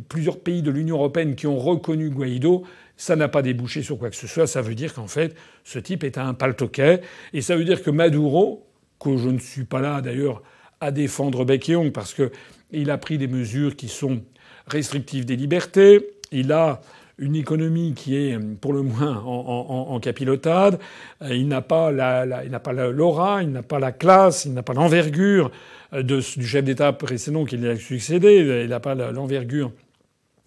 plusieurs 0.09 0.40
pays 0.40 0.62
de 0.62 0.70
l'Union 0.70 0.97
européenne 0.97 1.34
qui 1.34 1.47
ont 1.47 1.59
reconnu 1.59 2.09
Guaido. 2.09 2.64
Ça 2.97 3.16
n'a 3.16 3.28
pas 3.28 3.43
débouché 3.43 3.82
sur 3.82 3.98
quoi 3.98 4.09
que 4.09 4.16
ce 4.16 4.26
soit. 4.26 4.47
Ça 4.47 4.62
veut 4.62 4.74
dire 4.74 4.94
qu'en 4.94 5.09
fait, 5.09 5.34
ce 5.64 5.78
type 5.78 6.05
est 6.05 6.16
un 6.16 6.32
paltoquet. 6.34 7.01
Et 7.34 7.43
ça 7.43 7.56
veut 7.56 7.64
dire 7.64 7.82
que 7.82 7.90
Maduro, 7.90 8.66
que 8.98 9.16
je 9.16 9.28
ne 9.28 9.39
suis 9.39 9.64
pas 9.64 9.80
là 9.80 10.01
d'ailleurs 10.01 10.43
à 10.80 10.90
défendre 10.90 11.44
bec 11.44 11.68
et 11.68 11.90
parce 11.90 12.14
qu'il 12.14 12.90
a 12.90 12.98
pris 12.98 13.18
des 13.18 13.28
mesures 13.28 13.76
qui 13.76 13.89
sont 13.89 14.22
restrictives 14.66 15.24
des 15.24 15.36
libertés. 15.36 16.10
Il 16.30 16.52
a 16.52 16.80
une 17.18 17.36
économie 17.36 17.94
qui 17.94 18.16
est 18.16 18.39
pour 18.60 18.72
le 18.72 18.82
moins 18.82 19.22
en, 19.24 19.86
en, 19.90 20.01
capilotade. 20.01 20.78
Euh, 21.22 21.34
il 21.34 21.47
n'a 21.47 21.60
pas 21.60 21.93
la, 21.93 22.44
il 22.44 22.51
n'a 22.51 22.60
pas 22.60 22.72
l'aura, 22.72 23.43
il 23.43 23.51
n'a 23.51 23.62
pas 23.62 23.78
la 23.78 23.93
classe, 23.93 24.44
il 24.44 24.55
n'a 24.55 24.62
pas 24.62 24.72
l'envergure 24.72 25.51
du 25.93 26.47
chef 26.47 26.64
d'État 26.64 26.93
précédent 26.93 27.44
qui 27.44 27.56
lui 27.56 27.68
a 27.68 27.76
succédé. 27.76 28.62
Il 28.64 28.70
n'a 28.70 28.80
pas 28.80 28.94
l'envergure 28.94 29.72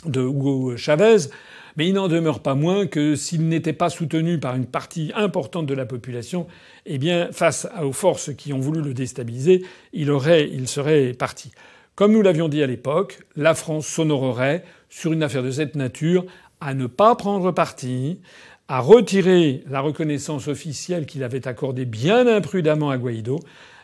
de 0.05 0.21
Hugo 0.21 0.75
Chavez. 0.75 1.29
Mais 1.77 1.87
il 1.87 1.93
n'en 1.93 2.07
demeure 2.07 2.39
pas 2.39 2.55
moins 2.55 2.87
que 2.87 3.15
s'il 3.15 3.49
n'était 3.49 3.73
pas 3.73 3.89
soutenu 3.89 4.39
par 4.39 4.55
une 4.55 4.65
partie 4.65 5.11
importante 5.13 5.65
de 5.65 5.73
la 5.73 5.85
population, 5.85 6.47
eh 6.85 6.97
bien, 6.97 7.29
face 7.31 7.67
aux 7.83 7.91
forces 7.91 8.33
qui 8.33 8.53
ont 8.53 8.59
voulu 8.59 8.81
le 8.81 8.93
déstabiliser, 8.93 9.65
il 9.91 10.09
aurait, 10.09 10.49
il 10.49 10.69
serait 10.69 11.11
parti. 11.13 11.51
Comme 11.95 12.11
nous 12.11 12.21
l'avions 12.21 12.49
dit 12.49 12.61
à 12.61 12.67
l'époque, 12.67 13.19
la 13.37 13.53
France 13.53 13.87
s'honorerait 13.87 14.65
sur 14.89 15.13
une 15.13 15.23
affaire 15.23 15.43
de 15.43 15.51
cette 15.51 15.75
nature 15.75 16.25
à 16.59 16.73
ne 16.73 16.87
pas 16.87 17.15
prendre 17.15 17.53
parti, 17.53 18.19
à 18.67 18.81
retirer 18.81 19.63
la 19.69 19.79
reconnaissance 19.79 20.49
officielle 20.49 21.05
qu'il 21.05 21.23
avait 21.23 21.47
accordée 21.47 21.85
bien 21.85 22.27
imprudemment 22.27 22.89
à 22.89 22.97
Guaido 22.97 23.39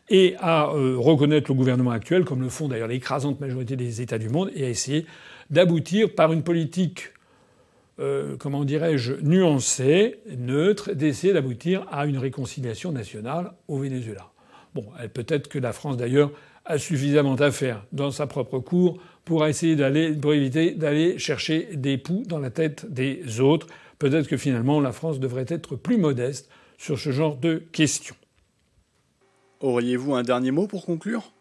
et 0.09 0.35
à 0.39 0.71
euh, 0.71 0.95
reconnaître 0.97 1.49
le 1.49 1.55
gouvernement 1.55 1.91
actuel, 1.91 2.25
comme 2.25 2.41
le 2.41 2.49
font 2.49 2.67
d'ailleurs 2.67 2.89
l'écrasante 2.89 3.39
majorité 3.39 3.77
des 3.77 4.01
États 4.01 4.17
du 4.17 4.27
monde, 4.27 4.51
et 4.55 4.65
à 4.65 4.69
essayer 4.69 5.05
d'aboutir 5.49 6.13
par 6.13 6.33
une 6.33 6.43
politique, 6.43 7.11
euh, 8.01 8.35
comment 8.37 8.65
dirais-je, 8.65 9.13
nuancée, 9.21 10.19
neutre, 10.37 10.91
d'essayer 10.91 11.31
d'aboutir 11.31 11.85
à 11.89 12.05
une 12.07 12.17
réconciliation 12.17 12.91
nationale 12.91 13.53
au 13.69 13.77
Venezuela. 13.77 14.31
Bon, 14.75 14.85
peut-être 15.13 15.47
que 15.47 15.59
la 15.59 15.71
France 15.71 15.95
d'ailleurs 15.95 16.31
a 16.65 16.77
suffisamment 16.77 17.35
à 17.35 17.51
faire 17.51 17.85
dans 17.91 18.11
sa 18.11 18.27
propre 18.27 18.59
cour 18.59 18.99
pour 19.25 19.45
essayer 19.45 19.75
d'aller, 19.75 20.13
pour 20.13 20.33
éviter 20.33 20.71
d'aller 20.71 21.17
chercher 21.17 21.69
des 21.73 21.97
poux 21.97 22.23
dans 22.27 22.39
la 22.39 22.49
tête 22.49 22.91
des 22.91 23.39
autres. 23.39 23.67
Peut-être 23.99 24.27
que 24.27 24.37
finalement 24.37 24.79
la 24.79 24.91
France 24.91 25.19
devrait 25.19 25.45
être 25.47 25.75
plus 25.75 25.97
modeste 25.97 26.49
sur 26.77 26.99
ce 26.99 27.11
genre 27.11 27.37
de 27.37 27.63
questions. 27.71 28.15
Auriez-vous 29.59 30.15
un 30.15 30.23
dernier 30.23 30.51
mot 30.51 30.67
pour 30.67 30.85
conclure? 30.85 31.31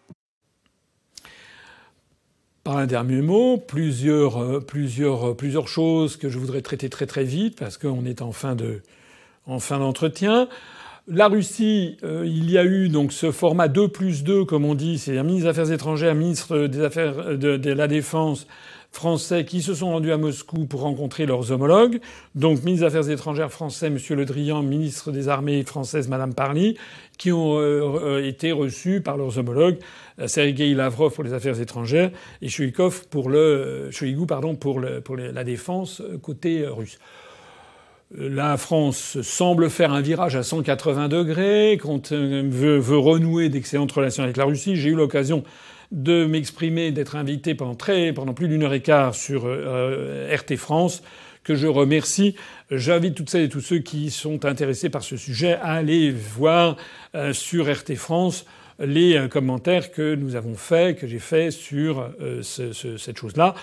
Par 2.63 2.77
un 2.77 2.87
dernier 2.87 3.23
mot, 3.23 3.57
plusieurs, 3.57 4.37
euh, 4.37 4.61
plusieurs, 4.61 5.31
euh, 5.31 5.35
plusieurs 5.35 5.69
choses 5.69 6.19
que 6.19 6.29
je 6.29 6.39
voudrais 6.39 6.61
traiter 6.61 6.91
très 6.91 7.07
très 7.07 7.25
vite 7.25 7.59
parce 7.59 7.79
qu'on 7.79 8.05
est 8.05 8.21
en 8.21 8.33
fin 8.33 8.55
de, 8.55 8.83
en 9.47 9.59
fin 9.59 9.79
d'entretien. 9.79 10.49
La 11.13 11.27
Russie, 11.27 11.97
euh, 12.05 12.23
il 12.25 12.49
y 12.53 12.57
a 12.57 12.65
eu 12.65 12.89
donc 12.89 13.13
ce 13.13 13.33
format 13.33 13.67
2 13.67 13.89
plus 13.89 14.23
2, 14.23 14.45
comme 14.45 14.65
on 14.65 14.77
dit, 14.77 14.97
c'est 14.97 15.19
un 15.19 15.25
ministre 15.25 15.47
des 15.47 15.51
Affaires 15.51 15.73
étrangères, 15.73 16.13
un 16.13 16.15
ministre 16.15 16.69
des 16.69 16.85
Affaires 16.85 17.37
de, 17.37 17.73
la 17.73 17.89
Défense 17.89 18.47
français 18.93 19.45
qui 19.45 19.61
se 19.61 19.75
sont 19.75 19.91
rendus 19.91 20.13
à 20.13 20.19
Moscou 20.19 20.67
pour 20.67 20.83
rencontrer 20.83 21.27
leurs 21.27 21.51
homologues. 21.51 21.99
Donc, 22.37 22.63
ministre 22.63 22.87
des 22.89 22.97
Affaires 22.97 23.11
étrangères 23.11 23.51
français, 23.51 23.89
M. 23.89 23.99
Le 24.11 24.25
Drian, 24.25 24.63
ministre 24.63 25.11
des 25.11 25.29
Armées 25.29 25.65
françaises, 25.65 26.07
Mme 26.07 26.33
Parly, 26.33 26.77
qui 27.19 27.33
ont 27.33 27.59
euh, 27.59 28.25
été 28.25 28.53
reçus 28.53 29.01
par 29.01 29.17
leurs 29.17 29.37
homologues, 29.37 29.79
euh, 30.21 30.29
Sergei 30.29 30.73
Lavrov 30.75 31.13
pour 31.13 31.25
les 31.25 31.33
Affaires 31.33 31.61
étrangères 31.61 32.13
et 32.41 32.49
Shoigu 32.49 32.73
pour 33.11 33.31
le, 33.31 33.91
pardon, 34.29 34.55
pour, 34.55 34.79
le, 34.79 35.01
pour 35.01 35.17
la 35.17 35.43
défense 35.43 36.03
côté 36.23 36.65
russe 36.69 36.99
la 38.17 38.57
France 38.57 39.21
semble 39.23 39.71
faire 39.71 39.93
un 39.93 40.01
virage 40.01 40.35
à 40.35 40.43
180 40.43 41.09
degrés, 41.09 41.79
quand 41.81 42.13
veut, 42.13 42.79
veut 42.79 42.99
renouer 42.99 43.49
d'excellentes 43.49 43.93
relations 43.93 44.25
avec 44.25 44.37
la 44.37 44.45
Russie. 44.45 44.75
J'ai 44.77 44.91
eu 44.91 44.95
l'occasion 44.95 45.45
de 45.93 46.25
m'exprimer, 46.25 46.93
d'être 46.93 47.17
invité 47.17 47.55
pendant 47.55 47.75
très, 47.75 48.13
pendant 48.13 48.35
plus 48.35 48.49
d'une 48.49 48.63
heure 48.63 48.75
et 48.75 48.83
quart 48.83 49.15
sur 49.15 49.43
euh, 49.47 50.35
RT 50.35 50.57
France, 50.57 51.03
que 51.45 51.55
je 51.55 51.67
remercie. 51.67 52.37
J'invite 52.71 53.15
toutes 53.15 53.31
celles 53.31 53.45
et 53.45 53.49
tous 53.49 53.61
ceux 53.61 53.79
qui 53.79 54.11
sont 54.11 54.45
intéressés 54.45 54.91
par 54.91 55.03
ce 55.03 55.17
sujet 55.17 55.55
à 55.55 55.73
aller 55.73 56.11
voir 56.11 56.77
euh, 57.15 57.33
sur 57.33 57.73
RT 57.73 57.95
France 57.95 58.45
les 58.79 59.17
euh, 59.17 59.29
commentaires 59.29 59.93
que 59.93 60.15
nous 60.15 60.37
avons 60.37 60.55
faits, 60.55 60.99
que 60.99 61.07
j'ai 61.07 61.19
faits 61.19 61.53
sur 61.53 62.11
cette 62.43 63.19
chose-là. 63.19 63.55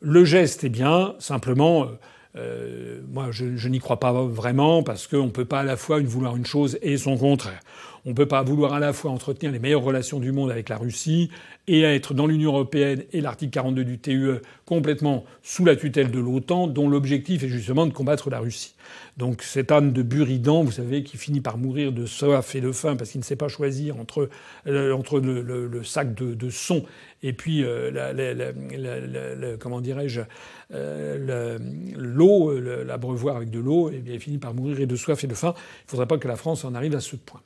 Le 0.00 0.24
geste 0.24 0.64
est 0.64 0.70
bien, 0.70 1.14
simplement. 1.18 1.88
Euh, 2.36 3.00
moi, 3.08 3.28
je, 3.30 3.56
je 3.56 3.68
n'y 3.68 3.78
crois 3.78 4.00
pas 4.00 4.12
vraiment 4.12 4.82
parce 4.82 5.06
qu'on 5.06 5.26
ne 5.26 5.30
peut 5.30 5.44
pas 5.44 5.60
à 5.60 5.64
la 5.64 5.76
fois 5.76 6.00
vouloir 6.00 6.36
une 6.36 6.46
chose 6.46 6.78
et 6.82 6.96
son 6.96 7.16
contraire. 7.16 7.60
On 8.06 8.10
ne 8.10 8.14
peut 8.14 8.26
pas 8.26 8.42
vouloir 8.42 8.74
à 8.74 8.80
la 8.80 8.92
fois 8.92 9.10
entretenir 9.10 9.50
les 9.50 9.58
meilleures 9.58 9.82
relations 9.82 10.20
du 10.20 10.30
monde 10.30 10.50
avec 10.50 10.68
la 10.68 10.76
Russie 10.76 11.30
et 11.66 11.82
être 11.82 12.12
dans 12.12 12.26
l'Union 12.26 12.52
européenne 12.52 13.04
et 13.12 13.22
l'article 13.22 13.52
42 13.52 13.84
du 13.84 13.98
TUE 13.98 14.40
complètement 14.66 15.24
sous 15.42 15.64
la 15.64 15.74
tutelle 15.74 16.10
de 16.10 16.20
l'OTAN, 16.20 16.66
dont 16.66 16.90
l'objectif 16.90 17.42
est 17.42 17.48
justement 17.48 17.86
de 17.86 17.94
combattre 17.94 18.28
la 18.28 18.40
Russie. 18.40 18.74
Donc 19.16 19.42
cet 19.42 19.72
âne 19.72 19.92
de 19.92 20.02
Buridan, 20.02 20.64
vous 20.64 20.72
savez, 20.72 21.02
qui 21.02 21.16
finit 21.16 21.40
par 21.40 21.56
mourir 21.56 21.92
de 21.92 22.04
soif 22.04 22.54
et 22.54 22.60
de 22.60 22.72
faim 22.72 22.96
parce 22.96 23.10
qu'il 23.10 23.20
ne 23.20 23.24
sait 23.24 23.36
pas 23.36 23.48
choisir 23.48 23.98
entre, 23.98 24.28
euh, 24.66 24.92
entre 24.92 25.18
le, 25.20 25.82
sac 25.82 26.14
de, 26.14 26.34
de, 26.34 26.50
son 26.50 26.84
et 27.24 27.32
puis 27.32 27.64
euh, 27.64 29.56
comment 29.58 29.80
dirais-je 29.80 30.20
euh, 30.72 31.58
l'eau, 31.96 32.52
l'abreuvoir 32.60 33.36
avec 33.36 33.50
de 33.50 33.58
l'eau, 33.58 33.90
et 33.90 33.98
bien 33.98 34.18
finit 34.18 34.38
par 34.38 34.54
mourir 34.54 34.86
de 34.86 34.94
soif 34.94 35.24
et 35.24 35.26
de 35.26 35.34
faim. 35.34 35.54
Il 35.56 35.86
ne 35.86 35.90
faudrait 35.90 36.06
pas 36.06 36.18
que 36.18 36.28
la 36.28 36.36
France 36.36 36.64
en 36.64 36.74
arrive 36.74 36.94
à 36.94 37.00
ce 37.00 37.16
point. 37.16 37.40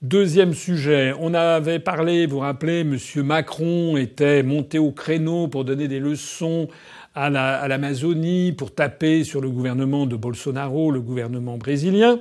Deuxième 0.00 0.54
sujet, 0.54 1.12
on 1.18 1.34
avait 1.34 1.80
parlé, 1.80 2.26
vous 2.26 2.36
vous 2.36 2.38
rappelez, 2.38 2.80
M. 2.82 2.96
Macron 3.24 3.96
était 3.96 4.44
monté 4.44 4.78
au 4.78 4.92
créneau 4.92 5.48
pour 5.48 5.64
donner 5.64 5.88
des 5.88 5.98
leçons 5.98 6.68
à 7.16 7.28
l'Amazonie, 7.66 8.52
pour 8.52 8.72
taper 8.72 9.24
sur 9.24 9.40
le 9.40 9.50
gouvernement 9.50 10.06
de 10.06 10.14
Bolsonaro, 10.14 10.92
le 10.92 11.00
gouvernement 11.00 11.58
brésilien, 11.58 12.20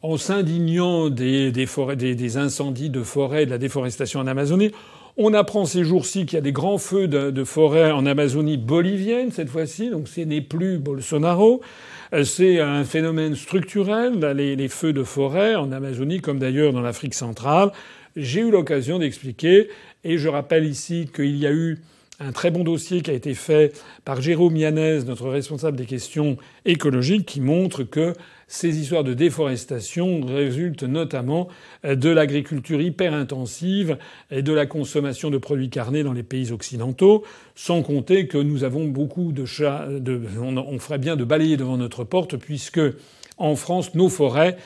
en 0.00 0.16
s'indignant 0.16 1.10
des, 1.10 1.52
des, 1.52 2.36
incendies 2.38 2.88
de 2.88 3.02
forêt, 3.02 3.44
de 3.44 3.50
la 3.50 3.58
déforestation 3.58 4.20
en 4.20 4.26
Amazonie. 4.26 4.72
On 5.22 5.34
apprend 5.34 5.66
ces 5.66 5.84
jours-ci 5.84 6.24
qu'il 6.24 6.36
y 6.36 6.38
a 6.38 6.40
des 6.40 6.50
grands 6.50 6.78
feux 6.78 7.06
de, 7.06 7.44
forêt 7.44 7.90
en 7.90 8.06
Amazonie 8.06 8.56
bolivienne 8.56 9.30
cette 9.30 9.50
fois-ci, 9.50 9.90
donc 9.90 10.08
ce 10.08 10.22
n'est 10.22 10.40
plus 10.40 10.78
Bolsonaro. 10.78 11.60
Euh, 12.14 12.24
c'est 12.24 12.58
un 12.58 12.84
phénomène 12.84 13.34
structurel, 13.34 14.18
les, 14.34 14.68
feux 14.68 14.94
de 14.94 15.02
forêt 15.02 15.56
en 15.56 15.72
Amazonie, 15.72 16.22
comme 16.22 16.38
d'ailleurs 16.38 16.72
dans 16.72 16.80
l'Afrique 16.80 17.12
centrale. 17.12 17.70
J'ai 18.16 18.40
eu 18.40 18.50
l'occasion 18.50 18.98
d'expliquer, 18.98 19.68
et 20.04 20.16
je 20.16 20.26
rappelle 20.30 20.64
ici 20.64 21.10
qu'il 21.14 21.36
y 21.36 21.46
a 21.46 21.52
eu 21.52 21.80
un 22.18 22.32
très 22.32 22.50
bon 22.50 22.64
dossier 22.64 23.02
qui 23.02 23.10
a 23.10 23.14
été 23.14 23.34
fait 23.34 23.78
par 24.06 24.22
Jérôme 24.22 24.56
Yanez, 24.56 25.04
notre 25.04 25.28
responsable 25.28 25.76
des 25.76 25.84
questions 25.84 26.38
écologiques, 26.64 27.26
qui 27.26 27.42
montre 27.42 27.82
que 27.82 28.14
ces 28.52 28.80
histoires 28.80 29.04
de 29.04 29.14
déforestation 29.14 30.22
résultent 30.26 30.82
notamment 30.82 31.46
de 31.84 32.10
l'agriculture 32.10 32.80
hyper 32.80 33.14
intensive 33.14 33.96
et 34.32 34.42
de 34.42 34.52
la 34.52 34.66
consommation 34.66 35.30
de 35.30 35.38
produits 35.38 35.70
carnés 35.70 36.02
dans 36.02 36.12
les 36.12 36.24
pays 36.24 36.50
occidentaux, 36.50 37.22
sans 37.54 37.82
compter 37.82 38.26
que 38.26 38.38
nous 38.38 38.64
avons 38.64 38.88
beaucoup 38.88 39.30
de 39.30 39.44
chats. 39.44 39.86
De, 39.88 40.20
on, 40.40 40.78
ferait 40.80 40.98
bien 40.98 41.14
de 41.14 41.22
balayer 41.22 41.56
devant 41.56 41.76
notre 41.76 42.02
porte 42.02 42.36
puisque 42.36 42.80
en 43.38 43.54
France, 43.54 43.94
nos 43.94 44.08
forêts 44.08 44.56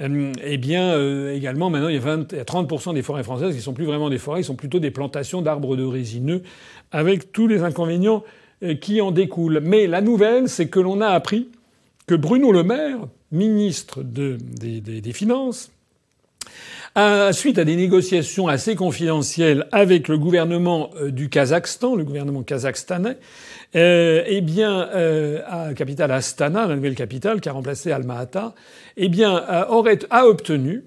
euh, 0.00 0.32
eh 0.42 0.56
bien, 0.56 0.94
euh, 0.94 1.34
également, 1.34 1.68
maintenant, 1.68 1.88
il 1.88 1.94
y 1.94 1.98
a, 1.98 2.00
20, 2.00 2.32
30% 2.32 2.94
des 2.94 3.02
forêts 3.02 3.22
françaises 3.22 3.54
qui 3.54 3.60
sont 3.60 3.74
plus 3.74 3.84
vraiment 3.84 4.08
des 4.08 4.18
forêts, 4.18 4.40
qui 4.40 4.46
sont 4.46 4.54
plutôt 4.54 4.78
des 4.78 4.90
plantations 4.90 5.42
d'arbres 5.42 5.76
de 5.76 5.84
résineux, 5.84 6.42
avec 6.90 7.32
tous 7.32 7.46
les 7.46 7.62
inconvénients 7.62 8.24
euh, 8.62 8.74
qui 8.74 9.00
en 9.00 9.10
découlent. 9.10 9.60
Mais 9.62 9.86
la 9.86 10.00
nouvelle, 10.00 10.48
c'est 10.48 10.68
que 10.68 10.80
l'on 10.80 11.00
a 11.00 11.08
appris 11.08 11.48
que 12.06 12.14
Bruno 12.14 12.50
Le 12.50 12.62
Maire, 12.62 13.08
ministre 13.32 14.02
des, 14.02 15.12
Finances, 15.12 15.70
suite 17.32 17.58
à 17.58 17.64
des 17.64 17.76
négociations 17.76 18.48
assez 18.48 18.74
confidentielles 18.74 19.66
avec 19.72 20.08
le 20.08 20.18
gouvernement 20.18 20.90
euh, 20.96 21.10
du 21.10 21.28
Kazakhstan, 21.28 21.94
le 21.94 22.04
gouvernement 22.04 22.42
kazakhstanais, 22.42 23.16
euh, 23.76 24.24
eh 24.26 24.40
bien, 24.40 24.88
euh, 24.88 25.42
à 25.46 25.74
capitale 25.74 26.10
Astana, 26.10 26.66
la 26.66 26.74
nouvelle 26.76 26.96
capitale 26.96 27.40
qui 27.40 27.48
a 27.48 27.52
remplacé 27.52 27.92
Alma-Ata, 27.92 28.54
eh 28.96 29.08
bien, 29.08 29.66
aurait, 29.68 30.00
a 30.10 30.26
obtenu 30.26 30.84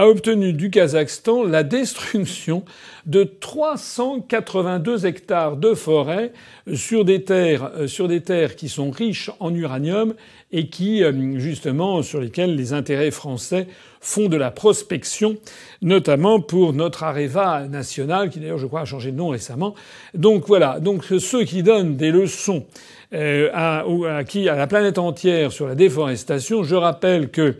a 0.00 0.08
obtenu 0.08 0.54
du 0.54 0.70
Kazakhstan 0.70 1.44
la 1.44 1.62
destruction 1.62 2.64
de 3.04 3.22
382 3.22 5.04
hectares 5.04 5.58
de 5.58 5.74
forêt 5.74 6.32
sur 6.72 7.04
des 7.04 7.22
terres, 7.22 7.70
sur 7.86 8.08
des 8.08 8.22
terres 8.22 8.56
qui 8.56 8.70
sont 8.70 8.90
riches 8.90 9.30
en 9.40 9.54
uranium 9.54 10.14
et 10.52 10.68
qui, 10.68 11.04
euh, 11.04 11.38
justement, 11.38 12.02
sur 12.02 12.18
lesquels 12.18 12.56
les 12.56 12.72
intérêts 12.72 13.10
français 13.10 13.66
font 14.00 14.30
de 14.30 14.38
la 14.38 14.50
prospection, 14.50 15.36
notamment 15.82 16.40
pour 16.40 16.72
notre 16.72 17.02
Areva 17.04 17.66
national, 17.68 18.30
qui 18.30 18.40
d'ailleurs, 18.40 18.56
je 18.56 18.66
crois, 18.66 18.80
a 18.80 18.84
changé 18.86 19.12
de 19.12 19.18
nom 19.18 19.28
récemment. 19.28 19.74
Donc 20.14 20.46
voilà. 20.46 20.80
Donc 20.80 21.04
ceux 21.04 21.44
qui 21.44 21.62
donnent 21.62 21.98
des 21.98 22.10
leçons 22.10 22.64
euh, 23.12 23.50
à, 23.52 23.80
à, 23.80 24.22
à 24.22 24.56
la 24.56 24.66
planète 24.66 24.96
entière 24.96 25.52
sur 25.52 25.66
la 25.68 25.74
déforestation, 25.74 26.62
je 26.62 26.74
rappelle 26.74 27.28
que 27.28 27.56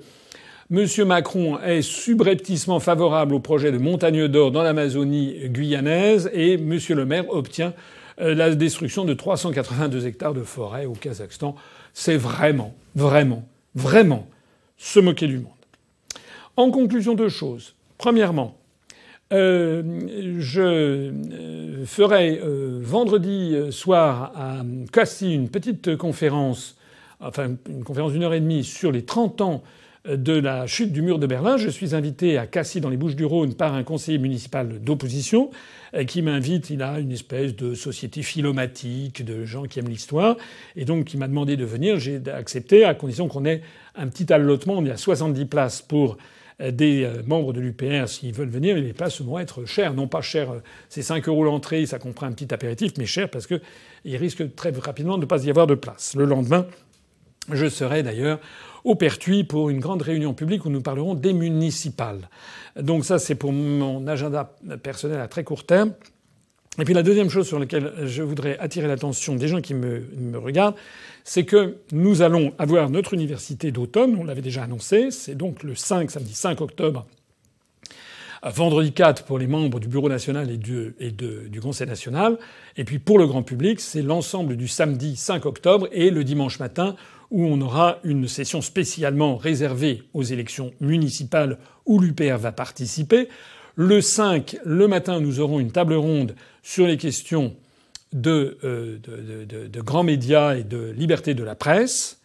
M. 0.72 0.86
Macron 1.04 1.58
est 1.58 1.82
subrepticement 1.82 2.78
favorable 2.78 3.34
au 3.34 3.40
projet 3.40 3.72
de 3.72 3.78
montagne 3.78 4.28
d'or 4.28 4.52
dans 4.52 4.62
l'Amazonie 4.62 5.48
guyanaise 5.48 6.30
et 6.32 6.52
M. 6.52 6.78
Le 6.90 7.04
Maire 7.04 7.28
obtient 7.28 7.74
euh, 8.20 8.36
la 8.36 8.54
destruction 8.54 9.04
de 9.04 9.12
382 9.12 10.06
hectares 10.06 10.32
de 10.32 10.42
forêt 10.42 10.86
au 10.86 10.92
Kazakhstan 10.92 11.56
c'est 11.92 12.16
vraiment, 12.16 12.72
vraiment, 12.94 13.48
vraiment 13.74 14.28
se 14.76 15.00
moquer 15.00 15.26
du 15.26 15.38
monde. 15.38 15.48
En 16.56 16.70
conclusion, 16.70 17.14
deux 17.14 17.28
choses. 17.28 17.74
Premièrement, 17.98 18.56
euh, 19.32 19.82
je 20.38 20.62
euh, 20.62 21.84
ferai 21.84 22.40
vendredi 22.80 23.56
soir 23.72 24.30
à 24.36 24.62
Cassis 24.92 25.34
une 25.34 25.48
petite 25.48 25.96
conférence, 25.96 26.76
enfin 27.18 27.56
une 27.68 27.82
conférence 27.82 28.12
d'une 28.12 28.22
heure 28.22 28.34
et 28.34 28.40
demie 28.40 28.62
sur 28.62 28.92
les 28.92 29.04
30 29.04 29.40
ans 29.40 29.64
de 30.06 30.32
la 30.32 30.66
chute 30.66 30.92
du 30.92 31.02
mur 31.02 31.18
de 31.18 31.26
Berlin. 31.26 31.56
Je 31.56 31.68
suis 31.68 31.94
invité 31.94 32.38
à 32.38 32.46
Cassis 32.46 32.80
dans 32.80 32.88
les 32.88 32.96
Bouches-du-Rhône 32.96 33.54
par 33.54 33.74
un 33.74 33.82
conseiller 33.82 34.18
municipal 34.18 34.80
d'opposition 34.80 35.50
euh, 35.94 36.04
qui 36.04 36.22
m'invite. 36.22 36.70
Il 36.70 36.82
a 36.82 37.00
une 37.00 37.12
espèce 37.12 37.54
de 37.54 37.74
société 37.74 38.22
philomatique 38.22 39.24
de 39.24 39.44
gens 39.44 39.64
qui 39.64 39.78
aiment 39.78 39.88
l'histoire 39.88 40.36
et 40.74 40.86
donc 40.86 41.04
qui 41.04 41.18
m'a 41.18 41.28
demandé 41.28 41.56
de 41.56 41.64
venir. 41.66 41.98
J'ai 41.98 42.20
accepté 42.32 42.84
à 42.84 42.94
condition 42.94 43.28
qu'on 43.28 43.44
ait 43.44 43.60
un 43.94 44.08
petit 44.08 44.32
allotement. 44.32 44.74
On 44.78 44.86
est 44.86 44.90
à 44.90 44.96
70 44.96 45.44
places 45.44 45.82
pour 45.82 46.16
euh, 46.62 46.70
des 46.70 47.04
euh, 47.04 47.22
membres 47.26 47.52
de 47.52 47.60
l'UPR 47.60 48.08
s'ils 48.08 48.32
veulent 48.32 48.48
venir, 48.48 48.76
les 48.76 48.94
places 48.94 49.20
vont 49.20 49.38
être 49.38 49.66
chères. 49.66 49.92
Non 49.92 50.08
pas 50.08 50.22
chères, 50.22 50.62
c'est 50.88 51.02
5 51.02 51.28
euros 51.28 51.44
l'entrée, 51.44 51.84
ça 51.84 51.98
comprend 51.98 52.26
un 52.26 52.32
petit 52.32 52.54
apéritif, 52.54 52.92
mais 52.96 53.06
cher 53.06 53.28
parce 53.28 53.46
qu'il 53.46 54.16
risque 54.16 54.54
très 54.54 54.70
rapidement 54.70 55.16
de 55.16 55.22
ne 55.22 55.26
pas 55.26 55.44
y 55.44 55.50
avoir 55.50 55.66
de 55.66 55.74
place. 55.74 56.14
Le 56.16 56.24
lendemain, 56.24 56.66
je 57.52 57.68
serai 57.68 58.02
d'ailleurs 58.02 58.40
au 58.84 58.94
Pertuis 58.94 59.44
pour 59.44 59.70
une 59.70 59.80
grande 59.80 60.02
réunion 60.02 60.34
publique 60.34 60.64
où 60.64 60.70
nous 60.70 60.80
parlerons 60.80 61.14
des 61.14 61.32
municipales. 61.32 62.28
Donc 62.80 63.04
ça, 63.04 63.18
c'est 63.18 63.34
pour 63.34 63.52
mon 63.52 64.06
agenda 64.06 64.54
personnel 64.82 65.20
à 65.20 65.28
très 65.28 65.44
court 65.44 65.64
terme. 65.64 65.92
Et 66.78 66.84
puis 66.84 66.94
la 66.94 67.02
deuxième 67.02 67.28
chose 67.28 67.46
sur 67.46 67.58
laquelle 67.58 67.92
je 68.04 68.22
voudrais 68.22 68.56
attirer 68.58 68.86
l'attention 68.86 69.34
des 69.34 69.48
gens 69.48 69.60
qui 69.60 69.74
me, 69.74 70.38
regardent, 70.38 70.76
c'est 71.24 71.44
que 71.44 71.76
nous 71.92 72.22
allons 72.22 72.54
avoir 72.58 72.88
notre 72.90 73.12
université 73.12 73.72
d'automne, 73.72 74.16
on 74.16 74.24
l'avait 74.24 74.40
déjà 74.40 74.62
annoncé, 74.62 75.10
c'est 75.10 75.34
donc 75.34 75.62
le 75.62 75.74
5, 75.74 76.10
samedi 76.10 76.32
5 76.32 76.60
octobre, 76.60 77.06
vendredi 78.42 78.92
4 78.92 79.24
pour 79.24 79.38
les 79.38 79.48
membres 79.48 79.80
du 79.80 79.88
Bureau 79.88 80.08
national 80.08 80.48
et, 80.50 80.56
du 80.56 81.60
Conseil 81.60 81.88
national, 81.88 82.38
et 82.76 82.84
puis 82.84 83.00
pour 83.00 83.18
le 83.18 83.26
grand 83.26 83.42
public, 83.42 83.80
c'est 83.80 84.02
l'ensemble 84.02 84.56
du 84.56 84.68
samedi 84.68 85.16
5 85.16 85.46
octobre 85.46 85.88
et 85.92 86.10
le 86.10 86.22
dimanche 86.24 86.60
matin 86.60 86.94
où 87.30 87.44
on 87.44 87.60
aura 87.60 87.98
une 88.04 88.28
session 88.28 88.60
spécialement 88.60 89.36
réservée 89.36 90.02
aux 90.14 90.22
élections 90.22 90.72
municipales 90.80 91.58
où 91.86 92.00
l'UPR 92.00 92.36
va 92.38 92.52
participer. 92.52 93.28
Le 93.76 94.00
5, 94.00 94.58
le 94.64 94.88
matin, 94.88 95.20
nous 95.20 95.40
aurons 95.40 95.60
une 95.60 95.72
table 95.72 95.94
ronde 95.94 96.34
sur 96.62 96.86
les 96.86 96.96
questions 96.96 97.54
de, 98.12 98.58
euh, 98.64 98.98
de, 98.98 99.66
de, 99.66 99.80
grands 99.80 100.02
médias 100.02 100.56
et 100.56 100.64
de 100.64 100.90
liberté 100.90 101.34
de 101.34 101.44
la 101.44 101.54
presse. 101.54 102.20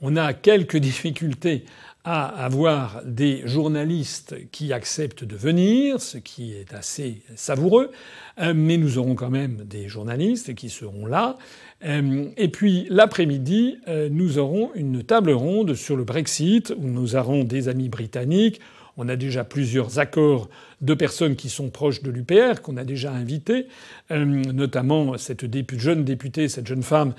On 0.00 0.16
a 0.16 0.34
quelques 0.34 0.76
difficultés 0.78 1.64
à 2.04 2.26
avoir 2.26 3.00
des 3.04 3.42
journalistes 3.46 4.34
qui 4.50 4.72
acceptent 4.72 5.22
de 5.22 5.36
venir, 5.36 6.00
ce 6.00 6.18
qui 6.18 6.52
est 6.52 6.74
assez 6.74 7.22
savoureux, 7.36 7.92
euh, 8.40 8.54
mais 8.56 8.76
nous 8.76 8.98
aurons 8.98 9.14
quand 9.14 9.30
même 9.30 9.64
des 9.64 9.88
journalistes 9.88 10.54
qui 10.54 10.68
seront 10.68 11.06
là. 11.06 11.36
Euh, 11.84 12.26
et 12.36 12.48
puis 12.48 12.86
l'après-midi, 12.90 13.78
euh, 13.88 14.08
nous 14.10 14.38
aurons 14.38 14.70
une 14.74 15.02
table 15.02 15.32
ronde 15.32 15.74
sur 15.74 15.96
le 15.96 16.04
Brexit, 16.04 16.72
où 16.76 16.86
nous 16.86 17.16
aurons 17.16 17.44
des 17.44 17.68
amis 17.68 17.88
britanniques. 17.88 18.60
On 18.96 19.08
a 19.08 19.16
déjà 19.16 19.42
plusieurs 19.42 19.98
accords 19.98 20.50
de 20.80 20.94
personnes 20.94 21.34
qui 21.34 21.48
sont 21.48 21.70
proches 21.70 22.02
de 22.02 22.10
l'UPR, 22.10 22.60
qu'on 22.62 22.76
a 22.76 22.84
déjà 22.84 23.10
invités, 23.10 23.66
notamment 24.10 25.16
cette 25.16 25.46
jeune 25.78 26.04
députée, 26.04 26.46
cette 26.48 26.66
jeune 26.66 26.82
femme 26.82 27.14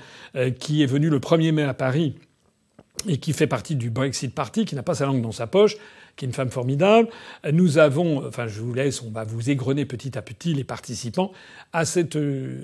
qui 0.60 0.84
est 0.84 0.86
venue 0.86 1.10
le 1.10 1.18
1er 1.18 1.50
mai 1.50 1.64
à 1.64 1.74
Paris 1.74 2.14
et 3.08 3.16
qui 3.16 3.32
fait 3.32 3.48
partie 3.48 3.74
du 3.74 3.90
Brexit 3.90 4.32
Party, 4.32 4.64
qui 4.64 4.76
n'a 4.76 4.84
pas 4.84 4.94
sa 4.94 5.06
langue 5.06 5.20
dans 5.20 5.32
sa 5.32 5.48
poche, 5.48 5.76
qui 6.16 6.24
est 6.24 6.28
une 6.28 6.34
femme 6.34 6.50
formidable. 6.50 7.08
Nous 7.52 7.78
avons, 7.78 8.26
enfin 8.26 8.46
je 8.46 8.60
vous 8.60 8.74
laisse, 8.74 9.02
on 9.02 9.10
va 9.10 9.24
vous 9.24 9.50
égrener 9.50 9.84
petit 9.84 10.16
à 10.16 10.22
petit 10.22 10.54
les 10.54 10.64
participants 10.64 11.32
à 11.72 11.84
cette, 11.84 12.18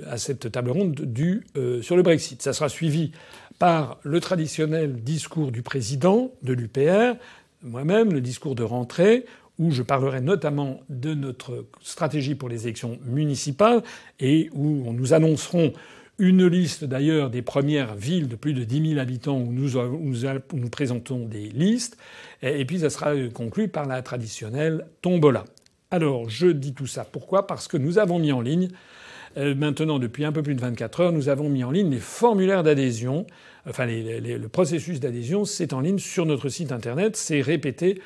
à 0.07 0.19
cette 0.19 0.53
table 0.53 0.71
ronde 0.71 0.95
du, 0.95 1.45
euh, 1.57 1.83
sur 1.83 1.97
le 1.97 2.03
Brexit. 2.03 2.43
Ça 2.43 2.53
sera 2.53 2.69
suivi 2.69 3.13
par 3.59 3.99
le 4.03 4.21
traditionnel 4.21 5.03
discours 5.03 5.53
du 5.53 5.63
président 5.63 6.33
de 6.43 6.53
l'UPR, 6.53 7.17
moi-même, 7.63 8.13
le 8.13 8.21
discours 8.21 8.55
de 8.55 8.63
rentrée, 8.63 9.27
où 9.59 9.71
je 9.71 9.83
parlerai 9.83 10.23
notamment 10.23 10.81
de 10.89 11.13
notre 11.13 11.67
stratégie 11.83 12.35
pour 12.35 12.49
les 12.49 12.65
élections 12.65 12.99
municipales 13.05 13.83
et 14.19 14.49
où 14.53 14.91
nous 14.93 15.13
annoncerons 15.13 15.75
une 16.21 16.47
liste 16.47 16.85
d'ailleurs 16.85 17.31
des 17.31 17.41
premières 17.41 17.95
villes 17.95 18.29
de 18.29 18.37
plus 18.37 18.53
de 18.53 18.63
10 18.63 18.91
000 18.91 19.01
habitants 19.01 19.39
où 19.39 19.51
nous, 19.51 19.71
nous, 20.53 20.69
présentons 20.69 21.27
des 21.27 21.49
listes. 21.49 21.97
Et, 22.43 22.65
puis 22.67 22.81
ça 22.81 22.91
sera 22.91 23.15
conclu 23.33 23.69
par 23.69 23.87
la 23.87 24.03
traditionnelle 24.03 24.87
tombola. 25.01 25.45
Alors 25.91 26.29
je 26.29 26.47
dis 26.47 26.75
tout 26.75 26.87
ça. 26.87 27.05
Pourquoi? 27.05 27.47
Parce 27.47 27.69
que 27.69 27.79
nous 27.79 27.99
avons 27.99 28.19
mis 28.19 28.33
en 28.33 28.43
ligne, 28.43 28.69
euh, 29.39 29.55
maintenant 29.55 29.99
depuis 29.99 30.25
un 30.25 30.33
peu 30.33 30.43
plus 30.43 30.55
de 30.55 30.61
24 30.61 31.01
heures, 31.01 31.13
nous 31.13 31.31
avons 31.31 31.49
mis 31.49 31.65
en 31.65 31.71
ligne 31.71 31.91
les 31.91 32.01
formulaires 32.01 32.63
d'adhésion. 32.63 33.27
Enfin, 33.67 33.87
le 33.87 34.47
processus 34.49 35.01
d'adhésion, 35.01 35.47
c'est 35.47 35.73
en 35.73 35.81
ligne 35.81 35.99
sur 35.99 36.27
notre 36.27 36.51
site 36.51 36.71
internet. 36.71 37.17
C'est 37.17 37.41
répété 37.41 38.01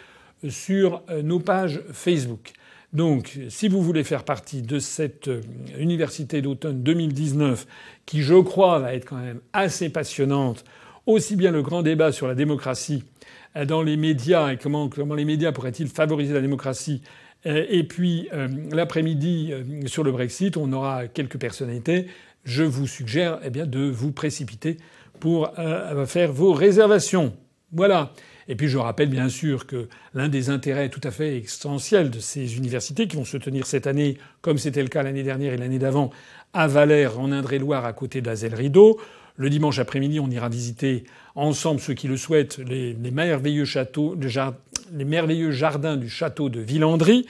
sur 0.48 1.02
euh, 1.10 1.22
nos 1.22 1.40
pages 1.40 1.82
Facebook. 1.92 2.52
Donc, 2.94 3.40
si 3.48 3.66
vous 3.66 3.82
voulez 3.82 4.04
faire 4.04 4.22
partie 4.22 4.62
de 4.62 4.78
cette 4.78 5.26
euh, 5.26 5.40
université 5.78 6.40
d'automne 6.40 6.84
2019, 6.84 7.66
qui, 8.06 8.22
je 8.22 8.36
crois, 8.40 8.78
va 8.78 8.94
être 8.94 9.04
quand 9.04 9.18
même 9.18 9.40
assez 9.52 9.88
passionnante, 9.88 10.64
aussi 11.06 11.34
bien 11.34 11.50
le 11.50 11.60
grand 11.60 11.82
débat 11.82 12.12
sur 12.12 12.28
la 12.28 12.36
démocratie 12.36 13.02
euh, 13.56 13.64
dans 13.64 13.82
les 13.82 13.96
médias 13.96 14.52
et 14.52 14.58
comment, 14.58 14.88
les 15.16 15.24
médias 15.24 15.50
pourraient-ils 15.50 15.88
favoriser 15.88 16.34
la 16.34 16.40
démocratie, 16.40 17.02
euh, 17.46 17.66
et 17.68 17.82
puis 17.82 18.28
l'après-midi 18.70 19.52
sur 19.86 20.04
le 20.04 20.12
Brexit, 20.12 20.56
on 20.56 20.72
aura 20.72 21.08
quelques 21.08 21.38
personnalités. 21.38 22.06
Je 22.44 22.62
vous 22.62 22.86
suggère 22.86 23.40
eh 23.42 23.50
bien, 23.50 23.66
de 23.66 23.90
vous 23.90 24.12
précipiter 24.12 24.76
pour 25.18 25.52
faire 26.06 26.32
vos 26.32 26.52
réservations. 26.52 27.34
Voilà. 27.72 28.12
Et 28.48 28.56
puis 28.56 28.68
je 28.68 28.78
rappelle 28.78 29.08
bien 29.08 29.28
sûr 29.28 29.66
que 29.66 29.88
l'un 30.14 30.28
des 30.28 30.50
intérêts 30.50 30.88
tout 30.88 31.00
à 31.04 31.10
fait 31.10 31.38
essentiels 31.38 32.10
de 32.10 32.18
ces 32.18 32.56
universités 32.56 33.06
qui 33.06 33.16
vont 33.16 33.24
se 33.24 33.36
tenir 33.36 33.66
cette 33.66 33.86
année, 33.86 34.18
comme 34.42 34.58
c'était 34.58 34.82
le 34.82 34.88
cas 34.88 35.02
l'année 35.02 35.22
dernière 35.22 35.52
et 35.52 35.56
l'année 35.56 35.78
d'avant, 35.78 36.10
à 36.52 36.66
Valère, 36.66 37.18
en 37.18 37.32
Indre-et-Loire, 37.32 37.84
à 37.84 37.92
côté 37.92 38.20
d'Azel 38.20 38.54
Rideau. 38.54 39.00
Le 39.36 39.50
dimanche 39.50 39.80
après-midi, 39.80 40.20
on 40.20 40.30
ira 40.30 40.48
visiter 40.48 41.04
ensemble, 41.34 41.80
ceux 41.80 41.94
qui 41.94 42.06
le 42.06 42.16
souhaitent, 42.16 42.58
les, 42.58 42.94
merveilleux 42.94 43.64
châteaux, 43.64 44.16
les 44.92 45.04
merveilleux 45.04 45.50
jardins 45.50 45.96
du 45.96 46.08
château 46.08 46.48
de 46.48 46.60
Villandry, 46.60 47.26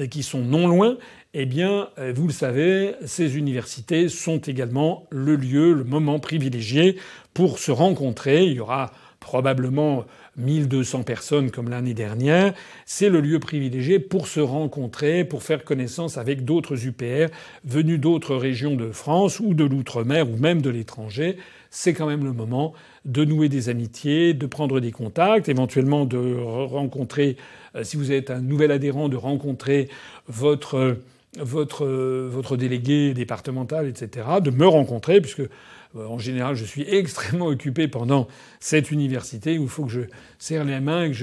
euh, 0.00 0.06
qui 0.06 0.24
sont 0.24 0.40
non 0.40 0.66
loin. 0.66 0.96
Eh 1.34 1.46
bien, 1.46 1.88
euh, 1.98 2.12
vous 2.14 2.26
le 2.26 2.32
savez, 2.32 2.94
ces 3.04 3.36
universités 3.36 4.08
sont 4.08 4.38
également 4.38 5.06
le 5.10 5.36
lieu, 5.36 5.72
le 5.72 5.84
moment 5.84 6.18
privilégié 6.18 6.96
pour 7.32 7.58
se 7.60 7.70
rencontrer. 7.70 8.44
Il 8.44 8.54
y 8.54 8.60
aura 8.60 8.92
probablement 9.24 10.04
1200 10.36 11.02
personnes 11.02 11.50
comme 11.50 11.70
l'année 11.70 11.94
dernière. 11.94 12.52
C'est 12.84 13.08
le 13.08 13.20
lieu 13.20 13.40
privilégié 13.40 13.98
pour 13.98 14.28
se 14.28 14.38
rencontrer, 14.38 15.24
pour 15.24 15.42
faire 15.42 15.64
connaissance 15.64 16.18
avec 16.18 16.44
d'autres 16.44 16.86
UPR 16.86 17.32
venus 17.64 17.98
d'autres 17.98 18.36
régions 18.36 18.76
de 18.76 18.90
France 18.90 19.40
ou 19.40 19.54
de 19.54 19.64
l'outre-mer 19.64 20.30
ou 20.30 20.36
même 20.36 20.60
de 20.60 20.68
l'étranger. 20.68 21.38
C'est 21.70 21.94
quand 21.94 22.06
même 22.06 22.22
le 22.22 22.32
moment 22.32 22.74
de 23.06 23.24
nouer 23.24 23.48
des 23.48 23.70
amitiés, 23.70 24.34
de 24.34 24.46
prendre 24.46 24.78
des 24.78 24.92
contacts, 24.92 25.48
éventuellement 25.48 26.04
de 26.04 26.36
rencontrer, 26.36 27.36
euh, 27.74 27.82
si 27.82 27.96
vous 27.96 28.12
êtes 28.12 28.30
un 28.30 28.40
nouvel 28.40 28.70
adhérent, 28.70 29.08
de 29.08 29.16
rencontrer 29.16 29.88
votre 30.28 30.98
votre, 31.40 31.84
votre 31.84 32.56
délégué 32.56 33.12
départemental, 33.12 33.88
etc., 33.88 34.24
de 34.40 34.50
me 34.50 34.68
rencontrer, 34.68 35.20
puisque 35.20 35.40
euh, 35.40 35.48
en 35.94 36.18
général, 36.18 36.54
je 36.54 36.64
suis 36.64 36.82
extrêmement 36.88 37.46
occupé 37.46 37.88
pendant 37.88 38.28
cette 38.60 38.90
université 38.90 39.58
où 39.58 39.64
il 39.64 39.68
faut 39.68 39.84
que 39.84 39.90
je 39.90 40.00
serre 40.38 40.64
les 40.64 40.80
mains, 40.80 41.08
que 41.08 41.14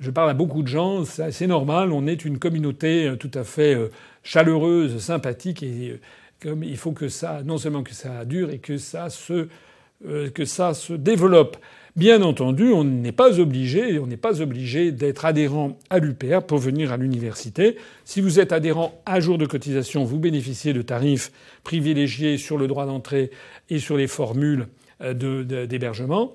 je, 0.00 0.10
parle 0.10 0.30
à 0.30 0.34
beaucoup 0.34 0.62
de 0.62 0.68
gens. 0.68 1.04
C'est 1.04 1.46
normal. 1.46 1.92
On 1.92 2.06
est 2.06 2.24
une 2.24 2.38
communauté 2.38 3.08
euh, 3.08 3.16
tout 3.16 3.30
à 3.34 3.44
fait 3.44 3.74
euh, 3.74 3.90
chaleureuse, 4.22 4.98
sympathique 4.98 5.62
et 5.62 6.00
comme 6.40 6.62
il 6.64 6.76
faut 6.76 6.92
que 6.92 7.08
ça, 7.08 7.42
non 7.44 7.58
seulement 7.58 7.82
que 7.82 7.92
ça 7.92 8.24
dure 8.24 8.50
et 8.50 8.58
que 8.58 8.78
ça 8.78 9.10
se 9.10 10.92
développe. 10.92 11.58
Bien 12.00 12.22
entendu, 12.22 12.72
on 12.72 12.82
n'est 12.82 13.12
pas 13.12 13.40
obligé, 13.40 13.98
on 13.98 14.06
n'est 14.06 14.16
pas 14.16 14.40
obligé 14.40 14.90
d'être 14.90 15.26
adhérent 15.26 15.76
à 15.90 15.98
l'UPR 15.98 16.40
pour 16.46 16.56
venir 16.56 16.92
à 16.92 16.96
l'université. 16.96 17.76
Si 18.06 18.22
vous 18.22 18.40
êtes 18.40 18.52
adhérent 18.52 19.02
à 19.04 19.20
jour 19.20 19.36
de 19.36 19.44
cotisation, 19.44 20.02
vous 20.04 20.18
bénéficiez 20.18 20.72
de 20.72 20.80
tarifs 20.80 21.30
privilégiés 21.62 22.38
sur 22.38 22.56
le 22.56 22.68
droit 22.68 22.86
d'entrée 22.86 23.30
et 23.68 23.78
sur 23.78 23.98
les 23.98 24.06
formules 24.06 24.68
euh, 25.02 25.66
d'hébergement, 25.66 26.32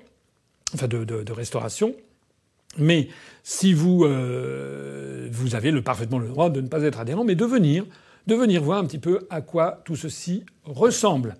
enfin 0.72 0.86
de, 0.86 1.32
restauration. 1.32 1.96
Mais 2.78 3.08
si 3.42 3.72
vous, 3.72 4.04
euh, 4.04 5.28
avez 5.52 5.82
parfaitement 5.82 6.20
le 6.20 6.28
droit 6.28 6.48
de 6.48 6.60
ne 6.60 6.68
pas 6.68 6.84
être 6.84 7.00
adhérent, 7.00 7.24
mais 7.24 7.34
de 7.34 7.44
venir, 7.44 7.84
de 8.28 8.36
venir 8.36 8.62
voir 8.62 8.78
un 8.78 8.84
petit 8.84 9.00
peu 9.00 9.26
à 9.30 9.40
quoi 9.40 9.82
tout 9.84 9.96
ceci 9.96 10.44
ressemble. 10.62 11.34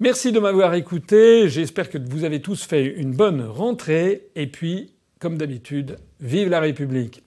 Merci 0.00 0.32
de 0.32 0.40
m'avoir 0.40 0.74
écouté. 0.74 1.48
J'espère 1.48 1.90
que 1.90 1.98
vous 1.98 2.24
avez 2.24 2.40
tous 2.40 2.64
fait 2.64 2.84
une 2.84 3.12
bonne 3.12 3.42
rentrée. 3.42 4.28
Et 4.34 4.46
puis, 4.46 4.94
comme 5.18 5.38
d'habitude, 5.38 5.96
vive 6.20 6.48
la 6.48 6.60
République 6.60 7.22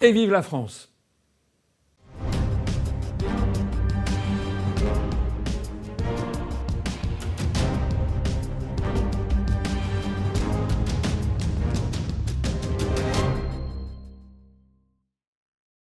et 0.00 0.12
vive 0.12 0.30
la 0.30 0.42
France. 0.42 0.91